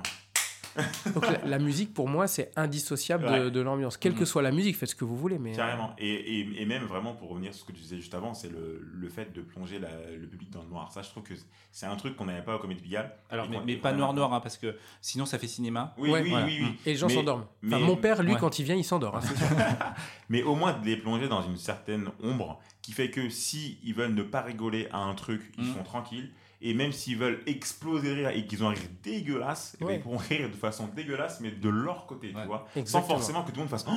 Donc, 1.13 1.25
la, 1.29 1.45
la 1.45 1.59
musique, 1.59 1.93
pour 1.93 2.07
moi, 2.09 2.25
c'est 2.27 2.51
indissociable 2.55 3.25
de, 3.25 3.29
Ouais. 3.45 3.51
de 3.51 3.61
l'ambiance. 3.61 3.97
Quelle 3.97 4.13
que 4.15 4.21
Mhm. 4.21 4.25
soit 4.25 4.41
la 4.41 4.51
musique, 4.51 4.75
faites 4.77 4.89
ce 4.89 4.95
que 4.95 5.05
vous 5.05 5.15
voulez. 5.15 5.37
Mais, 5.39 5.53
euh, 5.53 5.55
Carrément. 5.55 5.93
Et, 5.97 6.39
et, 6.39 6.61
et 6.61 6.65
même 6.65 6.83
vraiment 6.85 7.13
pour 7.13 7.29
revenir 7.29 7.53
sur 7.53 7.61
ce 7.61 7.67
que 7.71 7.75
tu 7.75 7.81
disais 7.81 7.97
juste 7.97 8.13
avant, 8.15 8.33
c'est 8.33 8.49
le, 8.49 8.81
le 8.93 9.09
fait 9.09 9.33
de 9.33 9.41
plonger 9.41 9.77
la- 9.79 9.89
le 10.19 10.27
public 10.27 10.49
dans 10.49 10.63
le 10.63 10.69
noir. 10.69 10.91
Ça, 10.91 11.01
je 11.03 11.09
trouve 11.09 11.23
que 11.23 11.33
c'est 11.71 11.85
un 11.85 11.95
truc 11.95 12.15
qu'on 12.15 12.25
n'avait 12.25 12.41
pas 12.41 12.55
au 12.55 12.59
Comédie 12.59 12.81
Pigalle. 12.81 13.11
Alors, 13.29 13.47
mais, 13.49 13.59
mais 13.65 13.75
pas 13.75 13.89
qu'on 13.89 13.95
a 13.95 13.97
noir 13.99 14.09
maintenant. 14.13 14.27
noir, 14.29 14.33
hein, 14.35 14.39
parce 14.41 14.57
que 14.57 14.75
sinon 15.01 15.25
ça 15.25 15.37
fait 15.39 15.47
cinéma. 15.47 15.93
Oui, 15.97 16.09
Ouais. 16.09 16.21
oui, 16.23 16.29
Voilà. 16.29 16.45
oui, 16.45 16.57
oui. 16.61 16.75
Et 16.85 16.89
les 16.91 16.95
gens 16.95 17.09
s'endorment. 17.09 17.45
Enfin, 17.65 17.79
mon 17.79 17.95
père, 17.95 18.23
lui, 18.23 18.33
ouais. 18.33 18.39
quand 18.39 18.57
il 18.59 18.65
vient, 18.65 18.75
il 18.75 18.83
s'endort. 18.83 19.17
hein. 19.17 19.21
Mais 20.29 20.43
au 20.43 20.55
moins 20.55 20.73
de 20.73 20.85
les 20.85 20.97
plonger 20.97 21.27
dans 21.27 21.41
une 21.43 21.57
certaine 21.57 22.09
ombre 22.23 22.59
qui 22.81 22.91
fait 22.93 23.09
que 23.09 23.29
si 23.29 23.77
ils 23.83 23.93
veulent 23.93 24.13
ne 24.15 24.23
pas 24.23 24.41
rigoler 24.41 24.87
à 24.91 24.97
un 24.99 25.13
truc, 25.13 25.41
ils 25.57 25.65
Mm. 25.65 25.73
sont 25.75 25.83
tranquilles. 25.83 26.31
Et 26.65 26.73
même 26.73 26.91
s'ils 26.93 27.17
veulent 27.17 27.41
exploser 27.45 28.09
de 28.09 28.15
rire 28.15 28.29
et 28.29 28.45
qu'ils 28.47 28.63
ont 28.63 28.67
un 28.69 28.73
rire 28.73 28.89
dégueulasse, 29.03 29.75
eh 29.81 29.85
ben, 29.85 29.91
ils 29.95 29.99
pourront 30.01 30.17
rire 30.17 30.49
de 30.49 30.55
façon 30.55 30.87
dégueulasse, 30.95 31.39
mais 31.41 31.51
de 31.51 31.69
leur 31.69 32.05
côté, 32.05 32.29
tu 32.29 32.33
vois. 32.47 32.65
Exactement. 32.75 32.85
Sans 32.85 33.01
forcément 33.07 33.43
que 33.43 33.49
tout 33.49 33.57
le 33.57 33.61
monde 33.63 33.69
fasse. 33.69 33.85
Oh 33.87 33.91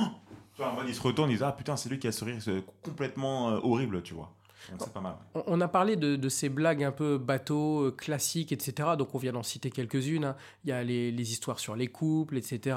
tu 0.53 0.61
vois, 0.61 0.71
en 0.71 0.75
mode, 0.75 0.85
ils 0.89 0.95
se 0.95 1.01
retournent, 1.01 1.29
ils 1.29 1.33
disent 1.35 1.43
Ah 1.43 1.51
putain, 1.53 1.77
c'est 1.77 1.87
lui 1.89 1.97
qui 1.97 2.07
a 2.07 2.11
ce 2.11 2.25
rire 2.25 2.35
c'est 2.39 2.63
complètement 2.83 3.51
euh, 3.51 3.59
horrible, 3.63 4.01
tu 4.03 4.13
vois. 4.13 4.33
Donc 4.71 4.81
c'est 4.83 4.91
pas 4.91 4.99
mal. 4.99 5.15
On- 5.45 5.61
a 5.61 5.67
parlé 5.69 5.95
de, 5.95 6.17
de 6.17 6.29
ces 6.29 6.49
blagues 6.49 6.83
un 6.83 6.91
peu 6.91 7.17
bateaux, 7.17 7.83
euh, 7.85 7.91
classiques, 7.91 8.51
etc. 8.51 8.89
Donc 8.97 9.15
on 9.15 9.17
vient 9.17 9.31
d'en 9.31 9.43
citer 9.43 9.69
quelques-unes. 9.69 10.25
hein. 10.25 10.35
Il 10.65 10.69
y 10.71 10.73
a 10.73 10.83
les, 10.83 11.09
les 11.11 11.31
histoires 11.31 11.59
sur 11.59 11.73
les 11.77 11.87
couples, 11.87 12.35
etc. 12.37 12.75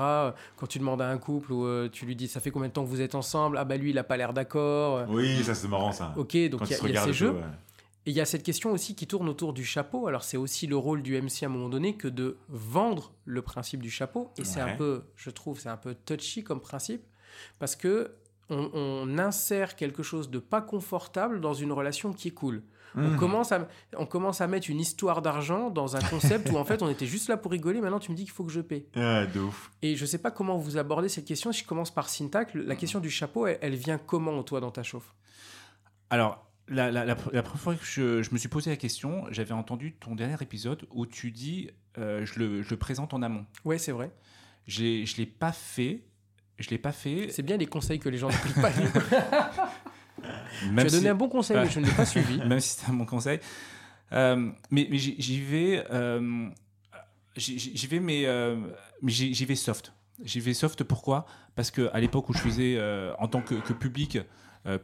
Quand 0.56 0.66
tu 0.68 0.78
demandes 0.78 1.02
à 1.02 1.08
un 1.10 1.18
couple 1.18 1.52
où 1.52 1.64
euh, 1.64 1.88
tu 1.90 2.06
lui 2.06 2.14
dis 2.14 2.28
ça 2.28 2.38
fait 2.38 2.52
combien 2.52 2.68
de 2.68 2.72
temps 2.74 2.84
que 2.84 2.88
vous 2.90 3.00
êtes 3.00 3.16
ensemble? 3.16 3.56
Ah 3.58 3.64
bah 3.64 3.76
lui 3.76 3.90
il 3.90 3.98
a 3.98 4.04
pas 4.04 4.16
l'air 4.16 4.32
d'accord. 4.32 4.98
Euh, 4.98 5.06
Oui, 5.08 5.42
ça 5.42 5.54
c'est 5.56 5.66
marrant 5.66 5.90
ça. 5.90 6.14
Ok, 6.16 6.36
donc 6.48 6.60
il 6.66 6.70
y 6.70 6.74
a, 6.74 6.88
y 6.90 6.96
a 6.96 7.04
ces 7.06 7.12
jeux. 7.12 7.32
ouais. 7.32 7.40
Et 8.06 8.10
il 8.10 8.16
y 8.16 8.20
a 8.20 8.24
cette 8.24 8.42
question 8.42 8.72
aussi 8.72 8.94
qui 8.94 9.06
tourne 9.06 9.28
autour 9.28 9.52
du 9.52 9.64
chapeau. 9.64 10.06
Alors 10.06 10.24
c'est 10.24 10.36
aussi 10.36 10.66
le 10.66 10.76
rôle 10.76 11.02
du 11.02 11.20
MC 11.20 11.42
à 11.42 11.46
un 11.46 11.48
moment 11.50 11.68
donné 11.68 11.96
que 11.96 12.08
de 12.08 12.38
vendre 12.48 13.12
le 13.24 13.42
principe 13.42 13.82
du 13.82 13.90
chapeau. 13.90 14.30
Et 14.38 14.44
c'est 14.44 14.60
un 14.60 14.76
peu, 14.76 15.04
je 15.16 15.30
trouve, 15.30 15.60
c'est 15.60 15.68
un 15.68 15.76
peu 15.76 15.94
touchy 15.94 16.42
comme 16.42 16.60
principe 16.60 17.02
parce 17.58 17.76
que 17.76 18.14
on, 18.48 18.70
on 18.72 19.18
insère 19.18 19.76
quelque 19.76 20.02
chose 20.02 20.30
de 20.30 20.38
pas 20.38 20.62
confortable 20.62 21.40
dans 21.40 21.54
une 21.54 21.72
relation 21.72 22.12
qui 22.12 22.28
est 22.28 22.32
cool. 22.32 22.62
On, 22.96 23.16
commence 23.16 23.52
à, 23.52 23.68
on 23.96 24.06
commence 24.06 24.40
à 24.40 24.48
mettre 24.48 24.68
une 24.68 24.80
histoire 24.80 25.22
d'argent 25.22 25.70
dans 25.70 25.94
un 25.94 26.00
concept 26.00 26.50
où 26.50 26.56
en 26.56 26.64
fait 26.64 26.82
on 26.82 26.88
était 26.88 27.06
juste 27.06 27.28
là 27.28 27.36
pour 27.36 27.52
rigoler. 27.52 27.80
Maintenant 27.80 28.00
tu 28.00 28.10
me 28.10 28.16
dis 28.16 28.24
qu'il 28.24 28.32
faut 28.32 28.44
que 28.44 28.50
je 28.50 28.60
paie. 28.60 28.86
Ah, 28.96 29.26
de 29.26 29.40
ouf. 29.40 29.70
Et 29.82 29.94
je 29.94 30.04
sais 30.04 30.18
pas 30.18 30.30
comment 30.30 30.56
vous 30.56 30.76
abordez 30.76 31.08
cette 31.08 31.24
question. 31.24 31.52
Si 31.52 31.60
je 31.60 31.66
commence 31.66 31.92
par 31.92 32.08
Syntac, 32.08 32.52
la 32.54 32.74
question 32.74 32.98
du 32.98 33.10
chapeau, 33.10 33.46
elle, 33.46 33.58
elle 33.62 33.76
vient 33.76 33.98
comment 33.98 34.42
toi 34.42 34.60
dans 34.60 34.72
ta 34.72 34.82
chauffe? 34.82 35.14
Alors, 36.10 36.49
la, 36.70 36.90
la, 36.90 37.04
la, 37.04 37.14
pr- 37.14 37.32
la 37.32 37.42
première 37.42 37.60
fois 37.60 37.74
que 37.74 37.84
je, 37.84 38.22
je 38.22 38.30
me 38.32 38.38
suis 38.38 38.48
posé 38.48 38.70
la 38.70 38.76
question, 38.76 39.24
j'avais 39.30 39.52
entendu 39.52 39.92
ton 39.92 40.14
dernier 40.14 40.36
épisode 40.40 40.86
où 40.92 41.04
tu 41.06 41.30
dis 41.30 41.68
euh, 41.98 42.24
je, 42.24 42.38
le, 42.38 42.62
je 42.62 42.70
le 42.70 42.76
présente 42.76 43.12
en 43.12 43.22
amont. 43.22 43.44
Ouais, 43.64 43.78
c'est 43.78 43.92
vrai. 43.92 44.10
Je 44.66 45.04
je 45.04 45.16
l'ai 45.16 45.26
pas 45.26 45.52
fait. 45.52 46.04
Je 46.58 46.70
l'ai 46.70 46.78
pas 46.78 46.92
fait. 46.92 47.28
C'est 47.30 47.42
bien 47.42 47.56
les 47.56 47.66
conseils 47.66 47.98
que 47.98 48.08
les 48.08 48.18
gens 48.18 48.28
n'appliquent 48.28 48.60
pas. 48.60 48.70
Même 50.70 50.76
tu 50.76 50.80
as 50.86 50.88
si- 50.90 50.96
donné 50.96 51.08
un 51.08 51.14
bon 51.14 51.28
conseil, 51.28 51.56
mais 51.56 51.68
je 51.70 51.80
ne 51.80 51.86
l'ai 51.86 51.92
pas 51.92 52.04
suivi. 52.06 52.38
même 52.46 52.60
si 52.60 52.70
c'était 52.78 52.92
mon 52.92 53.06
conseil. 53.06 53.40
Euh, 54.12 54.50
mais 54.70 54.86
mais 54.90 54.98
j'y 54.98 55.40
vais, 55.40 55.84
euh, 55.90 56.48
j'y 57.36 57.86
vais, 57.86 58.00
mais, 58.00 58.26
euh, 58.26 58.56
mais 59.02 59.10
j'y 59.12 59.44
vais 59.44 59.54
soft. 59.54 59.92
J'y 60.22 60.40
vais 60.40 60.52
soft 60.52 60.84
pourquoi? 60.84 61.24
Parce 61.54 61.70
que 61.70 61.88
à 61.94 62.00
l'époque 62.00 62.28
où 62.28 62.34
je 62.34 62.38
faisais 62.40 62.78
en 63.18 63.28
tant 63.28 63.40
que, 63.40 63.54
que 63.54 63.72
public 63.72 64.18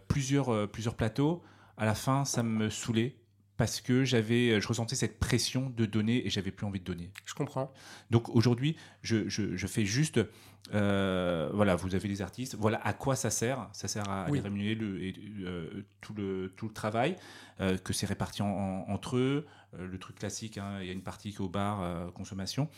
plusieurs, 0.09 0.71
plusieurs 0.71 0.95
plateaux, 0.95 1.43
à 1.77 1.85
la 1.85 1.95
fin 1.95 2.25
ça 2.25 2.43
me 2.43 2.71
saoulait 2.71 3.17
parce 3.57 3.81
que 3.81 4.05
j'avais, 4.05 4.61
je 4.61 4.69
ressentais 4.69 4.97
cette 4.97 5.19
pression 5.19 5.71
de 5.71 5.87
donner 5.87 6.27
et 6.27 6.31
j'avais 6.31 6.51
plus 6.51 6.67
envie 6.67 6.79
de 6.81 6.85
donner. 6.85 7.11
Je 7.25 7.33
comprends. 7.33 7.73
Donc 8.11 8.29
aujourd'hui, 8.29 8.77
je, 9.01 9.31
je, 9.31 9.57
je 9.57 9.67
fais 9.67 9.87
juste, 9.87 10.21
euh, 10.75 11.49
voilà, 11.55 11.75
vous 11.75 11.95
avez 11.95 12.07
les 12.07 12.21
artistes, 12.21 12.55
voilà 12.55 12.79
à 12.87 12.93
quoi 12.93 13.17
ça 13.17 13.31
sert. 13.31 13.69
Ça 13.73 13.89
sert 13.89 14.09
à 14.11 14.27
Oui. 14.29 14.37
les 14.39 14.43
rémunérer 14.43 14.75
le, 14.75 15.03
et, 15.03 15.15
euh, 15.41 15.87
tout, 16.03 16.13
le, 16.13 16.53
tout 16.57 16.69
le 16.69 16.75
travail, 16.75 17.17
euh, 17.61 17.79
que 17.79 17.95
c'est 17.95 18.05
réparti 18.07 18.43
en- 18.43 18.47
en- 18.49 18.85
entre 18.91 19.17
eux, 19.17 19.47
euh, 19.79 19.87
le 19.87 19.99
truc 19.99 20.17
classique, 20.19 20.59
hein, 20.59 20.79
il 20.83 20.87
y 20.87 20.91
a 20.91 20.93
une 20.93 21.03
partie 21.03 21.31
qui 21.31 21.37
est 21.37 21.41
au 21.41 21.49
bar, 21.49 21.81
euh, 21.83 22.11
consommation, 22.11 22.69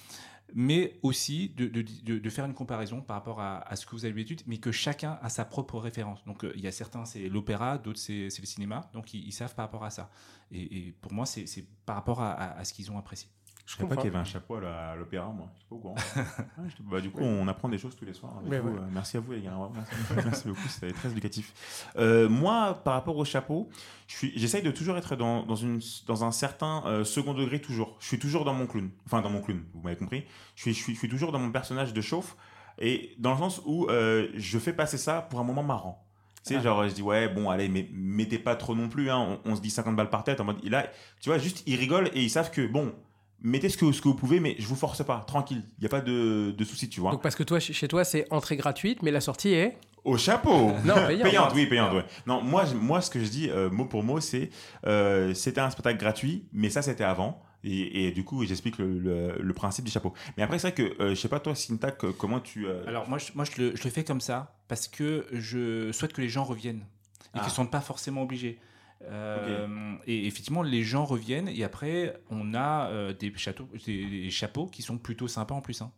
mais 0.54 0.98
aussi 1.02 1.50
de, 1.50 1.66
de, 1.66 1.82
de- 2.18 2.30
faire 2.30 2.44
une 2.46 2.54
comparaison 2.54 3.00
par 3.00 3.16
rapport 3.16 3.40
à, 3.40 3.58
à 3.68 3.76
ce 3.76 3.86
que 3.86 3.92
vous 3.92 4.04
avez 4.04 4.12
l'habitude, 4.14 4.42
mais 4.46 4.58
que 4.58 4.72
chacun 4.72 5.18
a 5.22 5.28
sa 5.28 5.44
propre 5.44 5.78
référence. 5.78 6.24
Donc 6.24 6.44
euh, 6.44 6.52
il 6.56 6.60
y 6.62 6.66
a 6.66 6.72
certains, 6.72 7.04
c'est 7.04 7.28
l'opéra, 7.28 7.78
d'autres, 7.78 7.98
c'est 7.98 8.24
le 8.26 8.46
cinéma, 8.46 8.90
donc 8.92 9.14
ils, 9.14 9.32
savent 9.32 9.54
par 9.54 9.66
rapport 9.66 9.84
à 9.84 9.90
ça. 9.90 10.10
Et, 10.50 10.78
et 10.88 10.92
pour 11.00 11.12
moi, 11.12 11.26
c'est 11.26 11.46
par 11.86 11.96
rapport 11.96 12.20
à- 12.22 12.32
à 12.32 12.64
ce 12.64 12.72
qu'ils 12.72 12.90
ont 12.90 12.98
apprécié. 12.98 13.28
Je 13.70 13.76
savais 13.76 13.88
pas 13.88 13.96
qu'il 13.96 14.06
y 14.06 14.08
avait 14.08 14.18
un 14.18 14.24
chapeau 14.24 14.54
à 14.56 14.96
l'opéra, 14.96 15.26
moi? 15.26 15.48
Je 15.54 15.58
suis 15.58 15.66
pas 15.68 15.74
au 15.74 15.78
courant. 15.78 15.94
Ouais, 16.58 16.68
je- 16.68 16.82
bah, 16.90 17.00
du 17.02 17.10
coup, 17.10 17.20
on 17.22 17.46
apprend 17.48 17.68
des 17.68 17.76
choses 17.76 17.94
tous 17.94 18.06
les 18.06 18.14
soirs. 18.14 18.32
avec 18.38 18.50
Ouais, 18.50 18.60
vous. 18.60 18.70
ouais. 18.70 18.78
Euh, 18.78 18.88
merci 18.90 19.18
à 19.18 19.20
vous, 19.20 19.32
les 19.32 19.42
gars. 19.42 19.52
Merci, 20.24 20.48
beaucoup, 20.48 20.66
c'était 20.68 20.90
très 20.92 21.10
éducatif. 21.10 21.52
Euh, 21.98 22.28
moi, 22.30 22.80
par 22.82 22.94
rapport 22.94 23.16
au 23.18 23.24
chapeau, 23.26 23.68
j'essaye 24.06 24.62
de 24.62 24.70
toujours 24.70 24.96
être 24.96 25.16
dans, 25.16 25.42
dans, 25.44 25.54
une, 25.56 25.80
dans 26.06 26.24
un 26.24 26.32
certain 26.32 26.82
euh, 26.86 27.04
second 27.04 27.34
degré, 27.34 27.60
toujours. 27.60 27.96
Je 28.00 28.06
suis 28.06 28.18
toujours 28.18 28.44
dans 28.46 28.54
mon 28.54 28.66
clown. 28.66 28.90
Enfin, 29.04 29.20
dans 29.20 29.30
mon 29.30 29.42
clown, 29.42 29.62
vous 29.74 29.82
m'avez 29.82 29.96
compris. 29.96 30.24
Je 30.56 30.62
suis, 30.62 30.72
je, 30.74 30.82
suis, 30.82 30.94
je 30.94 30.98
suis 31.00 31.08
toujours 31.08 31.30
dans 31.32 31.38
mon 31.38 31.52
personnage 31.52 31.92
de 31.92 32.00
chauffe. 32.00 32.36
Et 32.78 33.14
dans 33.18 33.32
le 33.32 33.38
sens 33.38 33.60
où 33.66 33.86
euh, 33.90 34.28
je 34.34 34.58
fais 34.58 34.72
passer 34.72 34.96
ça 34.98 35.20
pour 35.20 35.40
un 35.40 35.44
moment 35.44 35.62
marrant. 35.62 36.06
Tu 36.44 36.54
sais, 36.54 36.56
Ah. 36.56 36.62
genre, 36.62 36.88
je 36.88 36.94
dis, 36.94 37.02
ouais, 37.02 37.28
bon, 37.28 37.50
allez, 37.50 37.68
mais 37.68 37.86
mettez 37.92 38.38
pas 38.38 38.56
trop 38.56 38.74
non 38.74 38.88
plus, 38.88 39.10
hein. 39.10 39.38
on, 39.44 39.52
on 39.52 39.56
se 39.56 39.60
dit 39.60 39.68
50 39.70 39.94
balles 39.96 40.08
par 40.08 40.24
tête, 40.24 40.40
en 40.40 40.44
mode, 40.44 40.64
là, 40.64 40.86
tu 41.20 41.28
vois, 41.28 41.36
juste, 41.38 41.62
ils 41.66 41.76
rigolent 41.76 42.08
et 42.14 42.22
ils 42.22 42.30
savent 42.30 42.50
que, 42.52 42.66
bon, 42.66 42.94
mettez 43.42 43.68
ce 43.68 43.76
que, 43.76 43.92
ce 43.92 44.00
que 44.02 44.08
vous 44.08 44.14
pouvez, 44.14 44.40
mais 44.40 44.56
je 44.58 44.66
vous 44.66 44.74
force 44.76 45.04
pas, 45.04 45.24
tranquille, 45.26 45.62
il 45.78 45.80
n'y 45.80 45.86
a 45.86 45.90
pas 45.90 46.00
de, 46.00 46.50
de 46.56 46.64
souci, 46.64 46.88
tu 46.88 47.00
vois. 47.00 47.12
Donc 47.12 47.22
parce 47.22 47.36
que 47.36 47.42
toi, 47.42 47.60
chez 47.60 47.88
toi, 47.88 48.04
c'est 48.04 48.26
entrée 48.32 48.56
gratuite, 48.56 49.02
mais 49.02 49.10
la 49.10 49.20
sortie 49.20 49.50
est. 49.54 49.76
Au 50.04 50.16
chapeau 50.16 50.72
Non, 50.84 50.94
payante. 51.06 51.22
Payante, 51.22 51.52
oui, 51.54 51.66
payante, 51.66 51.92
ouais. 51.94 52.04
Non, 52.26 52.40
moi, 52.42 52.64
moi 52.74 53.00
ce 53.00 53.10
que 53.10 53.22
je 53.22 53.28
dis, 53.28 53.50
euh, 53.50 53.68
mot 53.70 53.84
pour 53.84 54.02
mot, 54.02 54.20
c'est, 54.20 54.50
euh, 54.86 55.34
c'était 55.34 55.60
un 55.60 55.70
spectacle 55.70 55.98
gratuit, 55.98 56.46
mais 56.52 56.70
ça, 56.70 56.82
c'était 56.82 57.04
avant. 57.04 57.42
Et, 57.64 58.06
et 58.06 58.10
du 58.12 58.22
coup, 58.24 58.44
j'explique 58.44 58.78
le, 58.78 58.98
le- 58.98 59.36
le 59.40 59.52
principe 59.52 59.84
du 59.84 59.90
chapeau. 59.90 60.14
Mais 60.36 60.44
après, 60.44 60.58
c'est 60.60 60.68
vrai 60.70 60.74
que, 60.74 61.02
euh, 61.02 61.10
je 61.10 61.14
sais 61.16 61.28
pas, 61.28 61.40
toi, 61.40 61.54
Syntac, 61.56 61.98
comment 62.16 62.38
tu... 62.38 62.66
euh, 62.66 62.84
Alors 62.86 63.08
moi, 63.08 63.18
je, 63.18 63.32
moi 63.34 63.44
je, 63.44 63.60
le, 63.60 63.76
je 63.76 63.82
le 63.84 63.90
fais 63.90 64.04
comme 64.04 64.20
ça 64.20 64.54
parce 64.68 64.86
que 64.86 65.26
je 65.32 65.90
souhaite 65.92 66.12
que 66.12 66.20
les 66.20 66.28
gens 66.28 66.44
reviennent 66.44 66.84
et 66.84 67.28
Ah. 67.34 67.38
qu'ils 67.40 67.48
ne 67.48 67.54
sont 67.54 67.66
pas 67.66 67.80
forcément 67.80 68.22
obligés. 68.22 68.60
Euh, 69.04 69.94
Et 70.06 70.26
effectivement, 70.26 70.62
les 70.62 70.82
gens 70.82 71.04
reviennent 71.04 71.48
et 71.48 71.64
après, 71.64 72.20
on 72.30 72.54
a 72.54 72.88
euh, 72.90 73.12
des, 73.12 73.32
châteaux, 73.36 73.68
des, 73.86 74.04
des 74.06 74.30
chapeaux 74.30 74.66
qui 74.66 74.82
sont 74.82 74.98
plutôt 74.98 75.28
sympas 75.28 75.54
en 75.54 75.60
plus. 75.60 75.80
hein. 75.82 75.90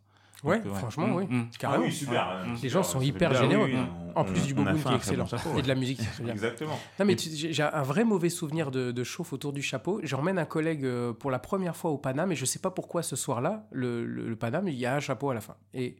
Ouais, 0.43 0.59
Donc, 0.59 0.73
franchement, 0.73 1.07
Mm, 1.07 1.15
oui. 1.15 1.25
mm. 1.29 1.49
Carrément. 1.59 1.83
Ah 1.83 1.87
oui, 1.87 1.93
super. 1.93 2.13
Ouais. 2.27 2.33
euh, 2.33 2.49
Les 2.49 2.55
super, 2.55 2.69
gens 2.71 2.83
sont 2.83 3.01
hyper 3.01 3.31
généreux. 3.35 3.65
Oui, 3.65 3.73
oui, 3.75 3.79
on- 4.15 4.19
En 4.19 4.23
plus 4.23 4.45
du 4.47 4.53
on 4.53 4.63
beau 4.63 4.67
a 4.69 4.71
goût 4.73 4.79
fait 4.79 4.89
qui 4.89 4.95
est 4.95 4.97
très 4.97 5.15
bon 5.15 5.23
excellent. 5.23 5.25
chapeau, 5.27 5.57
Et 5.57 5.61
de 5.61 5.67
la 5.67 5.75
musique. 5.75 5.99
Exactement. 6.27 6.79
Non, 6.99 7.05
mais 7.05 7.15
j'ai 7.17 7.61
un 7.63 7.83
vrai 7.83 8.03
mauvais 8.03 8.29
souvenir 8.29 8.71
de, 8.71 8.91
de 8.91 9.03
chauffe 9.03 9.33
autour 9.33 9.53
du 9.53 9.61
chapeau. 9.61 9.99
J'emmène 10.03 10.39
un 10.39 10.45
collègue 10.45 10.83
euh, 10.83 11.13
pour 11.13 11.29
la 11.29 11.37
première 11.37 11.75
fois 11.75 11.91
au 11.91 11.99
Paname 11.99 12.31
et 12.31 12.35
je 12.35 12.45
sais 12.45 12.57
pas 12.59 12.71
pourquoi 12.71 13.03
ce 13.03 13.15
soir-là, 13.15 13.67
le, 13.71 14.03
le, 14.05 14.27
le 14.29 14.35
Paname, 14.35 14.67
il 14.67 14.73
y 14.75 14.85
a 14.87 14.95
un 14.95 14.99
chapeau 14.99 15.29
à 15.29 15.35
la 15.35 15.41
fin. 15.41 15.55
Et 15.75 15.95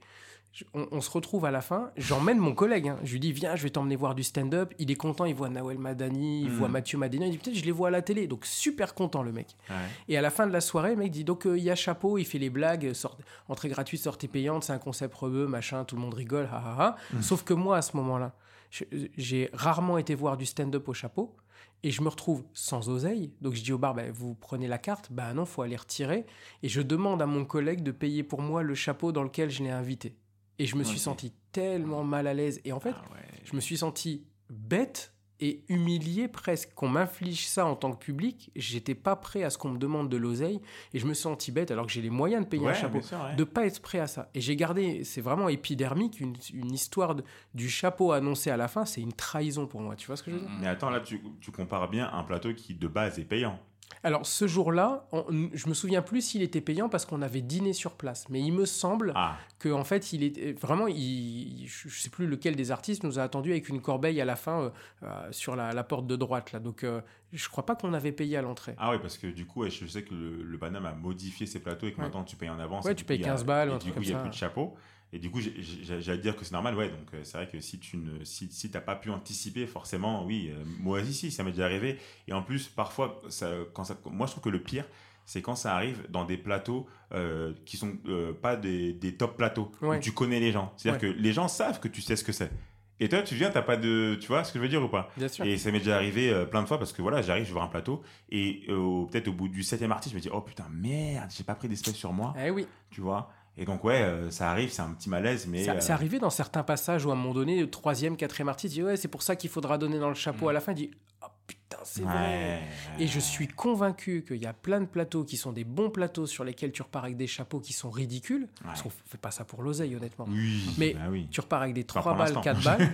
je- 0.53 0.65
on, 0.73 0.87
on 0.91 1.01
se 1.01 1.09
retrouve 1.09 1.45
à 1.45 1.51
la 1.51 1.61
fin. 1.61 1.91
J'emmène 1.97 2.37
mon 2.37 2.53
collègue. 2.53 2.89
hein. 2.89 2.97
Je 3.03 3.13
lui 3.13 3.19
dis, 3.19 3.31
viens, 3.31 3.55
je 3.55 3.63
vais 3.63 3.69
t'emmener 3.69 3.95
voir 3.95 4.15
du 4.15 4.23
stand-up. 4.23 4.73
Il 4.79 4.91
est 4.91 4.95
content, 4.95 5.25
il 5.25 5.33
voit 5.35 5.49
Nawel 5.49 5.77
Madani, 5.77 6.41
il 6.43 6.49
voit 6.49 6.67
Mathieu 6.67 6.97
Madina. 6.97 7.25
Il 7.25 7.31
dit, 7.31 7.37
peut-être 7.37 7.55
je 7.57 7.63
les 7.65 7.71
vois 7.71 7.87
à 7.87 7.91
la 7.91 8.01
télé. 8.01 8.27
Donc 8.27 8.45
super 8.45 8.93
content 8.93 9.23
le 9.23 9.31
mec. 9.31 9.55
Ouais. 9.69 9.75
Et 10.09 10.17
à 10.17 10.21
la 10.21 10.29
fin 10.29 10.47
de 10.47 10.51
la 10.53 10.61
soirée, 10.61 10.91
le 10.91 10.97
mec 10.97 11.11
dit 11.11 11.23
donc 11.23 11.45
euh, 11.47 11.57
il 11.57 11.63
y 11.63 11.69
a 11.69 11.75
chapeau, 11.75 12.17
il 12.17 12.25
fait 12.25 12.37
les 12.39 12.49
blagues, 12.49 12.93
sort- 12.93 13.17
entrée 13.47 13.69
gratuite, 13.69 14.01
sortie 14.01 14.27
payante, 14.27 14.63
c'est 14.65 14.73
un 14.73 14.77
concept 14.79 15.15
rebeu, 15.15 15.47
machin, 15.47 15.85
tout 15.85 15.95
le 15.95 16.01
monde 16.01 16.13
rigole, 16.13 16.49
ha 16.51 16.57
ha 16.57 16.75
ha. 16.83 16.95
Mm. 17.17 17.21
Sauf 17.21 17.43
que 17.43 17.53
moi, 17.53 17.77
à 17.77 17.81
ce 17.81 17.95
moment-là, 17.97 18.33
je- 18.71 18.83
j'ai 19.17 19.49
rarement 19.53 19.97
été 19.97 20.15
voir 20.15 20.37
du 20.37 20.45
stand-up 20.45 20.87
au 20.89 20.93
chapeau. 20.93 21.35
Et 21.83 21.89
je 21.89 22.03
me 22.03 22.09
retrouve 22.09 22.43
sans 22.53 22.89
oseille. 22.89 23.31
Donc 23.41 23.55
je 23.55 23.63
dis 23.63 23.73
au 23.73 23.79
bar, 23.79 23.95
bah, 23.95 24.03
vous 24.13 24.35
prenez 24.35 24.67
la 24.67 24.77
carte? 24.77 25.07
Bah 25.11 25.33
non, 25.33 25.45
faut 25.45 25.63
aller 25.63 25.75
retirer. 25.75 26.27
Et 26.61 26.69
je 26.69 26.79
demande 26.79 27.23
à 27.23 27.25
mon 27.25 27.43
collègue 27.43 27.81
de 27.81 27.89
payer 27.91 28.21
pour 28.21 28.41
moi 28.43 28.61
le 28.61 28.75
chapeau 28.75 29.11
dans 29.11 29.23
lequel 29.23 29.49
je 29.49 29.63
l'ai 29.63 29.71
invité. 29.71 30.15
Et 30.61 30.65
je 30.67 30.75
me 30.75 30.83
suis 30.83 30.99
senti 30.99 31.33
tellement 31.51 32.03
mal 32.03 32.27
à 32.27 32.33
l'aise. 32.33 32.61
Et 32.65 32.71
en 32.71 32.79
fait, 32.79 32.93
Ah 32.95 33.01
ouais. 33.13 33.25
je 33.43 33.55
me 33.55 33.61
suis 33.61 33.77
senti 33.77 34.23
bête 34.49 35.13
et 35.43 35.63
humilié 35.69 36.27
presque 36.27 36.71
qu'on 36.75 36.87
m'inflige 36.87 37.47
ça 37.47 37.65
en 37.65 37.75
tant 37.75 37.91
que 37.93 37.97
public. 37.97 38.51
J'étais 38.55 38.93
pas 38.93 39.15
prêt 39.15 39.41
à 39.43 39.49
ce 39.49 39.57
qu'on 39.57 39.69
me 39.71 39.79
demande 39.79 40.07
de 40.07 40.17
l'oseille 40.17 40.61
et 40.93 40.99
je 40.99 41.07
me 41.07 41.15
suis 41.15 41.23
senti 41.23 41.51
bête 41.51 41.71
alors 41.71 41.87
que 41.87 41.91
j'ai 41.91 42.03
les 42.03 42.11
moyens 42.11 42.43
de 42.43 42.47
payer 42.49 42.67
un 42.67 42.73
chapeau. 42.75 42.99
bien 42.99 43.07
sûr, 43.07 43.17
ouais. 43.23 43.35
De 43.35 43.43
pas 43.43 43.65
être 43.65 43.81
prêt 43.81 43.97
à 43.97 44.05
ça. 44.05 44.29
Et 44.35 44.41
j'ai 44.41 44.55
gardé, 44.55 45.03
c'est 45.03 45.21
vraiment 45.21 45.49
épidermique, 45.49 46.19
une, 46.19 46.35
une 46.53 46.71
histoire 46.71 47.15
de- 47.15 47.23
du 47.55 47.69
chapeau 47.71 48.11
annoncé 48.11 48.51
à 48.51 48.57
la 48.57 48.67
fin, 48.67 48.85
c'est 48.85 49.01
une 49.01 49.13
trahison 49.13 49.65
pour 49.65 49.81
moi. 49.81 49.95
Tu 49.95 50.05
vois 50.05 50.15
ce 50.15 50.21
que 50.21 50.29
je 50.29 50.35
veux 50.35 50.41
dire? 50.43 50.51
Mais 50.59 50.67
attends, 50.67 50.91
là, 50.91 50.99
tu, 50.99 51.19
tu 51.39 51.51
compares 51.51 51.89
bien 51.89 52.07
un 52.13 52.23
plateau 52.23 52.53
qui, 52.53 52.75
de 52.75 52.87
base, 52.87 53.17
est 53.17 53.25
payant. 53.25 53.59
Alors 54.03 54.25
ce 54.25 54.47
jour-là, 54.47 55.05
je 55.53 55.67
me 55.69 55.73
souviens 55.73 56.01
plus 56.01 56.21
s'il 56.21 56.41
était 56.41 56.61
payant 56.61 56.89
parce 56.89 57.05
qu'on 57.05 57.21
avait 57.21 57.41
dîné 57.41 57.73
sur 57.73 57.93
place. 57.95 58.27
Mais 58.29 58.41
il 58.41 58.51
me 58.53 58.65
semble 58.65 59.11
Ah, 59.15 59.37
que 59.59 59.69
en 59.69 59.83
fait 59.83 60.13
il 60.13 60.23
est 60.23 60.53
vraiment 60.59 60.87
il, 60.87 61.65
je 61.67 61.89
sais 61.89 62.09
plus 62.09 62.27
lequel 62.27 62.55
des 62.55 62.71
artistes 62.71 63.03
nous 63.03 63.19
a 63.19 63.23
attendu 63.23 63.51
avec 63.51 63.69
une 63.69 63.81
corbeille 63.81 64.19
à 64.21 64.25
la 64.25 64.35
fin 64.35 64.61
euh, 64.61 64.69
euh, 65.03 65.27
sur 65.31 65.55
la, 65.55 65.73
la 65.73 65.83
porte 65.83 66.07
de 66.07 66.15
droite 66.15 66.51
là 66.51 66.59
donc 66.59 66.83
euh, 66.83 67.01
je 67.33 67.47
crois 67.49 67.65
pas 67.65 67.75
qu'on 67.75 67.93
avait 67.93 68.11
payé 68.11 68.37
à 68.37 68.41
l'entrée 68.41 68.75
ah 68.77 68.91
oui, 68.91 68.97
parce 69.01 69.17
que 69.17 69.27
du 69.27 69.45
coup, 69.45 69.67
je 69.69 69.85
sais 69.85 70.03
que 70.03 70.13
le, 70.13 70.43
le 70.43 70.57
Paname 70.57 70.85
a 70.85 70.93
modifié 70.93 71.45
ses 71.45 71.59
plateaux 71.59 71.87
et 71.87 71.91
que 71.91 71.97
Ouais. 71.97 72.03
maintenant 72.03 72.23
tu 72.23 72.35
payes 72.35 72.49
en 72.49 72.59
avance. 72.59 72.83
Ouais, 72.85 72.95
tu 72.95 73.05
payes 73.05 73.17
il 73.17 73.21
y 73.21 73.25
a- 73.25 73.27
15 73.29 73.45
balles, 73.45 73.69
et 73.73 73.77
du 73.77 73.91
coup, 73.93 74.01
il 74.01 74.07
n'y 74.09 74.13
a 74.13 74.19
plus 74.19 74.29
de 74.29 74.33
chapeau. 74.35 74.75
Et 75.13 75.19
du 75.19 75.29
coup, 75.29 75.39
j'allais 75.41 76.17
dire 76.21 76.35
que 76.37 76.45
c'est 76.45 76.53
normal, 76.53 76.75
ouais. 76.75 76.89
Donc, 76.89 77.13
euh, 77.13 77.19
c'est 77.23 77.37
vrai 77.37 77.47
que 77.47 77.59
si 77.59 77.79
tu 77.79 77.97
ne, 77.97 78.23
si, 78.23 78.47
si 78.51 78.71
t'as 78.71 78.79
pas 78.79 78.95
pu 78.95 79.09
anticiper, 79.09 79.67
forcément, 79.67 80.25
oui. 80.25 80.49
euh, 80.53 80.63
moi 80.79 81.01
aussi, 81.01 81.13
si, 81.13 81.31
ça 81.31 81.43
m'est 81.43 81.51
déjà 81.51 81.65
arrivé. 81.65 81.97
Et 82.27 82.33
en 82.33 82.41
plus, 82.43 82.67
parfois, 82.69 83.21
ça, 83.29 83.51
quand 83.73 83.83
ça, 83.83 83.97
moi, 84.05 84.25
je 84.27 84.31
trouve 84.31 84.43
que 84.43 84.49
le 84.49 84.61
pire, 84.63 84.85
c'est 85.25 85.41
quand 85.41 85.55
ça 85.55 85.75
arrive 85.75 86.05
dans 86.09 86.23
des 86.25 86.37
plateaux 86.37 86.87
euh, 87.13 87.53
qui 87.65 87.77
sont 87.77 87.97
euh, 88.07 88.33
pas 88.33 88.55
des, 88.55 88.93
des 88.93 89.15
top 89.15 89.35
plateaux 89.37 89.71
Ouais. 89.81 89.97
où 89.97 89.99
tu 89.99 90.11
connais 90.13 90.39
les 90.39 90.51
gens. 90.51 90.73
C'est-à-dire 90.77 91.01
que 91.01 91.07
les 91.07 91.33
gens 91.33 91.47
savent 91.47 91.79
que 91.79 91.87
tu 91.89 92.01
sais 92.01 92.15
ce 92.15 92.23
que 92.23 92.31
c'est. 92.31 92.51
Et 92.99 93.09
toi, 93.09 93.21
tu 93.23 93.33
viens, 93.35 93.49
t'as 93.49 93.63
pas 93.63 93.77
de, 93.77 94.15
tu 94.21 94.27
vois 94.27 94.43
ce 94.43 94.51
que 94.53 94.59
je 94.59 94.63
veux 94.63 94.69
dire 94.69 94.83
ou 94.83 94.87
pas? 94.87 95.09
Bien 95.17 95.27
sûr 95.27 95.43
et 95.43 95.57
ça 95.57 95.71
m'est 95.71 95.79
déjà 95.79 95.95
arrivé 95.95 96.29
euh, 96.31 96.45
plein 96.45 96.61
de 96.61 96.67
fois 96.67 96.77
parce 96.77 96.93
que 96.93 97.01
voilà, 97.01 97.21
j'arrive, 97.23 97.45
je 97.47 97.51
vois 97.51 97.63
un 97.63 97.67
plateau 97.67 98.03
et 98.29 98.61
peut-être 98.67 99.27
au 99.27 99.33
bout 99.33 99.47
du 99.47 99.63
septième 99.63 99.91
artiste, 99.91 100.11
je 100.13 100.17
me 100.17 100.21
dis 100.21 100.29
oh 100.31 100.41
putain 100.41 100.67
merde, 100.71 101.29
j'ai 101.35 101.43
pas 101.43 101.55
pris 101.55 101.67
d'espèce 101.67 101.95
sur 101.95 102.13
moi, 102.13 102.33
eh 102.39 102.51
oui 102.51 102.67
tu 102.91 103.01
vois? 103.01 103.31
Et 103.61 103.65
donc 103.65 103.83
ouais, 103.83 104.01
euh, 104.01 104.31
ça 104.31 104.49
arrive, 104.49 104.71
c'est 104.71 104.81
un 104.81 104.89
petit 104.89 105.07
malaise, 105.07 105.45
mais 105.47 105.63
Ça- 105.63 105.73
euh, 105.73 105.77
c'est 105.79 105.93
arrivé 105.93 106.17
dans 106.17 106.31
certains 106.31 106.63
passages 106.63 107.05
où 107.05 107.11
à 107.11 107.13
un 107.13 107.15
moment 107.15 107.33
donné 107.35 107.61
le 107.61 107.69
troisième 107.69 108.17
quatrième 108.17 108.49
artiste 108.49 108.73
dit 108.73 108.81
ouais 108.81 108.97
c'est 108.97 109.07
pour 109.07 109.21
ça 109.21 109.35
qu'il 109.35 109.51
faudra 109.51 109.77
donner 109.77 109.99
dans 109.99 110.09
le 110.09 110.15
chapeau 110.15 110.45
Mm. 110.47 110.49
à 110.49 110.53
la 110.53 110.61
fin 110.61 110.71
il 110.71 110.75
dit 110.75 110.91
oh 111.23 111.27
putain 111.47 111.57
c'est 111.83 112.01
ouais, 112.01 112.07
vrai 112.07 112.61
Et 112.99 113.07
je 113.07 113.19
suis 113.19 113.47
convaincu 113.47 114.23
qu'il 114.27 114.37
y 114.37 114.45
a 114.45 114.53
plein 114.53 114.81
de 114.81 114.85
plateaux 114.85 115.23
qui 115.23 115.37
sont 115.37 115.51
des 115.53 115.63
bons 115.63 115.89
plateaux 115.89 116.25
sur 116.27 116.43
lesquels 116.43 116.71
tu 116.71 116.81
repars 116.81 117.05
avec 117.05 117.17
des 117.17 117.27
chapeaux 117.27 117.59
qui 117.59 117.71
sont 117.73 117.89
ridicules. 117.89 118.47
Parce 118.63 118.81
qu'on 118.81 118.89
fait 118.89 119.17
pas 119.17 119.31
ça 119.31 119.45
pour 119.45 119.63
l'oseille, 119.63 119.95
honnêtement. 119.95 120.25
Oui, 120.29 120.61
Mais- 120.77 120.93
bah 120.93 121.07
oui. 121.09 121.27
Tu 121.31 121.39
repars 121.39 121.61
avec 121.61 121.73
des 121.73 121.85
Enfin, 121.89 122.01
3 122.01 122.11
pour 122.11 122.17
balles, 122.17 122.27
l'instant. 122.27 122.41
4 122.41 122.63
balles, 122.63 122.91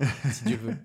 si 0.30 0.44
Dieu 0.44 0.56
veut. 0.56 0.76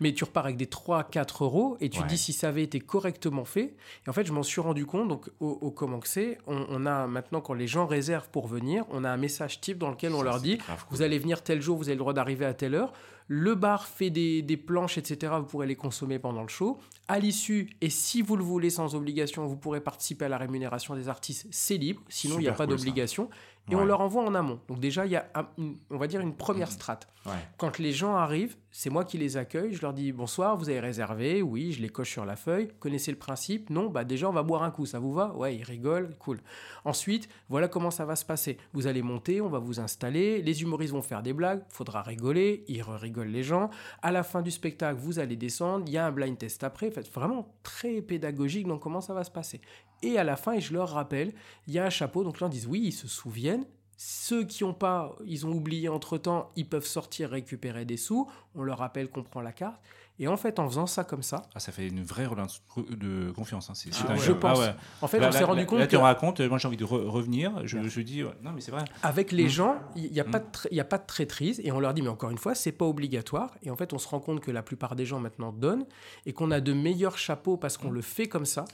Mais 0.00 0.12
tu 0.14 0.24
repars 0.24 0.44
avec 0.46 0.56
des 0.56 0.66
3, 0.66 1.04
4 1.04 1.44
euros 1.44 1.76
et 1.80 1.90
tu 1.90 2.00
te 2.00 2.06
dis 2.06 2.18
si 2.18 2.32
ça 2.32 2.48
avait 2.48 2.62
été 2.62 2.80
correctement 2.80 3.44
fait. 3.44 3.74
Et 4.06 4.10
en 4.10 4.12
fait, 4.12 4.26
je 4.26 4.32
m'en 4.32 4.42
suis 4.42 4.60
rendu 4.60 4.86
compte, 4.86 5.08
donc 5.08 5.28
au, 5.40 5.50
au 5.60 5.70
comment 5.70 5.98
que 6.00 6.08
c'est, 6.08 6.38
on, 6.46 6.66
on 6.70 6.86
a 6.86 7.06
maintenant, 7.06 7.40
quand 7.40 7.54
les 7.54 7.66
gens 7.68 7.86
réservent 7.86 8.30
pour 8.30 8.46
venir, 8.46 8.84
on 8.90 9.04
a 9.04 9.10
un 9.10 9.16
message 9.16 9.60
type 9.60 9.78
dans 9.78 9.90
lequel 9.90 10.12
on 10.14 10.18
Ça, 10.18 10.24
leur 10.24 10.40
dit 10.40 10.56
grave 10.56 10.84
cool. 10.88 10.96
vous 10.96 11.02
allez 11.02 11.18
venir 11.18 11.42
tel 11.42 11.60
jour, 11.60 11.76
vous 11.76 11.84
avez 11.84 11.94
le 11.94 11.98
droit 12.00 12.12
d'arriver 12.14 12.46
à 12.46 12.54
telle 12.54 12.74
heure. 12.74 12.92
Le 13.32 13.54
bar 13.54 13.86
fait 13.86 14.10
des, 14.10 14.42
des 14.42 14.56
planches, 14.56 14.98
etc. 14.98 15.32
Vous 15.38 15.44
pourrez 15.44 15.68
les 15.68 15.76
consommer 15.76 16.18
pendant 16.18 16.42
le 16.42 16.48
show. 16.48 16.78
À 17.06 17.20
l'issue, 17.20 17.70
et 17.80 17.88
si 17.88 18.22
vous 18.22 18.34
le 18.34 18.42
voulez 18.42 18.70
sans 18.70 18.96
obligation, 18.96 19.46
vous 19.46 19.56
pourrez 19.56 19.80
participer 19.80 20.24
à 20.24 20.28
la 20.28 20.36
rémunération 20.36 20.96
des 20.96 21.08
artistes. 21.08 21.46
C'est 21.52 21.76
libre, 21.76 22.02
sinon 22.08 22.38
il 22.38 22.42
n'y 22.42 22.48
a 22.48 22.52
pas 22.52 22.66
cool, 22.66 22.76
d'obligation. 22.76 23.30
Et 23.70 23.76
Ouais. 23.76 23.82
on 23.82 23.84
leur 23.84 24.00
envoie 24.00 24.24
en 24.24 24.34
amont. 24.34 24.58
Donc 24.66 24.80
déjà, 24.80 25.06
il 25.06 25.12
y 25.12 25.16
a, 25.16 25.26
une- 25.56 25.76
on 25.90 25.96
va 25.98 26.08
dire, 26.08 26.20
une 26.20 26.34
première 26.34 26.72
strate. 26.72 27.06
Ouais. 27.26 27.32
Quand 27.56 27.78
les 27.78 27.92
gens 27.92 28.16
arrivent, 28.16 28.56
c'est 28.72 28.90
moi 28.90 29.04
qui 29.04 29.16
les 29.18 29.36
accueille. 29.36 29.74
Je 29.74 29.82
leur 29.82 29.92
dis 29.92 30.10
bonsoir, 30.10 30.56
vous 30.56 30.68
avez 30.70 30.80
réservé 30.80 31.40
Oui, 31.42 31.72
je 31.72 31.80
les 31.82 31.88
coche 31.90 32.10
sur 32.10 32.24
la 32.24 32.34
feuille. 32.34 32.68
Connaissez 32.80 33.12
le 33.12 33.18
principe? 33.18 33.70
Non, 33.70 33.88
bah 33.88 34.02
déjà 34.04 34.28
on 34.28 34.32
va 34.32 34.42
boire 34.42 34.64
un 34.64 34.70
coup, 34.72 34.86
ça 34.86 34.98
vous 34.98 35.12
va? 35.12 35.32
Ouais, 35.36 35.54
ils 35.54 35.62
rigolent, 35.62 36.16
cool. 36.18 36.40
Ensuite, 36.84 37.28
voilà 37.48 37.68
comment 37.68 37.90
ça 37.92 38.04
va 38.06 38.16
se 38.16 38.24
passer. 38.24 38.56
Vous 38.72 38.86
allez 38.88 39.02
monter, 39.02 39.40
on 39.40 39.48
va 39.50 39.58
vous 39.60 39.78
installer. 39.78 40.42
Les 40.42 40.62
humoristes 40.62 40.94
vont 40.94 41.02
faire 41.02 41.22
des 41.22 41.34
blagues, 41.34 41.62
faudra 41.68 42.02
rigoler. 42.02 42.64
Ils 42.66 42.82
rigolent 42.82 43.28
les 43.28 43.42
gens. 43.44 43.70
À 44.02 44.10
la 44.10 44.22
fin 44.24 44.42
du 44.42 44.50
spectacle, 44.50 44.98
vous 44.98 45.18
allez 45.20 45.36
descendre. 45.36 45.84
Il 45.86 45.92
y 45.92 45.98
a 45.98 46.06
un 46.06 46.10
blind 46.12 46.36
test 46.38 46.64
après. 46.64 46.88
En 46.88 46.92
fait, 46.92 47.08
vraiment 47.12 47.54
très 47.62 48.00
pédagogique 48.00 48.66
dans 48.66 48.78
comment 48.78 49.00
ça 49.02 49.14
va 49.14 49.22
se 49.22 49.30
passer. 49.30 49.60
Et 50.02 50.18
à 50.18 50.24
la 50.24 50.36
fin, 50.36 50.52
et 50.52 50.60
je 50.60 50.72
leur 50.72 50.90
rappelle, 50.90 51.32
il 51.66 51.74
y 51.74 51.78
a 51.78 51.84
un 51.84 51.90
chapeau. 51.90 52.24
Donc 52.24 52.40
là, 52.40 52.46
on 52.46 52.50
dit 52.50 52.64
oui, 52.66 52.80
ils 52.84 52.92
se 52.92 53.08
souviennent. 53.08 53.66
Ceux 53.96 54.44
qui 54.44 54.64
n'ont 54.64 54.72
pas, 54.72 55.14
ils 55.26 55.44
ont 55.44 55.52
oublié 55.52 55.90
entre-temps, 55.90 56.50
ils 56.56 56.66
peuvent 56.66 56.86
sortir 56.86 57.30
récupérer 57.30 57.84
des 57.84 57.98
sous. 57.98 58.30
On 58.54 58.62
leur 58.62 58.78
rappelle 58.78 59.10
qu'on 59.10 59.22
prend 59.22 59.42
la 59.42 59.52
carte. 59.52 59.80
Et 60.22 60.28
en 60.28 60.36
fait, 60.36 60.58
en 60.58 60.68
faisant 60.68 60.86
ça 60.86 61.02
comme 61.02 61.22
ça, 61.22 61.42
Ah, 61.54 61.60
ça 61.60 61.72
fait 61.72 61.88
une 61.88 62.04
vraie 62.04 62.26
relation 62.26 62.60
de 62.90 63.30
confiance. 63.32 63.70
hein. 63.70 63.72
C'est- 63.74 63.90
Ah 64.06 64.12
ouais, 64.12 64.18
je 64.18 64.32
pense. 64.32 64.58
Ah 64.58 64.66
ouais. 64.66 64.74
En 65.02 65.08
fait, 65.08 65.18
Là- 65.18 65.28
on 65.28 65.32
s'est 65.32 65.44
rendu 65.44 65.60
là- 65.60 65.66
compte 65.66 65.78
Là, 65.78 65.86
tu 65.86 65.96
que- 65.96 66.00
racontes, 66.02 66.40
moi 66.40 66.58
j'ai 66.58 66.68
envie 66.68 66.76
de 66.76 66.84
re- 66.84 67.06
revenir. 67.06 67.52
Je, 67.64 67.78
je 67.88 68.00
dis, 68.02 68.22
ouais, 68.22 68.30
non, 68.42 68.52
mais 68.54 68.60
c'est 68.60 68.70
vrai. 68.70 68.84
avec 69.02 69.32
les 69.32 69.46
Mm. 69.46 69.48
gens, 69.48 69.76
il 69.96 70.12
n'y 70.12 70.20
a, 70.20 70.24
Mm. 70.24 70.42
y 70.72 70.80
a 70.80 70.84
pas 70.84 70.98
de 70.98 71.06
traîtrise. 71.06 71.60
Et 71.64 71.72
on 71.72 71.80
leur 71.80 71.94
dit, 71.94 72.02
mais 72.02 72.08
encore 72.08 72.30
une 72.30 72.38
fois, 72.38 72.54
c'est 72.54 72.70
pas 72.72 72.84
obligatoire. 72.84 73.50
Et 73.62 73.70
en 73.70 73.76
fait, 73.76 73.92
on 73.94 73.98
se 73.98 74.06
rend 74.08 74.20
compte 74.20 74.40
que 74.40 74.50
la 74.50 74.62
plupart 74.62 74.94
des 74.94 75.06
gens 75.06 75.18
maintenant 75.20 75.52
donnent 75.52 75.86
et 76.26 76.32
qu'on 76.34 76.50
a 76.50 76.60
de 76.60 76.72
meilleurs 76.74 77.16
chapeaux 77.16 77.56
parce 77.56 77.78
qu'on 77.78 77.90
le 77.90 78.02
fait 78.02 78.26
comme 78.26 78.44
ça. 78.44 78.66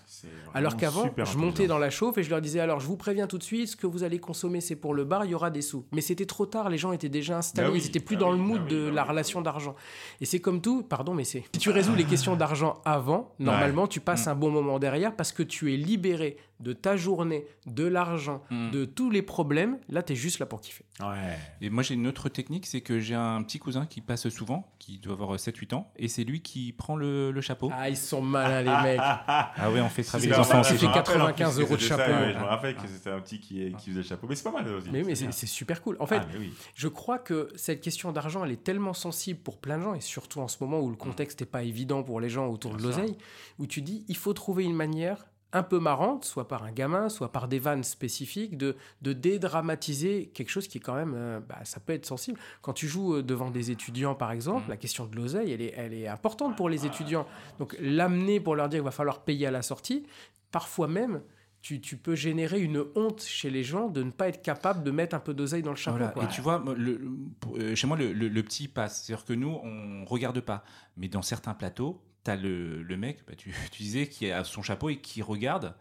Alors 0.53 0.77
qu'avant, 0.77 1.11
je 1.17 1.37
montais 1.39 1.69
dans 1.69 1.79
la 1.79 1.91
chauffe 1.91 2.19
et 2.19 2.23
je 2.25 2.31
leur 2.31 2.41
disais 2.41 2.59
alors 2.61 2.81
je 2.81 2.87
vous 2.87 2.97
préviens 2.97 3.27
tout 3.29 3.39
de 3.39 3.43
suite, 3.45 3.69
ce 3.69 3.77
que 3.77 3.87
vous 3.87 4.03
allez 4.03 4.19
consommer 4.19 4.61
c'est 4.61 4.75
pour 4.77 4.95
le 4.95 5.05
bar, 5.05 5.25
il 5.25 5.31
y 5.31 5.35
aura 5.35 5.51
des 5.51 5.63
sous. 5.63 5.85
Mais 5.93 6.01
c'était 6.01 6.27
trop 6.27 6.47
tard, 6.47 6.71
les 6.71 6.79
gens 6.79 6.91
étaient 6.93 7.09
déjà 7.09 7.39
installés, 7.39 7.69
Bah 7.69 7.73
oui, 7.73 7.81
ils 7.83 7.87
étaient 7.87 8.01
plus 8.01 8.17
bah 8.17 8.23
dans 8.23 8.33
oui, 8.33 8.39
le 8.39 8.43
mood 8.45 8.59
bah 8.59 8.65
oui, 8.69 8.75
de 8.75 8.89
bah 8.89 8.95
la 8.97 9.05
relation 9.05 9.41
d'argent. 9.43 9.77
Et 10.21 10.25
c'est 10.25 10.41
comme 10.41 10.61
tout, 10.61 10.83
pardon, 10.83 11.15
mais 11.15 11.25
c'est 11.25 11.36
Si 11.53 11.61
tu 11.61 11.71
résous 11.71 11.95
les 11.95 12.05
questions 12.05 12.37
d'argent 12.37 12.75
avant, 12.85 13.33
normalement, 13.39 13.87
tu 13.87 14.01
passes 14.01 14.27
Mm. 14.27 14.31
un 14.31 14.35
bon 14.35 14.51
moment 14.51 14.79
derrière 14.79 15.15
parce 15.15 15.33
que 15.33 15.43
tu 15.43 15.73
es 15.73 15.77
libéré 15.77 16.37
de 16.61 16.73
ta 16.73 16.97
journée, 16.97 17.45
de 17.67 17.85
l'argent, 17.85 18.43
Mm. 18.51 18.71
de 18.71 18.85
tous 18.85 19.11
les 19.11 19.23
problèmes. 19.23 19.79
Là, 19.89 20.03
tu 20.03 20.15
es 20.15 20.17
juste 20.17 20.39
là 20.39 20.47
pour 20.47 20.61
kiffer. 20.61 20.85
Ouais. 21.01 21.37
Et 21.61 21.69
moi, 21.71 21.83
j'ai 21.83 21.95
une 21.95 22.07
autre 22.07 22.29
technique, 22.29 22.67
c'est 22.67 22.81
que 22.81 22.99
j'ai 22.99 23.15
un 23.15 23.43
petit 23.43 23.59
cousin 23.59 23.85
qui 23.87 24.01
passe 24.01 24.29
souvent, 24.31 24.73
qui 24.79 24.99
doit 24.99 25.13
avoir 25.15 25.39
7-8 25.39 25.75
ans, 25.75 25.91
et 25.97 26.09
c'est 26.09 26.25
lui 26.25 26.41
qui 26.41 26.73
prend 26.73 26.97
le, 26.97 27.31
le 27.31 27.41
chapeau. 27.41 27.71
Ah, 27.75 27.89
ils 27.91 27.97
sont 27.97 28.23
malins, 28.23 28.63
les 28.63 28.83
mecs. 28.91 29.01
Ah 29.59 29.71
ouais, 29.71 29.81
on 29.81 29.89
fait 29.89 30.03
travailler 30.03 30.31
les 30.31 30.39
enfants. 30.39 30.63
fait 30.63 30.87
en 30.87 30.93
95 30.93 31.55
plus 31.57 31.63
que 31.63 31.67
euros 31.67 31.77
de 31.77 31.81
c'était 31.83 31.95
ça, 31.95 32.07
chapeau. 32.07 32.13
ouais, 32.25 32.33
je 32.33 32.39
me 32.39 32.45
rappelle 32.45 32.77
que 32.77 32.87
c'était 32.89 33.11
un 33.11 33.21
petit 33.21 33.41
qui, 33.41 33.73
qui 33.79 33.91
faisait 33.91 34.01
le 34.01 34.03
chapeau. 34.03 34.27
Mais 34.29 34.35
c'est 34.35 34.45
pas 34.45 34.51
mal 34.53 34.69
aussi. 34.69 34.89
Mais, 34.91 35.03
mais 35.03 35.15
c'est 35.15 35.47
super 35.47 35.83
cool. 35.83 35.97
En 36.01 36.07
fait, 36.07 36.23
Ah, 36.23 36.37
oui. 36.39 36.53
je 36.75 36.89
crois 36.89 37.19
que 37.19 37.49
cette 37.57 37.81
question 37.81 38.13
d'argent, 38.13 38.45
elle 38.45 38.53
est 38.53 38.63
tellement 38.65 38.95
sensible 38.95 39.41
pour 39.41 39.59
plein 39.59 39.79
de 39.79 39.83
gens, 39.83 39.95
et 39.95 40.01
surtout 40.01 40.41
en 40.41 40.49
ce 40.49 40.57
moment 40.61 40.81
où 40.81 40.89
le 40.91 40.97
contexte 40.97 41.41
n'est 41.41 41.47
pas 41.47 41.63
évident 41.63 42.03
pour 42.03 42.21
les 42.21 42.29
gens 42.29 42.47
autour 42.49 42.75
de 42.77 42.83
l'oseille, 42.83 43.17
où 43.59 43.67
tu 43.67 43.83
dis, 43.83 44.05
il 44.09 44.17
faut 44.17 44.33
trouver 44.33 44.65
une 44.65 44.75
manière 44.75 45.27
un 45.57 45.63
peu 45.63 45.79
marrante, 45.81 46.25
soit 46.25 46.47
par 46.49 46.63
un 46.65 46.73
gamin, 46.73 47.09
soit 47.09 47.33
par 47.33 47.49
des 47.49 47.59
vannes 47.59 47.83
spécifiques, 47.85 48.57
de, 48.57 48.77
de 49.03 49.13
dédramatiser 49.13 50.27
quelque 50.35 50.51
chose 50.51 50.69
qui 50.69 50.79
est 50.79 50.81
quand 50.81 50.95
même, 50.95 51.15
euh, 51.17 51.41
bah, 51.41 51.59
ça 51.65 51.81
peut 51.81 51.93
être 51.93 52.07
sensible. 52.07 52.39
Quand 52.63 52.73
tu 52.73 52.87
joues 52.89 53.17
euh, 53.17 53.23
devant 53.23 53.51
des 53.51 53.71
étudiants, 53.71 54.15
par 54.15 54.33
exemple, 54.33 54.65
Mhm. 54.65 54.69
la 54.71 54.77
question 54.77 55.07
de 55.07 55.17
l'oseille, 55.17 55.53
elle 55.53 55.63
est, 55.63 55.75
elle 55.77 55.95
est 55.95 56.09
importante 56.09 56.57
pour 56.57 56.69
les 56.69 56.87
étudiants. 56.87 57.27
Donc 57.59 57.77
l'amener 57.81 58.41
pour 58.41 58.55
leur 58.57 58.69
dire 58.69 58.79
qu'il 58.81 58.85
va 58.85 58.91
falloir 58.91 59.21
payer 59.25 59.47
à 59.47 59.51
la 59.51 59.63
sortie, 59.63 60.07
parfois 60.51 60.89
même, 60.89 61.23
tu, 61.63 61.81
tu 61.81 61.97
peux 61.97 62.15
générer 62.15 62.61
une 62.61 62.85
honte 62.95 63.23
chez 63.23 63.51
les 63.51 63.65
gens 63.65 63.89
de 63.89 64.03
ne 64.05 64.11
pas 64.11 64.29
être 64.29 64.41
capable 64.43 64.85
de 64.85 64.91
mettre 64.93 65.17
un 65.17 65.21
peu 65.21 65.35
d'oseille 65.35 65.63
dans 65.63 65.71
le 65.71 65.77
chapeau. 65.77 65.97
Voilà. 65.99 66.13
quoi. 66.13 66.25
Et 66.25 66.29
tu 66.29 66.41
vois, 66.41 66.63
le- 66.77 66.97
le- 66.97 67.11
euh, 67.59 67.75
chez 67.75 67.87
moi, 67.89 67.97
le, 67.97 68.13
le- 68.13 68.29
le 68.29 68.43
petit 68.45 68.69
passe. 68.69 69.03
C'est-à-dire 69.03 69.25
que 69.25 69.33
nous, 69.33 69.59
on 69.65 70.05
regarde 70.05 70.39
pas. 70.41 70.63
Mais 70.97 71.09
dans 71.09 71.23
certains 71.23 71.55
plateaux, 71.55 72.01
tu 72.27 72.31
as 72.31 72.37
le, 72.37 72.83
le 72.83 72.97
mec, 72.97 73.21
bah, 73.27 73.35
tu, 73.37 73.55
tu 73.73 73.83
disais, 73.83 74.07
qui 74.09 74.31
a 74.31 74.45
son 74.45 74.63
chapeau 74.63 74.91
et 74.91 74.99
qui 74.99 75.23
regarde. 75.23 75.75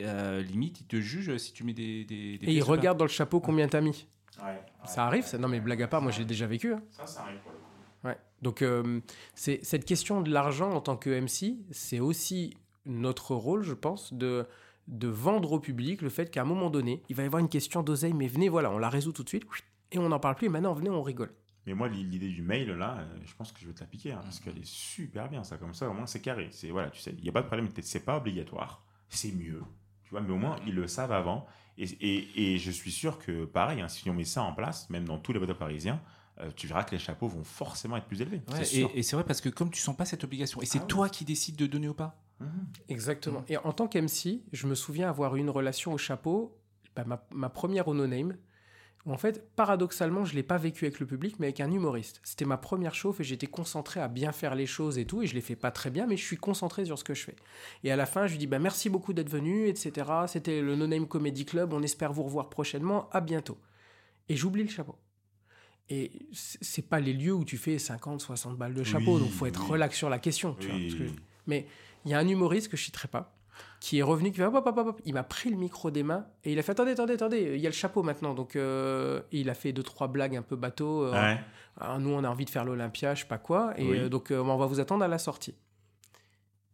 Euh, 0.00 0.42
limite, 0.42 0.80
il 0.80 0.86
te 0.86 1.00
juge 1.00 1.36
si 1.36 1.52
tu 1.52 1.62
mets 1.62 1.72
des. 1.72 2.04
des, 2.04 2.38
des 2.38 2.46
Et 2.46 2.52
il 2.54 2.62
regarde 2.62 2.98
dans 2.98 3.04
le 3.04 3.10
chapeau 3.10 3.38
combien 3.40 3.68
t'as 3.68 3.80
mis. 3.80 4.06
Ouais, 4.38 4.46
ouais. 4.46 4.60
Ça 4.86 5.06
arrive, 5.06 5.24
ça 5.24 5.38
Non 5.38 5.46
mais 5.46 5.60
blague 5.60 5.82
à 5.82 5.86
part, 5.86 6.02
moi 6.02 6.10
j'ai 6.10 6.24
déjà 6.24 6.46
vécu. 6.48 6.72
hein. 6.74 6.82
Ça, 6.90 7.06
ça 7.06 7.20
arrive. 7.22 7.38
Ouais. 8.02 8.18
Donc 8.42 8.60
euh, 8.62 9.00
c'est 9.36 9.64
cette 9.64 9.84
question 9.84 10.20
de 10.20 10.30
l'argent 10.32 10.72
en 10.72 10.80
tant 10.80 10.96
que 10.96 11.10
MC, 11.10 11.58
c'est 11.70 12.00
aussi 12.00 12.56
notre 12.84 13.36
rôle, 13.36 13.62
je 13.62 13.72
pense, 13.74 14.12
de 14.12 14.46
de 14.88 15.08
vendre 15.08 15.52
au 15.52 15.60
public 15.60 16.02
le 16.02 16.10
fait 16.10 16.30
qu'à 16.30 16.42
un 16.42 16.44
moment 16.44 16.68
donné, 16.70 17.02
il 17.08 17.14
va 17.16 17.22
y 17.22 17.26
avoir 17.26 17.40
une 17.40 17.48
question 17.48 17.82
d'oseille, 17.82 18.12
mais 18.12 18.26
venez, 18.26 18.48
voilà, 18.50 18.70
on 18.72 18.78
la 18.78 18.90
résout 18.90 19.12
tout 19.12 19.22
de 19.22 19.28
suite, 19.30 19.44
et 19.92 19.98
on 19.98 20.08
n'en 20.10 20.18
parle 20.18 20.34
plus, 20.34 20.46
et 20.46 20.50
maintenant, 20.50 20.74
venez, 20.74 20.90
on 20.90 21.02
rigole. 21.02 21.32
Mais 21.66 21.74
moi, 21.74 21.88
l'idée 21.88 22.28
du 22.28 22.42
mail, 22.42 22.70
là, 22.72 22.98
euh, 23.00 23.18
je 23.24 23.34
pense 23.34 23.50
que 23.52 23.60
je 23.60 23.66
vais 23.66 23.72
te 23.72 23.80
la 23.80 23.86
piquer, 23.86 24.12
hein, 24.12 24.20
parce 24.22 24.38
qu'elle 24.40 24.58
est 24.58 24.66
super 24.66 25.28
bien, 25.30 25.44
ça. 25.44 25.56
Comme 25.56 25.72
ça, 25.74 25.88
au 25.88 25.94
moins, 25.94 26.06
c'est 26.06 26.20
carré. 26.20 26.48
C'est, 26.50 26.70
voilà, 26.70 26.90
tu 26.90 27.00
sais, 27.00 27.14
il 27.16 27.22
n'y 27.22 27.28
a 27.28 27.32
pas 27.32 27.40
de 27.42 27.46
problème, 27.46 27.68
t'es- 27.68 27.82
c'est 27.82 28.04
pas 28.04 28.16
obligatoire. 28.18 28.84
C'est 29.08 29.32
mieux. 29.32 29.62
Tu 30.04 30.10
vois, 30.10 30.20
mais 30.20 30.30
au 30.32 30.36
moins, 30.36 30.56
ils 30.66 30.74
le 30.74 30.86
savent 30.86 31.12
avant. 31.12 31.46
Et, 31.78 31.84
et, 31.84 32.54
et 32.54 32.58
je 32.58 32.70
suis 32.70 32.92
sûr 32.92 33.18
que, 33.18 33.46
pareil, 33.46 33.80
hein, 33.80 33.88
si 33.88 34.08
on 34.10 34.14
met 34.14 34.24
ça 34.24 34.42
en 34.42 34.52
place, 34.52 34.90
même 34.90 35.06
dans 35.06 35.18
tous 35.18 35.32
les 35.32 35.38
bateaux 35.40 35.54
parisiens, 35.54 36.00
euh, 36.40 36.50
tu 36.54 36.66
verras 36.66 36.84
que 36.84 36.90
les 36.92 36.98
chapeaux 36.98 37.28
vont 37.28 37.44
forcément 37.44 37.96
être 37.96 38.06
plus 38.06 38.20
élevés. 38.20 38.42
Ouais, 38.48 38.56
c'est 38.58 38.64
sûr. 38.64 38.90
et, 38.94 38.98
et 38.98 39.02
c'est 39.02 39.16
vrai 39.16 39.24
parce 39.24 39.40
que 39.40 39.48
comme 39.48 39.70
tu 39.70 39.80
sens 39.80 39.96
pas 39.96 40.04
cette 40.04 40.24
obligation, 40.24 40.60
et 40.60 40.66
c'est 40.66 40.78
Ah 40.78 40.82
ouais. 40.82 40.88
toi 40.88 41.08
qui 41.08 41.24
décides 41.24 41.56
de 41.56 41.66
donner 41.66 41.88
ou 41.88 41.94
pas. 41.94 42.20
Mhm. 42.40 42.66
Exactement. 42.88 43.44
Et 43.48 43.56
en 43.56 43.72
tant 43.72 43.86
qu'MC, 43.88 44.42
je 44.52 44.66
me 44.66 44.74
souviens 44.74 45.08
avoir 45.08 45.36
eu 45.36 45.40
une 45.40 45.50
relation 45.50 45.92
au 45.92 45.98
chapeau, 45.98 46.58
bah, 46.96 47.04
ma, 47.06 47.24
ma 47.32 47.48
première 47.48 47.88
au 47.88 47.94
Name, 47.94 48.36
en 49.12 49.18
fait, 49.18 49.54
paradoxalement, 49.54 50.24
je 50.24 50.32
ne 50.32 50.36
l'ai 50.36 50.42
pas 50.42 50.56
vécu 50.56 50.86
avec 50.86 50.98
le 50.98 51.06
public, 51.06 51.36
mais 51.38 51.46
avec 51.48 51.60
un 51.60 51.70
humoriste. 51.70 52.20
C'était 52.24 52.46
ma 52.46 52.56
première 52.56 52.94
chauffe 52.94 53.20
et 53.20 53.24
j'étais 53.24 53.46
concentré 53.46 54.00
à 54.00 54.08
bien 54.08 54.32
faire 54.32 54.54
les 54.54 54.64
choses 54.66 54.96
et 54.98 55.04
tout, 55.04 55.20
et 55.22 55.26
je 55.26 55.34
les 55.34 55.42
fais 55.42 55.56
pas 55.56 55.70
très 55.70 55.90
bien, 55.90 56.06
mais 56.06 56.16
je 56.16 56.24
suis 56.24 56.38
concentré 56.38 56.84
sur 56.86 56.98
ce 56.98 57.04
que 57.04 57.12
je 57.14 57.24
fais. 57.24 57.36
Et 57.82 57.90
à 57.92 57.96
la 57.96 58.06
fin, 58.06 58.26
je 58.26 58.32
lui 58.32 58.38
dis 58.38 58.46
bah, 58.46 58.58
merci 58.58 58.88
beaucoup 58.88 59.12
d'être 59.12 59.28
venu, 59.28 59.68
etc. 59.68 59.92
C'était 60.26 60.62
le 60.62 60.74
No 60.76 60.86
Name 60.86 61.06
Comedy 61.06 61.44
Club, 61.44 61.72
on 61.74 61.82
espère 61.82 62.12
vous 62.14 62.22
revoir 62.22 62.48
prochainement, 62.48 63.08
à 63.10 63.20
bientôt. 63.20 63.58
Et 64.30 64.36
j'oublie 64.36 64.62
le 64.62 64.70
chapeau. 64.70 64.96
Et 65.90 66.12
c'est 66.32 66.88
pas 66.88 66.98
les 66.98 67.12
lieux 67.12 67.34
où 67.34 67.44
tu 67.44 67.58
fais 67.58 67.78
50, 67.78 68.22
60 68.22 68.56
balles 68.56 68.72
de 68.72 68.84
chapeau, 68.84 69.16
Oui, 69.16 69.20
donc 69.20 69.30
faut 69.30 69.44
être 69.44 69.64
oui. 69.64 69.72
relax 69.72 69.98
sur 69.98 70.08
la 70.08 70.18
question. 70.18 70.54
Tu 70.58 70.68
vois, 70.68 70.76
Oui. 70.76 70.88
parce 70.96 71.10
que- 71.10 71.16
mais 71.46 71.66
il 72.06 72.10
y 72.10 72.14
a 72.14 72.18
un 72.18 72.26
humoriste 72.26 72.68
que 72.68 72.76
je 72.78 72.84
citerai 72.84 73.08
pas, 73.08 73.33
qui 73.80 73.98
est 73.98 74.02
revenu, 74.02 74.30
qui 74.30 74.36
fait 74.38 74.44
hop, 74.44 74.54
hop, 74.54 74.66
hop, 74.66 74.78
hop. 74.78 75.00
il 75.04 75.14
m'a 75.14 75.22
pris 75.22 75.50
le 75.50 75.56
micro 75.56 75.90
des 75.90 76.02
mains 76.02 76.26
et 76.44 76.52
il 76.52 76.58
a 76.58 76.62
fait 76.62 76.72
attendez, 76.72 76.92
attendez, 76.92 77.14
attendez, 77.14 77.52
il 77.54 77.60
y 77.60 77.66
a 77.66 77.70
le 77.70 77.74
chapeau 77.74 78.02
maintenant. 78.02 78.34
Donc 78.34 78.56
euh, 78.56 79.20
il 79.32 79.48
a 79.50 79.54
fait 79.54 79.72
deux 79.72 79.82
trois 79.82 80.08
blagues 80.08 80.36
un 80.36 80.42
peu 80.42 80.56
bateau. 80.56 81.04
euh, 81.04 81.12
Ouais. 81.12 81.40
Ah, 81.80 81.98
nous 81.98 82.10
on 82.10 82.22
a 82.24 82.28
envie 82.28 82.44
de 82.44 82.50
faire 82.50 82.64
l'Olympia, 82.64 83.14
je 83.14 83.22
sais 83.22 83.28
pas 83.28 83.38
quoi, 83.38 83.74
et 83.76 83.84
Oui. 83.88 83.98
euh, 83.98 84.08
donc 84.08 84.28
on 84.30 84.56
va 84.56 84.66
vous 84.66 84.80
attendre 84.80 85.04
à 85.04 85.08
la 85.08 85.18
sortie. 85.18 85.54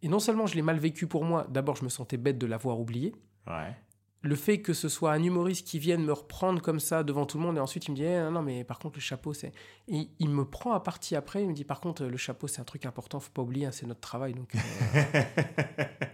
Et 0.03 0.09
non 0.09 0.18
seulement 0.18 0.47
je 0.47 0.55
l'ai 0.55 0.62
mal 0.62 0.78
vécu 0.78 1.07
pour 1.07 1.24
moi, 1.24 1.47
d'abord 1.51 1.76
je 1.76 1.85
me 1.85 1.89
sentais 1.91 2.16
bête 2.16 2.39
de 2.39 2.47
l'avoir 2.47 2.78
oublié. 2.81 3.14
Ouais. 3.47 3.74
Le 4.22 4.35
fait 4.37 4.61
que 4.61 4.74
ce 4.74 4.91
soit 4.91 5.12
un 5.12 5.22
humoriste 5.22 5.66
qui 5.66 5.78
vienne 5.78 6.05
me 6.05 6.12
reprendre 6.12 6.61
comme 6.61 6.78
ça 6.78 7.03
devant 7.03 7.24
tout 7.24 7.39
le 7.39 7.43
monde 7.45 7.57
et 7.57 7.61
ensuite 7.61 7.87
il 7.89 7.93
me 7.93 7.97
dit 7.97 8.05
Eh, 8.05 8.18
non, 8.20 8.31
non 8.33 8.43
mais 8.43 8.64
par 8.64 8.78
contre 8.78 8.97
le 8.99 9.01
chapeau 9.01 9.33
c'est 9.33 9.53
et 9.89 10.09
il 10.18 10.28
me 10.28 10.45
prend 10.45 10.72
à 10.74 10.81
partie 10.81 11.16
après 11.16 11.43
il 11.43 11.49
me 11.49 11.55
dit 11.55 11.64
par 11.64 11.81
contre 11.81 12.05
le 12.05 12.16
chapeau 12.18 12.47
c'est 12.47 12.61
un 12.61 12.64
truc 12.64 12.85
important 12.85 13.18
faut 13.18 13.31
pas 13.33 13.41
oublier 13.41 13.64
hein, 13.64 13.72
c'est 13.72 13.87
notre 13.87 14.01
travail 14.01 14.35
donc 14.35 14.53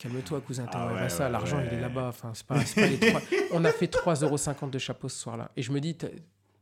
calme-toi 0.00 0.40
cousin 0.40 0.66
Ah 0.72 0.92
ouais, 0.92 1.08
ça 1.08 1.26
ouais, 1.26 1.30
l'argent 1.30 1.60
il 1.60 1.72
est 1.78 1.80
là-bas 1.80 2.08
enfin 2.08 2.32
c'est 2.34 2.46
pas, 2.46 2.56
les 2.58 2.98
trois- 2.98 3.20
on 3.52 3.64
a 3.64 3.70
fait 3.70 3.86
3,50€ 3.92 4.70
de 4.70 4.78
chapeau 4.78 5.08
ce 5.08 5.16
soir-là 5.18 5.50
et 5.56 5.62
je 5.62 5.70
me 5.70 5.80
dis 5.80 5.96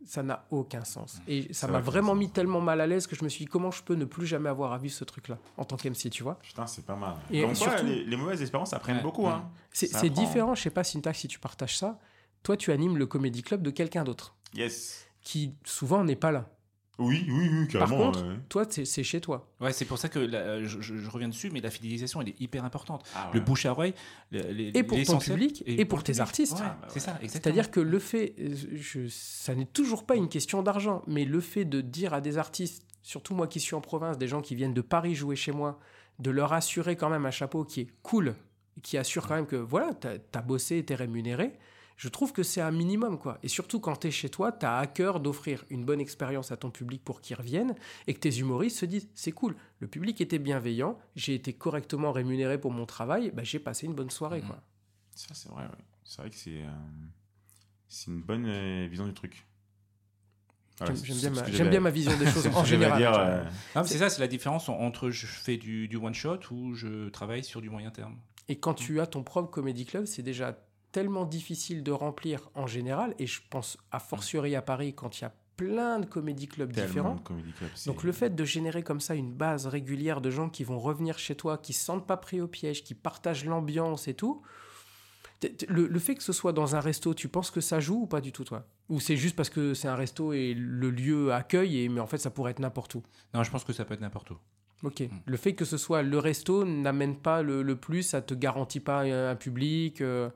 ça 0.05 0.23
n'a 0.23 0.45
aucun 0.51 0.85
sens 0.85 1.21
et 1.29 1.53
ça 1.53 1.67
m'a 1.69 1.81
vraiment 1.81 2.15
mis 2.15 2.31
tellement 2.31 2.61
mal 2.61 2.81
à 2.81 2.87
l'aise 2.87 3.07
que 3.07 3.15
je 3.17 3.23
me 3.25 3.29
suis 3.29 3.45
dit 3.45 3.51
comment 3.51 3.71
je 3.71 3.83
peux 3.83 3.95
ne 3.95 4.05
plus 4.05 4.27
jamais 4.27 4.49
avoir 4.49 4.73
à 4.73 4.79
vivre 4.79 4.95
ce 4.95 5.05
truc 5.05 5.29
là 5.29 5.39
en 5.57 5.65
tant 5.65 5.77
qu'MC 5.77 6.11
tu 6.11 6.23
vois? 6.23 6.39
Putain, 6.41 6.67
c'est 6.67 6.85
pas 6.87 6.97
mal. 6.97 7.15
Et 7.31 7.41
Comme 7.43 7.51
quoi, 7.57 7.71
surtout- 7.71 7.87
les, 7.87 8.05
les 8.05 8.17
mauvaises 8.17 8.41
expériences 8.41 8.73
apprennent 8.73 9.03
beaucoup. 9.03 9.27
Hein. 9.29 9.51
c'est 9.73 10.11
différent 10.11 10.55
je 10.55 10.63
sais 10.63 10.71
pas 10.71 10.85
Syntax 10.85 11.19
si 11.19 11.29
tu 11.29 11.39
partages 11.39 11.79
ça 11.79 11.99
toi 12.43 12.57
tu 12.57 12.73
animes 12.73 12.97
le 12.99 13.07
comédie 13.07 13.43
club 13.43 13.63
de 13.63 13.71
quelqu'un 13.71 14.05
d'autre 14.05 14.35
Yes. 14.55 15.07
qui 15.23 15.55
souvent 15.65 16.05
n'est 16.05 16.17
pas 16.17 16.31
là. 16.33 16.49
Oui, 16.99 17.25
oui, 17.29 17.49
oui, 17.53 17.67
Par 17.73 17.83
carrément. 17.89 18.07
contre, 18.07 18.27
ouais. 18.27 18.35
toi, 18.49 18.65
c'est 18.69 18.85
c'est 18.85 19.05
chez 19.05 19.21
toi. 19.21 19.49
Ouais, 19.61 19.73
c'est 19.73 19.85
pour 19.85 19.99
ça 19.99 20.09
que 20.09 20.19
la- 20.19 20.65
je, 20.65 20.81
je- 20.81 20.97
je 20.97 21.11
reviens 21.11 21.29
dessus, 21.29 21.49
mais 21.53 21.61
la 21.61 21.71
fidélisation, 21.71 22.21
elle 22.21 22.31
est 22.31 22.41
hyper 22.41 22.65
importante. 22.65 23.05
Ah, 23.15 23.31
Le 23.33 23.39
bouche 23.41 23.67
à 23.67 23.71
oreille, 23.71 23.95
le- 24.33 24.41
les- 24.51 24.73
Et 24.77 24.83
pour 24.83 25.01
ton 25.05 25.19
public, 25.19 25.63
et 25.67 25.85
pour 25.85 26.03
tes 26.03 26.13
public. 26.13 26.21
artistes. 26.21 26.55
Ouais, 26.55 26.65
Ah, 26.65 26.79
bah 26.83 26.89
c'est 26.91 26.99
ça, 27.01 27.13
exactement. 27.23 27.31
C'est-à-dire 27.31 27.71
que 27.71 27.79
le 27.81 27.99
fait, 28.01 28.35
euh, 28.41 28.49
je, 28.75 29.07
ça 29.09 29.55
n'est 29.55 29.65
toujours 29.67 30.05
pas 30.07 30.17
une 30.17 30.29
question 30.29 30.63
d'argent, 30.63 31.03
mais 31.07 31.25
le 31.25 31.41
fait 31.41 31.65
de 31.65 31.81
dire 31.81 32.15
à 32.15 32.21
des 32.21 32.37
artistes, 32.37 32.83
surtout 33.03 33.35
moi 33.35 33.47
qui 33.47 33.61
suis 33.61 33.77
en 33.77 33.81
province, 33.81 34.19
des 34.19 34.27
gens 34.29 34.41
qui 34.43 34.55
viennent 34.57 34.75
de 34.75 34.81
Paris 34.83 35.15
jouer 35.15 35.37
chez 35.37 35.53
moi, 35.53 35.79
de 36.19 36.31
leur 36.33 36.53
assurer 36.53 36.97
quand 36.97 37.11
même 37.11 37.27
un 37.27 37.31
chapeau 37.31 37.65
qui 37.65 37.83
est 37.83 37.89
cool, 38.03 38.35
qui 38.83 38.99
assure 38.99 39.27
quand 39.29 39.37
même 39.37 39.47
que 39.47 39.55
voilà, 39.57 39.95
t'as 39.95 40.15
as 40.35 40.43
bossé, 40.43 40.85
t'es 40.85 40.97
rémunéré, 40.97 41.53
je 41.99 42.09
trouve 42.09 42.33
que 42.33 42.43
c'est 42.43 42.61
un 42.63 42.71
minimum 42.71 43.19
quoi. 43.19 43.39
Et 43.43 43.49
surtout 43.49 43.79
quand 43.81 43.97
t'es 43.97 44.11
chez 44.11 44.31
toi, 44.31 44.51
t'as 44.53 44.79
à 44.79 44.87
cœur 44.87 45.21
d'offrir 45.21 45.65
une 45.69 45.85
bonne 45.85 46.01
expérience 46.01 46.51
à 46.53 46.57
ton 46.57 46.71
public 46.71 47.05
pour 47.05 47.21
qu'ils 47.21 47.37
reviennent 47.37 47.75
et 48.07 48.15
que 48.15 48.21
tes 48.21 48.39
humoristes 48.39 48.79
se 48.79 48.87
disent 48.87 49.09
c'est 49.15 49.33
cool, 49.33 49.55
le 49.81 49.89
public 49.89 50.21
était 50.23 50.39
bienveillant, 50.39 50.99
j'ai 51.17 51.35
été 51.35 51.53
correctement 51.53 52.13
rémunéré 52.13 52.59
pour 52.59 52.71
mon 52.71 52.87
travail, 52.87 53.31
bah, 53.35 53.43
j'ai 53.45 53.59
passé 53.59 53.85
une 53.87 53.95
bonne 53.95 54.11
soirée 54.11 54.41
quoi. 54.41 54.63
Ça, 55.15 55.35
c'est 55.35 55.49
vrai, 55.51 55.65
ouais. 55.65 55.85
C'est 56.05 56.23
vrai 56.23 56.31
que 56.31 56.37
c'est 56.37 56.63
euh, 56.63 56.71
c'est 57.89 58.07
une 58.11 58.23
bonne 58.23 58.47
euh, 58.47 58.87
vision 58.89 59.07
du 59.07 59.13
truc. 59.13 59.45
Voilà, 60.79 60.95
J'aime- 60.95 61.17
bien, 61.19 61.31
ma- 61.31 61.41
que 61.43 61.47
j'aime 61.49 61.57
j'avais- 61.57 61.71
bien 61.71 61.81
ma 61.81 61.91
vision 61.91 62.17
des 62.17 62.27
choses 62.31 62.47
en 62.55 62.65
général. 62.65 62.99
dire, 62.99 63.13
euh, 63.13 63.43
Ah, 63.75 63.83
c'est 63.83 63.99
ça, 63.99 64.09
c'est 64.09 64.21
la 64.21 64.29
différence 64.29 64.69
en- 64.69 64.79
entre 64.79 65.11
je 65.11 65.27
fais 65.27 65.57
du, 65.57 65.89
du 65.89 65.97
one 65.97 66.15
shot 66.15 66.39
ou 66.53 66.75
je 66.75 67.09
travaille 67.09 67.43
sur 67.43 67.61
du 67.61 67.69
moyen 67.69 67.91
terme. 67.91 68.17
Et 68.49 68.61
quand 68.61 68.75
tu 68.75 69.01
as 69.01 69.07
ton 69.09 69.25
propre 69.25 69.51
comédie 69.51 69.85
club, 69.85 70.05
c'est 70.07 70.23
déjà 70.23 70.57
tellement 70.93 71.25
difficile 71.25 71.83
de 71.83 71.93
remplir 71.93 72.51
en 72.55 72.67
général, 72.67 73.15
et 73.19 73.27
je 73.27 73.41
pense 73.51 73.77
a 73.93 73.99
fortiori 74.01 74.55
à 74.57 74.63
Paris 74.63 74.95
quand 74.95 75.19
il 75.19 75.23
y 75.23 75.25
a 75.25 75.33
plein 75.57 75.99
de 75.99 76.07
comédie 76.07 76.47
clubs 76.49 76.73
tellement 76.73 76.87
différents. 76.89 77.17
club, 77.17 77.69
c'est- 77.75 77.91
Donc 77.91 78.05
le 78.05 78.13
fait 78.13 78.35
de 78.35 78.45
générer 78.45 78.83
comme 78.83 79.01
ça 79.01 79.15
une 79.17 79.33
base 79.33 79.67
régulière 79.67 80.21
de 80.21 80.31
gens 80.31 80.49
qui 80.49 80.63
vont 80.65 80.79
revenir 80.79 81.19
chez 81.19 81.35
toi, 81.35 81.59
qui 81.59 81.73
se 81.73 81.85
sentent 81.85 82.07
pas 82.07 82.17
pris 82.17 82.41
au 82.41 82.47
piège, 82.49 82.85
qui 82.85 82.95
partagent 82.95 83.45
l'ambiance 83.45 84.07
et 84.09 84.15
tout, 84.15 84.43
le, 85.69 85.87
le 85.87 85.99
fait 86.01 86.15
que 86.17 86.23
ce 86.23 86.33
soit 86.33 86.53
dans 86.53 86.75
un 86.75 86.81
resto, 86.81 87.15
tu 87.15 87.29
penses 87.29 87.51
que 87.51 87.61
ça 87.61 87.79
joue 87.81 88.03
ou 88.03 88.07
pas 88.07 88.21
du 88.21 88.33
tout 88.33 88.45
toi? 88.45 88.67
Ou 88.89 88.99
c'est 88.99 89.17
juste 89.17 89.37
parce 89.37 89.51
que 89.51 89.75
c'est 89.75 89.87
un 89.89 89.95
resto 89.95 90.33
et 90.33 90.55
le 90.55 90.91
lieu 90.91 91.33
accueille, 91.33 91.83
et, 91.85 91.89
mais 91.89 92.01
en 92.01 92.07
fait 92.07 92.19
ça 92.19 92.31
pourrait 92.31 92.51
être 92.53 92.59
n'importe 92.61 92.95
où? 92.97 93.03
Non, 93.35 93.43
je 93.45 93.51
pense 93.51 93.63
que 93.65 93.73
ça 93.73 93.85
peut 93.85 93.95
être 93.95 94.01
n'importe 94.01 94.31
où. 94.31 94.37
Ok. 94.85 95.03
Le 95.27 95.37
fait 95.37 95.55
que 95.55 95.65
ce 95.65 95.77
soit 95.77 96.03
le 96.03 96.19
resto 96.19 96.65
n'amène 96.65 97.17
pas 97.17 97.43
le, 97.43 97.63
le 97.63 97.77
plus, 97.77 98.03
ça 98.05 98.23
te 98.23 98.33
garantit 98.35 98.81
pas 98.81 99.03
un 99.03 99.35
public. 99.37 100.01
euh, 100.01 100.31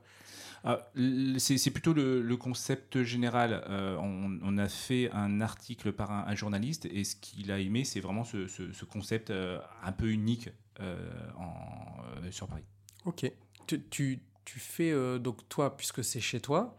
c'est 1.35 1.57
c'est 1.57 1.71
plutôt 1.71 1.93
le, 1.93 2.21
le 2.21 2.37
concept 2.37 3.03
général. 3.03 3.63
Euh, 3.69 3.97
on, 3.97 4.39
on 4.43 4.57
a 4.57 4.69
fait 4.69 5.09
un 5.11 5.41
article 5.41 5.91
par 5.91 6.11
un, 6.11 6.25
un 6.27 6.35
journaliste 6.35 6.85
et 6.85 7.03
ce 7.03 7.15
qu'il 7.15 7.51
a 7.51 7.59
aimé, 7.59 7.83
c'est 7.83 7.99
vraiment 7.99 8.23
ce, 8.23 8.47
ce- 8.47 8.71
ce 8.71 8.85
concept 8.85 9.29
euh, 9.29 9.59
un 9.83 9.91
peu 9.91 10.09
unique 10.09 10.49
euh, 10.79 11.09
en, 11.37 12.31
sur 12.31 12.47
Paris. 12.47 12.63
Ok. 13.05 13.29
Tu, 13.67 13.81
tu, 13.89 14.19
tu 14.45 14.59
fais, 14.59 14.91
euh, 14.91 15.19
donc 15.19 15.47
toi, 15.49 15.75
puisque 15.75 16.03
c'est 16.03 16.21
chez 16.21 16.39
toi, 16.39 16.77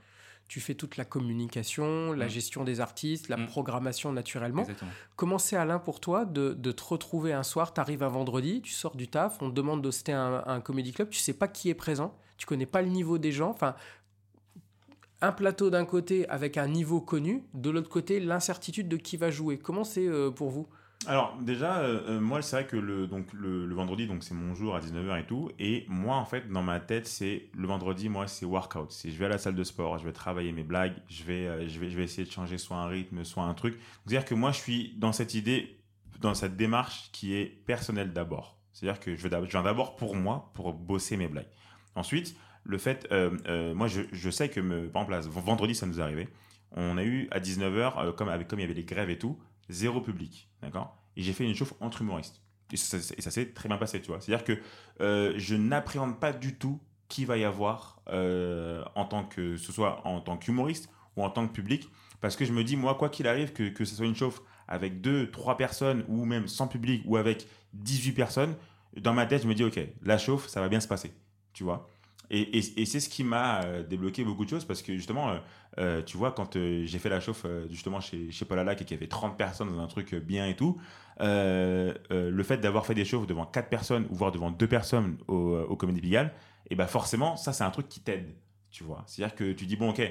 tu 0.48 0.60
fais 0.60 0.74
toute 0.74 0.96
la 0.98 1.04
communication, 1.06 2.12
la 2.12 2.26
Mm. 2.26 2.30
gestion 2.30 2.64
des 2.64 2.80
artistes, 2.80 3.28
la 3.28 3.36
Mm. 3.38 3.46
programmation 3.46 4.12
naturellement. 4.12 4.62
Exactement. 4.62 4.90
Comment 5.16 5.38
c'est 5.38 5.56
Alain 5.56 5.78
pour 5.78 6.00
toi 6.00 6.24
de, 6.26 6.52
de 6.52 6.72
te 6.72 6.82
retrouver 6.84 7.32
un 7.32 7.42
soir, 7.42 7.72
tu 7.74 7.80
arrives 7.80 8.02
un 8.02 8.08
vendredi, 8.08 8.60
tu 8.62 8.72
sors 8.72 8.96
du 8.96 9.08
taf, 9.08 9.40
on 9.42 9.50
te 9.50 9.54
demande 9.54 9.80
d'hoster 9.82 10.12
un, 10.12 10.42
un 10.46 10.60
comédie 10.60 10.92
club, 10.92 11.08
tu 11.10 11.18
sais 11.18 11.32
pas 11.34 11.48
qui 11.48 11.68
est 11.70 11.74
présent, 11.74 12.14
tu 12.44 12.46
connais 12.46 12.66
pas 12.66 12.82
le 12.82 12.88
niveau 12.88 13.16
des 13.16 13.32
gens, 13.32 13.48
enfin 13.48 13.74
un 15.22 15.32
plateau 15.32 15.70
d'un 15.70 15.86
côté 15.86 16.28
avec 16.28 16.58
un 16.58 16.68
niveau 16.68 17.00
connu, 17.00 17.42
de 17.54 17.70
l'autre 17.70 17.88
côté 17.88 18.20
l'incertitude 18.20 18.86
de 18.86 18.98
qui 18.98 19.16
va 19.16 19.30
jouer. 19.30 19.56
Comment 19.56 19.82
c'est 19.82 20.06
euh, 20.06 20.30
pour 20.30 20.50
vous? 20.50 20.68
Alors 21.06 21.38
déjà, 21.40 21.78
euh, 21.78 22.02
euh, 22.06 22.20
moi 22.20 22.42
c'est 22.42 22.56
vrai 22.56 22.66
que 22.66 22.76
le, 22.76 23.06
donc, 23.06 23.32
le, 23.32 23.72
vendredi, 23.74 24.06
donc 24.06 24.22
c'est 24.22 24.34
mon 24.34 24.54
jour 24.54 24.76
à 24.76 24.80
19h 24.80 25.20
et 25.22 25.24
tout. 25.24 25.50
Et 25.58 25.86
moi 25.88 26.16
en 26.16 26.26
fait, 26.26 26.50
dans 26.50 26.62
ma 26.62 26.80
tête, 26.80 27.06
c'est 27.06 27.48
le 27.54 27.66
vendredi, 27.66 28.10
moi 28.10 28.26
c'est 28.26 28.44
workout. 28.44 28.92
C'est 28.92 29.10
je 29.10 29.16
vais 29.16 29.24
à 29.24 29.30
la 29.30 29.38
salle 29.38 29.54
de 29.54 29.64
sport, 29.64 29.96
je 29.96 30.04
vais 30.04 30.12
travailler 30.12 30.52
mes 30.52 30.64
blagues, 30.64 30.96
je 31.08 31.24
vais, 31.24 31.66
je 31.66 31.80
vais, 31.80 31.88
je 31.88 31.96
vais 31.96 32.04
essayer 32.04 32.26
de 32.26 32.32
changer 32.32 32.58
soit 32.58 32.76
un 32.76 32.88
rythme, 32.88 33.24
soit 33.24 33.44
un 33.44 33.54
truc. 33.54 33.80
C'est-à-dire 34.04 34.26
que 34.26 34.34
moi 34.34 34.52
je 34.52 34.58
suis 34.58 34.94
dans 34.98 35.12
cette 35.12 35.32
idée, 35.32 35.78
dans 36.20 36.34
cette 36.34 36.58
démarche 36.58 37.08
qui 37.12 37.34
est 37.34 37.46
personnelle 37.46 38.12
d'abord. 38.12 38.58
C'est-à-dire 38.74 39.00
que 39.00 39.16
je, 39.16 39.22
je 39.22 39.28
viens 39.28 39.62
d'abord 39.62 39.96
pour 39.96 40.14
moi, 40.14 40.50
pour 40.52 40.74
bosser 40.74 41.16
mes 41.16 41.28
blagues. 41.28 41.48
Ensuite, 41.94 42.36
le 42.64 42.78
fait, 42.78 43.06
euh, 43.12 43.30
euh, 43.46 43.74
moi 43.74 43.88
je, 43.88 44.30
sais 44.30 44.48
que, 44.48 44.60
me, 44.60 44.88
par 44.88 45.02
exemple, 45.02 45.12
là, 45.12 45.40
vendredi 45.42 45.74
ça 45.74 45.86
nous 45.86 46.00
est 46.00 46.02
arrivé. 46.02 46.28
On 46.72 46.98
a 46.98 47.04
eu 47.04 47.28
à 47.30 47.38
19h, 47.38 48.14
comme, 48.14 48.28
avec, 48.28 48.48
comme 48.48 48.58
il 48.58 48.62
y 48.62 48.64
avait 48.64 48.74
les 48.74 48.84
grèves 48.84 49.10
et 49.10 49.18
tout, 49.18 49.38
zéro 49.68 50.00
public, 50.00 50.50
d'accord? 50.62 50.96
Et 51.16 51.22
j'ai 51.22 51.32
fait 51.32 51.44
une 51.44 51.54
chauffe 51.54 51.74
entre 51.80 52.02
humoristes. 52.02 52.40
Et 52.72 52.76
ça, 52.76 52.98
ça- 53.00 53.30
s'est 53.30 53.52
très 53.52 53.68
bien 53.68 53.78
passé, 53.78 54.00
tu 54.00 54.08
vois. 54.08 54.20
C'est-à-dire 54.20 54.44
que 54.44 54.60
euh, 55.00 55.34
je 55.36 55.54
n'appréhende 55.54 56.18
pas 56.18 56.32
du 56.32 56.56
tout 56.56 56.80
qui 57.08 57.24
va 57.24 57.36
y 57.36 57.44
avoir 57.44 58.00
euh, 58.08 58.82
en 58.94 59.04
tant 59.04 59.24
que 59.24 59.56
ce 59.56 59.70
soit 59.72 60.04
en 60.06 60.20
tant 60.20 60.36
qu'humoriste 60.36 60.88
ou 61.16 61.22
en 61.22 61.30
tant 61.30 61.46
que 61.46 61.52
public, 61.52 61.88
parce 62.20 62.34
que 62.34 62.44
je 62.44 62.52
me 62.52 62.64
dis 62.64 62.76
moi 62.76 62.94
quoi 62.96 63.08
qu'il 63.10 63.28
arrive 63.28 63.52
que, 63.52 63.68
que 63.68 63.84
ce 63.84 63.94
soit 63.94 64.06
une 64.06 64.16
chauffe 64.16 64.40
avec 64.66 65.00
deux, 65.00 65.30
trois 65.30 65.56
personnes 65.56 66.04
ou 66.08 66.24
même 66.24 66.48
sans 66.48 66.66
public 66.66 67.02
ou 67.04 67.16
avec 67.16 67.46
18 67.74 68.12
personnes, 68.12 68.56
dans 68.96 69.12
ma 69.12 69.26
tête 69.26 69.42
je 69.42 69.48
me 69.48 69.54
dis 69.54 69.62
ok 69.62 69.78
la 70.02 70.18
chauffe 70.18 70.48
ça 70.48 70.60
va 70.60 70.68
bien 70.68 70.80
se 70.80 70.88
passer, 70.88 71.12
tu 71.54 71.64
vois. 71.64 71.88
Et, 72.30 72.40
et- 72.58 72.80
et 72.82 72.86
c'est 72.86 73.00
ce 73.00 73.08
qui 73.10 73.22
m'a 73.24 73.62
euh, 73.64 73.82
débloqué 73.82 74.24
beaucoup 74.24 74.44
de 74.44 74.50
choses 74.50 74.64
parce 74.64 74.80
que 74.82 74.94
justement, 74.94 75.30
euh, 75.30 75.38
euh, 75.78 76.02
tu 76.02 76.16
vois, 76.16 76.32
quand 76.32 76.56
euh, 76.56 76.84
j'ai 76.86 76.98
fait 76.98 77.10
la 77.10 77.20
chauffe 77.20 77.44
justement 77.70 78.00
chez, 78.00 78.30
chez 78.30 78.44
Paul 78.46 78.58
Alac 78.58 78.80
et 78.80 78.84
qu'il 78.84 78.96
y 78.96 78.98
avait 78.98 79.08
30 79.08 79.36
personnes 79.36 79.68
dans 79.74 79.80
un 79.82 79.86
truc 79.86 80.14
bien 80.14 80.46
et 80.46 80.56
tout, 80.56 80.78
euh, 81.20 81.94
le 82.10 82.42
fait 82.42 82.58
d'avoir 82.58 82.86
fait 82.86 82.94
des 82.94 83.04
chauffes 83.04 83.26
devant 83.26 83.46
4 83.46 83.68
personnes 83.68 84.06
ou 84.10 84.14
voire 84.14 84.32
devant 84.32 84.50
2 84.50 84.66
personnes 84.66 85.18
au, 85.28 85.56
au 85.68 85.76
Comédie 85.76 86.00
Pigalle, 86.00 86.32
et 86.70 86.74
ben 86.76 86.86
forcément, 86.86 87.36
ça 87.36 87.52
c'est 87.52 87.64
un 87.64 87.70
truc 87.70 87.88
qui 87.88 88.00
t'aide, 88.00 88.34
tu 88.70 88.84
vois. 88.84 89.04
C'est-à-dire 89.06 89.34
que 89.36 89.52
tu 89.52 89.66
dis, 89.66 89.76
bon 89.76 89.90
ok, 89.90 90.02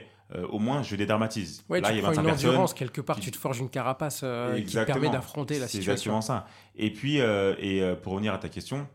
au 0.50 0.60
moins 0.60 0.82
je 0.84 0.96
dédramatise. 0.96 1.64
Ouais, 1.70 1.82
Là, 1.82 1.90
tu 1.90 1.96
il 1.96 1.98
y 1.98 2.00
a 2.00 2.04
prends 2.04 2.10
25 2.12 2.22
une 2.22 2.28
personnes. 2.28 2.50
endurance 2.52 2.74
quelque 2.76 3.02
part, 3.02 3.16
tu- 3.18 3.24
tu 3.24 3.32
te 3.32 3.38
forges 3.38 3.60
une 3.60 3.70
carapace 3.70 4.20
qui 4.20 4.24
te 4.66 4.84
permet 4.86 5.10
d'affronter 5.10 5.56
la 5.60 5.68
C'est 5.68 5.80
situation. 5.80 6.12
exactement 6.18 6.22
ça. 6.22 6.46
Et 6.76 6.92
puis, 6.94 7.18
et 7.18 7.94
pour 8.04 8.14
revenir 8.14 8.34
à 8.34 8.38
ta 8.38 8.50
question, 8.50 8.88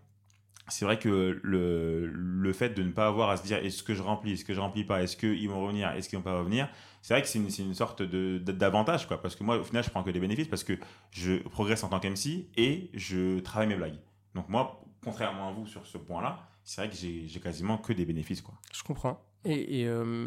c'est 0.69 0.85
vrai 0.85 0.99
que 0.99 1.41
le, 1.43 2.07
le 2.07 2.53
fait 2.53 2.71
de 2.71 2.83
ne 2.83 2.91
pas 2.93 3.07
avoir 3.09 3.31
à 3.31 3.37
se 3.37 3.43
dire 3.45 3.59
est-ce 3.59 3.83
que 3.83 3.95
je 3.95 4.03
remplis, 4.03 4.33
est-ce 4.33 4.45
que 4.45 4.55
je 4.55 4.61
remplis 4.61 4.85
pas, 4.85 5.03
est-ce 5.03 5.16
qu'ils 5.16 5.49
vont 5.49 5.62
revenir, 5.62 5.91
est-ce 5.93 6.09
qu'ils 6.09 6.19
vont 6.19 6.25
pas 6.25 6.39
revenir, 6.39 6.69
c'est 7.03 7.14
vrai 7.14 7.23
que 7.23 7.29
c'est 7.29 7.39
une, 7.39 7.49
une 7.69 7.75
sorte 7.75 8.03
d'avantage, 8.03 9.07
quoi. 9.07 9.21
Parce 9.23 9.37
que 9.37 9.45
moi, 9.45 9.59
au 9.59 9.64
final, 9.64 9.83
je 9.85 9.91
prends 9.91 10.03
que 10.03 10.11
des 10.11 10.21
bénéfices 10.21 10.49
parce 10.49 10.64
que 10.64 10.75
je 11.11 11.37
progresse 11.49 11.83
en 11.85 11.89
tant 11.89 12.01
qu'MC 12.01 12.49
et 12.57 12.91
je 12.95 13.39
travaille 13.41 13.69
mes 13.69 13.77
blagues. 13.77 13.99
Donc, 14.35 14.49
moi, 14.49 14.83
contrairement 15.05 15.49
à 15.49 15.53
vous 15.53 15.66
sur 15.66 15.87
ce 15.87 15.97
point-là, 15.99 16.47
c'est 16.64 16.81
vrai 16.83 16.91
que 16.91 16.97
j'ai 16.97 17.41
quasiment 17.41 17.79
que 17.79 17.93
des 17.93 18.05
bénéfices, 18.05 18.43
quoi. 18.43 18.55
Je 18.73 18.83
comprends. 18.83 19.23
Et, 19.45 19.81
et, 19.81 19.87
euh, 19.87 20.27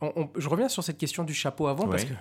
on- 0.00 0.12
on- 0.16 0.30
je 0.36 0.48
reviens 0.48 0.68
sur 0.68 0.82
cette 0.84 0.98
question 0.98 1.24
du 1.24 1.32
chapeau 1.34 1.66
avant 1.68 1.86
parce 1.88 2.04
que 2.04 2.12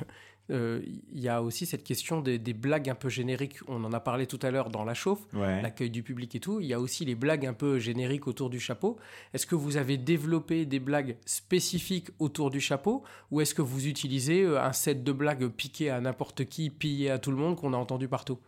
il 0.49 1.01
y 1.19 1.27
a 1.27 1.41
aussi 1.41 1.65
cette 1.65 1.83
question 1.83 2.21
des, 2.21 2.39
des 2.39 2.53
blagues 2.53 2.89
un 2.89 2.95
peu 2.95 3.09
génériques. 3.09 3.57
On 3.67 3.83
en 3.83 3.91
a 3.93 3.99
parlé 3.99 4.27
tout 4.27 4.39
à 4.41 4.51
l'heure 4.51 4.69
dans 4.69 4.85
la 4.85 4.93
chauffe, 4.93 5.19
Ouais. 5.33 5.61
l'accueil 5.61 5.89
du 5.89 6.03
public 6.03 6.33
et 6.35 6.39
tout. 6.39 6.59
Il 6.61 6.67
y 6.67 6.73
a 6.73 6.79
aussi 6.79 7.03
les 7.05 7.15
blagues 7.15 7.45
un 7.45 7.53
peu 7.53 7.79
génériques 7.79 8.27
autour 8.27 8.49
du 8.49 8.59
chapeau. 8.59 8.97
Est-ce 9.33 9.45
que 9.45 9.55
vous 9.55 9.77
avez 9.77 9.97
développé 9.97 10.65
des 10.65 10.79
blagues 10.79 11.17
spécifiques 11.25 12.09
autour 12.19 12.49
du 12.49 12.61
chapeau 12.61 13.03
ou 13.31 13.41
est-ce 13.41 13.53
que 13.55 13.61
vous 13.61 13.87
utilisez 13.87 14.43
euh, 14.43 14.61
un 14.61 14.73
set 14.73 15.03
de 15.03 15.11
blagues 15.11 15.47
piquées 15.49 15.89
à 15.89 15.99
n'importe 15.99 16.45
qui, 16.45 16.69
pillées 16.69 17.09
à 17.11 17.19
tout 17.19 17.31
le 17.31 17.37
monde 17.37 17.55
qu'on 17.57 17.73
a 17.73 17.77
entendu 17.77 18.07
partout? 18.07 18.39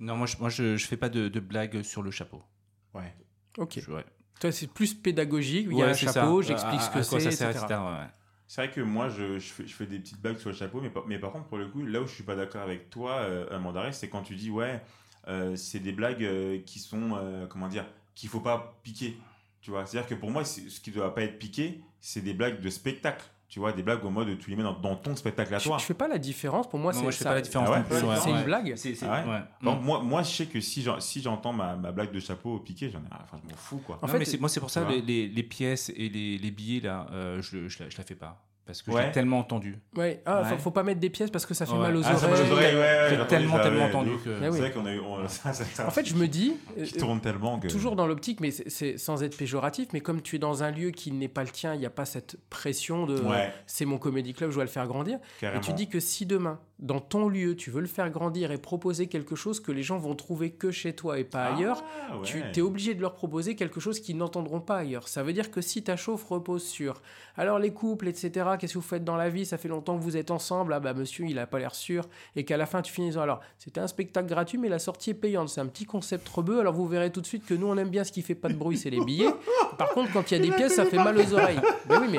Non, 0.00 0.16
moi, 0.16 0.26
je, 0.26 0.36
moi, 0.38 0.48
je, 0.48 0.76
je 0.76 0.86
fais 0.86 0.96
pas 0.96 1.08
de, 1.08 1.28
de 1.28 1.40
blagues 1.40 1.82
sur 1.82 2.02
le 2.02 2.10
chapeau. 2.10 2.42
Ouais. 2.94 3.14
Ok. 3.58 3.80
Je- 3.80 3.90
ouais. 3.90 4.04
Toi, 4.40 4.52
c'est 4.52 4.68
plus 4.72 4.94
pédagogique. 4.94 5.66
Il 5.70 5.76
y 5.78 5.82
a 5.82 5.86
un 5.88 5.92
chapeau, 5.94 6.42
ça. 6.42 6.48
j'explique 6.48 6.80
ce 6.80 6.86
à 6.86 6.88
que 6.88 7.08
quoi 7.08 7.20
c'est, 7.20 7.30
ça 7.30 7.30
sert, 7.32 7.50
etc. 7.50 7.64
etc., 7.64 7.80
ouais. 7.80 8.06
C'est 8.48 8.64
vrai 8.64 8.74
que 8.74 8.80
moi, 8.80 9.10
je, 9.10 9.38
je, 9.38 9.52
fais, 9.52 9.84
des 9.84 9.98
petites 9.98 10.20
blagues 10.22 10.38
sur 10.38 10.48
le 10.48 10.56
chapeau, 10.56 10.80
mais, 10.80 10.90
mais 11.06 11.18
par 11.18 11.32
contre, 11.32 11.46
pour 11.48 11.58
le 11.58 11.68
coup, 11.68 11.84
là 11.84 12.00
où 12.00 12.06
je 12.06 12.14
suis 12.14 12.24
pas 12.24 12.34
d'accord 12.34 12.62
avec 12.62 12.88
toi, 12.88 13.16
euh, 13.18 13.92
c'est 13.92 14.08
quand 14.08 14.22
tu 14.22 14.36
dis, 14.36 14.50
ouais, 14.50 14.82
euh, 15.28 15.54
c'est 15.54 15.80
des 15.80 15.92
blagues 15.92 16.24
euh, 16.24 16.58
qui 16.64 16.78
sont, 16.78 17.14
euh, 17.14 17.46
comment 17.46 17.68
dire, 17.68 17.84
qu'il 18.14 18.30
faut 18.30 18.40
pas 18.40 18.78
piquer. 18.82 19.18
Tu 19.60 19.70
vois, 19.70 19.84
c'est-à-dire 19.84 20.08
que 20.08 20.14
pour 20.14 20.30
moi, 20.30 20.46
ce 20.46 20.80
qui 20.80 20.90
doit 20.90 21.14
pas 21.14 21.22
être 21.22 21.38
piqué, 21.38 21.82
c'est 22.00 22.22
des 22.22 22.32
blagues 22.32 22.60
de 22.60 22.70
spectacle. 22.70 23.24
Tu 23.48 23.60
vois, 23.60 23.72
des 23.72 23.82
blagues 23.82 24.04
au 24.04 24.10
mode, 24.10 24.38
tu 24.38 24.50
les 24.50 24.56
mets 24.56 24.62
dans, 24.62 24.74
dans 24.78 24.94
ton 24.94 25.16
spectacle 25.16 25.54
à 25.54 25.58
Je, 25.58 25.64
toi. 25.64 25.78
je 25.78 25.84
fais 25.86 25.94
pas 25.94 26.06
la 26.06 26.18
différence. 26.18 26.68
Pour 26.68 26.78
moi, 26.78 26.92
c'est 26.92 27.00
moi, 27.00 27.10
je 27.10 27.16
fais 27.16 27.24
ça- 27.24 27.30
pas 27.30 27.34
la 27.36 27.40
différence 27.40 27.66
Ah 27.68 27.72
ouais 27.72 27.78
non 27.78 27.84
plus. 27.84 27.96
C'est- 27.96 28.04
ouais, 28.06 28.16
c'est 28.16 28.30
une 28.30 28.44
blague 28.44 28.76
C'est- 28.76 28.94
c'est- 28.94 29.06
Ah 29.08 29.24
ouais 29.24 29.30
ouais. 29.32 29.40
Donc, 29.62 29.80
Mm. 29.80 29.84
moi, 29.84 30.02
moi, 30.02 30.22
je 30.22 30.30
sais 30.30 30.46
que 30.46 30.60
si 30.60 30.82
j'en- 30.82 31.00
si 31.00 31.22
j'entends 31.22 31.54
ma, 31.54 31.74
ma 31.74 31.90
blague 31.90 32.12
de 32.12 32.20
chapeau 32.20 32.58
piqué, 32.58 32.90
j'en 32.90 32.98
ai, 32.98 33.02
enfin, 33.10 33.38
je 33.42 33.48
m'en 33.50 33.56
fous, 33.56 33.78
quoi. 33.78 33.98
En 34.02 34.06
Non, 34.06 34.12
fait, 34.12 34.18
mais 34.18 34.24
c'est- 34.26 34.38
moi, 34.38 34.50
c'est 34.50 34.60
pour 34.60 34.68
ça, 34.70 34.86
les, 34.86 35.00
les, 35.00 35.28
les 35.28 35.42
pièces 35.42 35.90
et 35.96 36.10
les, 36.10 36.36
les 36.36 36.50
billets, 36.50 36.80
là, 36.80 37.06
euh, 37.12 37.40
je, 37.40 37.68
je, 37.68 37.82
la, 37.84 37.88
je 37.88 37.96
la 37.96 38.04
fais 38.04 38.14
pas. 38.14 38.38
Parce 38.68 38.82
que 38.82 38.90
Ouais. 38.90 39.04
j'ai 39.06 39.12
tellement 39.12 39.38
entendu. 39.38 39.78
Ouais, 39.96 40.20
ah, 40.26 40.44
faut, 40.44 40.52
Ouais. 40.54 40.60
faut 40.60 40.70
pas 40.70 40.82
mettre 40.82 41.00
des 41.00 41.08
pièces 41.08 41.30
parce 41.30 41.46
que 41.46 41.54
ça 41.54 41.64
fait 41.64 41.72
Ouais. 41.72 41.78
mal 41.78 41.96
aux 41.96 42.02
Ah, 42.04 42.16
ça 42.16 42.28
oreilles. 42.28 42.42
ouais, 42.50 42.78
ouais, 42.78 43.06
J'ai 43.08 43.14
entendu 43.16 43.28
tellement, 43.30 43.56
ça, 43.56 43.62
tellement 43.62 43.78
ouais, 43.78 43.88
entendu 43.88 44.10
que. 44.22 44.30
Ah 44.30 44.52
C'est 44.52 44.58
vrai 44.58 44.72
qu'on 44.72 44.84
a 44.84 44.92
eu. 44.92 45.00
on- 45.00 45.24
En 45.86 45.90
fait, 45.90 46.04
je 46.04 46.14
me 46.14 46.28
dis, 46.28 46.54
euh, 46.76 46.84
Qui 46.84 46.92
tourne 46.98 47.20
tellement 47.22 47.58
que. 47.58 47.68
toujours 47.68 47.96
dans 47.96 48.06
l'optique, 48.06 48.40
mais 48.40 48.50
c'est- 48.50 48.98
sans 48.98 49.22
être 49.22 49.38
péjoratif, 49.38 49.88
mais 49.94 50.00
comme 50.00 50.20
tu 50.20 50.36
es 50.36 50.38
dans 50.38 50.62
un 50.62 50.70
lieu 50.70 50.90
qui 50.90 51.12
n'est 51.12 51.28
pas 51.28 51.44
le 51.44 51.48
tien, 51.48 51.72
il 51.72 51.80
n'y 51.80 51.86
a 51.86 51.90
pas 51.90 52.04
cette 52.04 52.36
pression 52.50 53.06
de 53.06 53.18
Ouais, 53.22 53.50
c'est 53.66 53.86
mon 53.86 53.96
comédie 53.96 54.34
club, 54.34 54.50
je 54.50 54.56
dois 54.56 54.64
le 54.64 54.70
faire 54.70 54.86
grandir. 54.86 55.18
carrément. 55.40 55.62
Et 55.62 55.64
tu 55.64 55.72
dis 55.72 55.88
que 55.88 55.98
si 55.98 56.26
demain, 56.26 56.60
dans 56.78 57.00
ton 57.00 57.28
lieu, 57.28 57.56
tu 57.56 57.70
veux 57.70 57.80
le 57.80 57.86
faire 57.88 58.10
grandir 58.10 58.52
et 58.52 58.58
proposer 58.58 59.06
quelque 59.08 59.34
chose 59.34 59.60
que 59.60 59.72
les 59.72 59.82
gens 59.82 59.96
vont 59.98 60.14
trouver 60.14 60.50
que 60.50 60.70
chez 60.70 60.92
toi 60.92 61.18
et 61.18 61.24
pas 61.24 61.46
ailleurs, 61.46 61.82
Ah, 62.10 62.18
ouais. 62.18 62.22
tu 62.24 62.42
es 62.54 62.60
obligé 62.62 62.94
de 62.94 63.00
leur 63.00 63.14
proposer 63.14 63.56
quelque 63.56 63.80
chose 63.80 63.98
qu'ils 63.98 64.16
n'entendront 64.18 64.60
pas 64.60 64.76
ailleurs. 64.76 65.08
Ça 65.08 65.22
veut 65.22 65.32
dire 65.32 65.50
que 65.50 65.60
si 65.62 65.82
ta 65.82 65.96
chauffe 65.96 66.24
repose 66.24 66.64
sur 66.64 67.00
alors 67.36 67.58
les 67.58 67.72
couples, 67.72 68.08
etc., 68.08 68.46
qu'est-ce 68.58 68.74
que 68.74 68.78
vous 68.78 68.84
faites 68.84 69.04
dans 69.04 69.16
la 69.16 69.30
vie? 69.30 69.46
Ça 69.46 69.56
fait 69.56 69.68
longtemps 69.68 69.96
que 69.96 70.02
vous 70.02 70.16
êtes 70.18 70.30
ensemble, 70.30 70.72
ah 70.74 70.80
bah 70.80 70.92
monsieur, 70.92 71.24
il 71.26 71.38
a 71.38 71.46
pas 71.46 71.58
l'air 71.58 71.74
sûr, 71.74 72.04
et 72.36 72.44
qu'à 72.44 72.56
la 72.58 72.66
fin 72.66 72.82
tu 72.82 72.92
finis 72.92 73.16
en 73.16 73.22
alors 73.22 73.40
c'était 73.58 73.80
un 73.80 73.86
spectacle 73.86 74.28
gratuit, 74.28 74.58
mais 74.58 74.68
la 74.68 74.78
sortie 74.78 75.10
est 75.10 75.14
payante, 75.14 75.48
c'est 75.48 75.60
un 75.62 75.66
petit 75.66 75.86
concept 75.86 76.28
rebeu, 76.28 76.60
alors 76.60 76.74
vous 76.74 76.86
verrez 76.86 77.10
tout 77.10 77.20
de 77.22 77.26
suite 77.26 77.46
que 77.46 77.54
nous 77.54 77.66
on 77.68 77.76
aime 77.78 77.88
bien 77.90 78.04
ce 78.04 78.12
qui 78.12 78.20
fait 78.22 78.34
pas 78.34 78.48
de 78.48 78.54
bruit, 78.54 78.76
c'est 78.76 78.90
les 78.90 79.00
billets. 79.04 79.32
Par 79.78 79.88
contre, 79.90 80.12
quand 80.12 80.30
il 80.30 80.36
y 80.36 80.40
a 80.40 80.42
des 80.42 80.50
pièces, 80.54 80.74
ça 80.74 80.84
fait 80.84 80.96
mal 80.98 81.16
aux 81.16 81.32
oreilles. 81.32 81.60
Ben 81.86 82.00
oui, 82.02 82.08
mais, 82.12 82.18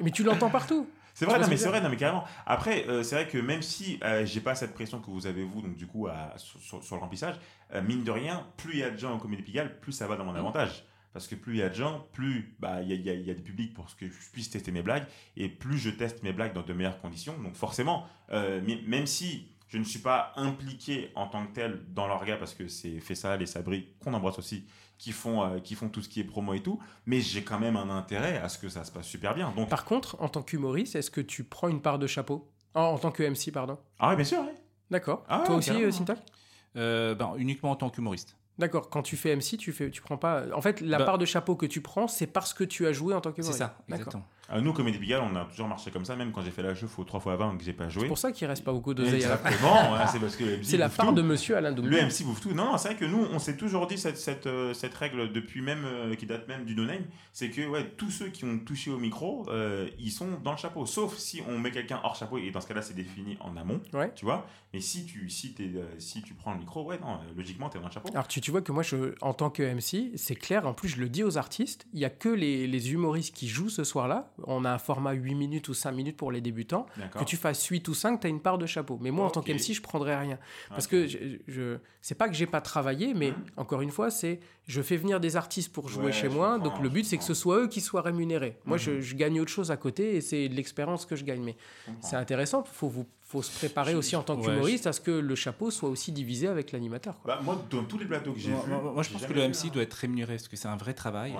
mais 0.00 0.10
tu 0.10 0.22
l'entends 0.22 0.50
partout. 0.50 0.86
C'est 1.14 1.24
vrai, 1.24 1.38
non, 1.40 1.46
mais 1.48 1.56
c'est 1.56 1.68
vrai, 1.70 1.80
non, 1.80 1.88
mais 1.88 1.96
carrément. 1.96 2.24
Après, 2.44 2.86
euh, 2.88 3.02
c'est 3.02 3.14
vrai 3.14 3.26
que 3.26 3.38
même 3.38 3.62
si 3.62 3.98
euh, 4.04 4.26
j'ai 4.26 4.40
pas 4.40 4.54
cette 4.54 4.74
pression 4.74 5.00
que 5.00 5.10
vous 5.10 5.26
avez, 5.26 5.44
vous, 5.44 5.62
donc 5.62 5.74
du 5.74 5.86
coup, 5.86 6.06
à- 6.08 6.34
sur, 6.36 6.60
sur- 6.60 6.84
sur 6.84 6.94
le 6.96 7.00
remplissage, 7.00 7.36
euh, 7.74 7.80
mine 7.80 8.04
de 8.04 8.10
rien, 8.10 8.46
plus 8.58 8.74
il 8.74 8.78
y 8.80 8.82
a 8.82 8.90
de 8.90 8.98
gens 8.98 9.14
au 9.14 9.18
Comédie 9.18 9.42
Pigalle, 9.42 9.80
plus 9.80 9.92
ça 9.92 10.06
va 10.06 10.16
dans 10.16 10.24
mon 10.26 10.34
avantage. 10.34 10.84
Parce 11.16 11.28
que 11.28 11.34
plus 11.34 11.54
il 11.54 11.58
y 11.60 11.62
a 11.62 11.70
de 11.70 11.74
gens, 11.74 12.06
plus 12.12 12.54
bah, 12.58 12.82
il 12.82 12.88
y, 12.88 12.92
a, 12.92 12.96
il 12.96 13.06
y 13.06 13.08
a- 13.08 13.14
y 13.14 13.30
a 13.30 13.34
du 13.34 13.40
public 13.42 13.72
pour 13.72 13.86
que 13.96 14.06
je 14.06 14.30
puisse 14.32 14.50
tester 14.50 14.70
mes 14.70 14.82
blagues, 14.82 15.06
et 15.38 15.48
plus 15.48 15.78
je 15.78 15.88
teste 15.88 16.22
mes 16.22 16.32
blagues 16.34 16.52
dans 16.52 16.60
de 16.62 16.72
meilleures 16.74 17.00
conditions. 17.00 17.38
Donc 17.42 17.54
forcément, 17.54 18.04
euh, 18.32 18.60
même 18.86 19.06
si 19.06 19.48
je 19.68 19.78
ne 19.78 19.84
suis 19.84 20.00
pas 20.00 20.32
impliqué 20.36 21.10
en 21.14 21.26
tant 21.26 21.46
que 21.46 21.54
tel 21.54 21.80
dans 21.94 22.06
l'orga, 22.06 22.36
parce 22.36 22.52
que 22.52 22.68
c'est 22.68 23.00
Fessal 23.00 23.40
et 23.40 23.46
Sabri, 23.46 23.94
qu'on 24.00 24.12
embrasse 24.12 24.38
aussi, 24.38 24.66
qui 24.98 25.12
font, 25.12 25.42
euh, 25.42 25.58
qui 25.58 25.74
font 25.74 25.88
tout 25.88 26.02
ce 26.02 26.08
qui 26.10 26.20
est 26.20 26.24
promo 26.24 26.52
et 26.52 26.60
tout, 26.62 26.78
mais 27.06 27.20
j'ai 27.22 27.42
quand 27.42 27.58
même 27.58 27.76
un 27.76 27.88
intérêt 27.88 28.36
à 28.36 28.50
ce 28.50 28.58
que 28.58 28.68
ça 28.68 28.84
se 28.84 28.92
passe 28.92 29.06
super 29.06 29.34
bien. 29.34 29.52
Donc, 29.56 29.70
Par 29.70 29.86
contre, 29.86 30.20
en 30.20 30.28
tant 30.28 30.42
qu'humoriste, 30.42 30.96
est-ce 30.96 31.10
que 31.10 31.22
tu 31.22 31.44
prends 31.44 31.68
une 31.68 31.80
part 31.80 31.98
de 31.98 32.06
chapeau? 32.06 32.52
En, 32.74 32.82
en 32.82 32.98
tant 32.98 33.10
que 33.10 33.22
MC, 33.22 33.50
pardon? 33.52 33.78
ah 33.98 34.10
oui, 34.10 34.16
bien 34.16 34.24
sûr, 34.26 34.40
ouais. 34.40 34.54
D'accord. 34.90 35.24
Ah, 35.28 35.44
Toi 35.46 35.56
aussi, 35.56 35.70
euh, 35.70 35.90
Syntax 35.90 36.20
Euh, 36.76 37.14
ben, 37.14 37.32
uniquement 37.38 37.70
en 37.70 37.76
tant 37.76 37.88
qu'humoriste. 37.88 38.36
D'accord, 38.58 38.88
quand 38.88 39.02
tu 39.02 39.16
fais 39.16 39.36
MC, 39.36 39.58
tu 39.58 39.72
fais, 39.72 39.90
tu 39.90 40.00
prends 40.00 40.16
pas. 40.16 40.44
En 40.54 40.62
fait, 40.62 40.80
la 40.80 40.98
Bah- 40.98 41.04
part 41.04 41.18
de 41.18 41.26
chapeau 41.26 41.56
que 41.56 41.66
tu 41.66 41.82
prends, 41.82 42.08
c'est 42.08 42.26
parce 42.26 42.54
que 42.54 42.64
tu 42.64 42.86
as 42.86 42.92
joué 42.92 43.14
en 43.14 43.20
tant 43.20 43.32
que 43.32 43.42
C'est 43.42 43.52
ça, 43.52 43.78
exactement. 43.88 44.26
Euh, 44.52 44.60
nous, 44.60 44.72
Comédie 44.72 44.98
Pigalle, 44.98 45.22
on 45.22 45.34
a 45.34 45.44
toujours 45.46 45.66
marché 45.66 45.90
comme 45.90 46.04
ça, 46.04 46.14
même 46.14 46.30
quand 46.30 46.40
j'ai 46.42 46.52
fait 46.52 46.62
la 46.62 46.74
chauffe 46.74 46.98
au 47.00 47.04
3 47.04 47.20
x 47.20 47.38
20 47.38 47.56
que 47.58 47.64
j'ai 47.64 47.72
pas 47.72 47.88
joué. 47.88 48.02
C'est 48.02 48.08
pour 48.08 48.18
ça 48.18 48.30
qu'il 48.30 48.46
reste 48.46 48.62
pas 48.62 48.72
beaucoup 48.72 48.94
d'oseille 48.94 49.24
à 49.24 49.30
la 49.30 49.36
fin. 49.38 49.50
C'est 50.06 50.20
parce 50.20 50.36
que 50.36 50.44
le 50.44 50.56
MC 50.58 50.64
C'est 50.64 50.76
la 50.76 50.88
part 50.88 51.06
tout. 51.08 51.14
de 51.14 51.22
Monsieur 51.22 51.56
Alain 51.56 51.72
Doumbé. 51.72 51.88
Le 51.90 51.96
MC 52.06 52.22
bouffe 52.24 52.40
tout. 52.40 52.52
Non, 52.52 52.76
c'est 52.78 52.90
vrai 52.90 52.96
que 52.96 53.04
nous, 53.04 53.26
on 53.32 53.38
s'est 53.40 53.56
toujours 53.56 53.86
dit 53.88 53.98
cette, 53.98 54.16
cette, 54.18 54.46
euh, 54.46 54.72
cette 54.72 54.94
règle 54.94 55.32
depuis 55.32 55.62
même, 55.62 55.84
euh, 55.84 56.14
qui 56.14 56.26
date 56.26 56.46
même 56.46 56.64
du 56.64 56.76
no-name, 56.76 57.02
c'est 57.32 57.50
que 57.50 57.66
ouais, 57.66 57.90
tous 57.96 58.10
ceux 58.10 58.28
qui 58.28 58.44
ont 58.44 58.58
touché 58.60 58.90
au 58.92 58.98
micro, 58.98 59.44
euh, 59.48 59.88
ils 59.98 60.12
sont 60.12 60.28
dans 60.44 60.52
le 60.52 60.58
chapeau. 60.58 60.86
Sauf 60.86 61.16
si 61.16 61.42
on 61.48 61.58
met 61.58 61.72
quelqu'un 61.72 61.98
hors 62.04 62.14
chapeau, 62.14 62.38
et 62.38 62.50
dans 62.52 62.60
ce 62.60 62.68
cas-là, 62.68 62.82
c'est 62.82 62.94
défini 62.94 63.36
en 63.40 63.56
amont, 63.56 63.80
Ouais. 63.92 64.12
tu 64.14 64.24
vois. 64.24 64.46
Mais 64.72 64.80
si 64.80 65.06
tu, 65.06 65.28
si, 65.30 65.54
si 65.98 66.22
tu 66.22 66.34
prends 66.34 66.52
le 66.52 66.58
micro, 66.60 66.84
ouais, 66.84 66.98
non, 67.00 67.18
logiquement, 67.36 67.68
t'es 67.68 67.78
dans 67.80 67.86
le 67.86 67.92
chapeau. 67.92 68.10
Alors, 68.12 68.28
tu 68.28 68.40
tu 68.40 68.50
vois 68.50 68.62
que 68.62 68.70
moi, 68.72 68.82
je, 68.84 69.14
en 69.22 69.32
tant 69.34 69.48
que 69.50 69.62
MC, 69.62 70.12
c'est 70.16 70.34
clair, 70.36 70.66
en 70.68 70.74
plus, 70.74 70.88
je 70.90 71.00
le 71.00 71.08
dis 71.08 71.24
aux 71.24 71.36
artistes, 71.38 71.86
il 71.92 71.98
y 72.00 72.04
a 72.04 72.10
que 72.10 72.28
les, 72.28 72.66
les 72.68 72.92
humoristes 72.92 73.34
qui 73.34 73.48
jouent 73.48 73.70
ce 73.70 73.82
soir-là. 73.84 74.30
On 74.44 74.64
a 74.64 74.70
un 74.72 74.78
format 74.78 75.12
8 75.12 75.34
minutes 75.34 75.68
ou 75.68 75.74
5 75.74 75.92
minutes 75.92 76.16
pour 76.16 76.30
les 76.32 76.40
débutants. 76.40 76.86
Que 77.18 77.24
tu 77.24 77.36
fasses 77.36 77.64
8 77.66 77.86
ou 77.88 77.94
5, 77.94 78.20
tu 78.20 78.26
as 78.26 78.30
une 78.30 78.40
part 78.40 78.58
de 78.58 78.66
chapeau. 78.66 78.98
Mais 79.00 79.10
moi, 79.10 79.26
en 79.26 79.30
tant 79.30 79.40
qu'MC, 79.42 79.72
je 79.74 79.80
prendrais 79.82 80.18
rien. 80.18 80.38
Parce 80.68 80.86
que 80.86 81.06
je, 81.06 81.18
je- 81.48 81.78
c'est 82.02 82.14
pas 82.14 82.28
que 82.28 82.34
j'ai 82.34 82.46
pas 82.46 82.60
travaillé, 82.60 83.14
mais 83.14 83.30
Mhm. 83.30 83.36
encore 83.56 83.80
une 83.82 83.90
fois, 83.90 84.10
c'est 84.10 84.40
je 84.66 84.82
fais 84.82 84.96
venir 84.96 85.20
des 85.20 85.36
artistes 85.36 85.72
pour 85.72 85.88
jouer 85.88 86.06
Ouais, 86.06 86.12
chez 86.12 86.28
moi. 86.28 86.58
Donc 86.58 86.80
le 86.80 86.88
but, 86.88 87.04
c'est 87.04 87.16
que 87.18 87.24
ce 87.24 87.34
soit 87.34 87.60
eux 87.62 87.68
qui 87.68 87.80
soient 87.80 88.02
rémunérés. 88.02 88.58
Moi, 88.64 88.76
je, 88.76 88.90
Mhm. 88.92 89.00
je 89.00 89.14
gagne 89.16 89.40
autre 89.40 89.50
chose 89.52 89.70
à 89.70 89.76
côté 89.76 90.16
et 90.16 90.20
c'est 90.20 90.48
de 90.48 90.54
l'expérience 90.54 91.06
que 91.06 91.16
je 91.16 91.24
gagne. 91.24 91.42
Mais 91.42 91.56
c'est 92.00 92.16
intéressant. 92.16 92.62
Faut 92.64 92.88
vous, 92.88 93.06
faut 93.22 93.42
se 93.42 93.56
préparer 93.56 93.92
Je- 93.92 93.96
aussi 93.96 94.16
en 94.16 94.22
tant 94.22 94.36
ouais, 94.36 94.42
qu'humoriste 94.44 94.86
à 94.86 94.92
ce 94.92 95.00
que 95.00 95.10
le 95.10 95.34
chapeau 95.34 95.70
soit 95.70 95.88
aussi 95.88 96.12
divisé 96.12 96.46
avec 96.46 96.72
l'animateur. 96.72 97.18
Bah, 97.24 97.40
moi, 97.42 97.64
dans 97.70 97.84
tous 97.84 97.98
les 97.98 98.04
plateaux 98.06 98.32
que 98.32 98.38
j'ai 98.38 98.50
Moi, 98.50 98.62
vus, 98.64 98.70
moi- 98.70 98.92
moi, 98.92 99.02
je 99.02 99.10
pense 99.10 99.24
que 99.26 99.32
le 99.32 99.42
MC 99.42 99.66
un- 99.68 99.70
doit 99.70 99.82
être 99.82 99.94
rémunéré 99.94 100.34
parce 100.34 100.48
que 100.48 100.56
c'est 100.56 100.68
un 100.68 100.76
vrai 100.76 100.94
travail. 100.94 101.32
Ouais. 101.32 101.38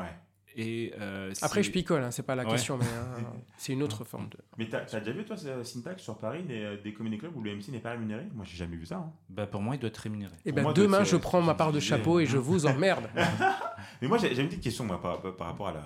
Et, 0.58 0.94
euh, 0.98 1.32
Après, 1.42 1.62
je 1.62 1.70
picole, 1.70 2.02
hein, 2.02 2.10
c'est 2.10 2.22
pas 2.22 2.34
la 2.34 2.44
Ouais. 2.44 2.50
question, 2.52 2.78
mais 2.78 2.86
euh, 2.86 3.20
c'est 3.58 3.74
une 3.74 3.82
autre 3.82 4.04
forme 4.04 4.28
de. 4.30 4.38
Mais 4.56 4.66
t'as 4.68 4.78
as 4.90 5.00
déjà 5.00 5.12
vu, 5.12 5.24
toi, 5.24 5.36
ce 5.36 5.62
syntaxe 5.64 6.02
sur 6.02 6.16
Paris, 6.16 6.44
des, 6.44 6.78
des 6.82 6.94
comedy 6.94 7.18
clubs 7.18 7.36
où 7.36 7.42
le 7.42 7.54
MC 7.54 7.68
n'est 7.68 7.78
pas 7.78 7.90
rémunéré? 7.90 8.26
Moi, 8.34 8.44
j'ai 8.48 8.56
jamais 8.56 8.76
vu 8.76 8.86
ça. 8.86 8.96
hein. 8.96 9.12
Bah, 9.28 9.46
pour 9.46 9.60
moi, 9.60 9.74
il 9.74 9.78
doit 9.78 9.88
être 9.88 9.98
rémunéré. 9.98 10.34
Et 10.46 10.50
Pour 10.52 10.56
ben 10.56 10.62
moi, 10.62 10.72
demain, 10.72 11.04
je 11.04 11.16
prends 11.16 11.42
ma 11.42 11.54
part 11.54 11.72
de 11.72 11.80
chapeau 11.80 12.20
et 12.20 12.26
je 12.26 12.38
vous 12.38 12.64
emmerde. 12.64 13.04
Mais 14.02 14.08
moi, 14.08 14.16
j'ai 14.18 14.38
une 14.40 14.48
petite 14.48 14.62
question 14.62 14.84
moi, 14.84 15.00
par, 15.00 15.20
par 15.36 15.46
rapport 15.48 15.68
à 15.68 15.72
la, 15.74 15.84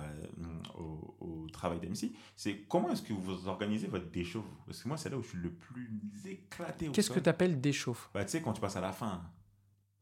au, 0.77 1.15
au 1.19 1.47
travail 1.51 1.79
d'MC. 1.79 2.11
C'est 2.35 2.59
comment 2.69 2.89
est-ce 2.91 3.01
que 3.01 3.13
vous 3.13 3.47
organisez 3.47 3.87
votre 3.87 4.09
déchauffe 4.09 4.45
Parce 4.65 4.81
que 4.81 4.87
moi, 4.87 4.95
c'est 4.97 5.09
là 5.09 5.17
où 5.17 5.21
je 5.23 5.29
suis 5.29 5.37
le 5.37 5.51
plus 5.51 5.89
éclaté. 6.25 6.87
Qu'est-ce 6.93 7.09
que 7.09 7.15
sol. 7.15 7.23
tu 7.23 7.29
appelles 7.29 7.59
déchauffe? 7.59 8.09
Bah, 8.13 8.23
tu 8.23 8.31
sais, 8.31 8.41
quand 8.41 8.53
tu 8.53 8.61
passes 8.61 8.75
à 8.77 8.81
la 8.81 8.91
fin. 8.93 9.21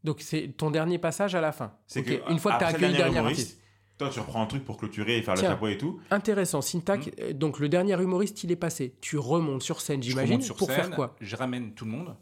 Donc 0.03 0.21
c'est 0.21 0.53
ton 0.55 0.71
dernier 0.71 0.97
passage 0.97 1.35
à 1.35 1.41
la 1.41 1.51
fin. 1.51 1.73
C'est 1.85 1.99
Ok, 1.99 2.05
que 2.05 2.31
une 2.31 2.39
fois 2.39 2.53
que 2.53 2.59
tu 2.59 2.63
as 2.63 2.67
après 2.67 2.79
le 2.79 2.85
accueilli 2.85 2.91
le 3.03 3.11
dernier 3.13 3.27
artiste. 3.29 3.61
Toi, 3.99 4.09
tu 4.09 4.19
reprends 4.19 4.41
un 4.41 4.45
truc 4.47 4.65
pour 4.65 4.77
clôturer 4.77 5.17
et 5.17 5.21
faire 5.21 5.35
Tiens. 5.35 5.49
le 5.49 5.53
chapeau 5.55 5.67
et 5.67 5.77
tout. 5.77 5.99
Intéressant, 6.09 6.61
Syntac. 6.61 7.05
Hmm. 7.07 7.11
euh, 7.21 7.33
Donc 7.33 7.59
le 7.59 7.69
dernier 7.69 7.93
humoriste, 8.01 8.43
il 8.43 8.51
est 8.51 8.55
passé. 8.55 8.95
Tu 9.01 9.17
remontes 9.17 9.61
sur 9.61 9.81
scène, 9.81 10.01
j'imagine, 10.01 10.39
pour 10.57 10.67
scène, 10.67 10.75
faire 10.75 10.91
quoi? 10.91 11.15
Je 11.21 11.35
ramène 11.35 11.73
tout 11.73 11.85
le 11.85 11.91
monde, 11.91 12.15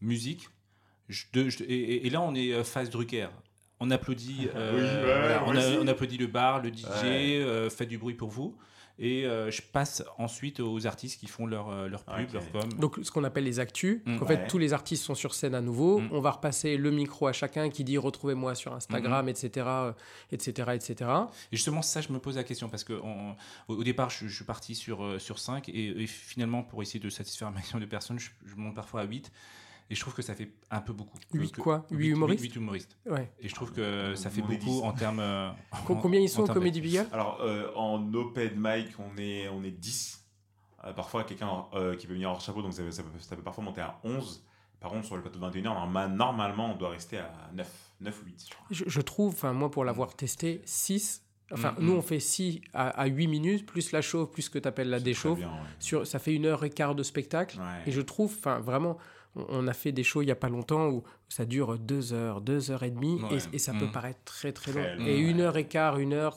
musique. 0.00 0.48
je- 1.08 1.24
de- 1.32 1.48
je- 1.48 1.64
et, 1.64 1.66
et- 1.74 2.06
et 2.06 2.10
là, 2.10 2.20
on 2.22 2.34
est 2.34 2.52
euh, 2.52 2.62
phase 2.64 2.88
Drucker. 2.90 3.28
On 3.80 3.90
applaudit, 3.90 4.48
euh, 4.54 4.74
Oui, 4.74 4.80
ouais, 4.82 5.18
voilà, 5.20 5.40
moi 5.40 5.48
on, 5.48 5.56
a- 5.56 5.58
aussi. 5.68 5.78
on 5.82 5.86
applaudit 5.88 6.18
le 6.18 6.26
bar, 6.26 6.62
le 6.62 6.70
DJ, 6.70 6.84
Ouais. 7.02 7.38
euh, 7.40 7.70
faites 7.70 7.88
du 7.88 7.98
bruit 7.98 8.14
pour 8.14 8.28
vous. 8.30 8.56
Et 9.00 9.24
euh, 9.26 9.50
je 9.50 9.62
passe 9.62 10.02
ensuite 10.18 10.58
aux 10.60 10.86
artistes 10.86 11.20
qui 11.20 11.28
font 11.28 11.46
leur, 11.46 11.68
euh, 11.70 11.88
leur 11.88 12.02
pub, 12.04 12.32
leur 12.32 12.50
com. 12.50 12.68
Donc 12.78 12.98
ce 13.02 13.10
qu'on 13.12 13.22
appelle 13.24 13.44
les 13.44 13.60
actus. 13.60 14.00
Mm. 14.04 14.22
en 14.22 14.26
fait, 14.26 14.34
Ouais. 14.34 14.46
tous 14.48 14.58
les 14.58 14.72
artistes 14.72 15.04
sont 15.04 15.14
sur 15.14 15.34
scène 15.34 15.54
à 15.54 15.60
nouveau. 15.60 16.00
Mm. 16.00 16.08
On 16.12 16.20
va 16.20 16.32
repasser 16.32 16.76
le 16.76 16.90
micro 16.90 17.26
à 17.28 17.32
chacun 17.32 17.70
qui 17.70 17.84
dit 17.84 17.96
retrouvez-moi 17.96 18.54
sur 18.56 18.72
Instagram, 18.74 19.28
etc., 19.28 19.66
etc., 20.32 20.70
etc. 20.74 21.10
Et 21.52 21.56
justement, 21.56 21.82
ça, 21.82 22.00
je 22.00 22.12
me 22.12 22.18
pose 22.18 22.36
la 22.36 22.44
question 22.44 22.68
parce 22.68 22.84
que 22.84 22.94
on- 23.02 23.36
au, 23.68 23.84
départ, 23.84 24.10
je, 24.10 24.26
je 24.26 24.34
suis 24.34 24.44
parti 24.44 24.74
sur, 24.74 25.04
euh, 25.04 25.18
sur 25.18 25.38
5 25.38 25.68
et, 25.68 26.02
et 26.02 26.06
finalement, 26.06 26.62
pour 26.62 26.82
essayer 26.82 27.00
de 27.00 27.08
satisfaire 27.10 27.48
un 27.48 27.52
maximum 27.52 27.82
de 27.82 27.88
personnes, 27.88 28.18
je, 28.18 28.30
je 28.46 28.54
monte 28.56 28.74
parfois 28.74 29.02
à 29.02 29.04
8. 29.04 29.30
Et 29.90 29.94
je 29.94 30.00
trouve 30.00 30.12
que 30.14 30.20
ça 30.22 30.34
fait 30.34 30.50
un 30.70 30.80
peu 30.82 30.92
beaucoup. 30.92 31.16
Huit 31.32 31.50
Que- 31.52 31.60
quoi 31.62 31.86
huit- 31.90 31.96
Huit 31.98 32.08
humoristes 32.10 32.42
huit 32.42 32.56
humoristes. 32.56 32.96
Ouais. 33.06 33.32
Et 33.40 33.48
je 33.48 33.54
trouve 33.54 33.72
que 33.72 34.14
ça 34.14 34.28
On 34.28 34.32
fait 34.32 34.42
beaucoup 34.42 34.82
en 34.82 34.92
termes. 34.92 35.20
euh, 35.20 35.50
Com- 35.86 35.96
en- 35.96 36.00
Combien 36.00 36.20
ils 36.20 36.26
en 36.26 36.28
sont 36.28 36.36
termes 36.44 36.48
de- 36.56 36.60
Comédie 36.60 36.80
Pigalle 36.82 37.08
Alors, 37.12 37.38
euh, 37.40 37.70
en 37.74 38.12
open 38.12 38.52
mic, 38.56 38.88
on 38.98 39.16
est, 39.18 39.48
on 39.48 39.62
est 39.64 39.70
10. 39.70 40.24
Euh, 40.84 40.92
parfois, 40.92 41.24
quelqu'un 41.24 41.64
euh, 41.74 41.96
qui 41.96 42.06
peut 42.06 42.12
venir 42.12 42.30
hors 42.30 42.40
chapeau, 42.40 42.60
donc 42.62 42.72
ça, 42.74 42.82
ça 42.90 43.02
peut, 43.02 43.08
ça 43.18 43.34
peut 43.34 43.42
parfois 43.42 43.64
monter 43.64 43.80
à 43.80 43.98
11. 44.04 44.44
Par 44.78 44.90
contre, 44.92 45.06
sur 45.06 45.16
le 45.16 45.22
plateau 45.22 45.38
de 45.40 45.44
21h, 45.44 45.62
normalement, 45.74 46.14
normalement, 46.14 46.72
on 46.74 46.76
doit 46.76 46.90
rester 46.90 47.16
à 47.18 47.32
9, 47.54 47.68
9 48.00 48.22
ou 48.22 48.26
8. 48.26 48.46
je 48.70 48.74
je, 48.76 48.84
je 48.86 49.00
trouve, 49.00 49.32
enfin 49.32 49.52
moi 49.52 49.70
pour 49.70 49.84
l'avoir 49.84 50.14
testé, 50.14 50.60
6. 50.66 51.24
Enfin, 51.50 51.72
Mm, 51.78 51.82
nous 51.84 51.94
mm. 51.94 51.98
on 51.98 52.02
fait 52.02 52.20
6 52.20 52.60
à, 52.74 52.90
à 52.90 53.06
8 53.06 53.26
minutes, 53.26 53.64
plus 53.66 53.90
la 53.92 54.02
chauffe, 54.02 54.30
plus 54.30 54.42
ce 54.42 54.50
que 54.50 54.58
tu 54.58 54.68
appelles 54.68 54.90
la 54.90 55.00
déchauffe. 55.00 55.38
bien, 55.38 55.48
ouais. 55.48 55.54
Sur, 55.80 56.06
ça 56.06 56.18
fait 56.18 56.34
une 56.34 56.44
heure 56.44 56.62
et 56.62 56.68
quart 56.70 56.94
de 56.94 57.02
spectacle. 57.02 57.58
Ouais. 57.58 57.64
Et 57.86 57.90
je 57.90 58.02
trouve, 58.02 58.34
enfin 58.38 58.60
vraiment, 58.60 58.98
on, 59.48 59.66
a 59.68 59.72
fait 59.72 59.92
des 59.92 60.02
shows 60.04 60.22
il 60.22 60.28
y 60.28 60.30
a 60.32 60.36
pas 60.36 60.48
longtemps 60.48 60.88
où 60.88 61.04
ça 61.28 61.44
dure 61.44 61.78
deux 61.78 62.12
heures, 62.12 62.40
deux 62.40 62.70
heures 62.70 62.82
et 62.82 62.90
demie, 62.90 63.20
Ouais. 63.22 63.38
et, 63.52 63.56
et 63.56 63.58
ça 63.58 63.72
peut 63.72 63.86
Mm. 63.86 63.92
paraître 63.92 64.20
très 64.24 64.52
très 64.52 64.72
Très 64.72 64.96
long. 64.96 65.02
long, 65.04 65.06
et 65.08 65.14
ouais. 65.14 65.20
une 65.30 65.40
heure 65.40 65.56
et 65.56 65.66
quart, 65.66 65.98
une 65.98 66.12
heure, 66.12 66.36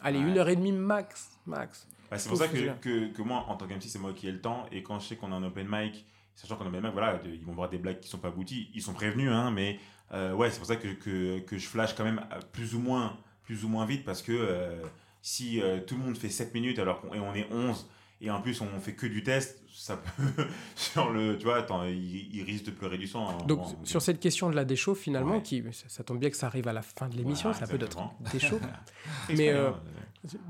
allez, 0.00 0.18
Ouais. 0.18 0.28
une 0.30 0.38
heure 0.38 0.48
et 0.48 0.56
demie 0.56 0.72
max, 0.72 1.30
max. 1.46 1.86
Bah, 2.10 2.18
c'est 2.18 2.28
pour 2.28 2.38
ça 2.38 2.48
que, 2.48 2.56
que, 2.80 3.12
que 3.12 3.22
moi, 3.22 3.44
en 3.48 3.56
tant 3.56 3.66
qu'MC, 3.66 3.82
c'est 3.88 3.98
moi 3.98 4.12
qui 4.14 4.28
ai 4.28 4.32
le 4.32 4.40
temps. 4.40 4.64
Et 4.72 4.82
quand 4.82 4.98
je 4.98 5.06
sais 5.08 5.16
qu'on 5.16 5.30
a 5.32 5.34
un 5.36 5.42
open 5.44 5.66
mic, 5.70 6.06
sachant 6.34 6.56
qu'on 6.56 6.64
a 6.64 6.68
un 6.68 6.70
open 6.70 6.82
mic, 6.84 6.92
voilà, 6.92 7.18
de- 7.18 7.28
ils 7.28 7.44
vont 7.44 7.52
voir 7.52 7.68
des 7.68 7.76
blagues 7.78 8.00
qui 8.00 8.08
sont 8.08 8.16
pas 8.18 8.28
abouties. 8.28 8.70
Ils 8.74 8.80
sont 8.80 8.94
prévenus, 8.94 9.30
hein, 9.30 9.50
mais 9.50 9.78
euh, 10.14 10.32
ouais, 10.32 10.50
c'est 10.50 10.58
pour 10.58 10.66
ça 10.66 10.76
que, 10.76 10.88
que, 10.88 11.40
que 11.40 11.58
je 11.58 11.66
flash 11.66 11.94
quand 11.94 12.04
même 12.04 12.24
euh, 12.32 12.40
plus 12.52 12.74
ou 12.74 12.78
moins, 12.80 13.18
plus 13.42 13.62
ou 13.64 13.68
moins 13.68 13.84
vite 13.84 14.04
parce 14.06 14.22
que 14.22 14.32
euh, 14.32 14.82
si 15.20 15.60
euh, 15.60 15.80
tout 15.86 15.96
le 15.96 16.02
monde 16.02 16.16
fait 16.16 16.30
7 16.30 16.54
minutes 16.54 16.78
alors 16.78 17.00
qu'on 17.02 17.12
et 17.12 17.18
on 17.20 17.34
est 17.34 17.46
11 17.50 17.86
et 18.20 18.30
en 18.30 18.40
plus 18.42 18.60
on 18.60 18.80
fait 18.80 18.94
que 18.94 19.06
du 19.06 19.22
test, 19.22 19.62
ça 19.72 19.96
peut. 19.96 20.46
sur 20.76 21.10
le, 21.10 21.38
tu 21.38 21.44
vois, 21.44 21.58
attends, 21.58 21.84
il, 21.84 22.34
il 22.34 22.42
risque 22.42 22.64
de 22.66 22.70
pleurer 22.72 22.98
du 22.98 23.06
sang. 23.06 23.24
en- 23.26 23.46
Donc 23.46 23.60
en- 23.60 23.84
sur 23.84 24.02
cette 24.02 24.20
question 24.20 24.50
de 24.50 24.56
la 24.56 24.64
déchauffe, 24.64 24.98
finalement, 25.00 25.36
Ouais. 25.36 25.42
qui, 25.42 25.62
ça, 25.72 25.84
ça 25.88 26.04
tombe 26.04 26.18
bien 26.18 26.30
que 26.30 26.36
ça 26.36 26.46
arrive 26.46 26.66
à 26.68 26.72
la 26.72 26.82
fin 26.82 27.08
de 27.08 27.16
l'émission, 27.16 27.50
Voilà, 27.52 27.66
ça 27.66 27.70
peut 27.70 27.76
être 27.82 27.98
exactement. 27.98 28.18
déchauffe. 28.32 28.62
Mais, 29.36 29.50
euh, 29.50 29.70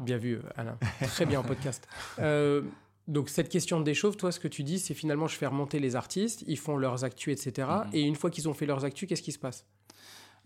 Bien 0.00 0.16
vu, 0.16 0.36
euh, 0.36 0.40
Alain. 0.56 0.78
Très 1.02 1.26
bien 1.26 1.40
en 1.40 1.44
podcast. 1.44 1.86
Euh, 2.18 2.62
donc, 3.06 3.28
cette 3.30 3.48
question 3.48 3.78
de 3.80 3.84
déchauffe, 3.84 4.16
toi, 4.18 4.32
ce 4.32 4.38
que 4.40 4.48
tu 4.48 4.62
dis, 4.64 4.78
c'est 4.78 4.92
finalement, 4.94 5.26
je 5.28 5.36
fais 5.36 5.46
remonter 5.46 5.78
les 5.78 5.94
artistes, 5.96 6.44
ils 6.46 6.58
font 6.58 6.76
leurs 6.76 7.04
actus, 7.04 7.32
etc. 7.46 7.68
Mhm. 7.86 7.90
Et 7.94 8.02
une 8.02 8.16
fois 8.16 8.30
qu'ils 8.30 8.48
ont 8.48 8.54
fait 8.54 8.66
leurs 8.66 8.84
actus, 8.84 9.08
qu'est-ce 9.08 9.22
qui 9.22 9.32
se 9.32 9.38
passe? 9.38 9.64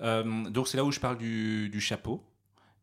Euh, 0.01 0.45
donc 0.51 0.69
c'est 0.69 0.77
là 0.77 0.85
où 0.85 0.91
je 0.93 1.01
parle 1.01 1.19
du, 1.19 1.69
du 1.71 1.81
chapeau 1.81 2.23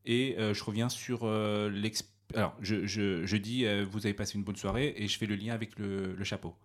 et 0.06 0.36
euh, 0.38 0.54
je 0.54 0.64
reviens 0.64 0.90
sur 0.90 1.22
euh, 1.24 1.70
l'exp. 1.70 2.08
Alors 2.36 2.56
je, 2.62 2.86
je, 2.86 3.26
je 3.26 3.38
dis 3.38 3.66
euh, 3.66 3.86
vous 3.90 4.06
avez 4.06 4.14
passé 4.14 4.38
une 4.38 4.44
bonne 4.44 4.56
soirée 4.56 4.94
et 4.98 5.08
je 5.08 5.18
fais 5.18 5.26
le 5.26 5.36
lien 5.36 5.54
avec 5.54 5.78
le, 5.80 6.14
le 6.14 6.24
chapeau. 6.24 6.56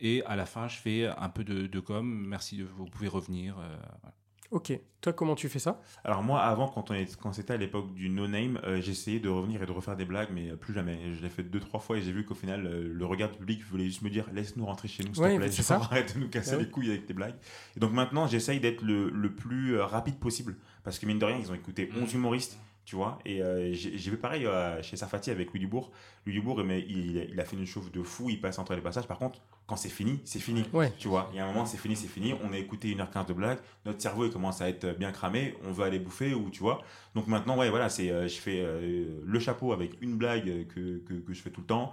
Et 0.00 0.22
à 0.26 0.36
la 0.36 0.46
fin 0.46 0.68
je 0.68 0.76
fais 0.76 1.06
un 1.06 1.28
peu 1.28 1.44
de, 1.44 1.66
de 1.66 1.80
com. 1.80 2.06
Merci, 2.28 2.58
de, 2.58 2.64
vous 2.64 2.86
pouvez 2.86 3.08
revenir. 3.08 3.58
euh, 3.58 3.76
voilà. 4.02 4.14
Ok. 4.52 4.72
Toi, 5.00 5.12
comment 5.12 5.34
tu 5.34 5.48
fais 5.48 5.58
ça? 5.58 5.80
Alors 6.04 6.22
moi, 6.22 6.40
avant, 6.40 6.68
quand, 6.68 6.92
on 6.92 6.94
est, 6.94 7.16
quand 7.16 7.32
c'était 7.32 7.54
à 7.54 7.56
l'époque 7.56 7.92
du 7.94 8.08
no-name, 8.08 8.60
euh, 8.62 8.80
j'essayais 8.80 9.18
de 9.18 9.28
revenir 9.28 9.60
et 9.60 9.66
de 9.66 9.72
refaire 9.72 9.96
des 9.96 10.04
blagues, 10.04 10.28
mais 10.32 10.54
plus 10.56 10.72
jamais. 10.72 11.12
Je 11.14 11.20
l'ai 11.20 11.30
fait 11.30 11.42
deux, 11.42 11.58
trois 11.58 11.80
fois 11.80 11.98
et 11.98 12.02
j'ai 12.02 12.12
vu 12.12 12.24
qu'au 12.24 12.36
final, 12.36 12.64
euh, 12.64 12.88
le 12.92 13.04
regard 13.06 13.32
du 13.32 13.38
public 13.38 13.64
voulait 13.64 13.86
juste 13.86 14.02
me 14.02 14.08
dire 14.10 14.24
laisse-nous 14.32 14.64
rentrer 14.64 14.86
chez 14.86 15.02
nous, 15.02 15.12
s'il 15.14 15.22
Ouais, 15.24 15.32
te 15.34 15.38
plaît. 15.38 15.48
c'est 15.50 15.56
Tu 15.56 15.62
ça. 15.64 15.74
Arrête 15.76 16.14
de 16.14 16.20
nous 16.20 16.28
casser 16.28 16.52
Ah 16.54 16.58
les 16.58 16.64
oui. 16.64 16.70
couilles 16.70 16.90
avec 16.90 17.06
tes 17.06 17.12
blagues. 17.14 17.34
Et 17.76 17.80
donc 17.80 17.92
maintenant, 17.92 18.28
j'essaye 18.28 18.60
d'être 18.60 18.82
le, 18.82 19.10
le 19.10 19.34
plus 19.34 19.80
rapide 19.80 20.18
possible. 20.20 20.56
Parce 20.84 21.00
que 21.00 21.06
mine 21.06 21.18
de 21.18 21.24
rien, 21.24 21.38
ils 21.38 21.50
ont 21.50 21.54
écouté 21.56 21.90
11 22.00 22.14
humoristes, 22.14 22.56
tu 22.86 22.94
vois. 22.94 23.18
Et 23.26 23.42
euh, 23.42 23.74
j'ai 23.74 24.10
vu 24.10 24.16
pareil 24.16 24.46
euh, 24.46 24.80
chez 24.80 24.96
Safati 24.96 25.32
avec 25.32 25.50
Louis 25.50 25.58
Dubourg. 25.58 25.90
Louis 26.24 26.34
Dubourg, 26.34 26.62
mais 26.64 26.80
il, 26.88 27.28
il 27.30 27.40
a 27.40 27.44
fait 27.44 27.56
une 27.56 27.66
chauffe 27.66 27.90
de 27.90 28.00
fou, 28.02 28.30
il 28.30 28.40
passe 28.40 28.60
entre 28.60 28.76
les 28.76 28.80
passages. 28.80 29.08
Par 29.08 29.18
contre, 29.18 29.40
quand 29.66 29.74
c'est 29.74 29.88
fini, 29.88 30.20
c'est 30.24 30.38
fini. 30.38 30.62
Ouais. 30.72 30.92
Tu 30.96 31.08
vois, 31.08 31.28
il 31.32 31.36
y 31.36 31.40
a 31.40 31.44
un 31.44 31.48
moment, 31.48 31.66
c'est 31.66 31.78
fini, 31.78 31.96
c'est 31.96 32.06
fini. 32.06 32.32
On 32.44 32.52
a 32.52 32.58
écouté 32.58 32.94
1h15 32.94 33.26
de 33.26 33.32
blagues. 33.32 33.58
Notre 33.84 34.00
cerveau, 34.00 34.24
il 34.24 34.30
commence 34.30 34.62
à 34.62 34.68
être 34.68 34.96
bien 34.96 35.10
cramé. 35.10 35.56
On 35.64 35.72
veut 35.72 35.84
aller 35.84 35.98
bouffer 35.98 36.32
ou 36.32 36.48
tu 36.48 36.60
vois. 36.60 36.80
Donc 37.16 37.26
maintenant, 37.26 37.58
ouais, 37.58 37.70
voilà, 37.70 37.88
c'est, 37.88 38.10
euh, 38.10 38.28
je 38.28 38.38
fais 38.38 38.60
euh, 38.60 39.20
le 39.24 39.40
chapeau 39.40 39.72
avec 39.72 40.00
une 40.00 40.16
blague 40.16 40.68
que, 40.68 40.98
que, 40.98 41.14
que 41.14 41.34
je 41.34 41.42
fais 41.42 41.50
tout 41.50 41.62
le 41.62 41.66
temps. 41.66 41.92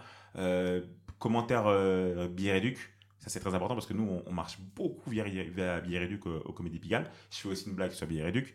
Commentaire 1.18 1.64
euh, 1.68 2.28
billet 2.28 2.52
réduc. 2.52 2.92
Ça, 3.18 3.30
c'est 3.30 3.40
très 3.40 3.56
important 3.56 3.74
parce 3.74 3.88
que 3.88 3.94
nous, 3.94 4.04
on, 4.04 4.24
on 4.28 4.34
marche 4.34 4.60
beaucoup 4.76 5.10
via, 5.10 5.24
via 5.24 5.80
billet 5.80 5.98
réduc 5.98 6.28
au, 6.28 6.36
au 6.46 6.52
Comédie 6.52 6.78
Pigalle. 6.78 7.10
Je 7.32 7.38
fais 7.38 7.48
aussi 7.48 7.68
une 7.68 7.76
blague 7.76 7.94
sur 7.94 8.06
billet 8.06 8.24
réduc. 8.24 8.54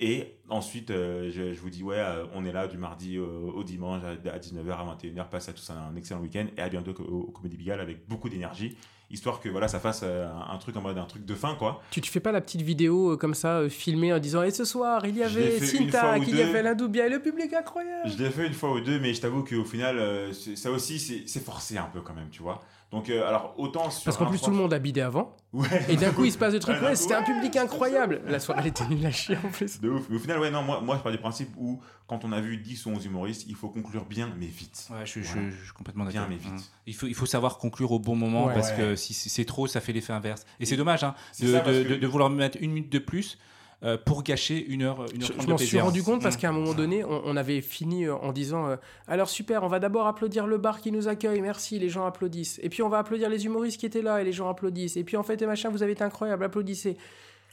Et 0.00 0.36
ensuite, 0.48 0.90
euh, 0.90 1.28
je, 1.32 1.52
je 1.52 1.60
vous 1.60 1.70
dis, 1.70 1.82
ouais, 1.82 1.98
euh, 1.98 2.24
on 2.32 2.44
est 2.44 2.52
là 2.52 2.68
du 2.68 2.78
mardi 2.78 3.18
au, 3.18 3.52
au 3.52 3.64
dimanche 3.64 4.02
à, 4.04 4.10
à 4.30 4.38
19h, 4.38 4.70
à 4.70 4.96
21h. 4.96 5.28
Passez 5.28 5.50
à 5.50 5.54
tous 5.54 5.70
un, 5.70 5.96
excellent 5.96 6.20
week-end 6.20 6.46
et 6.56 6.60
à 6.60 6.68
bientôt 6.68 6.94
au, 7.02 7.22
au 7.28 7.30
Comédie 7.32 7.56
Pigalle 7.56 7.80
avec 7.80 8.06
beaucoup 8.08 8.28
d'énergie, 8.28 8.76
histoire 9.10 9.40
que 9.40 9.48
voilà, 9.48 9.66
ça 9.66 9.80
fasse 9.80 10.02
euh, 10.04 10.28
un, 10.28 10.54
un 10.54 10.58
truc 10.58 10.76
en 10.76 10.82
mode 10.82 10.98
un 10.98 11.04
truc 11.04 11.24
de 11.24 11.34
fin, 11.34 11.56
quoi. 11.56 11.82
Tu 11.90 12.00
te 12.00 12.06
fais 12.06 12.20
pas 12.20 12.30
la 12.30 12.40
petite 12.40 12.62
vidéo 12.62 13.16
comme 13.16 13.34
ça, 13.34 13.68
filmée 13.68 14.12
en 14.12 14.20
disant 14.20 14.44
Et 14.44 14.52
ce 14.52 14.64
soir, 14.64 15.04
il 15.04 15.16
y 15.16 15.24
avait 15.24 15.58
ou 15.58 16.22
il 16.22 16.36
y 16.36 16.42
avait 16.42 16.62
l'Indoubia 16.62 17.06
et 17.06 17.10
le 17.10 17.20
public 17.20 17.52
incroyable 17.52 18.08
Je 18.08 18.22
l'ai 18.22 18.30
fait 18.30 18.46
une 18.46 18.54
fois 18.54 18.70
ou 18.70 18.80
deux, 18.80 19.00
mais 19.00 19.14
je 19.14 19.20
t'avoue 19.20 19.42
qu'au 19.42 19.64
final, 19.64 20.32
ça 20.32 20.70
aussi, 20.70 21.00
c'est 21.26 21.44
forcé 21.44 21.76
un 21.76 21.90
peu 21.92 22.02
quand 22.02 22.14
même, 22.14 22.30
tu 22.30 22.42
vois. 22.42 22.62
Donc, 22.90 23.10
euh, 23.10 23.26
alors, 23.28 23.54
autant 23.58 23.90
sur. 23.90 24.04
Parce 24.04 24.16
qu'en 24.16 24.24
plus, 24.26 24.40
tout 24.40 24.50
le 24.50 24.56
monde 24.56 24.72
a 24.72 24.78
bidé 24.78 25.02
avant. 25.02 25.36
Ouais. 25.52 25.66
Et 25.90 25.96
d'un 25.96 26.10
coup, 26.10 26.24
il 26.24 26.32
se 26.32 26.38
passe 26.38 26.52
des 26.52 26.58
trucs. 26.58 26.80
Ouais, 26.80 26.96
c'était 26.96 27.14
un 27.14 27.22
public 27.22 27.54
incroyable. 27.56 28.22
La 28.26 28.40
soirée, 28.40 28.60
elle 28.62 28.68
était 28.68 28.86
nulle 28.86 29.04
à 29.04 29.10
chier 29.10 29.36
en 29.44 29.48
plus. 29.50 29.78
De 29.80 29.90
ouf. 29.90 30.06
Mais 30.08 30.16
au 30.16 30.18
final, 30.18 30.38
ouais, 30.40 30.50
non, 30.50 30.62
moi, 30.62 30.80
moi 30.80 30.96
je 30.96 31.02
pars 31.02 31.12
du 31.12 31.18
principe 31.18 31.50
où, 31.58 31.80
quand 32.06 32.24
on 32.24 32.32
a 32.32 32.40
vu 32.40 32.56
10 32.56 32.86
ou 32.86 32.90
11 32.90 33.04
humoristes, 33.04 33.44
il 33.46 33.54
faut 33.54 33.68
conclure 33.68 34.06
bien, 34.06 34.32
mais 34.38 34.46
vite. 34.46 34.88
Ouais, 34.90 35.04
je, 35.04 35.20
je- 35.20 35.50
je 35.50 35.64
suis 35.64 35.72
complètement 35.74 36.04
Bien, 36.06 36.22
d'accord. 36.22 36.28
mais 36.30 36.36
vite. 36.42 36.52
Mm. 36.54 36.70
Il 36.86 36.94
faut, 36.94 37.06
il 37.06 37.14
faut 37.14 37.26
savoir 37.26 37.58
conclure 37.58 37.92
au 37.92 37.98
bon 37.98 38.16
moment 38.16 38.46
Ouais. 38.46 38.54
parce 38.54 38.72
que 38.72 38.96
si 38.96 39.12
c'est 39.12 39.44
trop, 39.44 39.66
ça 39.66 39.80
fait 39.82 39.92
l'effet 39.92 40.14
inverse. 40.14 40.46
Et 40.58 40.64
c'est 40.64 40.76
dommage 40.78 41.04
hein, 41.04 41.14
C'est 41.32 41.44
de, 41.46 41.52
ça, 41.52 41.60
parce 41.60 41.76
de- 41.76 41.82
que- 41.82 41.88
de- 41.90 41.96
de 41.96 42.06
vouloir 42.06 42.30
mettre 42.30 42.56
une 42.60 42.72
minute 42.72 42.90
de 42.90 42.98
plus 42.98 43.36
euh, 43.84 43.96
pour 43.96 44.22
gâcher 44.24 44.64
une 44.66 44.82
heure, 44.82 45.04
une 45.14 45.22
heure 45.22 45.30
Je, 45.38 45.42
je 45.42 45.46
m'en 45.46 45.56
suis 45.58 45.80
rendu 45.80 46.02
compte 46.02 46.20
parce 46.22 46.36
Mm. 46.36 46.38
qu'à 46.40 46.48
un 46.48 46.52
moment 46.52 46.74
donné, 46.74 47.04
on, 47.04 47.22
on 47.26 47.36
avait 47.36 47.60
fini 47.60 48.04
euh, 48.06 48.16
en 48.16 48.32
disant 48.32 48.66
euh, 48.68 48.76
Alors 49.06 49.28
super, 49.28 49.62
on 49.62 49.68
va 49.68 49.78
d'abord 49.78 50.06
applaudir 50.08 50.46
le 50.48 50.58
bar 50.58 50.80
qui 50.80 50.90
nous 50.90 51.06
accueille, 51.06 51.40
merci, 51.40 51.78
les 51.78 51.88
gens 51.88 52.04
applaudissent. 52.06 52.58
Et 52.62 52.68
puis 52.70 52.82
on 52.82 52.88
va 52.88 52.98
applaudir 52.98 53.28
les 53.28 53.46
humoristes 53.46 53.78
qui 53.78 53.86
étaient 53.86 54.02
là 54.02 54.20
et 54.20 54.24
les 54.24 54.32
gens 54.32 54.48
applaudissent. 54.48 54.96
Et 54.96 55.04
puis 55.04 55.16
en 55.16 55.22
fait, 55.22 55.40
et 55.42 55.46
machin, 55.46 55.68
vous 55.70 55.82
avez 55.82 55.92
été 55.92 56.02
incroyable, 56.02 56.42
applaudissez. 56.44 56.96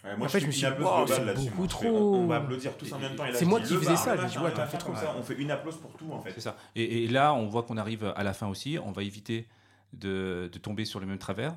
Ouais, 0.04 0.16
moi, 0.18 0.28
En 0.28 0.30
fait, 0.30 0.40
je 0.40 0.46
me 0.48 0.52
suis 0.52 0.62
dit, 0.68 0.84
wow, 0.84 1.08
c'est 1.08 1.34
beaucoup 1.36 1.66
trop. 1.68 1.88
On, 1.88 2.24
on 2.24 2.28
va 2.28 2.36
applaudir 2.38 2.76
tous 2.78 2.92
en 2.94 3.00
même 3.00 3.16
temps. 3.16 3.24
C'est 3.34 3.46
moi 3.46 3.60
qui 3.60 3.74
faisais 3.76 3.86
bar, 3.88 3.98
ça, 3.98 4.16
je 4.28 4.40
ouais, 4.40 4.52
trop. 4.52 4.78
comme 4.92 4.96
ça, 4.96 5.16
On 5.18 5.24
fait 5.24 5.34
une 5.36 5.50
applause 5.52 5.78
pour 5.78 5.92
tout 5.94 6.12
en 6.12 6.20
fait. 6.22 6.32
C'est 6.36 6.42
ça. 6.42 6.56
Et, 6.76 7.04
et 7.04 7.08
là, 7.08 7.34
on 7.34 7.48
voit 7.48 7.64
qu'on 7.64 7.78
arrive 7.78 8.12
à 8.16 8.24
la 8.24 8.34
fin 8.34 8.48
aussi. 8.48 8.78
On 8.84 8.92
va 8.92 9.02
éviter 9.04 9.48
de, 9.94 10.50
de 10.52 10.58
tomber 10.60 10.86
sur 10.86 11.00
le 11.00 11.06
même 11.08 11.18
travers. 11.18 11.56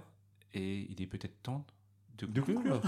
Et 0.55 0.87
il 0.91 1.03
est 1.03 1.07
peut-être 1.07 1.43
temps 1.43 1.65
de, 2.19 2.27
De 2.27 2.41
conclure. 2.41 2.81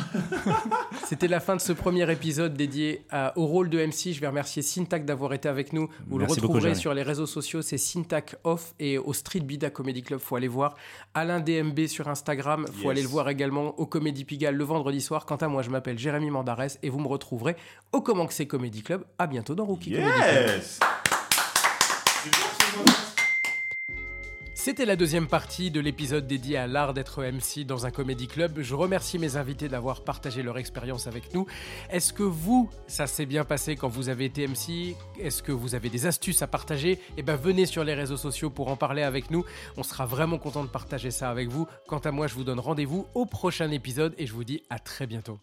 C'était 1.06 1.28
la 1.28 1.40
fin 1.40 1.56
de 1.56 1.60
ce 1.60 1.72
premier 1.72 2.10
épisode 2.10 2.54
dédié 2.54 3.04
à- 3.10 3.32
au 3.38 3.46
rôle 3.46 3.70
de 3.70 3.78
MC. 3.78 4.12
Je 4.12 4.20
vais 4.20 4.26
remercier 4.26 4.62
Syntac 4.62 5.04
d'avoir 5.04 5.32
été 5.32 5.48
avec 5.48 5.72
nous. 5.72 5.88
Vous 6.08 6.18
le 6.18 6.24
Merci 6.26 6.40
retrouverez 6.40 6.74
sur 6.74 6.92
les 6.94 7.02
réseaux 7.02 7.26
sociaux, 7.26 7.62
c'est 7.62 7.78
Syntac 7.78 8.36
Off 8.44 8.74
et 8.78 8.98
au 8.98 9.12
Street 9.12 9.40
Bida 9.40 9.70
Comedy 9.70 10.02
Club, 10.02 10.18
faut 10.20 10.36
aller 10.36 10.48
voir. 10.48 10.74
Alain 11.14 11.40
DMB 11.40 11.86
sur 11.86 12.08
Instagram, 12.08 12.66
faut 12.66 12.82
Yes. 12.82 12.90
aller 12.90 13.02
le 13.02 13.08
voir 13.08 13.28
également 13.28 13.78
au 13.78 13.86
Comédie 13.86 14.24
Pigalle 14.24 14.56
le 14.56 14.64
vendredi 14.64 15.00
soir. 15.00 15.26
Quant 15.26 15.36
à 15.36 15.48
moi, 15.48 15.62
je 15.62 15.70
m'appelle 15.70 15.98
Jérémy 15.98 16.30
Mandarès 16.30 16.78
et 16.82 16.90
vous 16.90 16.98
me 16.98 17.08
retrouverez 17.08 17.56
au 17.92 18.00
Comment 18.00 18.26
que 18.26 18.34
c'est 18.34 18.46
Comedy 18.46 18.82
Club. 18.82 19.04
À 19.18 19.26
bientôt 19.26 19.54
dans 19.54 19.64
Rookie 19.64 19.92
Comedy 19.92 20.10
Club. 20.10 20.60
C'était 24.62 24.84
la 24.84 24.94
deuxième 24.94 25.26
partie 25.26 25.70
de 25.70 25.80
l'épisode 25.80 26.26
dédié 26.26 26.58
à 26.58 26.66
l'art 26.66 26.92
d'être 26.92 27.22
MC 27.24 27.64
dans 27.64 27.86
un 27.86 27.90
comédie 27.90 28.28
club. 28.28 28.60
Je 28.60 28.74
remercie 28.74 29.18
mes 29.18 29.36
invités 29.36 29.70
d'avoir 29.70 30.04
partagé 30.04 30.42
leur 30.42 30.58
expérience 30.58 31.06
avec 31.06 31.32
nous. 31.32 31.46
Est-ce 31.88 32.12
que 32.12 32.24
vous, 32.24 32.68
ça 32.86 33.06
s'est 33.06 33.24
bien 33.24 33.46
passé 33.46 33.74
quand 33.74 33.88
vous 33.88 34.10
avez 34.10 34.26
été 34.26 34.46
MC 34.46 34.96
Est-ce 35.18 35.42
que 35.42 35.50
vous 35.50 35.74
avez 35.74 35.88
des 35.88 36.04
astuces 36.04 36.42
à 36.42 36.46
partager? 36.46 37.00
Eh 37.16 37.22
ben 37.22 37.36
venez 37.36 37.64
sur 37.64 37.84
les 37.84 37.94
réseaux 37.94 38.18
sociaux 38.18 38.50
pour 38.50 38.68
en 38.68 38.76
parler 38.76 39.00
avec 39.00 39.30
nous. 39.30 39.46
On 39.78 39.82
sera 39.82 40.04
vraiment 40.04 40.36
content 40.36 40.62
de 40.62 40.68
partager 40.68 41.10
ça 41.10 41.30
avec 41.30 41.48
vous. 41.48 41.66
Quant 41.88 42.00
à 42.00 42.10
moi, 42.10 42.26
je 42.26 42.34
vous 42.34 42.44
donne 42.44 42.60
rendez-vous 42.60 43.06
au 43.14 43.24
prochain 43.24 43.70
épisode 43.70 44.14
et 44.18 44.26
je 44.26 44.34
vous 44.34 44.44
dis 44.44 44.62
à 44.68 44.78
très 44.78 45.06
bientôt. 45.06 45.38